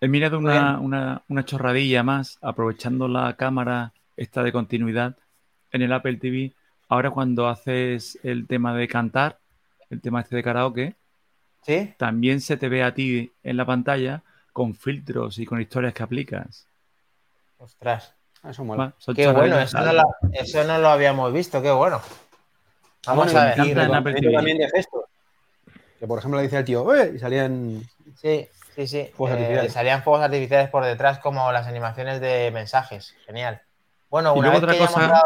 He 0.00 0.08
mirado 0.08 0.38
una, 0.38 0.80
una, 1.28 1.44
chorradilla 1.44 2.02
más, 2.02 2.38
aprovechando 2.40 3.06
la 3.06 3.36
cámara 3.36 3.92
esta 4.16 4.42
de 4.42 4.52
continuidad 4.52 5.14
en 5.72 5.82
el 5.82 5.92
Apple 5.92 6.16
TV. 6.16 6.54
Ahora 6.88 7.10
cuando 7.10 7.48
haces 7.48 8.18
el 8.22 8.46
tema 8.46 8.74
de 8.74 8.88
cantar, 8.88 9.38
el 9.90 10.00
tema 10.00 10.22
este 10.22 10.36
de 10.36 10.42
karaoke, 10.42 10.96
¿Sí? 11.60 11.92
también 11.98 12.40
se 12.40 12.56
te 12.56 12.70
ve 12.70 12.82
a 12.82 12.94
ti 12.94 13.30
en 13.42 13.58
la 13.58 13.66
pantalla 13.66 14.22
con 14.54 14.74
filtros 14.74 15.38
y 15.38 15.44
con 15.44 15.60
historias 15.60 15.92
que 15.92 16.02
aplicas. 16.02 16.66
Ostras. 17.58 18.14
Eso 18.48 18.64
mola. 18.64 18.94
qué 19.14 19.30
bueno, 19.32 19.58
eso 19.58 19.78
no, 19.80 19.92
lo, 19.92 20.02
eso 20.32 20.64
no, 20.64 20.78
lo, 20.78 20.88
habíamos 20.88 21.32
visto, 21.32 21.62
qué 21.62 21.70
bueno. 21.70 22.00
Vamos 23.06 23.34
a 23.34 23.54
ver. 23.54 23.66
Y 23.66 23.74
también 23.74 24.58
de 24.58 24.68
gestos. 24.68 25.04
Que 25.98 26.06
por 26.06 26.18
ejemplo 26.18 26.38
le 26.38 26.44
dice 26.44 26.58
al 26.58 26.64
tío, 26.64 26.94
¡eh! 26.94 27.12
Y 27.14 27.18
salían. 27.18 27.82
Sí, 28.16 28.46
sí, 28.74 28.86
sí. 28.86 29.10
Eh, 29.18 29.68
salían 29.70 30.02
fuegos 30.02 30.22
artificiales 30.22 30.68
por 30.68 30.84
detrás, 30.84 31.18
como 31.20 31.50
las 31.52 31.66
animaciones 31.66 32.20
de 32.20 32.50
mensajes. 32.52 33.14
Genial. 33.24 33.62
Bueno, 34.10 34.34
una 34.34 34.50
vez 34.50 34.58
otra 34.58 34.74
que 34.74 34.78
cosa, 34.80 35.22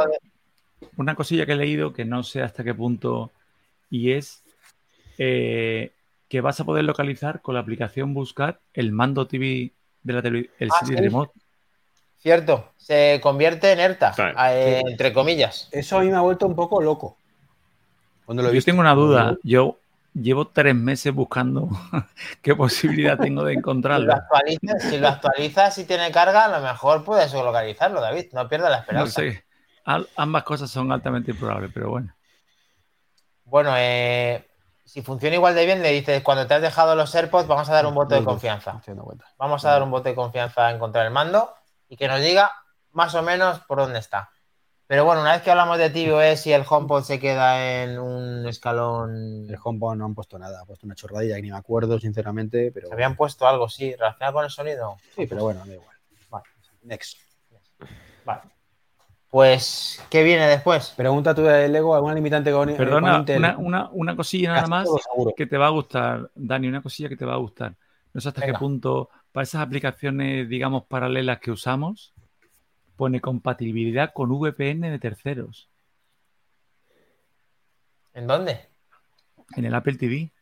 Una 0.97 1.15
cosilla 1.17 1.45
que 1.45 1.53
he 1.53 1.57
leído 1.57 1.93
que 1.93 2.05
no 2.05 2.23
sé 2.23 2.43
hasta 2.43 2.63
qué 2.63 2.75
punto. 2.75 3.33
Y 3.91 4.13
es 4.13 4.45
eh, 5.19 5.93
que 6.29 6.41
vas 6.41 6.61
a 6.61 6.65
poder 6.65 6.85
localizar 6.85 7.41
con 7.43 7.55
la 7.55 7.61
aplicación 7.61 8.15
Buscar 8.15 8.61
el 8.75 8.93
mando 8.93 9.27
TV 9.27 9.73
de 10.03 10.13
la 10.13 10.23
televisión, 10.23 10.55
el 10.61 10.71
ah, 10.71 11.01
Remote. 11.01 11.33
Cierto, 12.19 12.73
se 12.77 13.21
convierte 13.23 13.71
en 13.71 13.79
ERTA, 13.79 14.15
eh, 14.51 14.83
entre 14.85 15.13
comillas. 15.13 15.69
Eso 15.71 15.99
a 15.99 16.01
mí 16.01 16.09
me 16.09 16.17
ha 16.17 16.21
vuelto 16.21 16.47
un 16.47 16.57
poco 16.57 16.83
loco. 16.83 17.17
Cuando 18.27 18.43
lo 18.43 18.53
Yo 18.53 18.63
tengo 18.63 18.81
una 18.81 18.95
duda. 18.95 19.37
Yo 19.45 19.79
llevo 20.13 20.49
tres 20.49 20.75
meses 20.75 21.15
buscando 21.15 21.69
qué 22.43 22.57
posibilidad 22.57 23.17
tengo 23.19 23.45
de 23.45 23.55
encontrarlo. 23.55 24.13
Si 24.81 24.99
lo, 24.99 25.09
actualizas, 25.09 25.79
y 25.79 25.85
tiene 25.85 26.11
carga, 26.11 26.47
a 26.47 26.59
lo 26.59 26.67
mejor 26.67 27.05
puedes 27.05 27.33
localizarlo, 27.33 28.01
David. 28.01 28.27
No 28.33 28.49
pierdas 28.49 28.71
la 28.71 28.79
esperanza. 28.79 29.23
No 29.23 29.31
sé. 29.31 29.45
ambas 30.17 30.43
cosas 30.43 30.69
son 30.69 30.91
altamente 30.91 31.31
improbables, 31.31 31.71
pero 31.73 31.91
bueno. 31.91 32.13
Bueno, 33.45 33.73
eh, 33.77 34.45
si 34.85 35.03
funciona 35.03 35.37
igual 35.37 35.55
de 35.55 35.65
bien, 35.65 35.83
le 35.83 35.93
dices, 35.93 36.23
cuando 36.23 36.49
te 36.49 36.55
has 36.55 36.63
dejado 36.63 36.97
los 36.97 37.15
AirPods, 37.15 37.47
vamos 37.47 37.69
a 37.69 37.75
dar 37.75 37.87
un 37.87 37.95
voto 37.95 38.17
de 38.17 38.25
confianza. 38.25 38.83
Vamos 39.39 39.65
a 39.65 39.71
dar 39.71 39.83
un 39.85 39.91
voto 39.93 40.09
de 40.09 40.17
confianza 40.17 40.69
en 40.69 40.77
encontrar 40.77 41.07
el 41.07 41.13
mando 41.13 41.58
y 41.89 41.97
que 41.97 42.09
nos 42.09 42.21
diga 42.21 42.51
más 42.93 43.15
o 43.15 43.23
menos 43.23 43.61
por 43.61 43.79
dónde 43.79 43.99
está. 43.99 44.31
Pero 44.89 45.05
bueno, 45.05 45.21
una 45.21 45.33
vez 45.33 45.43
que 45.43 45.51
hablamos 45.51 45.77
de 45.77 45.91
tvOS 45.91 46.47
y 46.47 46.53
el 46.55 46.65
HomePod 46.67 47.03
se 47.03 47.21
queda 47.21 47.83
en 47.83 47.99
un 47.99 48.47
escalón. 48.47 49.47
El 49.47 49.59
HomePod 49.63 49.97
no 49.97 50.07
han 50.07 50.15
puesto 50.15 50.39
nada, 50.39 50.61
han 50.61 50.67
puesto 50.67 50.87
una 50.87 50.95
chorradilla 50.95 51.37
que 51.37 51.43
ni 51.43 51.51
me 51.51 51.59
acuerdo, 51.59 52.01
sinceramente. 52.01 52.73
Pero... 52.73 52.91
habían 52.91 53.15
puesto 53.15 53.47
algo, 53.47 53.69
sí, 53.69 53.95
relacionado 53.95 54.33
con 54.33 54.45
el 54.45 54.51
sonido. 54.51 54.97
Sí, 55.15 55.27
pero 55.27 55.43
bueno, 55.43 55.61
da 55.67 55.75
igual. 55.75 55.97
Vale, 56.31 56.45
next. 56.85 57.19
Vale. 58.25 58.41
Pues, 59.29 60.03
¿qué 60.09 60.23
viene 60.23 60.49
después? 60.49 60.95
Pregunta 60.97 61.35
tú 61.35 61.43
de 61.43 61.69
Lego, 61.69 61.95
¿alguna 61.95 62.15
limitante 62.15 62.51
con 62.51 62.75
Perdona, 62.75 63.23
una, 63.59 63.91
una, 63.93 64.17
cosilla 64.17 64.55
nada 64.55 64.69
más 64.69 64.89
que 65.37 65.47
te 65.47 65.59
va 65.59 65.67
a 65.67 65.71
gustar, 65.71 66.31
Dani, 66.35 66.67
una 66.67 66.83
cosilla 66.83 67.11
que 67.11 67.17
te 67.17 67.27
va 67.27 67.35
a 67.35 67.39
gustar. 67.39 67.77
No 68.15 68.23
sé 68.23 68.29
hasta 68.29 68.47
qué 68.47 68.55
punto, 68.55 69.11
para 69.39 69.45
esas 69.45 69.63
aplicaciones, 69.63 70.49
digamos, 70.49 70.87
paralelas 70.87 71.39
que 71.39 71.53
usamos, 71.53 72.13
pone 72.97 73.21
compatibilidad 73.21 74.13
con 74.13 74.31
VPN 74.31 74.91
de 74.91 74.99
terceros. 74.99 75.71
¿En 78.15 78.27
dónde? 78.27 78.69
En 79.55 79.65
el 79.65 79.77
Apple 79.77 79.95
TV. 79.95 80.33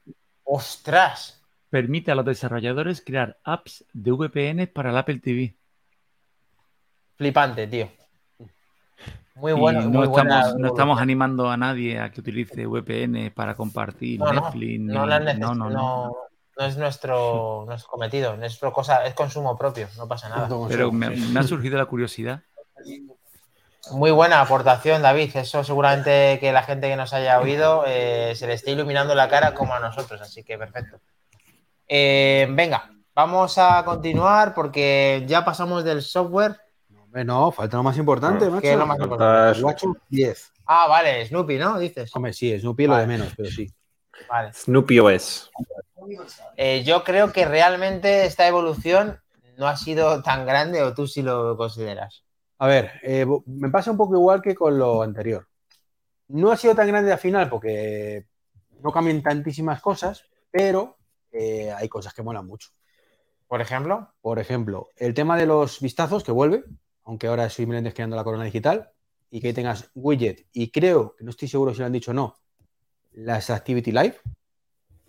¡Ostras! 0.45 1.45
Permite 1.69 2.11
a 2.11 2.15
los 2.15 2.25
desarrolladores 2.25 3.03
crear 3.05 3.37
apps 3.45 3.85
de 3.93 4.13
VPN 4.13 4.67
para 4.69 4.89
el 4.89 4.97
Apple 4.97 5.19
TV. 5.19 5.55
Flipante, 7.17 7.67
tío. 7.67 7.91
Muy 9.35 9.53
bueno. 9.53 9.91
No, 9.91 10.05
estamos, 10.05 10.57
no 10.57 10.69
estamos 10.69 10.99
animando 10.99 11.51
a 11.51 11.59
nadie 11.59 12.01
a 12.01 12.11
que 12.11 12.23
utilice 12.23 12.65
VPN 12.67 13.31
para 13.31 13.55
compartir 13.55 14.21
Netflix. 14.21 14.81
No, 14.81 15.05
no, 15.05 15.55
no, 15.55 15.69
no, 15.69 16.17
es 16.59 16.77
nuestro, 16.77 17.65
nuestro 17.67 17.91
cometido, 17.91 18.37
nuestro 18.37 18.73
cosa, 18.73 19.05
es 19.07 19.15
consumo 19.15 19.59
propio, 19.59 19.89
no 19.97 20.09
pasa 20.09 20.29
nada. 20.29 20.49
Pero 20.69 20.91
me, 20.91 21.39
ha 21.39 21.43
surgido 21.43 21.77
la 21.77 21.87
curiosidad. 21.87 22.41
Muy 23.93 24.11
buena 24.11 24.41
aportación, 24.41 25.03
David. 25.03 25.37
Eso 25.37 25.63
seguramente 25.63 26.39
que 26.41 26.53
la 26.53 26.63
gente 26.63 26.89
que 26.89 26.97
nos 26.97 27.13
haya 27.13 27.39
oído 27.41 27.85
eh, 27.87 28.33
se 28.35 28.47
le 28.47 28.55
esté 28.55 28.73
iluminando 28.73 29.15
la 29.15 29.29
cara 29.29 29.55
como 29.55 29.75
a 29.75 29.81
nosotros, 29.81 30.21
así 30.21 30.43
que 30.43 30.59
perfecto. 30.59 30.99
Eh, 31.87 32.49
venga, 32.51 32.91
vamos 33.15 33.59
a 33.59 33.85
continuar 33.85 34.55
porque 34.55 35.25
ya 35.27 35.45
pasamos 35.45 35.85
del 35.85 36.03
software. 36.03 36.57
No, 37.13 37.51
falta 37.51 37.77
lo 37.77 37.83
más 37.83 37.97
importante, 37.97 38.51
¿Qué 38.61 38.73
es 38.73 38.79
lo 38.79 38.87
más 38.87 38.99
importante? 38.99 39.63
Watch 39.63 39.85
10. 40.09 40.53
Ah, 40.67 40.87
vale, 40.89 41.25
Snoopy, 41.27 41.57
¿no? 41.57 41.79
Dices. 41.79 42.11
Hombre, 42.15 42.33
sí, 42.33 42.59
Snoopy 42.59 42.85
es 42.85 42.91
lo 42.91 42.97
de 42.97 43.07
menos, 43.07 43.33
pero 43.37 43.51
sí. 43.51 43.71
Vale. 44.29 44.53
Snoopy 44.53 44.99
OS. 44.99 45.51
Eh, 46.57 46.83
yo 46.85 47.05
creo 47.05 47.33
que 47.33 47.45
realmente 47.45 48.27
esta 48.27 48.47
evolución 48.47 49.21
no 49.57 49.67
ha 49.67 49.77
sido 49.77 50.23
tan 50.23 50.47
grande 50.47 50.83
o 50.83 50.95
tú 50.95 51.07
sí 51.07 51.23
lo 51.23 51.57
consideras. 51.57 52.25
A 52.59 52.67
ver, 52.67 52.93
eh, 53.03 53.27
me 53.47 53.71
pasa 53.71 53.91
un 53.91 53.97
poco 53.97 54.15
igual 54.15 54.41
que 54.43 54.55
con 54.55 54.79
lo 54.79 55.03
anterior. 55.03 55.49
No 56.29 56.51
ha 56.51 56.57
sido 56.57 56.75
tan 56.75 56.89
grande 56.89 57.13
al 57.13 57.19
final 57.19 57.49
porque 57.49 58.27
no 58.83 58.93
cambian 58.93 59.23
tantísimas 59.23 59.81
cosas, 59.81 60.25
pero 60.51 60.97
eh, 61.33 61.73
hay 61.73 61.89
cosas 61.89 62.15
que 62.15 62.23
molan 62.23 62.47
mucho. 62.47 62.71
¿Por 63.47 63.61
ejemplo? 63.61 64.13
Por 64.21 64.39
ejemplo, 64.39 64.89
el 64.97 65.15
tema 65.15 65.37
de 65.37 65.47
los 65.47 65.81
vistazos 65.81 66.25
que 66.25 66.33
vuelve, 66.33 66.65
aunque 67.05 67.29
ahora 67.29 67.47
estoy 67.47 67.67
creando 67.67 68.17
la 68.17 68.25
corona 68.25 68.45
digital, 68.45 68.91
y 69.31 69.41
que 69.41 69.53
tengas 69.53 69.91
widget, 69.95 70.47
y 70.53 70.71
creo, 70.71 71.15
que 71.17 71.25
no 71.25 71.31
estoy 71.31 71.49
seguro 71.49 71.73
si 71.73 71.81
lo 71.81 71.87
han 71.87 71.93
dicho 71.93 72.13
o 72.13 72.15
no, 72.15 72.37
las 73.13 73.51
Activity 73.51 73.93
Live, 73.93 74.17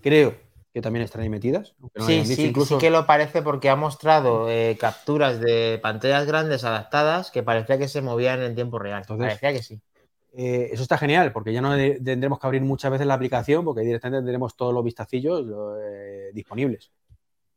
creo 0.01 0.46
que 0.77 0.81
también 0.83 1.03
están 1.03 1.23
ahí 1.23 1.29
metidas. 1.29 1.73
sí, 2.05 2.23
sí, 2.23 2.45
incluso... 2.45 2.77
que 2.77 2.91
lo 2.91 3.07
parece 3.07 3.41
porque 3.41 3.67
ha 3.67 3.75
mostrado 3.75 4.47
eh, 4.47 4.77
capturas 4.79 5.39
de 5.39 5.79
pantallas 5.81 6.27
grandes 6.27 6.63
adaptadas 6.65 7.31
que 7.31 7.41
parecía 7.41 7.79
que 7.79 7.87
se 7.87 8.03
movían 8.03 8.43
en 8.43 8.53
tiempo 8.53 8.77
real. 8.77 9.03
parecía 9.07 9.53
que 9.53 9.63
sí. 9.63 9.81
Eh, 10.33 10.69
eso 10.71 10.83
está 10.83 10.99
genial, 10.99 11.33
porque 11.33 11.51
ya 11.51 11.61
no 11.61 11.75
tendremos 11.75 12.39
que 12.39 12.45
abrir 12.45 12.61
muchas 12.61 12.91
veces 12.91 13.07
la 13.07 13.15
aplicación, 13.15 13.65
porque 13.65 13.81
directamente 13.81 14.19
tendremos 14.19 14.55
todos 14.55 14.71
los 14.71 14.83
vistacillos 14.83 15.47
eh, 15.81 16.29
disponibles. 16.31 16.91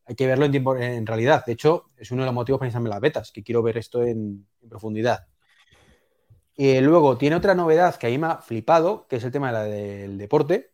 Hay 0.06 0.14
que 0.14 0.26
verlo 0.26 0.46
en 0.46 0.52
tiempo, 0.52 0.74
en 0.74 1.04
realidad. 1.04 1.44
De 1.44 1.52
hecho, 1.52 1.88
es 1.98 2.10
uno 2.12 2.22
de 2.22 2.26
los 2.26 2.34
motivos 2.34 2.58
para 2.58 2.68
iniciarme 2.68 2.88
las 2.88 3.02
betas, 3.02 3.32
que 3.32 3.42
quiero 3.42 3.62
ver 3.62 3.76
esto 3.76 4.02
en, 4.02 4.46
profundidad. 4.66 5.26
Y 6.56 6.80
luego 6.80 7.18
tiene 7.18 7.36
otra 7.36 7.54
novedad 7.54 7.96
que 7.96 8.06
a 8.06 8.10
mí 8.10 8.16
me 8.16 8.28
ha 8.28 8.38
flipado, 8.38 9.06
que 9.08 9.16
es 9.16 9.24
el 9.24 9.30
tema 9.30 9.52
del 9.62 10.16
deporte, 10.16 10.70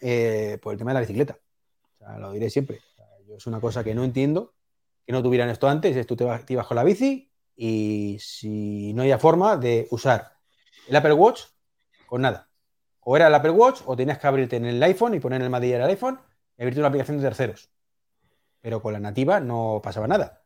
eh, 0.00 0.58
por 0.62 0.72
el 0.72 0.78
tema 0.78 0.90
de 0.90 0.94
la 0.94 1.00
bicicleta. 1.00 1.38
lo 2.18 2.32
diré 2.32 2.50
siempre. 2.50 2.80
yo 3.26 3.36
es 3.36 3.46
una 3.46 3.60
cosa 3.60 3.84
que 3.84 3.94
no 3.94 4.04
entiendo, 4.04 4.54
que 5.06 5.12
no 5.12 5.22
tuvieran 5.22 5.48
esto 5.48 5.68
antes, 5.68 5.96
es 5.96 6.06
tú 6.06 6.16
te, 6.16 6.24
vas, 6.24 6.44
con 6.44 6.76
la 6.76 6.84
bici 6.84 7.30
y 7.56 8.18
si 8.20 8.92
no 8.94 9.02
había 9.02 9.18
forma 9.18 9.56
de 9.56 9.88
usar 9.90 10.32
el 10.88 10.96
Apple 10.96 11.14
Watch 11.14 11.42
con 12.06 12.22
nada. 12.22 12.50
O 13.00 13.16
era 13.16 13.28
el 13.28 13.34
Apple 13.34 13.50
Watch 13.50 13.80
o 13.86 13.96
tenías 13.96 14.18
que 14.18 14.26
abrirte 14.26 14.56
en 14.56 14.66
el 14.66 14.82
iPhone 14.82 15.14
y 15.14 15.20
poner 15.20 15.42
el 15.42 15.50
manillar 15.50 15.80
del 15.80 15.90
iPhone 15.90 16.20
y 16.56 16.62
abrirte 16.62 16.80
una 16.80 16.88
aplicación 16.88 17.16
de 17.18 17.24
terceros. 17.24 17.70
Pero 18.60 18.82
con 18.82 18.92
la 18.92 19.00
nativa 19.00 19.40
no 19.40 19.80
pasaba 19.82 20.06
nada. 20.06 20.42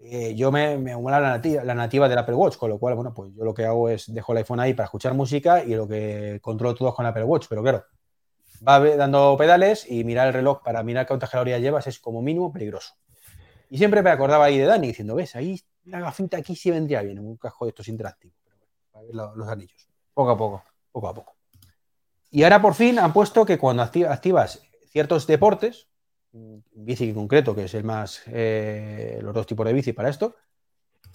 Eh, 0.00 0.34
yo 0.36 0.52
me, 0.52 0.78
me 0.78 0.92
la 0.92 1.20
nativa, 1.20 1.64
la 1.64 2.08
del 2.08 2.18
Apple 2.18 2.34
Watch, 2.34 2.56
con 2.56 2.70
lo 2.70 2.78
cual, 2.78 2.94
bueno, 2.94 3.12
pues 3.12 3.32
yo 3.34 3.44
lo 3.44 3.52
que 3.52 3.64
hago 3.64 3.88
es 3.88 4.12
dejo 4.12 4.32
el 4.32 4.38
iPhone 4.38 4.60
ahí 4.60 4.72
para 4.72 4.84
escuchar 4.84 5.14
música 5.14 5.64
y 5.64 5.74
lo 5.74 5.88
que 5.88 6.38
controlo 6.40 6.74
todo 6.74 6.94
con 6.94 7.04
el 7.04 7.10
Apple 7.10 7.24
Watch. 7.24 7.46
Pero 7.48 7.62
claro, 7.62 7.84
va 8.66 8.80
dando 8.80 9.36
pedales 9.36 9.90
y 9.90 10.04
mirar 10.04 10.28
el 10.28 10.34
reloj 10.34 10.62
para 10.62 10.82
mirar 10.82 11.06
cuántas 11.06 11.30
calorías 11.30 11.60
llevas 11.60 11.86
es 11.86 11.98
como 11.98 12.22
mínimo 12.22 12.52
peligroso. 12.52 12.94
Y 13.70 13.78
siempre 13.78 14.02
me 14.02 14.10
acordaba 14.10 14.46
ahí 14.46 14.58
de 14.58 14.64
Dani 14.64 14.88
diciendo, 14.88 15.14
ves, 15.14 15.36
ahí 15.36 15.60
la 15.84 16.00
gafita 16.00 16.38
aquí 16.38 16.54
sí 16.56 16.70
vendría 16.70 17.02
bien, 17.02 17.18
un 17.18 17.36
casco 17.36 17.64
de 17.64 17.70
estos 17.70 17.88
interactivos, 17.88 18.36
para 18.90 19.04
ver 19.04 19.14
los, 19.14 19.48
anillos. 19.48 19.88
Poco 20.14 20.30
a 20.30 20.36
poco. 20.36 20.64
Poco 20.92 21.08
a 21.08 21.14
poco. 21.14 21.36
Y 22.30 22.42
ahora 22.42 22.60
por 22.60 22.74
fin 22.74 22.98
han 22.98 23.12
puesto 23.12 23.44
que 23.44 23.58
cuando 23.58 23.82
activas 23.82 24.62
ciertos 24.90 25.26
deportes, 25.26 25.88
bici 26.32 27.08
en 27.08 27.14
concreto, 27.14 27.54
que 27.54 27.64
es 27.64 27.74
el 27.74 27.84
más, 27.84 28.22
eh, 28.26 29.18
los 29.22 29.34
dos 29.34 29.46
tipos 29.46 29.66
de 29.66 29.72
bici 29.72 29.92
para 29.92 30.08
esto, 30.08 30.36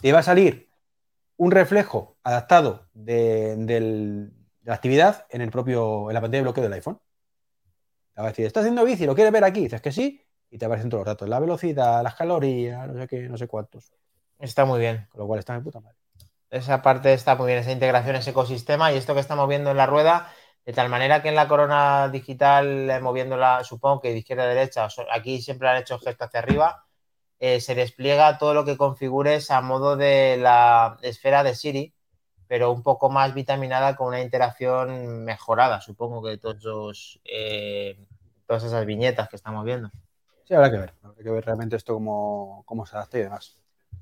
te 0.02 0.12
va 0.12 0.20
a 0.20 0.24
salir 0.24 0.70
un 1.38 1.52
reflejo 1.52 2.18
adaptado 2.24 2.88
de, 2.94 4.30
la 4.64 4.74
actividad 4.74 5.26
en 5.30 5.42
el 5.42 5.52
propio, 5.52 6.10
en 6.10 6.14
la 6.14 6.22
pantalla 6.22 6.40
de 6.40 6.44
bloqueo 6.44 6.64
del 6.64 6.74
iPhone. 6.74 7.00
Te 8.14 8.22
va 8.22 8.28
a 8.28 8.32
decir, 8.32 8.46
¿estás 8.46 8.62
haciendo 8.62 8.86
bici? 8.86 9.06
¿Lo 9.06 9.16
quieres 9.16 9.34
ver 9.34 9.44
aquí? 9.44 9.62
Dices 9.62 9.82
que 9.82 9.92
sí, 9.92 10.24
y 10.52 10.58
te 10.58 10.66
aparecen 10.66 10.90
todos 10.90 11.02
los 11.02 11.14
datos, 11.14 11.28
la 11.28 11.40
velocidad, 11.40 12.04
las 12.04 12.16
calorías, 12.16 12.88
no 12.88 13.00
sé 13.00 13.08
qué, 13.08 13.22
no 13.28 13.38
sé 13.38 13.48
cuántos. 13.48 13.92
Está 14.40 14.66
muy 14.66 14.80
bien. 14.80 15.08
Con 15.10 15.22
lo 15.22 15.28
cual 15.28 15.40
está 15.40 15.54
de 15.54 15.62
puta 15.62 15.80
madre. 15.80 15.98
Esa 16.52 16.84
parte 16.84 17.14
está 17.14 17.36
muy 17.36 17.48
bien, 17.48 17.58
esa 17.58 17.72
integración, 17.72 18.16
ese 18.16 18.30
ecosistema 18.30 18.92
y 18.92 18.98
esto 18.98 19.16
que 19.16 19.20
estamos 19.20 19.50
viendo 19.50 19.72
en 19.72 19.78
la 19.78 19.88
rueda, 19.88 20.32
de 20.64 20.74
tal 20.74 20.90
manera 20.90 21.24
que 21.24 21.30
en 21.30 21.36
la 21.36 21.48
corona 21.48 22.10
digital, 22.10 22.90
eh, 22.90 23.00
moviéndola, 23.00 23.64
supongo 23.64 24.02
que 24.02 24.10
de 24.10 24.20
izquierda 24.20 24.44
a 24.44 24.48
derecha, 24.48 24.88
aquí 25.12 25.42
siempre 25.42 25.70
han 25.70 25.78
hecho 25.78 25.98
gesto 25.98 26.26
hacia 26.26 26.42
arriba, 26.42 26.86
eh, 27.40 27.60
se 27.60 27.74
despliega 27.74 28.38
todo 28.38 28.54
lo 28.54 28.66
que 28.66 28.78
configures 28.78 29.50
a 29.50 29.62
modo 29.62 29.98
de 29.98 30.38
la 30.38 30.98
esfera 31.02 31.44
de 31.44 31.56
Siri, 31.56 31.96
pero 32.48 32.72
un 32.72 32.84
poco 32.84 33.10
más 33.10 33.34
vitaminada 33.34 33.96
con 33.96 34.08
una 34.08 34.22
interacción 34.22 35.24
mejorada, 35.24 35.82
supongo 35.82 36.24
que 36.24 36.38
todos 36.38 37.20
eh, 37.26 37.98
todas 38.46 38.64
esas 38.64 38.86
viñetas 38.86 39.30
que 39.30 39.36
estamos 39.36 39.66
viendo. 39.66 39.90
Sí, 40.46 40.54
habrá 40.54 40.70
que 40.70 40.78
ver, 40.78 40.94
habrá 41.02 41.24
que 41.24 41.30
ver 41.30 41.46
realmente 41.46 41.76
esto 41.76 41.94
cómo, 41.94 42.64
cómo 42.66 42.86
se 42.86 42.96
adapta 42.96 43.18
y 43.18 43.22
demás. 43.22 43.58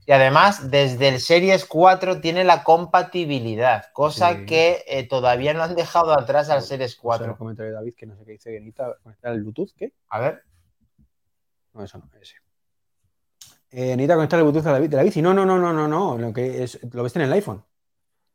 Y 0.06 0.14
además, 0.14 0.72
desde 0.72 1.10
el 1.10 1.20
Series 1.20 1.66
4 1.66 2.22
tiene 2.22 2.44
la 2.44 2.64
compatibilidad, 2.64 3.86
cosa 3.94 4.46
que 4.46 4.84
eh, 4.88 5.08
todavía 5.08 5.54
no 5.54 5.62
han 5.62 5.76
dejado 5.76 6.14
atrás 6.14 6.50
al 6.50 6.64
Series 6.64 6.96
4. 6.96 7.28
Un 7.28 7.38
comentario 7.38 7.72
de 7.72 7.76
David 7.76 7.94
que 7.96 8.08
no 8.08 8.18
sé 8.18 8.26
qué 8.26 8.32
dice, 8.32 8.52
que 8.52 8.60
necesita 8.60 8.98
conectar 9.04 9.32
el 9.32 9.42
Bluetooth, 9.44 9.72
¿qué? 9.78 9.94
A 10.10 10.20
ver. 10.20 10.44
No, 11.74 11.84
eso 11.84 12.00
no, 12.00 12.10
ese. 12.20 12.36
Eh, 13.70 13.96
necesita 13.96 14.16
conectar 14.16 14.40
el 14.40 14.46
Bluetooth 14.46 14.64
de 14.64 14.98
la 14.98 15.04
bici. 15.04 15.22
No, 15.22 15.34
no, 15.34 15.46
no, 15.46 15.60
no, 15.60 15.72
no, 15.72 15.88
no. 15.88 16.18
Lo 16.18 16.34
que 16.34 16.64
es, 16.64 16.80
lo 16.92 17.04
ves 17.04 17.16
en 17.16 17.22
el 17.22 17.34
iPhone. 17.34 17.64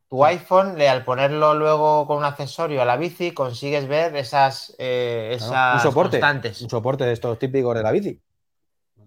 Tu 0.09 0.25
iPhone, 0.25 0.81
al 0.81 1.05
ponerlo 1.05 1.55
luego 1.55 2.07
con 2.07 2.19
un 2.19 2.25
accesorio 2.25 2.81
a 2.83 2.85
la 2.85 2.97
bici, 2.97 3.33
consigues 3.33 3.89
ver 3.89 4.15
esas, 4.15 4.75
eh, 4.79 5.33
esas 5.35 5.75
un 5.75 5.81
soporte, 5.81 6.21
constantes. 6.21 6.63
Un 6.63 6.71
soporte 6.71 7.05
de 7.05 7.13
estos 7.13 7.39
típicos 7.39 7.75
de 7.75 7.83
la 7.83 7.91
bici. 7.91 8.21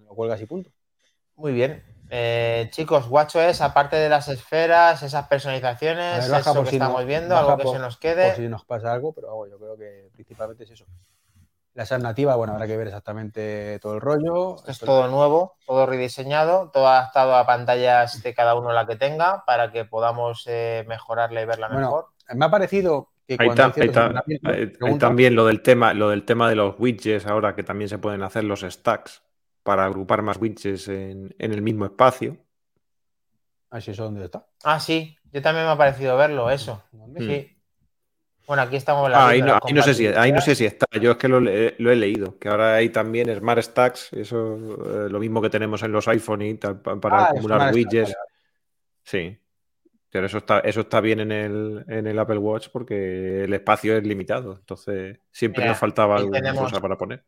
Lo 0.06 0.14
cuelgas 0.14 0.42
y 0.42 0.46
punto. 0.46 0.72
Muy 1.36 1.54
bien. 1.54 1.84
Eh, 2.12 2.70
chicos, 2.72 3.06
es 3.36 3.62
aparte 3.62 3.96
de 3.96 4.10
las 4.10 4.28
esferas, 4.28 5.04
esas 5.04 5.28
personalizaciones, 5.28 6.26
eso 6.26 6.64
que 6.64 6.70
estamos 6.72 7.06
viendo, 7.06 7.38
algo 7.38 7.58
que 7.58 7.68
se 7.68 7.80
nos 7.80 7.98
quede. 7.98 8.30
Por 8.30 8.36
si 8.36 8.50
nos 8.50 8.66
pasa 8.66 8.92
algo, 8.92 9.14
pero 9.14 9.48
yo 9.48 9.58
creo 9.58 9.78
que 9.78 10.10
principalmente 10.14 10.64
es 10.64 10.72
eso. 10.72 10.86
La 11.80 11.86
SAP 11.86 12.02
nativa, 12.02 12.36
bueno, 12.36 12.52
habrá 12.52 12.68
que 12.68 12.76
ver 12.76 12.88
exactamente 12.88 13.80
todo 13.80 13.94
el 13.94 14.02
rollo. 14.02 14.58
es 14.68 14.80
todo 14.80 15.08
nuevo, 15.08 15.56
todo 15.66 15.86
rediseñado, 15.86 16.72
todo 16.74 16.90
adaptado 16.90 17.38
a 17.38 17.46
pantallas 17.46 18.22
de 18.22 18.34
cada 18.34 18.56
uno 18.56 18.74
la 18.74 18.86
que 18.86 18.98
tenga 18.98 19.46
para 19.46 19.72
que 19.72 19.86
podamos 19.86 20.44
eh, 20.48 20.84
mejorarla 20.90 21.42
y 21.42 21.46
verla 21.46 21.70
mejor. 21.70 22.08
Me 22.36 22.48
ha 22.48 22.52
parecido 22.52 23.12
que 23.26 23.38
hay, 23.40 23.56
también 25.00 25.36
lo 25.36 25.46
del 25.46 25.62
tema, 25.62 25.94
lo 25.94 26.10
del 26.10 26.26
tema 26.26 26.50
de 26.50 26.56
los 26.56 26.76
widgets 26.78 27.26
ahora 27.26 27.56
que 27.56 27.64
también 27.64 27.88
se 27.88 27.98
pueden 27.98 28.24
hacer 28.24 28.44
los 28.44 28.60
stacks 28.60 29.24
para 29.64 29.86
agrupar 29.86 30.22
más 30.22 30.36
widgets 30.36 30.90
en, 30.90 31.34
el 31.38 31.62
mismo 31.62 31.86
espacio. 31.86 32.36
Ah, 33.70 33.80
sí, 33.80 33.92
¿eso 33.92 34.04
dónde 34.04 34.26
está? 34.26 34.46
Ah, 34.66 34.82
sí, 34.82 35.18
yo 35.32 35.42
también 35.42 35.66
me 35.66 35.72
ha 35.72 35.78
parecido 35.78 36.18
verlo, 36.18 36.50
eso. 36.50 36.84
Sí. 37.18 37.56
Bueno, 38.50 38.64
aquí 38.64 38.78
estamos 38.78 39.12
ah, 39.14 39.28
ahí, 39.28 39.44
no, 39.44 39.60
no 39.60 39.84
sé 39.84 39.94
si, 39.94 40.08
ahí 40.08 40.32
no 40.32 40.42
sé 40.42 40.56
si 40.56 40.66
está, 40.66 40.88
yo 41.00 41.12
es 41.12 41.18
que 41.18 41.28
lo, 41.28 41.38
he 41.38 41.96
leído, 41.96 42.40
que 42.40 42.50
ahora 42.50 42.74
hay 42.74 42.90
también 42.90 43.30
Smart 43.38 43.62
Stacks, 43.62 44.12
eso 44.12 44.56
eh, 44.56 45.08
lo 45.08 45.20
mismo 45.20 45.40
que 45.40 45.52
tenemos 45.52 45.84
en 45.84 45.92
los 45.92 46.08
iPhone 46.08 46.42
y 46.42 46.56
tal, 46.56 46.82
para 46.82 47.26
ah, 47.26 47.30
acumular 47.30 47.72
widgets. 47.72 48.16
Sí, 49.04 49.40
pero 50.10 50.26
eso 50.26 50.40
está, 50.40 50.62
eso 50.62 50.82
está 50.82 51.00
bien 51.00 51.20
en 51.20 51.32
el, 51.32 51.86
en 51.88 52.08
el 52.08 52.18
Apple 52.18 52.40
Watch 52.40 52.70
porque 52.74 53.44
el 53.44 53.54
espacio 53.54 53.96
es 53.96 54.04
limitado, 54.04 54.54
entonces 54.54 55.20
siempre 55.30 55.68
nos 55.68 55.78
faltaba 55.78 56.16
alguna 56.18 56.56
cosa 56.56 56.80
para 56.82 56.98
poner. 56.98 57.26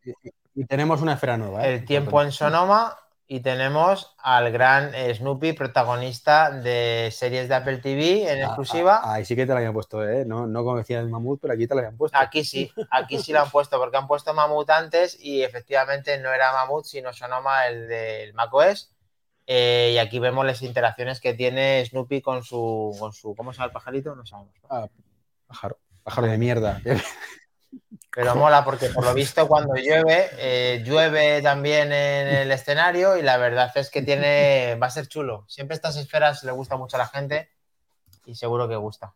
Y 0.56 0.66
tenemos 0.66 1.04
una 1.04 1.14
esfera 1.14 1.38
nueva. 1.38 1.68
¿eh? 1.68 1.76
El 1.76 1.86
tiempo 1.86 2.20
en 2.24 2.32
Sonoma 2.32 2.98
y 3.32 3.40
tenemos 3.40 4.14
al 4.18 4.52
gran 4.52 4.92
Snoopy, 4.94 5.54
protagonista 5.54 6.52
de 6.52 7.08
series 7.14 7.48
de 7.48 7.56
Apple 7.56 7.78
TV 7.78 8.30
en 8.30 8.44
ah, 8.44 8.48
exclusiva. 8.48 9.00
Ah, 9.02 9.14
ahí 9.14 9.24
sí 9.24 9.38
que 9.38 9.46
te 9.46 9.54
lo 9.54 9.60
habían 9.60 9.72
puesto, 9.72 10.06
¿eh? 10.06 10.26
No, 10.26 10.48
no 10.48 10.66
como 10.66 10.76
decía 10.76 11.00
el 11.00 11.08
mamut, 11.08 11.40
pero 11.40 11.54
aquí 11.54 11.66
te 11.66 11.74
lo 11.74 11.80
habían 11.80 11.96
puesto. 11.96 12.18
Aquí 12.18 12.44
sí, 12.44 12.70
aquí 12.90 13.20
sí 13.20 13.32
lo 13.32 13.40
han 13.40 13.50
puesto, 13.50 13.80
porque 13.80 13.96
han 13.96 14.06
puesto 14.06 14.34
mamut 14.34 14.70
antes 14.70 15.18
y 15.18 15.44
efectivamente 15.44 16.20
no 16.20 16.34
era 16.34 16.52
mamut, 16.52 16.84
sino 16.84 17.14
Sonoma, 17.14 17.68
el 17.68 17.88
del 17.88 18.34
macOS. 18.34 18.94
Eh, 19.48 19.92
y 19.94 19.98
aquí 19.98 20.20
vemos 20.20 20.46
las 20.46 20.62
interacciones 20.62 21.22
que 21.22 21.34
tiene 21.34 21.86
Snoopy 21.86 22.22
con 22.22 22.44
su, 22.44 22.94
con 23.00 23.14
su 23.14 23.34
¿cómo 23.34 23.54
se 23.54 23.60
llama 23.60 23.68
el 23.68 23.72
pajarito? 23.72 24.14
No 24.14 24.26
sabemos. 24.26 24.56
Ah, 24.70 24.90
pájaro, 25.48 25.80
pájaro 26.04 26.28
de 26.28 26.38
mierda. 26.38 26.82
Pero 28.14 28.36
mola 28.36 28.66
porque 28.66 28.90
por 28.90 29.06
lo 29.06 29.14
visto 29.14 29.48
cuando 29.48 29.76
llueve, 29.76 30.30
eh, 30.38 30.84
llueve 30.86 31.42
también 31.42 31.94
en 31.94 32.28
el 32.28 32.52
escenario 32.52 33.16
y 33.16 33.22
la 33.22 33.38
verdad 33.38 33.72
es 33.76 33.90
que 33.90 34.02
tiene, 34.02 34.76
va 34.76 34.88
a 34.88 34.92
ser 34.92 35.08
chulo. 35.08 35.46
Siempre 35.48 35.76
estas 35.76 35.96
esferas 35.96 36.44
le 36.44 36.52
gusta 36.52 36.76
mucho 36.76 36.98
a 36.98 37.00
la 37.00 37.08
gente 37.08 37.50
y 38.26 38.36
seguro 38.36 38.68
que 38.68 38.76
gusta. 38.76 39.14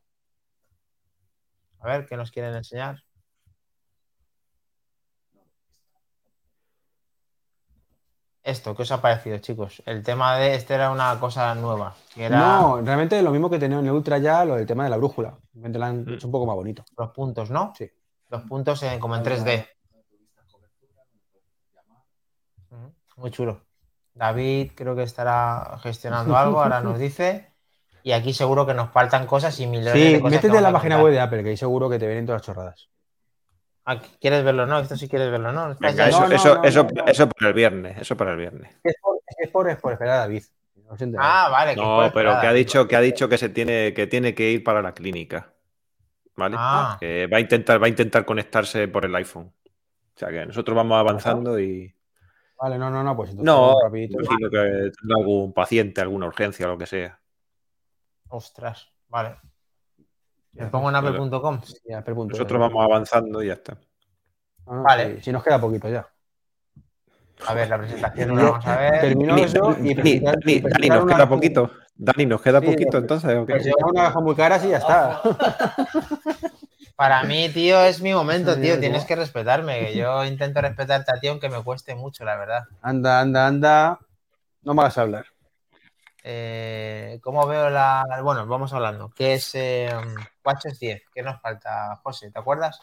A 1.80 1.88
ver, 1.88 2.06
¿qué 2.06 2.16
nos 2.16 2.32
quieren 2.32 2.56
enseñar? 2.56 3.04
Esto, 8.44 8.76
¿qué 8.76 8.84
os 8.84 8.92
ha 8.92 9.02
parecido, 9.02 9.40
chicos? 9.40 9.84
El 9.86 10.04
tema 10.04 10.38
de 10.38 10.56
este 10.56 10.76
era 10.76 10.92
una 10.92 11.20
cosa 11.20 11.54
nueva. 11.56 11.96
No, 12.16 12.80
realmente 12.82 13.22
lo 13.22 13.32
mismo 13.32 13.50
que 13.50 13.60
tenía 13.60 13.80
en 13.80 13.88
el 13.88 13.92
Ultra 13.92 14.20
ya, 14.20 14.46
lo 14.46 14.56
del 14.56 14.68
tema 14.68 14.86
de 14.86 14.92
la 14.92 14.98
brújula. 14.98 15.38
Realmente 15.54 15.80
lo 15.80 15.86
han 15.86 16.06
mm. 16.06 16.14
hecho 16.14 16.28
un 16.28 16.32
poco 16.32 16.46
más 16.46 16.56
bonito. 16.56 16.86
Los 16.96 17.10
puntos, 17.10 17.50
¿no? 17.50 17.74
Sí 17.76 17.92
los 18.30 18.42
puntos 18.44 18.84
como 19.00 19.16
en 19.16 19.24
3D. 19.24 19.68
Muy 23.18 23.32
chulo. 23.32 23.62
David 24.14 24.72
creo 24.76 24.96
que 24.96 25.04
estará 25.04 25.78
gestionando 25.82 26.38
algo, 26.38 26.62
ahora 26.62 26.82
nos 26.82 27.00
dice. 27.00 27.52
Y 28.04 28.12
aquí 28.12 28.34
seguro 28.34 28.66
que 28.66 28.74
nos 28.74 28.92
faltan 28.92 29.26
cosas 29.26 29.60
y 29.60 29.68
millones 29.68 29.94
de 29.94 30.20
cosas. 30.20 30.36
métete 30.36 30.58
en 30.58 30.64
la 30.64 30.72
página 30.72 31.02
web 31.02 31.12
de 31.12 31.20
Apple, 31.20 31.44
que 31.44 31.50
ahí 31.50 31.58
seguro 31.58 31.90
que 31.90 31.98
te 31.98 32.06
vienen 32.06 32.26
todas 32.26 32.42
las 32.42 32.46
chorradas. 32.46 32.90
Ah, 33.84 34.00
¿Quieres 34.20 34.44
verlo? 34.44 34.66
No, 34.66 34.80
esto 34.80 34.96
sí 34.96 35.08
quieres 35.08 35.32
verlo, 35.32 35.52
¿no? 35.52 35.72
eso, 35.72 36.32
eso, 36.64 36.88
eso, 37.06 37.30
para 37.30 37.48
el 37.50 37.54
viernes, 37.54 37.98
eso 38.00 38.16
para 38.16 38.32
el 38.32 38.38
viernes. 38.38 38.72
Es 38.84 38.96
por, 39.52 39.70
es 39.70 39.78
por, 39.78 39.94
esperar 39.94 40.16
a 40.16 40.20
David. 40.20 40.44
ah, 41.18 41.50
vale. 41.52 41.76
No, 41.76 42.12
pero 42.14 42.40
que 42.40 42.48
ha 42.48 42.54
dicho 42.54 42.88
que 42.88 42.96
ha 42.96 43.02
dicho 43.02 43.28
que 43.28 43.38
se 43.38 43.50
tiene 43.50 43.94
que 43.94 44.08
tiene 44.08 44.34
que 44.34 44.52
ir 44.52 44.64
para 44.64 44.82
la 44.82 44.94
clínica. 44.94 45.55
¿Vale? 46.36 46.56
Ah. 46.58 46.98
Que 47.00 47.28
va 47.28 47.38
a 47.38 47.40
intentar, 47.40 47.82
va 47.82 47.86
a 47.88 47.90
intentar 47.90 48.26
conectarse 48.26 48.88
por 48.88 49.06
el 49.06 49.16
iPhone. 49.16 49.52
O 50.16 50.18
sea 50.18 50.30
que 50.30 50.46
nosotros 50.46 50.76
vamos 50.76 50.98
avanzando 50.98 51.60
y. 51.60 51.94
Vale, 52.58 52.78
no, 52.78 52.90
no, 52.90 53.04
no, 53.04 53.16
pues 53.16 53.32
entonces. 53.32 53.46
No, 53.46 53.76
imagino 53.94 54.50
que 54.50 54.92
tendrá 54.98 55.18
algún 55.18 55.54
paciente, 55.54 56.02
alguna 56.02 56.28
urgencia, 56.28 56.68
lo 56.68 56.78
que 56.78 56.86
sea. 56.86 57.20
Ostras, 58.30 58.90
vale. 59.10 59.36
Me 60.54 60.68
pongo 60.68 60.90
en 60.90 60.96
apple.com. 60.96 61.60
Nosotros 62.30 62.60
vamos 62.60 62.84
avanzando 62.84 63.44
y 63.44 63.48
ya 63.48 63.54
está. 63.54 63.78
vale. 64.66 65.22
Si, 65.22 65.32
nos 65.34 65.44
queda 65.44 65.60
poquito 65.60 65.90
ya. 65.90 66.08
A 67.48 67.54
ver, 67.54 67.70
la 67.70 67.78
presentación 67.78 68.36
la 68.36 68.44
vamos 68.44 68.66
a 68.66 68.78
ver. 68.78 69.02
Termino 69.02 69.36
eso 69.36 69.76
y 69.82 69.94
Dani, 70.20 70.90
nos 70.90 71.06
queda 71.06 71.28
poquito. 71.28 71.72
Dani, 71.96 72.26
¿nos 72.26 72.42
queda 72.42 72.62
poquito 72.62 72.98
entonces? 72.98 73.46
Pues 73.46 73.68
una 73.84 74.04
caja 74.04 74.20
muy 74.20 74.36
cara 74.36 74.60
y 74.64 74.70
ya 74.70 74.78
está. 74.78 75.22
Para 76.96 77.24
mí, 77.24 77.50
tío, 77.50 77.82
es 77.82 78.02
mi 78.02 78.14
momento, 78.14 78.56
tío. 78.58 78.80
Tienes 78.80 79.04
que 79.06 79.16
respetarme. 79.16 79.94
Yo 79.94 80.24
intento 80.24 80.62
respetarte 80.62 81.12
a 81.14 81.20
ti, 81.20 81.28
aunque 81.28 81.50
me 81.50 81.62
cueste 81.62 81.94
mucho, 81.94 82.24
la 82.24 82.38
verdad. 82.38 82.64
Anda, 82.82 83.20
anda, 83.20 83.48
anda. 83.48 84.00
No 84.64 84.74
me 84.74 84.84
vas 84.84 84.98
a 84.98 85.02
hablar. 85.02 85.26
Eh, 86.24 87.20
¿Cómo 87.22 87.46
veo 87.46 87.70
la. 87.70 88.04
Bueno, 88.24 88.48
vamos 88.48 88.74
hablando. 88.74 89.12
¿Qué 89.16 89.34
es 89.34 89.54
eh, 89.56 89.94
10? 90.80 91.04
¿Qué 91.14 91.22
nos 91.22 91.40
falta, 91.42 92.00
José? 92.02 92.32
¿Te 92.32 92.40
acuerdas? 92.40 92.80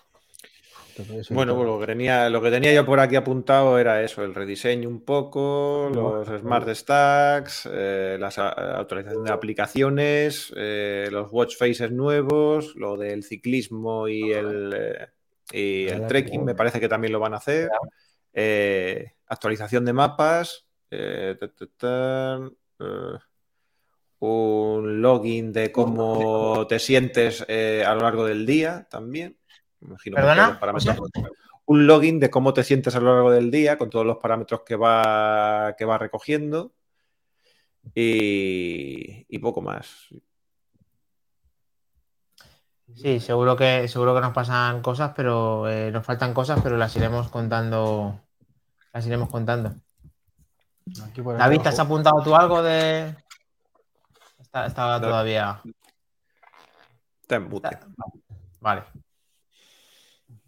Bueno, 1.30 1.54
pues 1.54 1.66
lo, 1.66 1.80
que 1.80 1.86
tenía, 1.86 2.28
lo 2.28 2.42
que 2.42 2.50
tenía 2.50 2.72
yo 2.72 2.84
por 2.84 3.00
aquí 3.00 3.16
apuntado 3.16 3.78
era 3.78 4.02
eso, 4.02 4.22
el 4.22 4.34
rediseño 4.34 4.88
un 4.88 5.04
poco, 5.04 5.90
los 5.92 6.28
Smart 6.40 6.68
Stacks, 6.68 7.68
eh, 7.70 8.16
la 8.18 8.28
actualización 8.28 9.24
de 9.24 9.32
aplicaciones, 9.32 10.52
eh, 10.56 11.08
los 11.10 11.32
watch 11.32 11.56
faces 11.56 11.90
nuevos, 11.90 12.74
lo 12.76 12.96
del 12.96 13.22
ciclismo 13.22 14.08
y 14.08 14.32
el, 14.32 14.74
eh, 14.74 15.08
y 15.52 15.88
el 15.88 16.06
trekking, 16.06 16.44
me 16.44 16.54
parece 16.54 16.80
que 16.80 16.88
también 16.88 17.12
lo 17.12 17.20
van 17.20 17.34
a 17.34 17.38
hacer. 17.38 17.70
actualización 19.26 19.84
de 19.84 19.92
mapas, 19.92 20.66
un 24.18 25.02
login 25.02 25.52
de 25.52 25.72
cómo 25.72 26.66
te 26.68 26.78
sientes 26.78 27.42
a 27.42 27.94
lo 27.94 28.00
largo 28.02 28.26
del 28.26 28.46
día 28.46 28.86
también. 28.90 29.36
¿Perdona? 30.14 30.58
Un 31.64 31.86
login 31.86 32.18
de 32.18 32.30
cómo 32.30 32.52
te 32.52 32.64
sientes 32.64 32.96
a 32.96 33.00
lo 33.00 33.14
largo 33.14 33.30
del 33.30 33.50
día 33.50 33.78
con 33.78 33.88
todos 33.88 34.04
los 34.04 34.18
parámetros 34.18 34.62
que 34.62 34.76
va, 34.76 35.74
que 35.78 35.84
va 35.84 35.98
recogiendo 35.98 36.72
y, 37.94 39.38
poco 39.38 39.60
más. 39.62 40.08
Sí, 42.94 43.20
seguro 43.20 43.56
que, 43.56 43.88
seguro 43.88 44.14
que 44.14 44.20
nos 44.20 44.32
pasan 44.32 44.82
cosas, 44.82 45.12
pero 45.16 45.68
eh, 45.68 45.90
nos 45.90 46.04
faltan 46.04 46.34
cosas, 46.34 46.60
pero 46.62 46.76
las 46.76 46.94
iremos 46.96 47.28
contando. 47.28 48.20
Las 48.92 49.06
iremos 49.06 49.30
contando. 49.30 49.74
David, 50.84 51.60
¿te 51.60 51.68
has 51.68 51.78
apuntado 51.78 52.22
tú 52.22 52.34
algo 52.34 52.62
de.? 52.62 53.16
Estaba 54.38 55.00
todavía. 55.00 55.62
Está 57.22 57.36
en 57.36 57.48
bute. 57.48 57.78
Vale. 58.60 58.82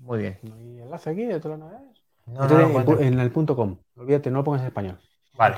Muy 0.04 0.18
bien. 0.18 0.38
¿No 0.42 0.54
hay 0.54 0.80
enlace 0.82 1.10
aquí? 1.10 1.22
¿Esto 1.22 1.56
no 1.56 1.70
es? 1.72 2.02
No, 2.26 3.00
en, 3.00 3.18
el 3.20 3.30
punto 3.30 3.56
com. 3.56 3.78
Olvídate, 3.96 4.30
no 4.30 4.38
lo 4.38 4.44
pongas 4.44 4.60
en 4.60 4.68
español. 4.68 5.00
Vale. 5.34 5.56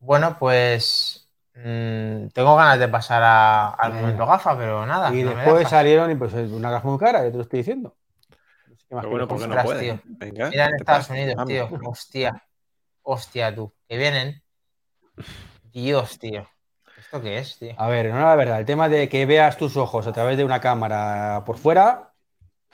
Bueno, 0.00 0.36
pues 0.38 1.28
mm, 1.54 2.28
tengo 2.32 2.56
ganas 2.56 2.78
de 2.80 2.88
pasar 2.88 3.22
a, 3.22 3.70
al 3.70 3.94
momento 3.94 4.26
gafa, 4.26 4.56
pero 4.58 4.84
nada. 4.86 5.14
Y 5.14 5.22
después 5.22 5.68
salieron 5.68 6.10
y 6.10 6.16
pues 6.16 6.34
una 6.34 6.70
gafa 6.70 6.88
muy 6.88 6.98
cara, 6.98 7.24
ya 7.24 7.30
te 7.30 7.36
lo 7.36 7.42
estoy 7.44 7.60
diciendo. 7.60 7.96
pero 8.88 9.08
bueno, 9.08 9.28
porque 9.28 9.46
no 9.46 9.62
puede. 9.62 10.00
Venga, 10.04 10.50
Mira 10.50 10.66
en 10.66 10.74
Estados 10.74 11.10
Unidos, 11.10 11.44
tío. 11.46 11.68
Hostia. 11.84 12.42
Hostia, 13.02 13.54
tú. 13.54 13.72
Que 13.88 13.96
vienen. 13.96 14.42
Dios, 15.72 16.18
tío. 16.18 16.48
¿Esto 16.98 17.22
qué 17.22 17.38
es, 17.38 17.56
tío? 17.58 17.74
A 17.78 17.88
ver, 17.88 18.10
no, 18.12 18.18
la 18.18 18.34
verdad, 18.34 18.58
el 18.58 18.66
tema 18.66 18.88
de 18.88 19.08
que 19.08 19.26
veas 19.26 19.56
tus 19.56 19.76
ojos 19.76 20.06
a 20.08 20.12
través 20.12 20.36
de 20.36 20.44
una 20.44 20.60
cámara 20.60 21.44
por 21.46 21.56
fuera, 21.56 22.07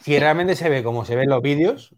si 0.04 0.18
realmente 0.18 0.54
se 0.54 0.68
ve 0.68 0.84
como 0.84 1.06
se 1.06 1.16
ven 1.16 1.30
los 1.30 1.40
vídeos, 1.40 1.94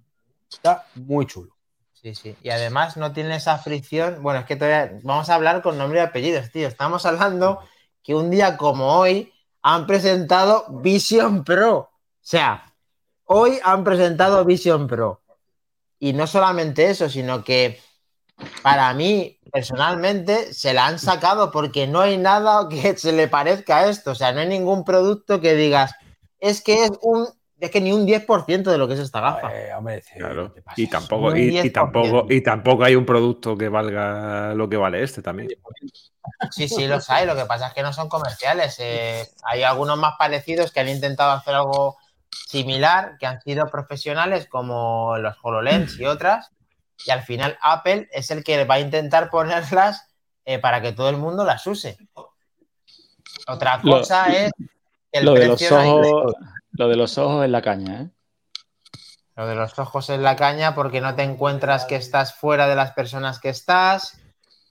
está 0.49 0.87
muy 0.95 1.27
chulo. 1.27 1.57
Sí, 1.93 2.15
sí. 2.15 2.37
Y 2.41 2.51
además 2.51 2.97
no 2.97 3.13
tiene 3.13 3.35
esa 3.35 3.59
fricción. 3.59 4.23
Bueno, 4.23 4.39
es 4.39 4.47
que 4.47 4.55
todavía 4.55 4.97
vamos 5.03 5.29
a 5.29 5.35
hablar 5.35 5.61
con 5.61 5.77
nombre 5.77 5.99
y 5.99 6.03
apellidos, 6.03 6.53
tío. 6.53 6.69
Estamos 6.69 7.05
hablando 7.05 7.59
que 8.05 8.15
un 8.15 8.31
día 8.31 8.57
como 8.57 8.97
hoy 8.97 9.33
han 9.61 9.89
presentado 9.89 10.67
Vision 10.69 11.43
Pro. 11.43 11.79
O 11.79 11.91
sea, 12.21 12.73
hoy 13.25 13.59
han 13.65 13.83
presentado 13.83 14.45
Vision 14.45 14.87
Pro. 14.87 15.23
Y 15.99 16.13
no 16.13 16.29
solamente 16.29 16.89
eso, 16.89 17.09
sino 17.09 17.43
que 17.43 17.81
para 18.63 18.95
mí, 18.95 19.41
personalmente, 19.51 20.55
se 20.55 20.75
la 20.75 20.87
han 20.87 21.01
sacado 21.01 21.51
porque 21.51 21.89
no 21.89 22.03
hay 22.03 22.19
nada 22.19 22.69
que 22.69 22.97
se 22.97 23.13
le 23.13 23.27
parezca 23.27 23.79
a 23.79 23.89
esto. 23.89 24.13
O 24.13 24.15
sea, 24.15 24.31
no 24.31 24.39
hay 24.39 24.47
ningún 24.47 24.85
producto 24.85 25.41
que 25.41 25.57
digas, 25.57 25.93
es 26.39 26.61
que 26.61 26.85
es 26.85 26.93
un 27.03 27.27
es 27.59 27.71
que 27.71 27.81
ni 27.81 27.93
un 27.93 28.07
10% 28.07 28.71
de 28.71 28.79
lo 28.79 28.87
que 28.87 28.95
es 28.95 29.01
esta 29.01 29.21
gafa. 29.21 29.51
claro. 30.17 30.55
Y 30.77 30.89
tampoco, 30.89 31.35
y, 31.35 31.71
tampoco, 31.71 32.27
y 32.29 32.43
tampoco 32.43 32.85
hay 32.85 32.97
un 32.97 33.07
producto 33.07 33.57
que 33.57 33.69
valga 33.69 34.55
lo 34.55 34.69
que 34.69 34.77
vale 34.77 35.03
este 35.03 35.23
también. 35.23 35.49
Sí, 36.51 36.69
sí, 36.69 36.87
los 36.87 37.09
hay. 37.09 37.27
Lo 37.27 37.35
que 37.35 37.47
pasa 37.47 37.69
es 37.69 37.75
que 37.75 37.83
no 37.83 37.93
son 37.93 38.09
comerciales. 38.09 38.77
Eh, 38.79 39.27
hay 39.45 39.63
algunos 39.63 39.97
más 39.99 40.15
parecidos 40.19 40.71
que 40.71 40.81
han 40.81 40.89
intentado 40.89 41.33
hacer 41.33 41.55
algo 41.55 41.97
similar, 42.31 43.17
que 43.19 43.27
han 43.27 43.41
sido 43.41 43.67
profesionales, 43.71 44.47
como 44.49 45.17
los 45.19 45.37
HoloLens 45.43 45.99
y 45.99 46.05
otras. 46.05 46.51
Y 47.07 47.11
al 47.11 47.23
final 47.23 47.59
Apple 47.63 48.09
es 48.13 48.31
el 48.31 48.45
que 48.45 48.65
va 48.65 48.75
a 48.75 48.81
intentar 48.81 49.31
ponerlas 49.31 50.09
eh, 50.45 50.59
para 50.59 50.83
que 50.83 50.93
todo 50.93 51.09
el 51.09 51.17
mundo 51.17 51.45
las 51.45 51.67
use. 51.67 51.97
Otra 53.49 53.81
cosa 53.81 54.27
es 54.27 54.53
el 55.13 55.25
lo 55.25 55.35
de 55.35 55.49
los 55.49 55.73
ojos, 55.73 56.35
lo 56.77 56.89
de 56.89 56.97
los 56.97 57.19
ojos 57.19 57.45
en 57.45 57.53
la 57.53 57.63
caña, 57.63 58.03
¿eh? 58.03 58.11
Lo 59.35 59.47
de 59.47 59.55
los 59.55 59.79
ojos 59.79 60.09
en 60.09 60.23
la 60.23 60.35
caña 60.35 60.75
porque 60.75 61.03
no 61.03 61.15
te 61.15 61.23
encuentras 61.23 61.85
que 61.85 61.97
estás 61.97 62.35
fuera 62.35 62.67
de 62.67 62.75
las 62.75 62.93
personas 62.93 63.39
que 63.39 63.51
estás, 63.51 64.19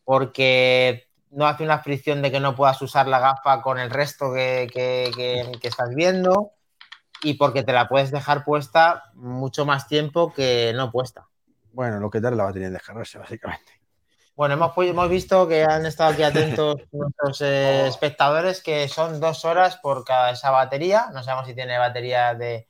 porque 0.03 1.08
no 1.30 1.45
hace 1.45 1.64
una 1.64 1.80
fricción 1.80 2.22
de 2.24 2.32
que 2.32 2.39
no 2.39 2.56
puedas 2.56 2.82
usar 2.82 3.08
la 3.08 3.20
gafa 3.20 3.62
con 3.62 3.78
el 3.78 3.91
resto 3.91 4.34
que, 4.34 4.68
estás 5.62 5.93
viendo 5.93 6.51
y 7.22 7.36
porque 7.36 7.64
te 7.64 7.74
la 7.74 7.88
puedes 7.88 8.10
dejar 8.10 8.43
puesta 8.43 9.03
mucho 9.14 9.66
más 9.66 9.88
tiempo 9.88 10.34
que 10.34 10.74
no 10.76 10.91
puesta. 10.91 11.28
Bueno, 11.72 11.99
lo 11.99 12.10
que 12.10 12.22
tal 12.22 12.38
la 12.38 12.45
batería 12.45 12.70
de 12.70 12.74
descargarse, 12.74 13.20
básicamente. 13.20 13.85
Bueno, 14.36 14.56
hemos, 14.56 14.74
hemos 14.78 15.10
visto 15.10 15.48
que 15.48 15.64
han 15.64 15.86
estado 15.86 16.12
aquí 16.12 16.24
atentos 16.24 16.76
nuestros 16.92 17.42
eh, 17.42 17.88
espectadores 17.88 18.62
que 18.62 18.90
son 18.90 19.22
dos 19.22 19.46
horas 19.46 19.78
por 19.78 20.04
cada 20.04 20.32
esa 20.32 20.52
batería. 20.52 21.08
No 21.14 21.24
sabemos 21.24 21.48
si 21.48 21.56
tiene 21.56 21.78
batería 21.78 22.34
de, 22.34 22.68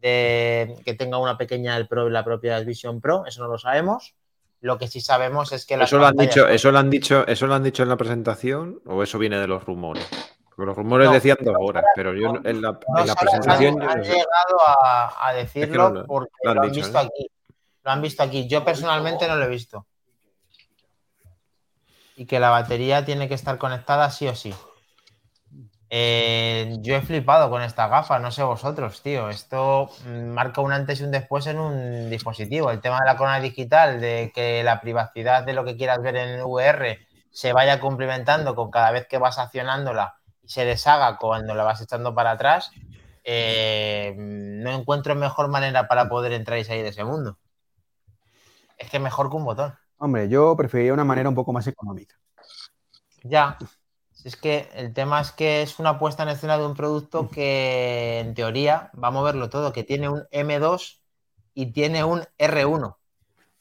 que 0.00 0.94
tenga 0.98 1.18
una 1.18 1.36
pequeña 1.36 1.76
el 1.76 1.86
Pro, 1.86 2.08
la 2.08 2.24
propia 2.24 2.58
Vision 2.60 3.02
Pro, 3.02 3.26
eso 3.26 3.42
no 3.42 3.48
lo 3.48 3.58
sabemos. 3.58 4.14
Lo 4.62 4.78
que 4.78 4.88
sí 4.88 5.02
sabemos 5.02 5.52
es 5.52 5.66
que 5.66 5.74
eso 5.74 5.98
lo 5.98 6.06
han 6.06 6.16
dicho, 6.16 6.48
eso 6.48 6.72
lo 6.72 6.78
han 6.78 6.88
dicho, 6.88 7.26
eso 7.26 7.46
lo 7.46 7.54
han 7.54 7.62
dicho 7.62 7.82
en 7.82 7.90
la 7.90 7.98
presentación 7.98 8.80
o 8.86 9.02
eso 9.02 9.18
viene 9.18 9.38
de 9.38 9.46
los 9.46 9.62
rumores. 9.62 10.08
Porque 10.48 10.64
los 10.64 10.76
rumores 10.76 11.10
decían 11.10 11.36
dos 11.42 11.56
horas, 11.58 11.84
pero 11.94 12.14
yo 12.14 12.32
en 12.44 12.62
la, 12.62 12.78
presentación 12.80 13.82
han, 13.82 14.02
llegado 14.02 14.56
a, 14.82 15.34
decirlo 15.34 16.06
porque 16.06 16.32
lo 16.44 16.62
han, 16.62 16.70
visto 16.70 16.98
¿eh? 16.98 17.02
aquí. 17.02 17.30
Lo 17.82 17.90
han 17.90 18.00
visto 18.00 18.22
aquí. 18.22 18.48
Yo 18.48 18.64
personalmente 18.64 19.28
no 19.28 19.36
lo 19.36 19.44
he 19.44 19.48
visto 19.48 19.86
y 22.16 22.26
que 22.26 22.40
la 22.40 22.50
batería 22.50 23.04
tiene 23.04 23.28
que 23.28 23.34
estar 23.34 23.58
conectada 23.58 24.10
sí 24.10 24.28
o 24.28 24.34
sí. 24.34 24.54
Eh, 25.90 26.76
yo 26.80 26.96
he 26.96 27.02
flipado 27.02 27.50
con 27.50 27.62
esta 27.62 27.86
gafa, 27.86 28.18
no 28.18 28.32
sé 28.32 28.42
vosotros, 28.42 29.00
tío. 29.02 29.28
Esto 29.28 29.90
marca 30.06 30.60
un 30.60 30.72
antes 30.72 31.00
y 31.00 31.04
un 31.04 31.10
después 31.12 31.46
en 31.46 31.58
un 31.58 32.10
dispositivo. 32.10 32.70
El 32.70 32.80
tema 32.80 32.98
de 33.00 33.06
la 33.06 33.16
corona 33.16 33.38
digital, 33.40 34.00
de 34.00 34.32
que 34.34 34.64
la 34.64 34.80
privacidad 34.80 35.44
de 35.44 35.52
lo 35.52 35.64
que 35.64 35.76
quieras 35.76 36.02
ver 36.02 36.16
en 36.16 36.42
VR 36.42 36.98
se 37.30 37.52
vaya 37.52 37.80
cumplimentando 37.80 38.54
con 38.54 38.70
cada 38.70 38.90
vez 38.90 39.06
que 39.06 39.18
vas 39.18 39.38
accionándola 39.38 40.16
y 40.42 40.48
se 40.48 40.64
deshaga 40.64 41.16
cuando 41.16 41.54
la 41.54 41.64
vas 41.64 41.80
echando 41.80 42.14
para 42.14 42.32
atrás, 42.32 42.72
eh, 43.24 44.14
no 44.16 44.70
encuentro 44.72 45.14
mejor 45.14 45.48
manera 45.48 45.88
para 45.88 46.08
poder 46.08 46.32
entrar 46.32 46.58
y 46.58 46.64
salir 46.64 46.82
de 46.82 46.90
ese 46.90 47.04
mundo. 47.04 47.38
Es 48.78 48.90
que 48.90 48.98
mejor 48.98 49.30
que 49.30 49.36
un 49.36 49.44
botón. 49.44 49.74
Hombre, 50.04 50.28
yo 50.28 50.54
preferiría 50.54 50.92
una 50.92 51.02
manera 51.02 51.30
un 51.30 51.34
poco 51.34 51.50
más 51.54 51.66
económica. 51.66 52.14
Ya. 53.22 53.56
Es 54.22 54.36
que 54.36 54.68
el 54.74 54.92
tema 54.92 55.22
es 55.22 55.32
que 55.32 55.62
es 55.62 55.78
una 55.78 55.98
puesta 55.98 56.24
en 56.24 56.28
escena 56.28 56.58
de 56.58 56.66
un 56.66 56.74
producto 56.74 57.30
que 57.30 58.20
en 58.20 58.34
teoría 58.34 58.90
va 59.02 59.08
a 59.08 59.10
moverlo 59.10 59.48
todo, 59.48 59.72
que 59.72 59.82
tiene 59.82 60.10
un 60.10 60.24
M2 60.30 60.98
y 61.54 61.72
tiene 61.72 62.04
un 62.04 62.22
R1. 62.38 62.96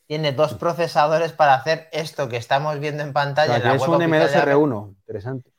Tiene 0.06 0.34
dos 0.34 0.56
procesadores 0.56 1.32
para 1.32 1.53
hacer 1.53 1.88
esto 1.94 2.28
que 2.28 2.36
estamos 2.36 2.78
viendo 2.78 3.03
en 3.03 3.14
pantalla. 3.14 3.56
es 3.74 3.88
un 3.88 4.02
M2 4.02 4.30
R1, 4.30 4.90
interesante. 4.90 5.49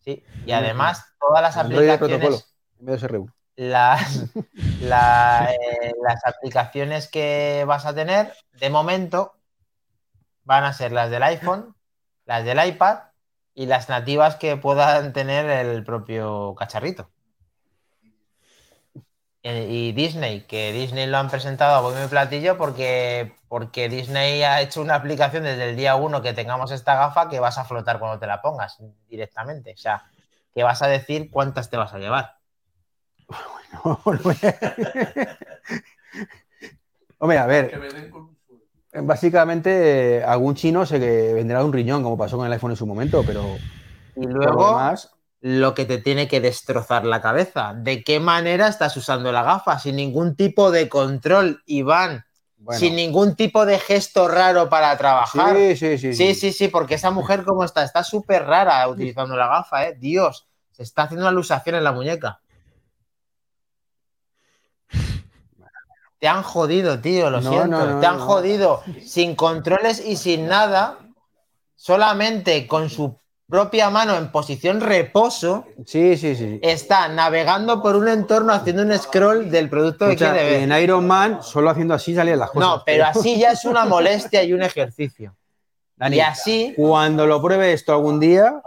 Sí, 0.00 0.22
y 0.44 0.52
además 0.52 1.06
todas 1.18 1.40
las 1.40 1.56
aplicaciones. 1.56 2.54
M2 2.82 2.98
R1. 3.00 3.32
Las, 3.56 4.24
eh, 4.36 5.94
las 6.02 6.26
aplicaciones 6.26 7.08
que 7.08 7.64
vas 7.66 7.86
a 7.86 7.94
tener, 7.94 8.34
de 8.60 8.68
momento, 8.68 9.36
van 10.44 10.64
a 10.64 10.72
ser 10.72 10.92
las 10.92 11.10
del 11.10 11.22
iPhone, 11.22 11.74
las 12.26 12.44
del 12.44 12.64
iPad 12.64 13.00
y 13.54 13.66
las 13.66 13.88
nativas 13.88 14.36
que 14.36 14.56
puedan 14.56 15.12
tener 15.12 15.48
el 15.50 15.84
propio 15.84 16.54
cacharrito. 16.56 17.10
Eh, 19.44 19.66
y 19.68 19.92
Disney, 19.92 20.42
que 20.42 20.72
Disney 20.72 21.06
lo 21.06 21.18
han 21.18 21.28
presentado 21.28 21.74
a 21.74 21.80
buen 21.80 22.08
platillo 22.08 22.56
porque, 22.56 23.34
porque 23.48 23.88
Disney 23.88 24.44
ha 24.44 24.60
hecho 24.60 24.80
una 24.80 24.94
aplicación 24.94 25.42
desde 25.42 25.70
el 25.70 25.76
día 25.76 25.96
uno 25.96 26.22
que 26.22 26.32
tengamos 26.32 26.70
esta 26.70 26.94
gafa 26.94 27.28
que 27.28 27.40
vas 27.40 27.58
a 27.58 27.64
flotar 27.64 27.98
cuando 27.98 28.20
te 28.20 28.28
la 28.28 28.40
pongas 28.40 28.78
directamente. 29.08 29.72
O 29.72 29.76
sea, 29.76 30.04
que 30.54 30.62
vas 30.62 30.80
a 30.82 30.86
decir 30.86 31.28
cuántas 31.30 31.70
te 31.70 31.76
vas 31.76 31.92
a 31.92 31.98
llevar. 31.98 32.36
Hombre, 37.18 37.38
a 37.38 37.46
ver. 37.46 37.70
Básicamente, 38.92 40.22
algún 40.22 40.54
chino 40.54 40.84
se 40.84 40.98
vendrá 40.98 41.64
un 41.64 41.72
riñón, 41.72 42.02
como 42.02 42.18
pasó 42.18 42.36
con 42.36 42.46
el 42.46 42.52
iPhone 42.52 42.72
en 42.72 42.76
su 42.76 42.86
momento, 42.86 43.22
pero. 43.26 43.56
Y 44.16 44.26
luego, 44.26 44.78
lo 45.40 45.74
que 45.74 45.86
te 45.86 45.98
tiene 45.98 46.28
que 46.28 46.40
destrozar 46.40 47.04
la 47.04 47.20
cabeza. 47.20 47.74
¿De 47.74 48.04
qué 48.04 48.20
manera 48.20 48.68
estás 48.68 48.96
usando 48.96 49.32
la 49.32 49.42
gafa? 49.42 49.78
Sin 49.78 49.96
ningún 49.96 50.36
tipo 50.36 50.70
de 50.70 50.88
control, 50.88 51.62
Iván. 51.66 52.24
Sin 52.70 52.94
ningún 52.94 53.34
tipo 53.34 53.66
de 53.66 53.78
gesto 53.80 54.28
raro 54.28 54.68
para 54.68 54.96
trabajar. 54.96 55.56
Sí, 55.56 55.76
sí, 55.76 55.98
sí. 55.98 56.14
Sí, 56.14 56.34
sí, 56.34 56.52
sí, 56.52 56.68
porque 56.68 56.94
esa 56.94 57.10
mujer, 57.10 57.42
¿cómo 57.44 57.64
está? 57.64 57.82
Está 57.82 58.04
súper 58.04 58.44
rara 58.44 58.86
utilizando 58.88 59.36
la 59.36 59.48
gafa, 59.48 59.88
¿eh? 59.88 59.96
Dios, 59.98 60.46
se 60.70 60.84
está 60.84 61.02
haciendo 61.02 61.24
una 61.24 61.32
lusación 61.32 61.74
en 61.74 61.82
la 61.82 61.92
muñeca. 61.92 62.41
Te 66.22 66.28
han 66.28 66.44
jodido, 66.44 67.00
tío, 67.00 67.30
lo 67.30 67.42
siento. 67.42 67.98
te 67.98 68.06
han 68.06 68.20
jodido 68.20 68.80
sin 69.04 69.34
controles 69.34 70.00
y 70.06 70.14
sin 70.14 70.46
nada, 70.46 71.00
solamente 71.74 72.68
con 72.68 72.90
su 72.90 73.18
propia 73.48 73.90
mano 73.90 74.16
en 74.16 74.30
posición 74.30 74.80
reposo. 74.80 75.66
Sí, 75.84 76.16
sí, 76.16 76.36
sí. 76.36 76.60
Está 76.62 77.08
navegando 77.08 77.82
por 77.82 77.96
un 77.96 78.06
entorno 78.06 78.52
haciendo 78.52 78.82
un 78.82 78.96
scroll 78.96 79.50
del 79.50 79.68
producto 79.68 80.10
que 80.10 80.14
quiere 80.14 80.44
ver. 80.44 80.62
En 80.62 80.70
Iron 80.80 81.08
Man, 81.08 81.42
solo 81.42 81.70
haciendo 81.70 81.92
así 81.94 82.14
salían 82.14 82.38
las 82.38 82.52
cosas. 82.52 82.68
No, 82.68 82.82
pero 82.86 83.04
así 83.04 83.40
ya 83.40 83.50
es 83.50 83.64
una 83.64 83.84
molestia 83.84 84.44
y 84.44 84.52
un 84.52 84.62
ejercicio. 84.62 85.34
y 86.08 86.20
así. 86.20 86.72
Cuando 86.76 87.26
lo 87.26 87.42
pruebe 87.42 87.72
esto 87.72 87.94
algún 87.94 88.20
día, 88.20 88.62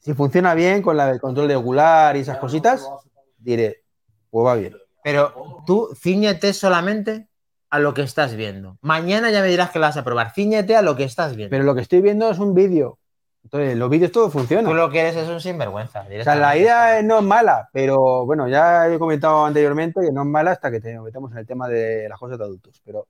si 0.00 0.14
funciona 0.14 0.54
bien 0.54 0.82
con 0.82 0.96
la 0.96 1.06
del 1.06 1.20
control 1.20 1.46
de 1.46 1.54
ocular 1.54 2.16
y 2.16 2.20
esas 2.22 2.38
cositas, 2.38 2.90
diré, 3.38 3.84
pues 4.30 4.44
va 4.44 4.56
bien. 4.56 4.79
Pero 5.02 5.62
tú 5.66 5.90
ciñete 5.94 6.52
solamente 6.52 7.28
a 7.70 7.78
lo 7.78 7.94
que 7.94 8.02
estás 8.02 8.34
viendo. 8.34 8.78
Mañana 8.82 9.30
ya 9.30 9.42
me 9.42 9.48
dirás 9.48 9.70
que 9.70 9.78
la 9.78 9.88
vas 9.88 9.96
a 9.96 10.04
probar. 10.04 10.32
Ciñete 10.32 10.76
a 10.76 10.82
lo 10.82 10.96
que 10.96 11.04
estás 11.04 11.36
viendo. 11.36 11.50
Pero 11.50 11.64
lo 11.64 11.74
que 11.74 11.80
estoy 11.80 12.00
viendo 12.00 12.30
es 12.30 12.38
un 12.38 12.54
vídeo. 12.54 12.98
Entonces, 13.42 13.76
los 13.76 13.88
vídeos 13.88 14.12
todo 14.12 14.30
funciona. 14.30 14.68
Tú 14.68 14.74
lo 14.74 14.90
que 14.90 15.00
eres 15.00 15.16
es 15.16 15.28
un 15.28 15.40
sinvergüenza. 15.40 16.02
O 16.02 16.24
sea, 16.24 16.34
la 16.34 16.56
idea 16.56 17.02
no 17.02 17.18
es 17.18 17.24
mala, 17.24 17.70
pero 17.72 18.26
bueno, 18.26 18.48
ya 18.48 18.86
he 18.88 18.98
comentado 18.98 19.46
anteriormente 19.46 20.00
que 20.00 20.12
no 20.12 20.22
es 20.22 20.28
mala 20.28 20.52
hasta 20.52 20.70
que 20.70 20.80
te 20.80 20.98
metemos 21.00 21.32
en 21.32 21.38
el 21.38 21.46
tema 21.46 21.68
de 21.68 22.08
las 22.08 22.18
cosas 22.18 22.38
de 22.38 22.44
adultos. 22.44 22.82
Pero 22.84 23.06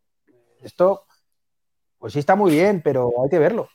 esto, 0.62 1.04
pues 1.98 2.12
sí 2.12 2.20
está 2.20 2.36
muy 2.36 2.52
bien, 2.52 2.80
pero 2.82 3.10
hay 3.22 3.28
que 3.28 3.38
verlo. 3.38 3.68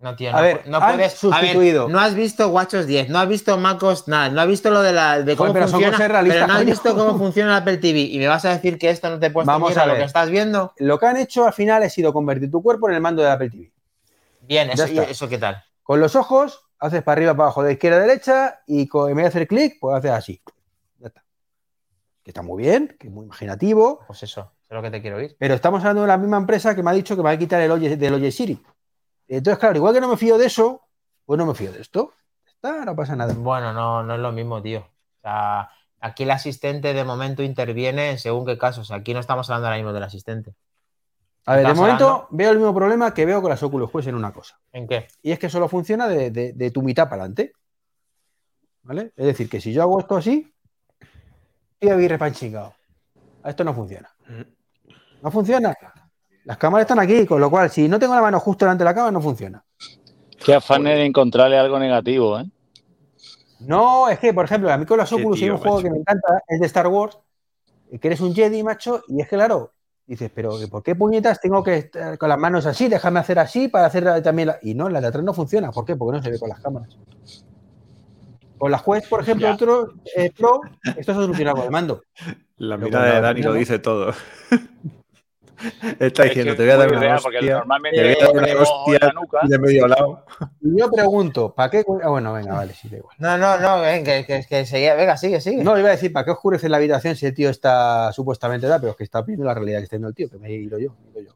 No, 0.00 0.16
tío, 0.16 0.36
a 0.36 0.40
ver, 0.40 0.68
no 0.68 0.80
puedes. 0.80 1.14
sustituido. 1.14 1.88
no 1.88 1.98
has 1.98 2.14
visto 2.14 2.48
WatchOS 2.48 2.86
10, 2.86 3.08
no 3.08 3.18
has 3.20 3.28
visto 3.28 3.56
MacOS, 3.56 4.06
nada, 4.08 4.28
no 4.28 4.40
has 4.40 4.48
visto 4.48 4.70
lo 4.70 4.82
de, 4.82 4.92
la, 4.92 5.22
de 5.22 5.36
cómo 5.36 5.54
funciona. 5.54 5.96
pero 5.96 6.46
no 6.46 6.52
has 6.52 6.64
visto 6.66 6.94
cómo 6.94 7.16
funciona 7.16 7.52
el 7.52 7.62
Apple 7.62 7.78
TV 7.78 8.00
y 8.00 8.18
me 8.18 8.26
vas 8.26 8.44
a 8.44 8.50
decir 8.50 8.78
que 8.78 8.90
esto 8.90 9.08
no 9.08 9.18
te 9.18 9.30
puede 9.30 9.46
Vamos 9.46 9.76
a, 9.76 9.86
lo 9.86 9.94
que 9.94 10.02
estás 10.02 10.28
viendo. 10.28 10.74
Lo 10.76 10.98
que 10.98 11.06
han 11.06 11.16
hecho 11.16 11.46
al 11.46 11.54
final 11.54 11.82
ha 11.82 11.88
sido 11.88 12.12
convertir 12.12 12.50
tu 12.50 12.62
cuerpo 12.62 12.88
en 12.88 12.96
el 12.96 13.00
mando 13.00 13.22
de 13.22 13.30
Apple 13.30 13.50
TV. 13.50 13.72
Bien, 14.42 14.70
eso, 14.70 14.84
eso 14.84 15.28
qué 15.28 15.38
tal. 15.38 15.64
Con 15.82 16.00
los 16.00 16.16
ojos, 16.16 16.66
haces 16.78 17.02
para 17.02 17.18
arriba, 17.18 17.32
para 17.32 17.44
abajo, 17.44 17.62
de 17.62 17.72
izquierda 17.72 17.98
a 17.98 18.00
derecha 18.00 18.60
y 18.66 18.86
con, 18.86 19.10
en 19.10 19.16
vez 19.16 19.24
de 19.24 19.28
hacer 19.28 19.46
clic, 19.46 19.78
pues 19.80 19.96
haces 19.96 20.10
así. 20.10 20.42
Ya 20.98 21.08
está. 21.08 21.24
Que 22.22 22.30
está 22.30 22.42
muy 22.42 22.62
bien, 22.62 22.94
que 22.98 23.06
es 23.06 23.12
muy 23.12 23.24
imaginativo. 23.24 24.00
Pues 24.06 24.22
eso, 24.22 24.52
es 24.68 24.74
lo 24.74 24.82
que 24.82 24.90
te 24.90 25.00
quiero 25.00 25.16
oír. 25.16 25.34
Pero 25.38 25.54
estamos 25.54 25.80
hablando 25.80 26.02
de 26.02 26.08
la 26.08 26.18
misma 26.18 26.36
empresa 26.36 26.74
que 26.74 26.82
me 26.82 26.90
ha 26.90 26.94
dicho 26.94 27.16
que 27.16 27.22
me 27.22 27.28
va 27.28 27.32
a 27.32 27.38
quitar 27.38 27.60
el 27.60 27.70
Oye, 27.70 27.96
del 27.96 28.14
Oye 28.14 28.30
Siri. 28.30 28.60
Entonces, 29.28 29.58
claro, 29.58 29.76
igual 29.76 29.94
que 29.94 30.00
no 30.00 30.08
me 30.08 30.16
fío 30.16 30.38
de 30.38 30.46
eso, 30.46 30.82
pues 31.24 31.38
no 31.38 31.46
me 31.46 31.54
fío 31.54 31.72
de 31.72 31.80
esto. 31.80 32.12
Está, 32.46 32.84
no 32.84 32.94
pasa 32.94 33.16
nada. 33.16 33.34
Bueno, 33.34 33.72
no, 33.72 34.02
no 34.02 34.14
es 34.14 34.20
lo 34.20 34.32
mismo, 34.32 34.62
tío. 34.62 34.80
O 34.80 35.20
sea, 35.22 35.70
aquí 36.00 36.24
el 36.24 36.30
asistente 36.30 36.92
de 36.92 37.04
momento 37.04 37.42
interviene 37.42 38.18
según 38.18 38.46
qué 38.46 38.58
casos. 38.58 38.90
Aquí 38.90 39.14
no 39.14 39.20
estamos 39.20 39.48
hablando 39.48 39.68
ahora 39.68 39.78
mismo 39.78 39.92
del 39.92 40.02
asistente. 40.02 40.54
A 41.46 41.56
ver, 41.56 41.66
de 41.66 41.74
momento 41.74 42.26
veo 42.30 42.50
el 42.52 42.58
mismo 42.58 42.74
problema 42.74 43.12
que 43.12 43.26
veo 43.26 43.42
con 43.42 43.50
las 43.50 43.62
Oculus 43.62 43.90
Quest 43.90 44.08
en 44.08 44.14
una 44.14 44.32
cosa. 44.32 44.58
¿En 44.72 44.86
qué? 44.86 45.08
Y 45.22 45.32
es 45.32 45.38
que 45.38 45.50
solo 45.50 45.68
funciona 45.68 46.08
de, 46.08 46.70
tu 46.72 46.82
mitad 46.82 47.04
para 47.04 47.22
adelante. 47.22 47.52
¿Vale? 48.82 49.12
Es 49.16 49.26
decir, 49.26 49.48
que 49.48 49.60
si 49.60 49.72
yo 49.72 49.82
hago 49.82 49.98
esto 50.00 50.16
así, 50.16 50.52
estoy 51.80 52.04
a 52.04 52.08
repanchingado. 52.08 52.74
Esto 53.44 53.64
no 53.64 53.74
funciona. 53.74 54.10
Mm. 54.26 54.42
No 55.22 55.30
funciona. 55.30 55.74
Las 56.44 56.58
cámaras 56.58 56.84
están 56.84 56.98
aquí, 56.98 57.26
con 57.26 57.40
lo 57.40 57.50
cual, 57.50 57.70
si 57.70 57.88
no 57.88 57.98
tengo 57.98 58.14
la 58.14 58.20
mano 58.20 58.38
justo 58.38 58.64
delante 58.64 58.84
de 58.84 58.90
la 58.90 58.94
cámara, 58.94 59.12
no 59.12 59.22
funciona. 59.22 59.64
Qué 60.44 60.54
afán 60.54 60.84
de 60.84 61.04
encontrarle 61.04 61.58
algo 61.58 61.78
negativo, 61.78 62.38
¿eh? 62.38 62.44
No, 63.60 64.10
es 64.10 64.18
que, 64.18 64.34
por 64.34 64.44
ejemplo, 64.44 64.70
a 64.70 64.76
mí 64.76 64.84
con 64.84 64.98
las 64.98 65.10
Oculus 65.10 65.40
hay 65.40 65.50
un 65.50 65.56
juego 65.56 65.80
que 65.80 65.90
me 65.90 65.98
encanta, 65.98 66.42
es 66.46 66.60
de 66.60 66.66
Star 66.66 66.86
Wars, 66.88 67.18
que 67.98 68.08
eres 68.08 68.20
un 68.20 68.34
Jedi, 68.34 68.62
macho, 68.62 69.02
y 69.08 69.22
es 69.22 69.28
que, 69.28 69.36
claro, 69.36 69.72
dices, 70.06 70.30
pero 70.34 70.52
¿por 70.70 70.82
qué 70.82 70.94
puñetas 70.94 71.40
tengo 71.40 71.62
que 71.62 71.76
estar 71.76 72.18
con 72.18 72.28
las 72.28 72.38
manos 72.38 72.66
así? 72.66 72.88
Déjame 72.88 73.20
hacer 73.20 73.38
así 73.38 73.68
para 73.68 73.86
hacer 73.86 74.22
también 74.22 74.48
la... 74.48 74.58
Y 74.60 74.74
no, 74.74 74.90
la 74.90 75.00
de 75.00 75.06
atrás 75.06 75.24
no 75.24 75.32
funciona. 75.32 75.72
¿Por 75.72 75.86
qué? 75.86 75.96
Porque 75.96 76.18
no 76.18 76.22
se 76.22 76.30
ve 76.30 76.38
con 76.38 76.50
las 76.50 76.60
cámaras. 76.60 76.98
Con 78.58 78.70
las 78.70 78.82
Quest, 78.82 79.08
por 79.08 79.20
ejemplo, 79.20 79.50
otro 79.50 79.94
eh, 80.14 80.30
Pro, 80.36 80.60
esto 80.84 81.14
se 81.14 81.20
soluciona 81.20 81.52
con 81.52 81.64
el 81.64 81.70
mando. 81.70 82.02
La 82.58 82.76
mirada 82.76 83.14
de 83.14 83.20
Dani 83.20 83.42
lo 83.42 83.54
dice 83.54 83.78
todo. 83.78 84.12
Está 85.98 86.24
diciendo, 86.24 86.56
te 86.56 86.62
voy 86.62 86.72
a 86.72 86.76
dar 86.76 86.92
una 86.92 87.16
hostia. 87.16 87.58
Normalmente 87.58 88.16
te 88.16 88.26
voy 88.26 88.30
a 88.30 88.32
dar 88.32 88.54
una 88.54 88.62
hostia 88.62 89.12
de 89.42 89.58
medio 89.58 89.88
lado. 89.88 90.26
Yo 90.60 90.90
pregunto, 90.90 91.54
¿para 91.54 91.70
qué? 91.70 91.84
Ah, 92.02 92.08
bueno, 92.08 92.32
venga, 92.32 92.54
vale, 92.56 92.74
sí, 92.74 92.88
da 92.88 92.98
igual. 92.98 93.16
No, 93.18 93.38
no, 93.38 93.58
no, 93.58 93.82
que, 93.82 94.24
que, 94.26 94.44
que 94.48 94.66
sigue, 94.66 94.94
venga, 94.94 95.16
sigue, 95.16 95.40
sigue. 95.40 95.62
No, 95.62 95.78
iba 95.78 95.88
a 95.88 95.92
decir, 95.92 96.12
¿para 96.12 96.24
qué 96.24 96.30
oscurece 96.32 96.68
la 96.68 96.76
habitación 96.76 97.16
si 97.16 97.26
el 97.26 97.34
tío 97.34 97.50
está 97.50 98.12
supuestamente 98.12 98.66
da, 98.66 98.78
pero 98.78 98.92
es 98.92 98.96
que 98.96 99.04
está 99.04 99.22
viendo 99.22 99.44
la 99.44 99.54
realidad 99.54 99.78
que 99.78 99.84
está 99.84 99.96
viendo 99.96 100.08
el 100.08 100.14
tío, 100.14 100.30
que 100.30 100.38
me 100.38 100.48
he 100.48 100.54
ido 100.54 100.78
yo. 100.78 100.94
yo. 101.14 101.32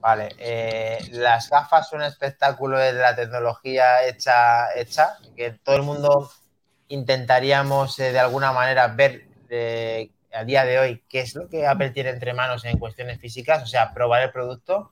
Vale, 0.00 0.30
eh, 0.38 0.98
las 1.12 1.50
gafas 1.50 1.88
son 1.88 2.00
un 2.00 2.06
espectáculo 2.06 2.78
de 2.78 2.94
la 2.94 3.14
tecnología 3.14 4.06
hecha, 4.06 4.72
hecha 4.74 5.18
que 5.36 5.50
todo 5.62 5.76
el 5.76 5.82
mundo 5.82 6.30
intentaríamos 6.88 7.98
eh, 7.98 8.12
de 8.12 8.18
alguna 8.18 8.52
manera 8.52 8.88
ver 8.88 9.26
eh, 9.50 10.10
a 10.32 10.44
día 10.44 10.64
de 10.64 10.78
hoy 10.78 11.04
qué 11.08 11.20
es 11.20 11.34
lo 11.34 11.48
que 11.48 11.66
Apple 11.66 11.90
tiene 11.90 12.10
entre 12.10 12.34
manos 12.34 12.64
en 12.64 12.78
cuestiones 12.78 13.18
físicas, 13.18 13.62
o 13.62 13.66
sea, 13.66 13.92
probar 13.92 14.22
el 14.22 14.30
producto. 14.30 14.90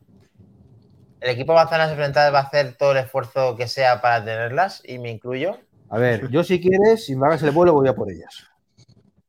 El 1.21 1.31
equipo 1.31 1.55
Manzanas 1.55 1.91
Enfrentadas 1.91 2.33
va 2.33 2.41
a 2.41 2.43
hacer 2.43 2.77
todo 2.77 2.93
el 2.93 2.99
esfuerzo 2.99 3.57
que 3.57 3.67
sea 3.67 4.01
para 4.01 4.25
tenerlas 4.25 4.83
y 4.85 4.99
me 4.99 5.11
incluyo. 5.11 5.59
A 5.91 5.99
ver, 5.99 6.29
yo 6.31 6.45
si 6.45 6.61
quieres, 6.61 7.07
si 7.07 7.17
me 7.17 7.27
hagas 7.27 7.43
el 7.43 7.51
vuelo, 7.51 7.73
voy 7.73 7.89
a 7.89 7.95
por 7.95 8.11
ellas. 8.11 8.47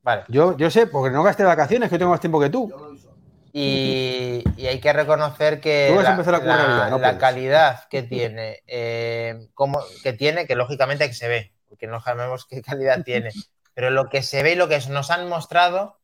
Vale. 0.01 0.23
Yo, 0.27 0.55
yo 0.57 0.69
sé, 0.69 0.87
porque 0.87 1.13
no 1.13 1.23
gasté 1.23 1.43
vacaciones, 1.43 1.89
que 1.89 1.97
tengo 1.97 2.11
más 2.11 2.19
tiempo 2.19 2.39
que 2.39 2.49
tú. 2.49 2.71
Y, 3.51 4.43
hay 4.57 4.79
que 4.79 4.93
reconocer 4.93 5.59
que 5.59 5.89
la, 5.91 7.17
calidad 7.17 7.87
que 7.89 8.03
tiene, 8.03 8.59
eh, 8.67 9.47
como, 9.55 9.79
que 10.03 10.13
tiene, 10.13 10.45
que 10.45 10.55
lógicamente 10.55 11.07
que 11.07 11.13
se 11.13 11.27
ve, 11.27 11.53
porque 11.67 11.87
no 11.87 12.01
sabemos 12.01 12.45
qué 12.45 12.61
calidad 12.63 13.03
tiene, 13.03 13.31
pero 13.73 13.89
lo 13.89 14.09
que 14.09 14.21
se 14.21 14.43
ve 14.43 14.53
y 14.53 14.55
lo 14.55 14.67
que 14.67 14.79
nos 14.89 15.09
han 15.09 15.27
mostrado 15.27 15.98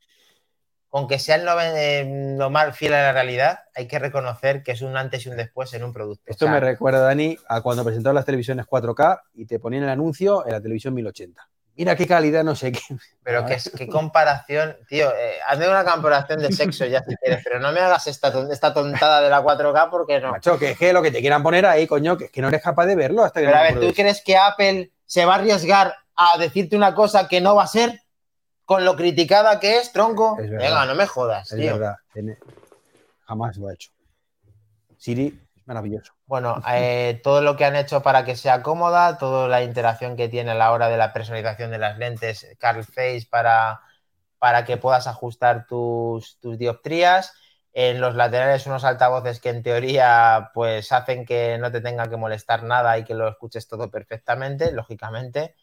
aunque 0.97 1.19
sea 1.19 1.35
el 1.35 2.37
lo 2.37 2.49
mal 2.49 2.73
fiel 2.73 2.93
a 2.93 3.01
la 3.01 3.11
realidad, 3.11 3.59
hay 3.75 3.85
que 3.85 3.99
reconocer 3.99 4.63
que 4.63 4.71
es 4.71 4.81
un 4.81 4.95
antes 4.95 5.25
y 5.25 5.29
un 5.29 5.35
después 5.35 5.73
en 5.73 5.83
un 5.83 5.91
producto. 5.91 6.23
Esto 6.25 6.47
me 6.47 6.61
recuerda, 6.61 6.99
Dani, 6.99 7.37
a 7.49 7.59
cuando 7.59 7.83
presentaron 7.83 8.15
las 8.15 8.23
televisiones 8.23 8.65
4K 8.65 9.23
y 9.33 9.45
te 9.45 9.59
ponían 9.59 9.83
el 9.83 9.89
anuncio 9.89 10.45
en 10.45 10.53
la 10.53 10.61
televisión 10.61 10.93
1080. 10.93 11.49
Mira 11.75 11.97
qué 11.97 12.07
calidad, 12.07 12.45
no 12.45 12.55
sé 12.55 12.71
qué. 12.71 12.79
Pero 13.23 13.45
qué, 13.45 13.57
qué 13.77 13.89
comparación, 13.89 14.77
tío. 14.87 15.09
Eh, 15.09 15.33
hazme 15.45 15.67
una 15.67 15.83
comparación 15.83 16.39
de 16.39 16.53
sexo 16.53 16.85
ya 16.85 17.03
si 17.03 17.13
quieres, 17.17 17.43
pero 17.43 17.59
no 17.59 17.73
me 17.73 17.81
hagas 17.81 18.07
esta, 18.07 18.33
esta 18.49 18.73
tontada 18.73 19.19
de 19.19 19.29
la 19.29 19.43
4K 19.43 19.89
porque 19.89 20.21
no. 20.21 20.31
Macho, 20.31 20.57
que 20.57 20.71
es 20.71 20.77
que 20.77 20.93
lo 20.93 21.01
que 21.01 21.11
te 21.11 21.19
quieran 21.19 21.43
poner 21.43 21.65
ahí, 21.65 21.87
coño, 21.87 22.17
que 22.17 22.25
es 22.25 22.31
que 22.31 22.41
no 22.41 22.47
eres 22.47 22.61
capaz 22.61 22.85
de 22.85 22.95
verlo 22.95 23.25
hasta 23.25 23.41
que. 23.41 23.47
Pero 23.47 23.57
a 23.57 23.63
ver, 23.63 23.81
¿tú 23.81 23.93
crees 23.93 24.23
que 24.23 24.37
Apple 24.37 24.91
se 25.05 25.25
va 25.25 25.33
a 25.33 25.39
arriesgar 25.39 25.93
a 26.15 26.37
decirte 26.37 26.77
una 26.77 26.95
cosa 26.95 27.27
que 27.27 27.41
no 27.41 27.53
va 27.53 27.63
a 27.63 27.67
ser? 27.67 27.99
Con 28.65 28.83
lo 28.83 28.95
criticada 28.95 29.59
que 29.59 29.77
es, 29.77 29.91
tronco. 29.91 30.35
Venga, 30.37 30.85
no 30.85 30.95
me 30.95 31.05
jodas. 31.05 31.51
Es 31.51 31.59
verdad. 31.59 31.95
Jamás 33.25 33.57
lo 33.57 33.67
ha 33.67 33.73
hecho. 33.73 33.91
Siri 34.97 35.39
es 35.55 35.67
maravilloso. 35.67 36.13
Bueno, 36.25 36.61
eh, 36.71 37.19
todo 37.23 37.41
lo 37.41 37.55
que 37.55 37.65
han 37.65 37.75
hecho 37.75 38.01
para 38.01 38.25
que 38.25 38.35
sea 38.35 38.63
cómoda, 38.63 39.17
toda 39.17 39.47
la 39.47 39.61
interacción 39.61 40.15
que 40.15 40.29
tiene 40.29 40.51
a 40.51 40.55
la 40.55 40.71
hora 40.71 40.89
de 40.89 40.97
la 40.97 41.13
personalización 41.13 41.71
de 41.71 41.77
las 41.77 41.97
lentes, 41.97 42.47
Carl 42.59 42.83
Face 42.83 43.27
para, 43.29 43.81
para 44.39 44.65
que 44.65 44.77
puedas 44.77 45.07
ajustar 45.07 45.67
tus, 45.67 46.39
tus 46.39 46.57
dioptrías. 46.57 47.33
En 47.77 47.99
los 47.99 48.15
laterales 48.15 48.65
unos 48.67 48.85
altavoces 48.85 49.41
que 49.41 49.49
en 49.49 49.61
teoría 49.61 50.51
pues 50.53 50.91
hacen 50.93 51.25
que 51.25 51.57
no 51.57 51.71
te 51.71 51.81
tenga 51.81 52.09
que 52.09 52.15
molestar 52.15 52.63
nada 52.63 52.97
y 52.97 53.03
que 53.03 53.13
lo 53.13 53.27
escuches 53.27 53.67
todo 53.67 53.91
perfectamente, 53.91 54.71
lógicamente. 54.71 55.55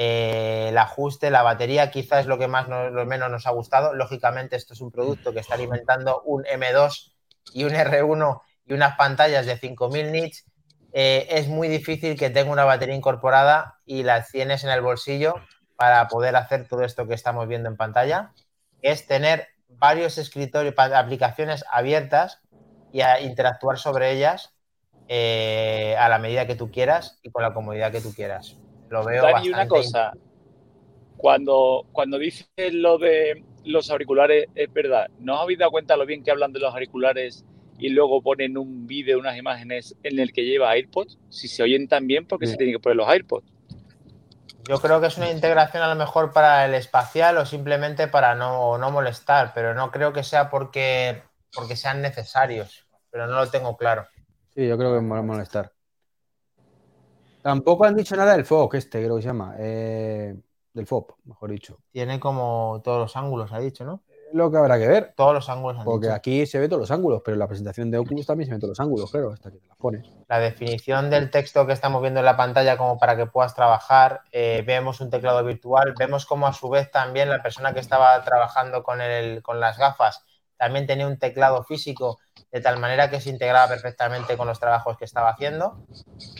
Eh, 0.00 0.68
el 0.68 0.78
ajuste, 0.78 1.28
la 1.28 1.42
batería 1.42 1.90
quizás 1.90 2.20
es 2.20 2.26
lo 2.26 2.38
que 2.38 2.46
más 2.46 2.68
lo 2.68 3.04
menos 3.04 3.28
nos 3.32 3.48
ha 3.48 3.50
gustado. 3.50 3.94
Lógicamente 3.94 4.54
esto 4.54 4.72
es 4.72 4.80
un 4.80 4.92
producto 4.92 5.32
que 5.32 5.40
está 5.40 5.54
alimentando 5.54 6.22
un 6.24 6.44
M2 6.44 7.14
y 7.52 7.64
un 7.64 7.72
R1 7.72 8.40
y 8.66 8.74
unas 8.74 8.96
pantallas 8.96 9.44
de 9.44 9.58
5000 9.58 10.12
nits. 10.12 10.44
Eh, 10.92 11.26
es 11.30 11.48
muy 11.48 11.66
difícil 11.66 12.16
que 12.16 12.30
tenga 12.30 12.52
una 12.52 12.64
batería 12.64 12.94
incorporada 12.94 13.80
y 13.86 14.04
la 14.04 14.24
tienes 14.24 14.62
en 14.62 14.70
el 14.70 14.82
bolsillo 14.82 15.34
para 15.74 16.06
poder 16.06 16.36
hacer 16.36 16.68
todo 16.68 16.84
esto 16.84 17.08
que 17.08 17.14
estamos 17.14 17.48
viendo 17.48 17.68
en 17.68 17.76
pantalla. 17.76 18.30
Es 18.82 19.04
tener 19.08 19.48
varios 19.66 20.16
escritorios, 20.16 20.74
aplicaciones 20.78 21.64
abiertas 21.72 22.40
y 22.92 23.02
interactuar 23.24 23.78
sobre 23.78 24.12
ellas 24.12 24.54
eh, 25.08 25.96
a 25.98 26.08
la 26.08 26.20
medida 26.20 26.46
que 26.46 26.54
tú 26.54 26.70
quieras 26.70 27.18
y 27.24 27.32
con 27.32 27.42
la 27.42 27.52
comodidad 27.52 27.90
que 27.90 28.00
tú 28.00 28.14
quieras. 28.14 28.58
Lo 28.88 29.04
veo 29.04 29.22
Dani, 29.22 29.48
una 29.48 29.68
cosa. 29.68 30.12
Cuando, 31.16 31.86
cuando 31.92 32.18
dices 32.18 32.46
lo 32.72 32.98
de 32.98 33.44
los 33.64 33.90
auriculares, 33.90 34.46
es 34.54 34.72
verdad. 34.72 35.08
¿No 35.18 35.34
os 35.34 35.40
habéis 35.42 35.58
dado 35.58 35.70
cuenta 35.70 35.96
lo 35.96 36.06
bien 36.06 36.22
que 36.22 36.30
hablan 36.30 36.52
de 36.52 36.60
los 36.60 36.72
auriculares 36.72 37.44
y 37.78 37.90
luego 37.90 38.22
ponen 38.22 38.56
un 38.56 38.86
vídeo, 38.86 39.18
unas 39.18 39.36
imágenes 39.36 39.96
en 40.02 40.18
el 40.18 40.32
que 40.32 40.44
lleva 40.44 40.72
AirPods? 40.72 41.18
Si 41.28 41.48
se 41.48 41.62
oyen 41.62 41.88
tan 41.88 42.06
bien, 42.06 42.26
¿por 42.26 42.38
qué 42.38 42.46
se 42.46 42.56
tienen 42.56 42.74
que 42.74 42.80
poner 42.80 42.96
los 42.96 43.08
AirPods? 43.08 43.46
Yo 44.68 44.78
creo 44.80 45.00
que 45.00 45.06
es 45.06 45.16
una 45.16 45.30
integración 45.30 45.82
a 45.82 45.88
lo 45.88 45.94
mejor 45.94 46.32
para 46.32 46.66
el 46.66 46.74
espacial 46.74 47.38
o 47.38 47.46
simplemente 47.46 48.06
para 48.06 48.34
no, 48.34 48.76
no 48.76 48.90
molestar, 48.90 49.52
pero 49.54 49.74
no 49.74 49.90
creo 49.90 50.12
que 50.12 50.22
sea 50.22 50.50
porque, 50.50 51.22
porque 51.54 51.74
sean 51.74 52.02
necesarios, 52.02 52.86
pero 53.10 53.26
no 53.26 53.36
lo 53.36 53.50
tengo 53.50 53.76
claro. 53.78 54.06
Sí, 54.54 54.68
yo 54.68 54.76
creo 54.76 54.92
que 54.92 54.98
es 54.98 55.02
molestar. 55.02 55.72
Tampoco 57.48 57.86
han 57.86 57.96
dicho 57.96 58.14
nada 58.14 58.32
del 58.32 58.44
FOC, 58.44 58.74
este 58.74 59.02
creo 59.02 59.16
que 59.16 59.22
se 59.22 59.28
llama. 59.28 59.54
Eh, 59.58 60.36
del 60.74 60.86
FOP, 60.86 61.12
mejor 61.24 61.50
dicho. 61.50 61.78
Tiene 61.90 62.20
como 62.20 62.82
todos 62.84 62.98
los 62.98 63.16
ángulos, 63.16 63.52
ha 63.54 63.58
dicho, 63.58 63.86
¿no? 63.86 64.02
Lo 64.34 64.50
que 64.50 64.58
habrá 64.58 64.78
que 64.78 64.86
ver. 64.86 65.14
Todos 65.16 65.32
los 65.32 65.48
ángulos. 65.48 65.78
Han 65.78 65.86
porque 65.86 66.10
aquí 66.10 66.44
se 66.44 66.58
ve 66.58 66.68
todos 66.68 66.80
los 66.80 66.90
ángulos, 66.90 67.22
pero 67.24 67.36
en 67.36 67.38
la 67.38 67.48
presentación 67.48 67.90
de 67.90 67.96
Oculus 67.96 68.26
también 68.26 68.48
se 68.48 68.50
ven 68.50 68.60
todos 68.60 68.72
los 68.72 68.80
ángulos, 68.80 69.10
claro, 69.10 69.32
hasta 69.32 69.50
que 69.50 69.60
te 69.60 69.66
las 69.66 69.78
pones. 69.78 70.06
La 70.28 70.38
definición 70.40 71.08
del 71.08 71.30
texto 71.30 71.66
que 71.66 71.72
estamos 71.72 72.02
viendo 72.02 72.20
en 72.20 72.26
la 72.26 72.36
pantalla 72.36 72.76
como 72.76 72.98
para 72.98 73.16
que 73.16 73.24
puedas 73.24 73.54
trabajar, 73.54 74.20
eh, 74.30 74.62
vemos 74.66 75.00
un 75.00 75.08
teclado 75.08 75.42
virtual, 75.42 75.94
vemos 75.98 76.26
como 76.26 76.46
a 76.46 76.52
su 76.52 76.68
vez 76.68 76.90
también 76.90 77.30
la 77.30 77.42
persona 77.42 77.72
que 77.72 77.80
estaba 77.80 78.22
trabajando 78.24 78.82
con, 78.82 79.00
el, 79.00 79.42
con 79.42 79.58
las 79.58 79.78
gafas 79.78 80.22
también 80.58 80.86
tenía 80.86 81.06
un 81.06 81.18
teclado 81.18 81.64
físico 81.64 82.18
de 82.50 82.60
tal 82.60 82.78
manera 82.78 83.10
que 83.10 83.20
se 83.20 83.30
integraba 83.30 83.68
perfectamente 83.68 84.36
con 84.36 84.48
los 84.48 84.58
trabajos 84.58 84.96
que 84.96 85.04
estaba 85.04 85.30
haciendo. 85.30 85.84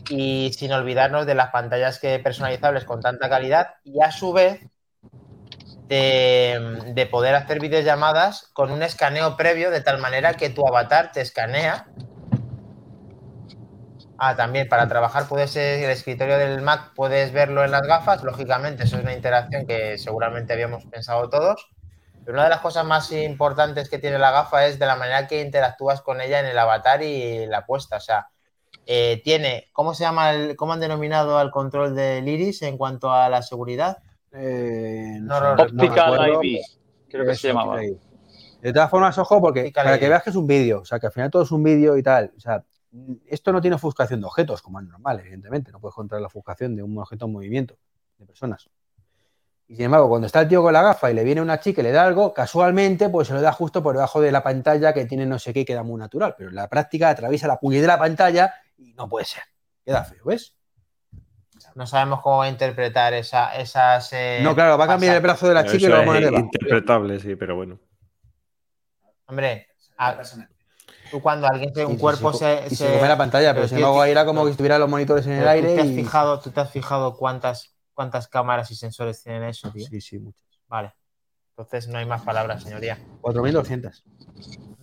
Y 0.08 0.52
sin 0.54 0.72
olvidarnos 0.72 1.26
de 1.26 1.34
las 1.34 1.50
pantallas 1.50 1.98
que 1.98 2.18
personalizables 2.18 2.84
con 2.84 3.00
tanta 3.00 3.28
calidad 3.28 3.74
y 3.84 4.00
a 4.02 4.10
su 4.10 4.32
vez 4.32 4.60
de, 5.86 7.08
poder 7.10 7.34
hacer 7.34 7.60
videollamadas 7.60 8.50
con 8.52 8.70
un 8.70 8.82
escaneo 8.82 9.36
previo 9.36 9.70
de 9.70 9.80
tal 9.80 9.98
manera 9.98 10.34
que 10.34 10.50
tu 10.50 10.66
avatar 10.66 11.12
te 11.12 11.20
escanea. 11.20 11.86
Ah, 14.18 14.34
también 14.34 14.68
para 14.68 14.88
trabajar 14.88 15.28
puedes 15.28 15.54
el 15.54 15.88
escritorio 15.90 16.38
del 16.38 16.60
Mac, 16.60 16.92
puedes 16.96 17.32
verlo 17.32 17.64
en 17.64 17.70
las 17.70 17.82
gafas, 17.82 18.24
lógicamente 18.24 18.82
eso 18.82 18.96
es 18.96 19.02
una 19.02 19.14
interacción 19.14 19.64
que 19.64 19.96
seguramente 19.96 20.52
habíamos 20.52 20.84
pensado 20.86 21.30
todos 21.30 21.70
una 22.32 22.44
de 22.44 22.50
las 22.50 22.60
cosas 22.60 22.84
más 22.84 23.10
importantes 23.12 23.88
que 23.88 23.98
tiene 23.98 24.18
la 24.18 24.30
gafa 24.30 24.66
es 24.66 24.78
de 24.78 24.86
la 24.86 24.96
manera 24.96 25.26
que 25.26 25.40
interactúas 25.40 26.02
con 26.02 26.20
ella 26.20 26.40
en 26.40 26.46
el 26.46 26.58
avatar 26.58 27.02
y 27.02 27.46
la 27.46 27.64
puesta. 27.64 27.96
O 27.96 28.00
sea, 28.00 28.28
eh, 28.86 29.20
tiene, 29.24 29.68
¿cómo 29.72 29.94
se 29.94 30.04
llama, 30.04 30.32
el, 30.32 30.56
cómo 30.56 30.72
han 30.72 30.80
denominado 30.80 31.38
al 31.38 31.50
control 31.50 31.94
del 31.94 32.28
iris 32.28 32.62
en 32.62 32.76
cuanto 32.76 33.12
a 33.12 33.28
la 33.28 33.42
seguridad? 33.42 33.98
Eh, 34.32 35.18
no, 35.20 35.36
Optical 35.52 36.42
IP, 36.42 36.60
creo 37.08 37.24
que 37.24 37.34
se 37.34 37.48
llamaba. 37.48 37.80
De 37.80 38.72
todas 38.72 38.90
formas, 38.90 39.16
ojo, 39.18 39.40
porque 39.40 39.70
para 39.74 39.98
que 39.98 40.08
veas 40.08 40.22
que 40.22 40.30
es 40.30 40.36
un 40.36 40.46
vídeo, 40.46 40.80
o 40.80 40.84
sea, 40.84 40.98
que 40.98 41.06
al 41.06 41.12
final 41.12 41.30
todo 41.30 41.42
es 41.42 41.50
un 41.50 41.62
vídeo 41.62 41.96
y 41.96 42.02
tal. 42.02 42.32
O 42.36 42.40
sea, 42.40 42.64
esto 43.26 43.52
no 43.52 43.60
tiene 43.60 43.76
ofuscación 43.76 44.20
de 44.20 44.26
objetos, 44.26 44.62
como 44.62 44.80
es 44.80 44.86
normal, 44.86 45.20
evidentemente. 45.20 45.70
No 45.70 45.80
puedes 45.80 45.94
controlar 45.94 46.22
la 46.22 46.26
ofuscación 46.26 46.74
de 46.74 46.82
un 46.82 46.98
objeto 46.98 47.26
en 47.26 47.32
movimiento 47.32 47.78
de 48.18 48.26
personas. 48.26 48.68
Y 49.68 49.76
sin 49.76 49.84
embargo, 49.84 50.08
cuando 50.08 50.26
está 50.26 50.40
el 50.40 50.48
tío 50.48 50.62
con 50.62 50.72
la 50.72 50.80
gafa 50.80 51.10
y 51.10 51.14
le 51.14 51.22
viene 51.24 51.42
una 51.42 51.60
chica 51.60 51.82
y 51.82 51.84
le 51.84 51.92
da 51.92 52.06
algo, 52.06 52.32
casualmente, 52.32 53.10
pues 53.10 53.28
se 53.28 53.34
lo 53.34 53.42
da 53.42 53.52
justo 53.52 53.82
por 53.82 53.94
debajo 53.94 54.18
de 54.18 54.32
la 54.32 54.42
pantalla 54.42 54.94
que 54.94 55.04
tiene 55.04 55.26
no 55.26 55.38
sé 55.38 55.52
qué 55.52 55.60
y 55.60 55.64
queda 55.66 55.82
muy 55.82 55.98
natural. 55.98 56.34
Pero 56.38 56.48
en 56.48 56.56
la 56.56 56.68
práctica 56.68 57.10
atraviesa 57.10 57.46
la 57.46 57.58
de 57.62 57.86
la 57.86 57.98
pantalla 57.98 58.54
y 58.78 58.94
no 58.94 59.10
puede 59.10 59.26
ser. 59.26 59.42
Queda 59.84 60.04
feo, 60.04 60.24
¿ves? 60.24 60.54
No 61.74 61.86
sabemos 61.86 62.22
cómo 62.22 62.38
va 62.38 62.46
a 62.46 62.48
interpretar 62.48 63.12
esa, 63.12 63.54
esas. 63.56 64.10
Eh, 64.14 64.40
no, 64.42 64.54
claro, 64.54 64.78
va 64.78 64.84
a 64.84 64.88
cambiar 64.88 65.16
el 65.16 65.22
brazo 65.22 65.46
de 65.46 65.54
la 65.54 65.66
chica 65.66 65.84
y 65.84 65.88
lo 65.88 65.96
va 65.96 66.02
a 66.02 66.06
poner 66.06 66.24
debajo. 66.24 66.44
Interpretable, 66.44 67.20
sí, 67.20 67.36
pero 67.36 67.56
bueno. 67.56 67.78
Hombre, 69.26 69.68
tú 71.10 71.20
cuando 71.20 71.46
alguien 71.46 71.74
tiene 71.74 71.90
un 71.90 71.98
cuerpo 71.98 72.32
se, 72.32 72.70
se, 72.70 72.76
se, 72.76 72.94
come 72.94 73.06
la 73.06 73.18
pantalla, 73.18 73.52
pero, 73.52 73.68
sin 73.68 73.78
embargo 73.78 74.00
ahí 74.00 74.12
era 74.12 74.24
como 74.24 74.44
que 74.44 74.52
estuviera 74.52 74.78
los 74.78 74.88
monitores 74.88 75.26
en 75.26 75.34
el 75.34 75.46
aire. 75.46 75.74
Te 75.74 75.80
has 75.82 75.88
fijado, 75.88 76.40
¿Tú 76.40 76.50
te 76.50 76.60
has 76.60 76.70
fijado 76.70 77.16
cuántas 77.16 77.77
cuántas 77.98 78.28
cámaras 78.28 78.70
y 78.70 78.76
sensores 78.76 79.20
tienen 79.24 79.42
eso, 79.42 79.72
tío? 79.72 79.84
Sí, 79.84 80.00
sí, 80.00 80.20
muchas. 80.20 80.40
Vale. 80.68 80.94
Entonces 81.50 81.88
no 81.88 81.98
hay 81.98 82.06
más 82.06 82.22
palabras, 82.22 82.62
señoría. 82.62 82.96
4.200. 83.20 84.04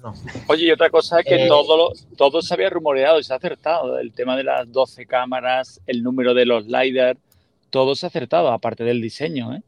No. 0.03 0.13
Oye, 0.49 0.65
y 0.65 0.71
otra 0.73 0.89
cosa 0.89 1.21
es 1.21 1.25
que 1.25 1.45
eh, 1.45 1.47
todo, 1.47 1.93
todo 2.17 2.41
se 2.41 2.53
había 2.53 2.69
rumoreado 2.69 3.17
y 3.17 3.23
se 3.23 3.31
ha 3.31 3.37
acertado. 3.37 3.99
El 3.99 4.11
tema 4.11 4.35
de 4.35 4.43
las 4.43 4.69
12 4.69 5.05
cámaras, 5.05 5.79
el 5.87 6.03
número 6.03 6.33
de 6.33 6.45
los 6.45 6.65
LiDAR, 6.65 7.15
todo 7.69 7.95
se 7.95 8.05
ha 8.05 8.09
acertado, 8.09 8.51
aparte 8.51 8.83
del 8.83 9.01
diseño, 9.01 9.53
¿eh? 9.53 9.63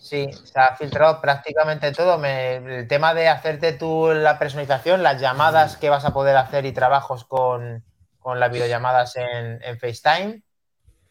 Sí, 0.00 0.30
se 0.32 0.58
ha 0.58 0.76
filtrado 0.76 1.20
prácticamente 1.20 1.92
todo. 1.92 2.24
el 2.24 2.88
tema 2.88 3.12
de 3.12 3.28
hacerte 3.28 3.74
tú 3.74 4.12
la 4.14 4.38
personalización, 4.38 5.02
las 5.02 5.20
llamadas 5.20 5.76
que 5.76 5.90
vas 5.90 6.06
a 6.06 6.14
poder 6.14 6.38
hacer 6.38 6.64
y 6.64 6.72
trabajos 6.72 7.26
con, 7.26 7.84
las 8.24 8.50
videollamadas 8.50 9.16
en, 9.16 9.62
en 9.62 9.78
FaceTime, 9.78 10.42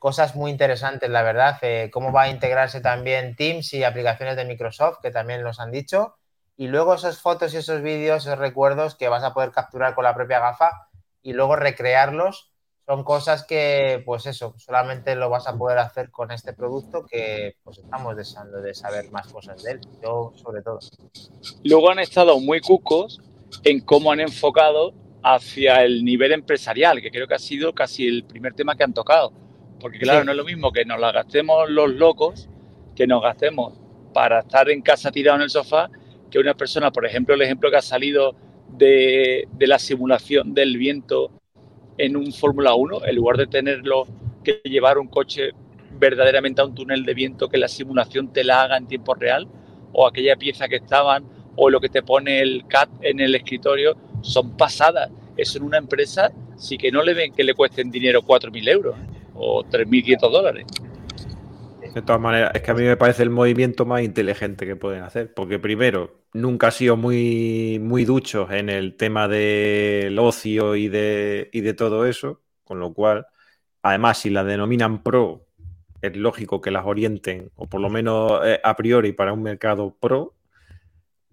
cosas 0.06 0.36
muy 0.36 0.52
interesantes, 0.52 1.10
la 1.10 1.24
verdad. 1.24 1.58
Eh, 1.64 1.90
cómo 1.92 2.12
va 2.12 2.22
a 2.22 2.30
integrarse 2.30 2.80
también 2.80 3.36
Teams 3.36 3.74
y 3.74 3.84
aplicaciones 3.84 4.36
de 4.36 4.46
Microsoft, 4.46 5.00
que 5.02 5.10
también 5.10 5.42
nos 5.42 5.60
han 5.60 5.72
dicho. 5.72 6.14
Y 6.56 6.68
luego 6.68 6.94
esas 6.94 7.20
fotos 7.20 7.56
y 7.56 7.58
esos 7.58 7.82
vídeos, 7.82 8.24
esos 8.24 8.38
recuerdos 8.38 8.94
que 8.94 9.10
vas 9.10 9.24
a 9.24 9.34
poder 9.34 9.50
capturar 9.50 9.96
con 9.96 10.04
la 10.04 10.14
propia 10.14 10.40
gafa 10.40 10.70
y 11.24 11.34
luego 11.34 11.56
recrearlos. 11.56 12.52
Son 12.86 13.04
cosas 13.04 13.48
que, 13.48 14.04
pues 14.06 14.28
eso, 14.28 14.54
solamente 14.60 15.16
lo 15.16 15.32
vas 15.32 15.48
a 15.48 15.58
poder 15.58 15.80
hacer 15.80 16.12
con 16.12 16.30
este 16.30 16.54
producto 16.54 17.04
que 17.08 17.56
pues 17.64 17.80
estamos 17.80 18.16
deseando 18.16 18.62
de 18.62 18.76
saber 18.76 19.10
más 19.10 19.26
cosas 19.34 19.64
de 19.64 19.72
él, 19.72 19.82
yo 20.04 20.34
sobre 20.36 20.62
todo. 20.62 20.78
Luego 21.64 21.90
han 21.90 21.98
estado 21.98 22.40
muy 22.40 22.62
cucos 22.62 23.24
en 23.64 23.80
cómo 23.80 24.12
han 24.12 24.20
enfocado 24.20 24.94
hacia 25.24 25.84
el 25.84 26.06
nivel 26.06 26.32
empresarial, 26.32 27.02
que 27.02 27.10
creo 27.10 27.26
que 27.26 27.34
ha 27.34 27.40
sido 27.40 27.74
casi 27.74 28.08
el 28.08 28.24
primer 28.24 28.54
tema 28.54 28.76
que 28.76 28.84
han 28.84 28.94
tocado 28.94 29.45
porque 29.80 30.00
claro, 30.00 30.24
no 30.24 30.32
es 30.32 30.38
lo 30.38 30.46
mismo 30.46 30.72
que 30.72 30.86
nos 30.86 31.00
la 31.00 31.12
gastemos 31.12 31.70
los 31.70 31.92
locos, 31.92 32.50
que 32.96 33.08
nos 33.08 33.22
gastemos 33.22 33.74
para 34.14 34.40
estar 34.40 34.70
en 34.70 34.82
casa 34.82 35.12
tirado 35.12 35.38
en 35.38 35.44
el 35.44 35.50
sofá, 35.50 35.90
que 36.32 36.40
una 36.40 36.54
persona, 36.54 36.92
por 36.92 37.06
ejemplo, 37.06 37.36
el 37.36 37.42
ejemplo 37.42 37.70
que 37.70 37.78
ha 37.78 37.82
salido 37.82 38.36
de, 38.70 39.48
la 39.60 39.80
simulación 39.80 40.54
del 40.54 40.78
viento 40.78 41.32
en 41.98 42.16
un 42.16 42.32
Fórmula 42.32 42.76
1, 42.76 43.06
en 43.06 43.16
lugar 43.16 43.38
de 43.38 43.48
tenerlo 43.48 44.08
que 44.44 44.62
llevar 44.64 44.98
un 44.98 45.08
coche 45.08 45.52
verdaderamente 45.98 46.62
a 46.62 46.66
un 46.66 46.76
túnel 46.76 47.06
de 47.06 47.14
viento, 47.14 47.50
que 47.50 47.58
la 47.58 47.68
simulación 47.68 48.32
te 48.32 48.44
la 48.44 48.64
haga 48.64 48.78
en 48.78 48.88
tiempo 48.88 49.14
real, 49.14 49.48
o 49.94 50.08
aquella 50.08 50.36
pieza 50.36 50.68
que 50.68 50.78
estaban, 50.78 51.26
o 51.56 51.70
lo 51.70 51.80
que 51.80 51.90
te 51.90 52.04
pone 52.04 52.42
el 52.42 52.66
CAT 52.68 52.90
en 53.02 53.20
el 53.20 53.34
escritorio, 53.36 53.96
son 54.22 54.58
pasadas. 54.58 55.10
Eso 55.38 55.58
en 55.58 55.64
una 55.64 55.78
empresa 55.78 56.32
sí 56.58 56.78
que 56.78 56.92
no 56.92 57.04
le 57.04 57.14
ven 57.14 57.34
que 57.34 57.44
le 57.44 57.54
cuesten 57.54 57.92
dinero 57.92 58.22
4.000 58.24 58.70
euros 58.70 58.96
o 59.36 59.64
3.500 59.64 60.32
dólares. 60.32 60.66
De 61.94 62.02
todas 62.02 62.20
maneras, 62.20 62.52
es 62.54 62.62
que 62.62 62.72
a 62.72 62.74
mí 62.74 62.84
me 62.84 62.98
parece 62.98 63.24
el 63.24 63.30
movimiento 63.30 63.86
más 63.86 64.02
inteligente 64.02 64.66
que 64.66 64.76
pueden 64.76 65.04
hacer, 65.04 65.34
porque 65.34 65.60
primero, 65.60 66.26
nunca 66.34 66.68
ha 66.68 66.72
sido 66.72 66.98
muy, 66.98 67.80
muy 67.82 68.04
duchos 68.04 68.52
en 68.52 68.70
el 68.70 68.98
tema 68.98 69.30
del 69.30 70.20
ocio 70.20 70.76
y 70.76 70.90
de, 70.90 71.50
y 71.54 71.62
de 71.62 71.74
todo 71.74 72.06
eso, 72.06 72.42
con 72.66 72.80
lo 72.80 72.94
cual, 72.94 73.28
además, 73.82 74.18
si 74.18 74.30
la 74.30 74.44
denominan 74.44 75.04
pro, 75.04 75.46
es 76.02 76.18
lógico 76.18 76.60
que 76.60 76.72
las 76.72 76.86
orienten, 76.86 77.52
o 77.56 77.68
por 77.68 77.80
lo 77.80 77.90
menos 77.90 78.42
eh, 78.44 78.60
a 78.62 78.76
priori, 78.76 79.14
para 79.14 79.32
un 79.32 79.44
mercado 79.44 79.96
pro, 79.98 80.36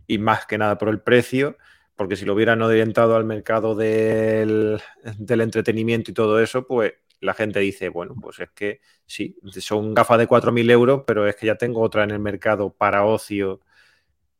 y 0.06 0.18
más 0.18 0.46
que 0.46 0.58
nada 0.58 0.78
por 0.78 0.90
el 0.90 1.00
precio, 1.00 1.56
porque 1.96 2.14
si 2.14 2.24
lo 2.24 2.34
hubieran 2.34 2.62
orientado 2.62 3.16
al 3.16 3.24
mercado 3.24 3.74
del, 3.74 4.80
del 5.18 5.40
entretenimiento 5.40 6.10
y 6.10 6.14
todo 6.14 6.40
eso, 6.40 6.66
pues 6.66 6.92
la 7.22 7.34
gente 7.34 7.60
dice, 7.60 7.88
bueno, 7.88 8.14
pues 8.20 8.40
es 8.40 8.50
que 8.50 8.80
sí, 9.06 9.38
son 9.60 9.94
gafas 9.94 10.18
de 10.18 10.28
4.000 10.28 10.70
euros, 10.70 11.04
pero 11.06 11.26
es 11.26 11.36
que 11.36 11.46
ya 11.46 11.54
tengo 11.54 11.80
otra 11.80 12.02
en 12.04 12.10
el 12.10 12.18
mercado 12.18 12.70
para 12.70 13.04
ocio. 13.04 13.60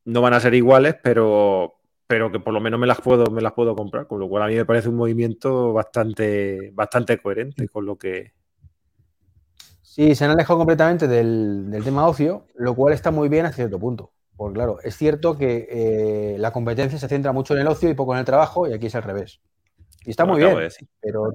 No 0.05 0.21
van 0.21 0.35
a 0.35 0.41
ser 0.41 0.55
iguales, 0.55 0.97
pero, 1.03 1.79
pero 2.09 2.33
que 2.33 2.41
por 2.41 2.53
lo 2.53 2.61
menos 2.61 2.81
me 2.81 2.89
las 2.89 3.01
puedo, 3.01 3.31
me 3.31 3.41
las 3.41 3.53
puedo 3.53 3.77
comprar, 3.77 4.09
con 4.09 4.19
lo 4.19 4.29
cual 4.29 4.43
a 4.43 4.47
mí 4.49 4.57
me 4.57 4.65
parece 4.65 4.89
un 4.89 4.97
movimiento 4.97 5.73
bastante, 5.73 6.71
bastante 6.75 7.19
coherente 7.19 7.69
con 7.69 7.87
lo 7.87 7.97
que... 7.97 8.33
Sí, 9.83 10.15
se 10.17 10.25
han 10.25 10.33
alejado 10.33 10.59
completamente 10.59 11.07
del, 11.07 11.71
tema 11.85 12.09
ocio, 12.09 12.47
lo 12.57 12.75
cual 12.75 12.95
está 12.95 13.13
muy 13.13 13.29
bien 13.29 13.47
a 13.47 13.53
cierto 13.53 13.79
punto. 13.79 14.13
Porque 14.37 14.55
claro, 14.55 14.79
es 14.83 14.97
cierto 14.97 15.39
que 15.39 15.69
eh, 15.71 16.37
la 16.39 16.53
competencia 16.53 16.99
se 16.99 17.09
centra 17.09 17.31
mucho 17.33 17.55
en 17.55 17.61
el 17.61 17.69
ocio 17.69 17.89
y 17.89 17.95
poco 17.95 18.15
en 18.15 18.21
el 18.21 18.25
trabajo, 18.25 18.67
y 18.67 18.73
aquí 18.73 18.87
es 18.87 18.95
al 18.97 19.05
revés. 19.05 19.41
Y 20.05 20.11
está 20.11 20.25
muy 20.25 20.41
bien, 20.41 20.57
pero 21.01 21.33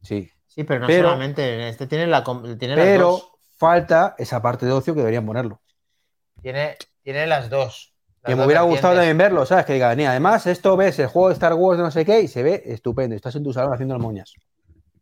sí, 0.00 0.30
Sí, 0.50 0.64
pero 0.64 0.80
no 0.80 0.88
solamente, 0.88 1.68
este 1.68 1.86
tiene 1.86 2.08
la 2.08 2.24
tiene 2.58 2.74
Pero 2.74 3.12
las 3.12 3.20
dos. 3.20 3.32
falta 3.56 4.16
esa 4.18 4.42
parte 4.42 4.66
de 4.66 4.72
ocio 4.72 4.94
que 4.94 5.00
deberían 5.00 5.24
ponerlo. 5.24 5.60
Tiene, 6.42 6.76
tiene 7.04 7.28
las 7.28 7.48
dos. 7.48 7.94
que 8.24 8.34
me 8.34 8.44
hubiera 8.44 8.62
gustado 8.62 8.94
también 8.94 9.16
verlo, 9.16 9.46
¿sabes? 9.46 9.64
Que 9.64 9.74
diga, 9.74 9.90
además 9.90 10.48
esto 10.48 10.76
ves 10.76 10.98
el 10.98 11.06
juego 11.06 11.28
de 11.28 11.34
Star 11.34 11.54
Wars 11.54 11.78
de 11.78 11.84
no 11.84 11.92
sé 11.92 12.04
qué 12.04 12.20
y 12.20 12.26
se 12.26 12.42
ve 12.42 12.64
estupendo. 12.66 13.14
Estás 13.14 13.36
en 13.36 13.44
tu 13.44 13.52
salón 13.52 13.72
haciendo 13.72 13.94
las 13.94 14.02
moñas. 14.02 14.34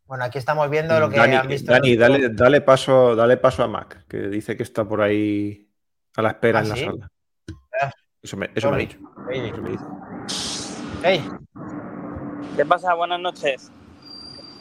Bueno, 0.04 0.24
aquí 0.24 0.36
estamos 0.36 0.68
viendo 0.68 1.00
lo 1.00 1.08
que 1.08 1.16
Dani, 1.16 1.36
han 1.36 1.48
visto. 1.48 1.72
Dani, 1.72 1.96
dale, 1.96 2.28
dale, 2.28 2.60
paso, 2.60 3.16
dale 3.16 3.38
paso 3.38 3.62
a 3.62 3.68
Mac, 3.68 4.04
que 4.06 4.28
dice 4.28 4.54
que 4.54 4.64
está 4.64 4.84
por 4.84 5.00
ahí 5.00 5.66
a 6.14 6.20
la 6.20 6.28
espera 6.28 6.58
¿Ah, 6.58 6.62
en 6.62 6.68
la 6.68 6.76
sala. 6.76 7.10
Ah. 7.80 7.92
Eso 8.20 8.36
me, 8.36 8.50
eso 8.54 8.70
me 8.70 8.76
ha 8.76 8.78
dicho. 8.80 8.98
Hey. 11.02 11.26
¿Qué 12.54 12.66
pasa? 12.66 12.92
Buenas 12.92 13.20
noches. 13.20 13.70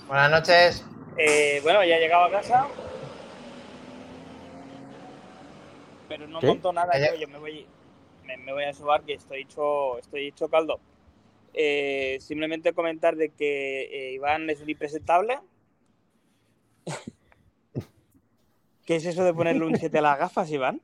Buenas 0.07 0.31
noches. 0.31 0.85
Eh, 1.17 1.59
bueno, 1.63 1.83
ya 1.83 1.97
he 1.97 1.99
llegado 1.99 2.25
a 2.25 2.31
casa. 2.31 2.67
Pero 6.07 6.27
no 6.27 6.41
monto 6.41 6.71
nada, 6.71 6.93
yo, 7.15 7.27
me 7.27 7.37
voy, 7.37 7.67
me, 8.23 8.53
voy 8.53 8.63
a 8.63 8.73
sobar 8.73 9.03
que 9.03 9.13
estoy 9.13 9.41
hecho, 9.41 9.97
estoy 9.97 10.27
hecho 10.27 10.47
caldo. 10.47 10.79
Eh, 11.53 12.17
simplemente 12.21 12.73
comentar 12.73 13.15
de 13.15 13.29
que 13.29 13.81
eh, 13.83 14.13
Iván 14.13 14.49
es 14.49 14.61
un 14.61 14.69
impresentable, 14.69 15.39
¿Qué 18.85 18.95
es 18.95 19.05
eso 19.05 19.23
de 19.23 19.33
ponerle 19.33 19.65
un 19.65 19.75
7 19.75 19.97
a 19.97 20.01
las 20.01 20.17
gafas, 20.17 20.49
Iván? 20.49 20.81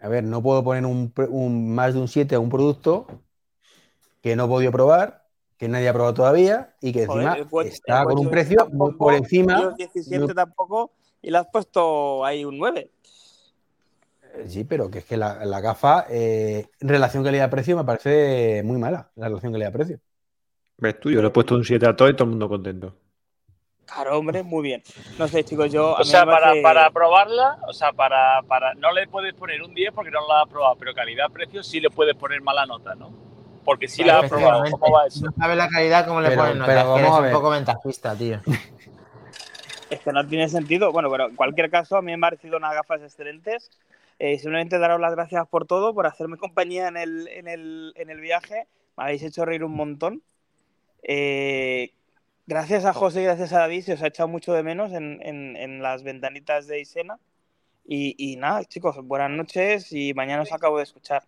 A 0.00 0.08
ver, 0.08 0.24
no 0.24 0.42
puedo 0.42 0.64
poner 0.64 0.86
un, 0.86 1.12
más 1.74 1.94
de 1.94 2.00
un 2.00 2.08
7 2.08 2.34
a 2.34 2.40
un 2.40 2.48
producto 2.50 3.06
que 4.22 4.36
no 4.36 4.46
he 4.46 4.48
podido 4.48 4.72
probar, 4.72 5.23
que 5.56 5.68
nadie 5.68 5.88
ha 5.88 5.92
probado 5.92 6.14
todavía 6.14 6.74
y 6.80 6.92
que 6.92 7.04
encima 7.04 7.36
está 7.64 8.04
con 8.04 8.18
un 8.18 8.30
precio 8.30 8.68
por 8.98 9.14
encima. 9.14 9.74
17 9.76 10.34
tampoco 10.34 10.92
y 11.24 11.30
le 11.30 11.38
has 11.38 11.46
puesto 11.50 12.24
ahí 12.24 12.44
un 12.44 12.58
9. 12.58 12.90
Eh, 14.34 14.44
sí, 14.48 14.64
pero 14.64 14.90
que 14.90 14.98
es 14.98 15.04
que 15.04 15.16
la, 15.16 15.60
gafa, 15.60 16.06
eh, 16.10 16.66
en 16.80 16.88
relación 16.88 17.24
calidad-precio, 17.24 17.76
me 17.76 17.84
parece 17.84 18.62
muy 18.62 18.78
mala, 18.78 19.10
la 19.16 19.28
relación 19.28 19.52
calidad-precio. 19.52 20.00
¿Ves 20.76 21.00
tú? 21.00 21.10
Yo 21.10 21.22
le 21.22 21.28
he 21.28 21.30
puesto 21.30 21.54
un 21.54 21.64
7 21.64 21.86
a 21.86 21.96
todo 21.96 22.08
y 22.08 22.14
todo 22.14 22.24
el 22.24 22.30
mundo 22.30 22.48
contento. 22.48 22.94
Claro, 23.86 24.18
hombre, 24.18 24.42
muy 24.42 24.62
bien. 24.62 24.82
No 25.18 25.28
sé, 25.28 25.44
chicos, 25.44 25.70
yo. 25.72 25.94
o 25.94 26.04
sea, 26.04 26.26
para, 26.26 26.52
para, 26.62 26.90
probarla, 26.90 27.58
o 27.68 27.72
sea, 27.72 27.92
para, 27.92 28.42
para. 28.42 28.74
No 28.74 28.92
le 28.92 29.06
puedes 29.06 29.34
poner 29.34 29.62
un 29.62 29.74
10 29.74 29.92
porque 29.94 30.10
no 30.10 30.26
la 30.26 30.42
has 30.42 30.48
probado, 30.48 30.76
pero 30.78 30.94
calidad-precio 30.94 31.62
sí 31.62 31.80
le 31.80 31.90
puedes 31.90 32.16
poner 32.16 32.42
mala 32.42 32.66
nota, 32.66 32.94
¿no? 32.94 33.23
Porque 33.64 33.88
sí 33.88 34.04
la 34.04 34.20
has 34.20 34.28
probado. 34.28 34.70
¿Cómo 34.70 34.94
va 34.94 35.06
eso? 35.06 35.24
No 35.24 35.32
sabe 35.32 35.56
la 35.56 35.68
calidad, 35.68 36.06
¿cómo 36.06 36.20
le 36.20 36.30
pones 36.32 36.56
nota? 36.56 36.66
Pero 36.66 36.98
es, 36.98 37.26
un 37.26 37.32
poco 37.32 37.50
ventajista, 37.50 38.14
tío. 38.14 38.40
es 39.90 40.00
que 40.00 40.12
no 40.12 40.26
tiene 40.26 40.48
sentido. 40.48 40.92
Bueno, 40.92 41.10
pero 41.10 41.28
en 41.28 41.36
cualquier 41.36 41.70
caso, 41.70 41.96
a 41.96 42.02
mí 42.02 42.06
me 42.06 42.14
han 42.14 42.20
parecido 42.20 42.56
unas 42.56 42.74
gafas 42.74 43.02
excelentes. 43.02 43.70
Eh, 44.18 44.38
simplemente 44.38 44.78
daros 44.78 45.00
las 45.00 45.12
gracias 45.12 45.46
por 45.48 45.66
todo, 45.66 45.94
por 45.94 46.06
hacerme 46.06 46.36
compañía 46.36 46.88
en 46.88 46.96
el, 46.96 47.28
en 47.28 47.48
el, 47.48 47.92
en 47.96 48.10
el 48.10 48.20
viaje. 48.20 48.66
Me 48.96 49.04
habéis 49.04 49.22
hecho 49.22 49.44
reír 49.44 49.64
un 49.64 49.74
montón. 49.74 50.22
Eh, 51.02 51.92
gracias 52.46 52.84
a 52.84 52.92
José 52.92 53.22
y 53.22 53.24
gracias 53.24 53.52
a 53.52 53.60
David 53.60 53.82
se 53.82 53.92
os 53.94 54.02
ha 54.02 54.08
echado 54.08 54.28
mucho 54.28 54.52
de 54.52 54.62
menos 54.62 54.92
en, 54.92 55.82
las 55.82 56.02
ventanitas 56.02 56.66
de 56.66 56.80
Isena. 56.80 57.18
Y, 57.86 58.36
nada, 58.36 58.64
chicos, 58.64 58.96
buenas 59.02 59.30
noches 59.30 59.92
y 59.92 60.14
mañana 60.14 60.42
os 60.42 60.52
acabo 60.52 60.78
de 60.78 60.84
escuchar. 60.84 61.22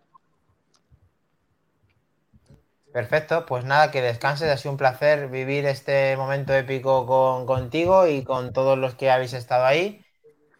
Perfecto, 2.97 3.45
pues 3.45 3.63
nada, 3.63 3.91
que 3.91 4.01
descanses, 4.01 4.49
ha 4.49 4.57
sido 4.57 4.71
un 4.71 4.77
placer 4.79 5.27
vivir 5.27 5.67
este 5.67 6.17
momento 6.17 6.51
épico 6.55 7.05
con, 7.05 7.45
contigo 7.45 8.07
y 8.07 8.23
con 8.23 8.53
todos 8.53 8.75
los 8.75 8.95
que 8.95 9.11
habéis 9.11 9.33
estado 9.33 9.65
ahí. 9.65 10.03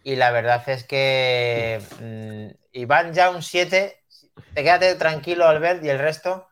Y 0.04 0.18
la 0.18 0.30
verdad 0.30 0.62
es 0.70 0.84
que 0.84 1.82
mm, 2.00 2.50
Iván 2.74 3.14
ya 3.14 3.32
un 3.32 3.42
7, 3.42 4.04
te 4.54 4.64
quédate 4.64 4.94
tranquilo 4.94 5.48
Albert 5.48 5.84
y 5.84 5.90
el 5.90 5.98
resto, 5.98 6.46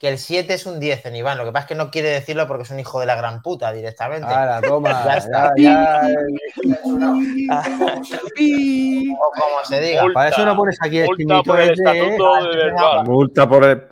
que 0.00 0.08
el 0.08 0.18
7 0.18 0.54
es 0.54 0.66
un 0.66 0.80
10 0.80 1.06
en 1.06 1.14
Iván. 1.14 1.38
Lo 1.38 1.44
que 1.44 1.52
pasa 1.52 1.66
es 1.66 1.68
que 1.68 1.74
no 1.76 1.92
quiere 1.92 2.08
decirlo 2.08 2.48
porque 2.48 2.64
es 2.64 2.70
un 2.72 2.80
hijo 2.80 2.98
de 2.98 3.06
la 3.06 3.14
gran 3.14 3.40
puta 3.40 3.72
directamente. 3.72 4.26
Ahora, 4.26 4.60
toma, 4.60 4.90
ya 5.04 5.16
está. 5.18 5.52
Ya, 5.56 6.00
o 6.80 6.90
como 9.30 9.64
se 9.68 9.80
diga. 9.80 10.04
Para 10.12 10.30
eso 10.30 10.44
no 10.44 10.56
pones 10.56 10.78
aquí 10.82 10.98
el 10.98 11.06
multa 11.06 11.42
por 11.44 11.60
el 11.60 11.70
estatuto 11.70 12.34
de, 12.44 12.72
Multa 13.04 13.48
por 13.48 13.64
el... 13.64 13.88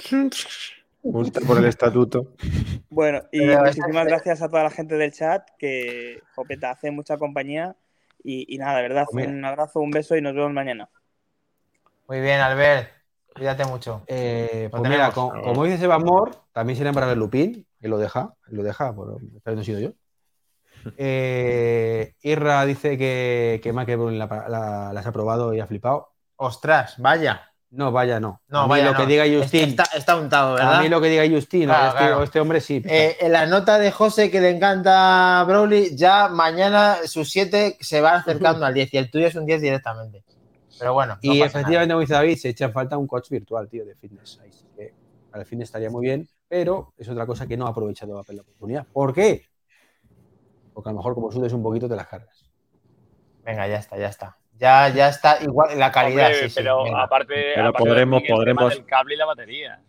Multa 1.12 1.40
por 1.40 1.58
el 1.58 1.66
estatuto. 1.66 2.34
Bueno, 2.88 3.20
y 3.30 3.40
muchísimas 3.44 4.06
gracias 4.06 4.40
a 4.40 4.48
toda 4.48 4.62
la 4.62 4.70
gente 4.70 4.94
del 4.94 5.12
chat 5.12 5.46
que, 5.58 6.22
Jopeta, 6.34 6.70
hace 6.70 6.90
mucha 6.90 7.18
compañía. 7.18 7.76
Y, 8.24 8.56
nada, 8.58 8.76
de 8.76 8.82
verdad, 8.82 9.06
un 9.12 9.44
abrazo, 9.44 9.80
un 9.80 9.90
beso 9.90 10.16
y 10.16 10.22
nos 10.22 10.34
vemos 10.34 10.52
mañana. 10.52 10.88
Muy 12.08 12.20
bien, 12.20 12.40
Albert. 12.40 12.88
Cuídate 13.34 13.66
mucho. 13.66 14.02
Eh, 14.06 14.68
pues 14.70 14.82
mira, 14.88 15.10
como, 15.10 15.64
dice 15.64 15.78
Seba 15.78 15.98
Mor, 15.98 16.36
también 16.52 16.76
sería 16.76 16.92
para 16.92 17.06
ver 17.06 17.18
Lupín, 17.18 17.66
que 17.78 17.88
lo 17.88 17.98
deja, 17.98 18.34
lo 18.46 18.62
deja, 18.62 18.94
pero 18.94 19.56
no 19.56 19.60
he 19.60 19.64
sido 19.64 19.80
yo. 19.80 19.90
Eh, 20.96 22.14
Irra 22.22 22.64
dice 22.64 22.96
que, 22.96 23.60
que 23.60 23.72
la, 23.72 24.92
las 24.94 25.06
ha 25.06 25.12
probado 25.12 25.52
y 25.52 25.58
ha 25.58 25.66
flipado. 25.66 26.12
Ostras, 26.36 26.94
vaya. 26.98 27.52
No, 27.70 27.92
vaya, 27.92 28.20
no. 28.20 28.40
No, 28.48 28.60
a 28.60 28.68
mí 28.68 28.82
lo 28.82 28.94
que 28.94 29.06
diga 29.06 29.24
Justin. 29.24 29.70
Está, 29.70 29.84
está, 29.94 30.16
untado, 30.16 30.54
¿verdad? 30.54 30.76
A 30.76 30.82
mí 30.82 30.88
lo 30.88 31.00
que 31.00 31.08
diga 31.08 31.24
Justin, 31.28 31.70
este, 31.70 32.22
este, 32.22 32.40
hombre 32.40 32.60
sí. 32.60 32.82
Eh, 32.86 33.16
en 33.20 33.32
la 33.32 33.46
nota 33.46 33.78
de 33.78 33.90
José 33.90 34.30
que 34.30 34.40
le 34.40 34.50
encanta 34.50 35.42
Broly, 35.46 35.96
ya 35.96 36.28
mañana 36.28 36.98
sus 37.06 37.28
7 37.30 37.76
se 37.80 38.00
van 38.00 38.16
acercando 38.16 38.64
al 38.64 38.72
10 38.72 38.94
y 38.94 38.96
el 38.98 39.10
tuyo 39.10 39.26
es 39.26 39.34
un 39.34 39.46
10 39.46 39.60
directamente. 39.60 40.24
Pero 40.78 40.92
bueno. 40.92 41.18
y 41.22 41.40
efectivamente, 41.40 41.92
como 41.92 42.00
dice 42.00 42.14
David, 42.14 42.36
se 42.36 42.50
echa 42.50 42.68
falta 42.70 42.98
un 42.98 43.06
coach 43.06 43.30
virtual, 43.30 43.68
tío, 43.68 43.84
de 43.84 43.94
fitness. 43.94 44.40
Ahí 44.42 44.52
sí 44.52 44.66
que 44.76 44.94
el 45.34 45.44
fitness 45.44 45.68
estaría 45.68 45.90
muy 45.90 46.06
bien, 46.06 46.28
pero 46.48 46.92
es 46.96 47.08
otra 47.08 47.26
cosa 47.26 47.46
que 47.46 47.56
no 47.56 47.66
ha 47.66 47.70
aprovechado 47.70 48.14
la 48.14 48.42
oportunidad. 48.42 48.86
¿Por 48.92 49.12
qué? 49.12 49.44
Porque 50.72 50.90
a 50.90 50.92
lo 50.92 50.98
mejor 50.98 51.14
como 51.14 51.32
sudes 51.32 51.52
un 51.52 51.62
poquito 51.62 51.88
te 51.88 51.96
las 51.96 52.06
cargas. 52.06 52.50
Venga, 53.44 53.66
ya 53.66 53.76
está, 53.76 53.96
ya 53.96 54.08
está. 54.08 54.36
Ya, 54.58 54.88
ya 54.88 55.08
está 55.08 55.38
igual 55.42 55.78
la 55.78 55.92
calidad. 55.92 56.30
sí, 56.32 56.52
pero 56.54 56.96
aparte, 56.96 57.52
pero 57.54 57.72
podremos, 57.72 58.22
podremos... 58.26 58.74
el 58.74 58.84
cable 58.86 59.14
y 59.14 59.18
la 59.18 59.26
batería. 59.26 59.80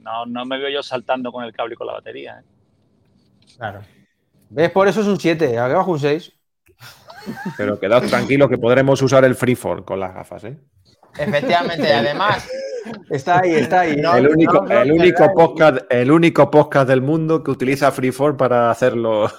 No, 0.00 0.24
no 0.24 0.44
me 0.46 0.58
veo 0.58 0.70
yo 0.70 0.82
saltando 0.82 1.30
con 1.30 1.44
el 1.44 1.52
cable 1.52 1.74
y 1.74 1.76
con 1.76 1.86
la 1.86 1.92
batería. 1.94 2.40
¿eh? 2.40 2.44
Claro. 3.56 3.80
¿Ves? 4.48 4.70
Por 4.70 4.88
eso 4.88 5.02
es 5.02 5.06
un 5.06 5.20
7, 5.20 5.58
abajo 5.58 5.90
un 5.90 6.00
6. 6.00 6.32
Pero 7.56 7.78
quedad 7.78 8.02
tranquilo 8.02 8.48
que 8.48 8.56
podremos 8.56 9.02
usar 9.02 9.24
el 9.24 9.34
freeform 9.34 9.84
con 9.84 10.00
las 10.00 10.14
gafas, 10.14 10.44
¿eh? 10.44 10.56
Efectivamente, 11.18 11.92
además. 11.92 12.48
Está 13.10 13.40
ahí, 13.40 13.50
está 13.52 13.80
ahí. 13.80 14.00
el, 14.00 14.28
único, 14.28 14.66
el, 14.66 14.92
único 14.92 15.34
podcast, 15.34 15.78
el 15.90 16.10
único 16.10 16.50
podcast 16.50 16.88
del 16.88 17.02
mundo 17.02 17.42
que 17.42 17.50
utiliza 17.50 17.90
freeform 17.90 18.36
para 18.36 18.70
hacerlo. 18.70 19.30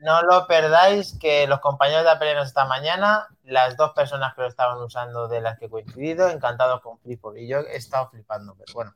No 0.00 0.22
lo 0.22 0.46
perdáis, 0.46 1.18
que 1.18 1.46
los 1.46 1.60
compañeros 1.60 2.04
de 2.04 2.10
Apelenos 2.10 2.48
esta 2.48 2.64
mañana, 2.64 3.28
las 3.44 3.76
dos 3.76 3.92
personas 3.92 4.34
que 4.34 4.42
lo 4.42 4.48
estaban 4.48 4.78
usando 4.78 5.28
de 5.28 5.40
las 5.40 5.58
que 5.58 5.66
he 5.66 5.70
coincidido, 5.70 6.30
encantados 6.30 6.80
con 6.80 6.98
Freeform. 6.98 7.36
Y 7.38 7.46
yo 7.46 7.58
he 7.60 7.76
estado 7.76 8.08
flipando, 8.08 8.54
pero 8.58 8.72
bueno, 8.74 8.94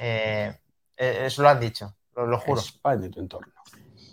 eh, 0.00 0.58
eh, 0.96 1.22
eso 1.24 1.42
lo 1.42 1.48
han 1.48 1.60
dicho, 1.60 1.94
lo, 2.14 2.38
juro. 2.38 2.60
de 2.98 3.08
tu 3.08 3.20
entorno. 3.20 3.52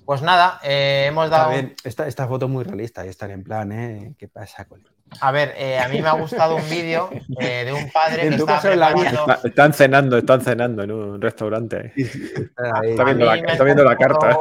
Pues 0.05 0.21
nada, 0.21 0.59
eh, 0.63 1.05
hemos 1.07 1.29
dado. 1.29 1.51
esta, 1.83 2.07
esta, 2.07 2.27
foto 2.27 2.47
muy 2.49 2.63
realista 2.63 3.05
y 3.05 3.09
estar 3.09 3.31
en 3.31 3.43
plan, 3.43 3.71
¿eh? 3.71 4.15
¿Qué 4.17 4.27
pasa 4.27 4.65
con 4.65 4.83
A 5.21 5.31
ver, 5.31 5.53
eh, 5.55 5.79
a 5.79 5.87
mí 5.87 6.01
me 6.01 6.09
ha 6.09 6.13
gustado 6.13 6.57
un 6.57 6.69
vídeo 6.69 7.09
eh, 7.39 7.63
de 7.63 7.73
un 7.73 7.89
padre 7.89 8.29
que 8.29 8.35
está 8.35 8.59
preparando... 8.59 9.25
Están 9.45 9.73
cenando, 9.73 10.17
están 10.17 10.41
cenando 10.41 10.83
en 10.83 10.91
un 10.91 11.21
restaurante. 11.21 11.93
Está, 11.95 13.03
viendo, 13.05 13.25
la, 13.25 13.35
está 13.35 13.63
viendo 13.63 13.83
la 13.85 13.95
carta. 13.95 14.39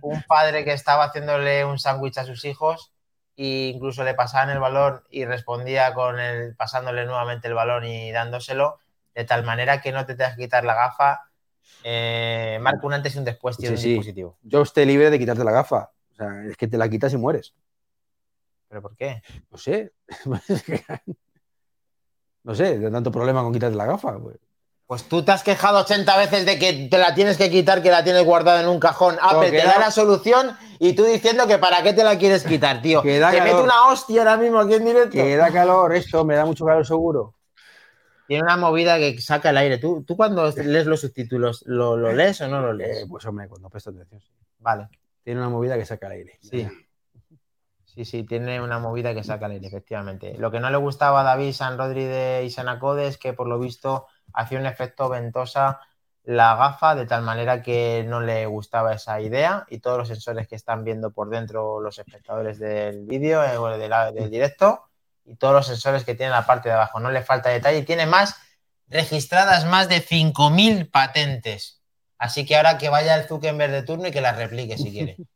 Un 0.00 0.22
padre 0.22 0.64
que 0.64 0.72
estaba 0.72 1.04
haciéndole 1.04 1.64
un 1.64 1.78
sándwich 1.78 2.18
a 2.18 2.24
sus 2.24 2.44
hijos 2.44 2.92
e 3.36 3.72
incluso 3.74 4.04
le 4.04 4.14
pasaban 4.14 4.50
el 4.50 4.60
balón 4.60 5.02
y 5.10 5.24
respondía 5.24 5.92
con 5.94 6.20
el 6.20 6.54
pasándole 6.54 7.04
nuevamente 7.04 7.48
el 7.48 7.54
balón 7.54 7.84
y 7.84 8.12
dándoselo 8.12 8.78
de 9.14 9.24
tal 9.24 9.44
manera 9.44 9.80
que 9.80 9.92
no 9.92 10.06
te 10.06 10.14
tengas 10.14 10.36
que 10.36 10.42
quitar 10.42 10.64
la 10.64 10.74
gafa 10.74 11.30
eh, 11.82 12.58
marca 12.60 12.86
un 12.86 12.94
antes 12.94 13.14
y 13.14 13.18
un 13.18 13.24
después, 13.24 13.56
tío, 13.56 13.76
sí, 13.76 13.90
dispositivo. 13.90 14.38
Yo 14.42 14.62
estoy 14.62 14.86
libre 14.86 15.10
de 15.10 15.18
quitarte 15.18 15.44
la 15.44 15.52
gafa. 15.52 15.92
O 16.12 16.14
sea, 16.14 16.44
es 16.46 16.56
que 16.56 16.68
te 16.68 16.78
la 16.78 16.88
quitas 16.88 17.12
y 17.12 17.16
mueres. 17.16 17.54
¿Pero 18.68 18.82
por 18.82 18.96
qué? 18.96 19.22
No 19.50 19.58
sé. 19.58 19.92
no 22.44 22.54
sé, 22.54 22.78
de 22.78 22.90
tanto 22.90 23.10
problema 23.10 23.42
con 23.42 23.52
quitarte 23.52 23.76
la 23.76 23.86
gafa. 23.86 24.18
Pues. 24.18 24.38
Pues. 24.86 25.08
tú 25.08 25.24
te 25.24 25.32
has 25.32 25.42
quejado 25.42 25.80
80 25.80 26.16
veces 26.16 26.46
de 26.46 26.58
que 26.58 26.88
te 26.90 26.98
la 26.98 27.14
tienes 27.14 27.36
que 27.36 27.50
quitar, 27.50 27.82
que 27.82 27.90
la 27.90 28.04
tienes 28.04 28.24
guardada 28.24 28.60
en 28.60 28.68
un 28.68 28.80
cajón. 28.80 29.16
Apple 29.20 29.50
te 29.50 29.64
da 29.64 29.78
la 29.78 29.90
solución 29.90 30.56
y 30.78 30.94
tú 30.94 31.04
diciendo 31.04 31.46
que 31.46 31.58
para 31.58 31.82
qué 31.82 31.92
te 31.92 32.04
la 32.04 32.18
quieres 32.18 32.44
quitar, 32.44 32.82
tío. 32.82 33.02
te 33.02 33.20
mete 33.20 33.62
una 33.62 33.88
hostia 33.88 34.22
ahora 34.22 34.36
mismo 34.36 34.60
aquí 34.60 34.74
en 34.74 34.84
directo. 34.84 35.12
Que 35.12 35.36
da 35.36 35.50
calor 35.50 35.94
esto, 35.94 36.24
me 36.24 36.36
da 36.36 36.44
mucho 36.44 36.64
calor 36.64 36.86
seguro. 36.86 37.34
Tiene 38.26 38.42
una 38.42 38.56
movida 38.56 38.96
que 38.98 39.20
saca 39.20 39.50
el 39.50 39.58
aire. 39.58 39.78
¿Tú, 39.78 40.02
tú 40.02 40.16
cuando 40.16 40.50
lees 40.50 40.86
los 40.86 41.00
subtítulos, 41.00 41.62
¿lo, 41.66 41.96
lees 42.12 42.40
o 42.40 42.48
no 42.48 42.60
lo 42.60 42.72
lees? 42.72 43.02
Eh, 43.02 43.06
pues 43.08 43.24
hombre, 43.26 43.48
cuando 43.48 43.68
presto 43.68 43.90
atención. 43.90 44.34
Vale. 44.58 44.88
Tiene 45.22 45.40
una 45.40 45.50
movida 45.50 45.76
que 45.76 45.84
saca 45.84 46.06
el 46.06 46.12
aire. 46.12 46.38
Sí. 46.40 46.66
Sí, 47.84 48.04
sí, 48.04 48.24
tiene 48.24 48.60
una 48.60 48.78
movida 48.78 49.14
que 49.14 49.22
saca 49.22 49.46
el 49.46 49.52
aire, 49.52 49.66
efectivamente. 49.68 50.36
Lo 50.38 50.50
que 50.50 50.58
no 50.58 50.68
le 50.70 50.76
gustaba 50.78 51.20
a 51.20 51.24
David 51.24 51.52
San 51.52 51.78
Rodri 51.78 52.04
de 52.04 52.44
Isanacode 52.44 53.06
es 53.06 53.18
que 53.18 53.34
por 53.34 53.46
lo 53.46 53.58
visto 53.58 54.06
hacía 54.34 54.58
un 54.58 54.66
efecto 54.66 55.08
ventosa 55.08 55.80
la 56.24 56.56
gafa 56.56 56.94
de 56.94 57.06
tal 57.06 57.22
manera 57.22 57.62
que 57.62 58.04
no 58.06 58.20
le 58.20 58.46
gustaba 58.46 58.94
esa 58.94 59.20
idea 59.20 59.66
y 59.68 59.78
todos 59.78 59.98
los 59.98 60.08
sensores 60.08 60.48
que 60.48 60.56
están 60.56 60.82
viendo 60.82 61.10
por 61.10 61.28
dentro 61.28 61.80
los 61.80 61.98
espectadores 61.98 62.58
del 62.58 63.04
vídeo 63.04 63.44
eh, 63.44 63.58
o 63.58 63.68
del 63.68 64.30
directo 64.30 64.84
y 65.26 65.36
todos 65.36 65.54
los 65.54 65.66
sensores 65.66 66.04
que 66.04 66.14
tiene 66.14 66.32
la 66.32 66.46
parte 66.46 66.70
de 66.70 66.74
abajo. 66.74 66.98
No 66.98 67.10
le 67.10 67.22
falta 67.22 67.50
detalle. 67.50 67.82
Tiene 67.82 68.06
más 68.06 68.36
registradas 68.88 69.66
más 69.66 69.88
de 69.88 70.02
5.000 70.02 70.90
patentes. 70.90 71.82
Así 72.18 72.46
que 72.46 72.56
ahora 72.56 72.78
que 72.78 72.88
vaya 72.88 73.16
el 73.16 73.26
Zuckerberg 73.28 73.72
de 73.72 73.82
turno 73.82 74.08
y 74.08 74.10
que 74.10 74.20
las 74.20 74.36
replique 74.36 74.78
si 74.78 74.92
quiere. 74.92 75.16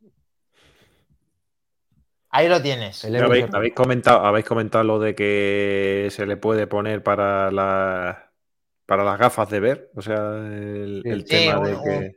Ahí 2.31 2.47
lo 2.49 2.61
tienes. 2.61 3.05
¿Habéis, 3.05 3.75
comentado, 3.75 4.25
habéis 4.25 4.45
comentado 4.45 4.85
lo 4.85 4.99
de 4.99 5.15
que 5.15 6.09
se 6.11 6.27
le 6.27 6.37
puede 6.37 6.66
poner 6.66 7.03
para, 7.03 7.51
la, 7.51 8.28
para 8.89 9.05
las 9.05 9.19
gafas 9.19 9.51
de 9.51 9.60
ver. 9.60 9.90
O 9.94 10.01
sea, 10.01 10.16
el, 10.16 11.24
tema 11.28 11.60
de 11.60 11.77
que. 11.85 12.16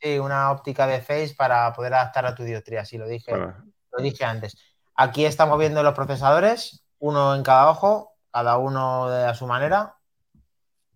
sí, 0.00 0.18
una 0.20 0.52
óptica 0.52 0.86
de 0.86 1.00
face 1.00 1.34
para 1.36 1.72
poder 1.72 1.94
adaptar 1.94 2.26
a 2.26 2.34
tu 2.36 2.44
dioptría. 2.44 2.84
Sí, 2.84 2.96
lo 2.96 3.08
dije. 3.08 3.32
lo 3.34 4.02
dije 4.02 4.24
antes. 4.24 4.56
Aquí 4.94 5.24
estamos 5.24 5.58
viendo 5.58 5.82
los 5.82 5.94
procesadores, 5.94 6.84
uno 7.00 7.34
en 7.34 7.42
cada 7.42 7.68
ojo, 7.70 8.12
cada 8.32 8.56
uno 8.56 9.10
de 9.10 9.24
a 9.24 9.34
su 9.34 9.48
manera. 9.48 9.96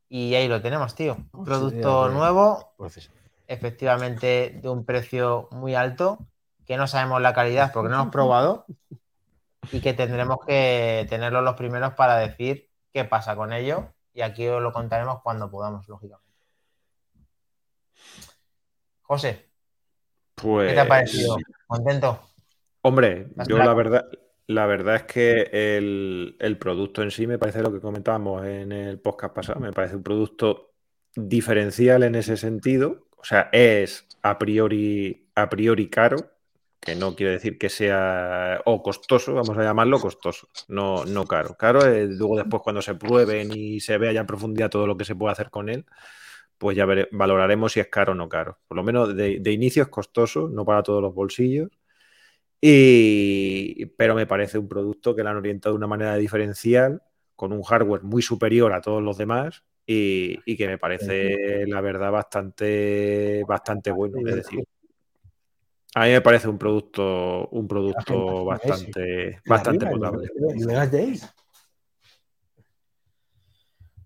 Y 0.09 0.32
ahí 0.36 0.47
lo 0.47 0.62
tenemos, 0.62 0.94
tío. 0.94 1.16
Un 1.32 1.44
producto 1.44 2.09
nuevo, 2.09 2.73
efectivamente 3.48 4.61
de 4.62 4.69
un 4.69 4.85
precio 4.85 5.48
muy 5.51 5.74
alto, 5.74 6.19
que 6.65 6.77
no 6.77 6.86
sabemos 6.86 7.20
la 7.20 7.35
calidad 7.35 7.73
porque 7.73 7.89
no 7.89 7.97
hemos 7.97 8.12
probado 8.12 8.65
y 9.73 9.81
que 9.81 9.93
tendremos 9.93 10.39
que 10.47 11.05
tenerlo 11.11 11.43
los 11.43 11.57
primeros 11.57 11.94
para 11.94 12.16
decir 12.16 12.70
qué 12.93 13.05
pasa 13.05 13.35
con 13.35 13.52
ello. 13.52 13.93
Y 14.12 14.23
aquí 14.23 14.47
os 14.49 14.62
lo 14.62 14.73
contaremos 14.73 15.23
cuando 15.23 15.51
podamos, 15.51 15.87
lógicamente. 15.89 16.31
José, 19.03 19.51
pues... 20.35 20.69
¿qué 20.69 20.74
te 20.74 20.81
ha 20.81 20.89
parecido? 20.89 21.37
¿Contento? 21.66 22.20
Hombre, 22.82 23.28
yo 23.47 23.59
la 23.59 23.74
verdad, 23.74 24.09
la 24.47 24.66
verdad 24.66 24.97
es 24.97 25.03
que 25.05 25.77
el, 25.77 26.59
producto 26.59 27.03
en 27.03 27.11
sí 27.11 27.27
me 27.27 27.39
parece 27.39 27.62
lo 27.62 27.73
que 27.73 27.81
comentábamos 27.81 28.45
en 28.45 28.73
el 28.73 28.99
podcast 28.99 29.35
pasado, 29.35 29.61
me 29.61 29.73
parece 29.73 29.97
un 29.97 30.03
producto 30.03 30.73
diferencial 31.15 32.03
en 32.03 32.15
ese 32.15 32.37
sentido. 32.37 33.07
O 33.16 33.24
sea, 33.24 33.49
es 33.53 34.09
a 34.23 34.39
priori, 34.39 35.31
a 35.35 35.49
priori 35.49 35.89
caro, 35.89 36.16
que 36.81 36.94
no 36.94 37.15
quiere 37.15 37.32
decir 37.32 37.59
que 37.59 37.69
sea 37.69 38.62
o 38.65 38.82
costoso, 38.82 39.35
vamos 39.35 39.57
a 39.57 39.62
llamarlo 39.62 40.01
costoso, 40.01 40.48
no, 40.69 41.05
no 41.05 41.27
caro. 41.27 41.55
Caro 41.57 41.85
es 41.86 42.09
luego 42.11 42.36
después 42.36 42.62
cuando 42.62 42.82
se 42.82 42.94
prueben 42.94 43.52
y 43.52 43.81
se 43.81 43.98
vea 43.98 44.12
ya 44.12 44.20
en 44.20 44.27
profundidad 44.27 44.70
todo 44.70 44.86
lo 44.86 44.97
que 44.97 45.05
se 45.05 45.15
puede 45.15 45.32
hacer 45.32 45.51
con 45.51 45.69
él, 45.69 45.85
pues 46.59 46.77
ya 46.77 46.86
valoraremos 47.12 47.73
si 47.73 47.81
es 47.81 47.89
caro 47.89 48.12
o 48.12 48.15
no 48.15 48.28
caro. 48.28 48.59
Por 48.66 48.77
lo 48.77 48.82
menos 48.82 49.15
de 49.15 49.52
inicio 49.52 49.82
es 49.82 49.89
costoso, 49.89 50.48
no 50.48 50.65
para 50.65 50.82
todos 50.82 51.02
los 51.02 51.15
bolsillos 51.15 51.70
y, 52.61 53.86
pero 53.97 54.15
me 54.15 54.27
parece 54.27 54.59
un 54.59 54.69
producto 54.69 55.16
que 55.16 55.23
lo 55.23 55.31
han 55.31 55.36
orientado 55.36 55.74
de 55.74 55.78
una 55.78 55.86
manera 55.86 56.16
diferencial, 56.16 57.02
con 57.35 57.52
un 57.52 57.62
hardware 57.62 58.02
muy 58.02 58.20
superior 58.20 58.73
a 58.74 58.82
todos 58.82 59.02
los 59.02 59.16
demás 59.16 59.65
y, 59.86 60.57
que 60.57 60.69
me 60.69 60.77
parece, 60.77 61.66
la 61.66 61.81
verdad, 61.81 62.12
bastante, 62.12 63.43
bastante 63.48 63.90
bueno. 63.90 64.19
Es 64.28 64.36
decir, 64.36 64.65
a 65.95 66.05
mí 66.05 66.11
me 66.11 66.21
parece 66.21 66.49
un 66.49 66.59
producto, 66.59 67.49
un 67.49 67.67
producto 67.67 68.45
bastante, 68.45 69.41
bastante 69.47 69.87
potable. 69.87 70.31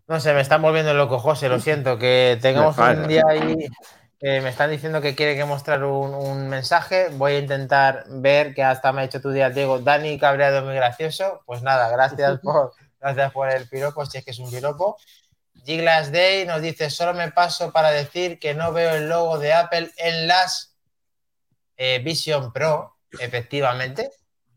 No 0.06 0.20
sé, 0.20 0.34
me 0.34 0.40
están 0.40 0.60
volviendo 0.60 0.92
loco, 0.92 1.18
José, 1.18 1.48
lo 1.48 1.60
siento, 1.60 1.98
que 1.98 2.38
tengamos 2.40 2.76
un 2.76 3.08
día 3.08 3.22
ahí 3.28 3.68
me 4.24 4.48
están 4.48 4.70
diciendo 4.70 5.02
que 5.02 5.14
quiere 5.14 5.36
que 5.36 5.44
mostrar 5.44 5.84
un, 5.84 6.48
mensaje. 6.48 7.08
Voy 7.10 7.32
a 7.32 7.38
intentar 7.40 8.04
ver 8.08 8.54
que 8.54 8.62
hasta 8.62 8.90
me 8.90 9.02
ha 9.02 9.04
hecho 9.04 9.20
tu 9.20 9.30
día, 9.30 9.50
Diego. 9.50 9.80
Dani 9.80 10.18
Cabreado 10.18 10.64
muy 10.64 10.74
gracioso. 10.74 11.42
Pues 11.44 11.62
nada, 11.62 11.90
gracias 11.90 12.40
por, 12.42 12.72
gracias 13.00 13.32
por 13.32 13.50
el 13.50 13.68
piropo, 13.68 14.06
si 14.06 14.18
es 14.18 14.24
que 14.24 14.30
es 14.30 14.38
un 14.38 14.50
piropo. 14.50 14.96
Giglas 15.66 16.10
Day 16.10 16.46
nos 16.46 16.62
dice: 16.62 16.88
Solo 16.88 17.12
me 17.12 17.30
paso 17.32 17.70
para 17.70 17.90
decir 17.90 18.38
que 18.38 18.54
no 18.54 18.72
veo 18.72 18.94
el 18.94 19.10
logo 19.10 19.38
de 19.38 19.52
Apple 19.52 19.90
en 19.98 20.26
las 20.26 20.73
eh, 21.76 22.00
Vision 22.00 22.52
Pro. 22.52 22.96
Efectivamente, 23.18 24.10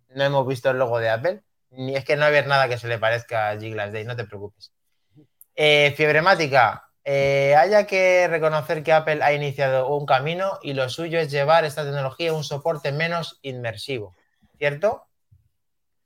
no 0.09 0.23
hemos 0.23 0.47
visto 0.47 0.69
el 0.69 0.77
logo 0.77 0.99
de 0.99 1.09
Apple. 1.09 1.41
Ni 1.71 1.95
es 1.95 2.05
que 2.05 2.15
no 2.15 2.25
hay 2.25 2.45
nada 2.45 2.69
que 2.69 2.77
se 2.77 2.87
le 2.87 2.97
parezca 2.97 3.49
a 3.49 3.59
Giglas 3.59 3.91
Day, 3.91 4.05
no 4.05 4.15
te 4.15 4.25
preocupes. 4.25 4.71
Eh, 5.55 5.93
Fiebremática, 5.97 6.87
eh, 7.03 7.55
haya 7.55 7.87
que 7.87 8.27
reconocer 8.27 8.83
que 8.83 8.93
Apple 8.93 9.23
ha 9.23 9.33
iniciado 9.33 9.87
un 9.87 10.05
camino 10.05 10.59
y 10.61 10.73
lo 10.73 10.89
suyo 10.89 11.19
es 11.19 11.31
llevar 11.31 11.65
esta 11.65 11.83
tecnología 11.83 12.31
a 12.31 12.33
un 12.33 12.43
soporte 12.43 12.91
menos 12.91 13.39
inmersivo, 13.41 14.15
¿cierto? 14.57 15.07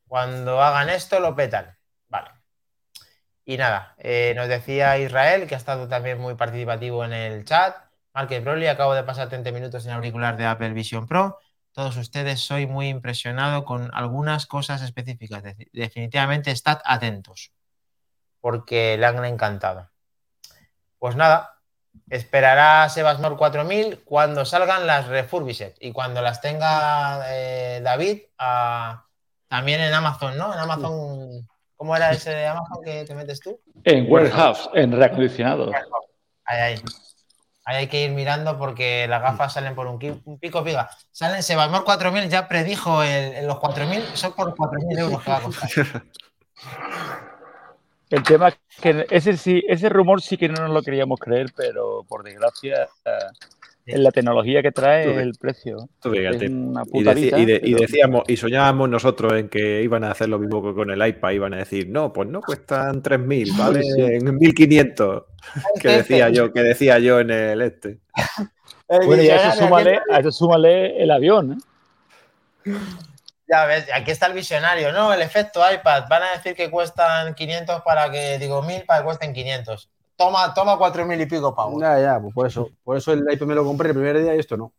Cuando 0.08 0.62
hagan 0.62 0.90
esto 0.90 1.20
lo 1.20 1.36
petan. 1.36 1.76
Vale. 2.08 2.30
Y 3.46 3.58
nada, 3.58 3.96
eh, 3.98 4.34
nos 4.36 4.48
decía 4.48 4.98
Israel, 5.00 5.48
que 5.48 5.56
ha 5.56 5.58
estado 5.58 5.88
también 5.88 6.20
muy 6.20 6.36
participativo 6.36 7.04
en 7.04 7.14
el 7.14 7.46
chat. 7.46 7.76
Marques 8.14 8.44
Broly, 8.44 8.68
acabo 8.68 8.94
de 8.94 9.04
pasar 9.04 9.30
30 9.30 9.52
minutos 9.52 9.86
en 9.86 9.94
auricular 9.94 10.36
de 10.36 10.46
Apple 10.46 10.74
Vision 10.74 11.08
Pro. 11.08 11.38
Todos 11.72 11.96
ustedes 11.96 12.42
soy 12.42 12.68
muy 12.68 12.90
impresionado 12.90 13.64
con 13.64 13.90
algunas 13.94 14.46
cosas 14.46 14.82
específicas. 14.82 15.44
Definitivamente 15.72 16.52
estad 16.52 16.82
atentos, 16.84 17.54
porque 18.42 18.98
le 18.98 19.06
han 19.06 19.24
encantado. 19.24 19.90
Pues 21.00 21.16
nada, 21.16 21.58
esperará 22.10 22.90
Sebasmor 22.90 23.38
4000 23.38 24.04
cuando 24.04 24.44
salgan 24.44 24.86
las 24.86 25.08
refurbished 25.08 25.76
y 25.80 25.94
cuando 25.94 26.22
las 26.22 26.42
tenga 26.42 27.24
eh, 27.30 27.80
David 27.82 28.24
también 29.48 29.82
en 29.82 29.94
Amazon, 29.94 30.38
¿no? 30.38 30.54
En 30.54 30.60
Amazon, 30.60 31.48
¿cómo 31.78 31.96
era 31.96 32.12
ese 32.12 32.32
de 32.32 32.48
Amazon 32.48 32.84
que 32.84 33.06
te 33.06 33.16
metes 33.16 33.40
tú? 33.40 33.60
En 33.86 34.12
warehouse, 34.12 34.70
en 34.74 34.92
reacondicionado. 34.92 35.72
Ahí, 36.46 36.60
ahí. 36.60 36.76
Hay 37.78 37.88
que 37.88 38.04
ir 38.04 38.12
mirando 38.12 38.58
porque 38.58 39.08
las 39.08 39.22
gafas 39.22 39.54
salen 39.54 39.76
por 39.76 39.88
un, 39.88 40.00
pico 40.40 40.64
piga. 40.64 40.90
Salen 41.12 41.44
Sebasmor 41.44 41.84
4000, 41.84 42.30
ya 42.30 42.48
predijo 42.48 43.04
el, 43.04 43.46
los 43.48 43.60
4000, 43.60 44.04
son 44.14 44.34
por 44.34 44.56
4000 44.56 45.00
euros 45.00 45.22
que 45.24 45.32
va 45.32 45.38
a 45.38 45.42
costar. 45.42 45.70
El 48.12 48.24
tema 48.24 48.50
es 48.50 48.58
que 48.82 49.08
ese 49.10 49.38
sí, 49.38 49.64
ese 49.70 49.88
rumor 49.88 50.22
sí 50.22 50.36
que 50.36 50.50
no 50.50 50.64
nos 50.64 50.72
lo 50.72 50.82
queríamos 50.82 51.18
creer, 51.18 51.48
pero 51.56 52.04
por 52.04 52.24
desgracia 52.24 52.90
en 53.86 54.04
la 54.04 54.12
tecnología 54.12 54.62
que 54.62 54.72
trae 54.72 55.22
el 55.22 55.34
precio. 55.36 55.90
y, 56.06 57.74
decíamos, 57.74 58.24
y 58.28 58.38
soñábamos 58.38 58.90
nosotros 58.90 59.34
en 59.34 59.50
que 59.50 59.82
iban 59.84 60.04
a 60.04 60.12
hacer 60.12 60.30
lo 60.30 60.40
mismo 60.40 60.64
que 60.64 60.74
con 60.74 60.92
el 60.92 61.06
iPad, 61.06 61.32
iban 61.32 61.54
a 61.54 61.58
decir, 61.58 61.90
no, 61.90 62.14
pues 62.14 62.30
no 62.30 62.42
cuestan 62.42 63.02
3.000, 63.02 63.58
vale 63.58 63.82
en 64.16 64.40
1.500, 64.40 65.26
que 65.80 65.88
decía 65.90 66.30
yo, 66.30 66.54
que 66.54 66.62
decía 66.62 67.00
yo 67.00 67.20
en 67.20 67.32
el 67.32 67.62
este. 67.62 68.00
bueno, 68.88 69.24
y 69.24 69.30
a 69.30 69.48
eso 69.50 69.64
súmale, 69.64 70.00
a 70.10 70.20
eso 70.20 70.32
súmale 70.32 71.02
el 71.02 71.12
avión, 71.12 71.54
¿eh? 71.54 72.72
Ya 73.52 73.66
ves, 73.66 73.86
aquí 73.94 74.12
está 74.12 74.28
el 74.28 74.34
visionario, 74.34 74.94
¿no? 74.94 75.14
El 75.14 75.22
efecto 75.22 75.62
iPad. 75.70 76.06
Van 76.10 76.24
a 76.24 76.32
decir 76.32 76.56
que 76.56 76.72
cuestan 76.72 77.34
500 77.34 77.82
para 77.82 78.10
que, 78.10 78.38
digo, 78.40 78.62
1000 78.62 78.86
para 78.86 79.00
que 79.02 79.06
cuesten 79.06 79.34
500. 79.34 79.90
Toma, 80.22 80.54
toma 80.54 80.78
4000 80.78 81.22
y 81.22 81.26
pico 81.26 81.56
pavos. 81.56 81.82
Ya, 81.82 82.00
ya, 82.00 82.20
pues 82.20 82.34
por 82.34 82.48
eso. 82.48 82.70
Por 82.84 82.98
eso 82.98 83.14
el 83.14 83.26
iPad 83.32 83.48
me 83.48 83.56
lo 83.56 83.66
compré 83.66 83.90
el 83.90 83.96
primer 83.96 84.22
día 84.22 84.36
y 84.36 84.40
esto 84.40 84.58
no. 84.58 84.74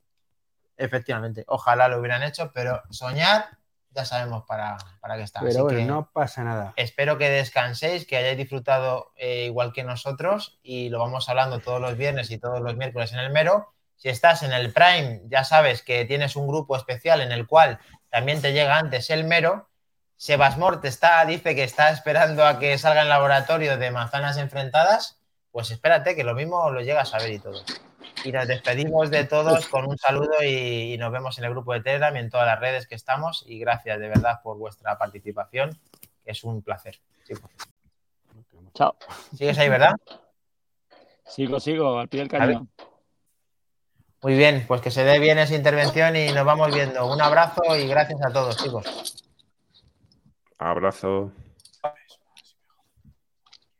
Efectivamente. 0.76 1.44
Ojalá 1.48 1.88
lo 1.88 1.98
hubieran 1.98 2.22
hecho, 2.22 2.50
pero 2.52 2.82
soñar 2.90 3.46
ya 3.94 4.04
sabemos 4.04 4.44
para, 4.44 4.78
para 5.00 5.16
qué 5.16 5.22
está. 5.22 5.40
Pero 5.40 5.64
bueno, 5.64 5.94
no 5.94 6.10
pasa 6.12 6.44
nada. 6.44 6.72
Espero 6.76 7.18
que 7.18 7.28
descanséis, 7.28 8.06
que 8.06 8.16
hayáis 8.16 8.38
disfrutado 8.38 9.12
eh, 9.16 9.44
igual 9.46 9.72
que 9.72 9.84
nosotros 9.84 10.58
y 10.62 10.88
lo 10.88 10.98
vamos 10.98 11.28
hablando 11.28 11.60
todos 11.60 11.80
los 11.80 11.96
viernes 11.96 12.30
y 12.30 12.38
todos 12.38 12.60
los 12.60 12.76
miércoles 12.76 13.12
en 13.12 13.18
el 13.18 13.30
mero. 13.30 13.72
Si 13.96 14.08
estás 14.08 14.42
en 14.42 14.52
el 14.52 14.72
Prime, 14.72 15.22
ya 15.28 15.44
sabes 15.44 15.82
que 15.82 16.04
tienes 16.04 16.36
un 16.36 16.48
grupo 16.48 16.76
especial 16.76 17.20
en 17.20 17.32
el 17.32 17.46
cual 17.46 17.78
también 18.10 18.40
te 18.40 18.52
llega 18.52 18.78
antes 18.78 19.10
el 19.10 19.24
mero. 19.24 19.68
Sebasmor 20.16 20.80
te 20.80 20.88
está, 20.88 21.24
dice 21.24 21.54
que 21.54 21.64
está 21.64 21.90
esperando 21.90 22.46
a 22.46 22.58
que 22.58 22.78
salga 22.78 23.02
el 23.02 23.08
laboratorio 23.08 23.76
de 23.76 23.90
manzanas 23.90 24.38
enfrentadas. 24.38 25.21
Pues 25.52 25.70
espérate, 25.70 26.16
que 26.16 26.24
lo 26.24 26.34
mismo 26.34 26.70
lo 26.70 26.80
llegas 26.80 27.12
a 27.14 27.18
ver 27.18 27.32
y 27.32 27.38
todo. 27.38 27.62
Y 28.24 28.32
nos 28.32 28.48
despedimos 28.48 29.10
de 29.10 29.24
todos 29.24 29.68
con 29.68 29.86
un 29.86 29.98
saludo 29.98 30.42
y, 30.42 30.96
nos 30.98 31.12
vemos 31.12 31.38
en 31.38 31.44
el 31.44 31.50
grupo 31.50 31.74
de 31.74 31.82
Telegram 31.82 32.14
y 32.16 32.20
en 32.20 32.30
todas 32.30 32.46
las 32.46 32.58
redes 32.58 32.86
que 32.86 32.94
estamos. 32.94 33.44
Y 33.46 33.58
gracias 33.58 34.00
de 34.00 34.08
verdad 34.08 34.40
por 34.42 34.56
vuestra 34.56 34.96
participación, 34.96 35.78
es 36.24 36.42
un 36.42 36.62
placer. 36.62 36.98
Chao. 38.74 38.96
¿Sigues 39.36 39.58
ahí, 39.58 39.68
verdad? 39.68 39.94
Sigo, 41.26 41.60
sigo, 41.60 41.98
al 41.98 42.08
pie 42.08 42.20
del 42.20 42.28
cañón. 42.28 42.70
Muy 44.22 44.34
bien, 44.34 44.64
pues 44.68 44.80
que 44.80 44.90
se 44.90 45.04
dé 45.04 45.18
bien 45.18 45.38
esa 45.38 45.54
intervención 45.54 46.14
y 46.16 46.32
nos 46.32 46.46
vamos 46.46 46.72
viendo. 46.72 47.12
Un 47.12 47.20
abrazo 47.20 47.76
y 47.76 47.88
gracias 47.88 48.20
a 48.24 48.32
todos, 48.32 48.56
chicos. 48.56 49.26
Abrazo. 50.58 51.32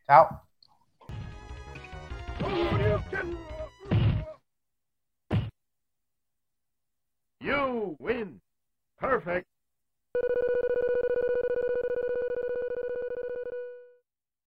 Chao. 0.07 0.43
You 7.41 7.97
win. 7.99 8.41
Perfect. 8.99 9.47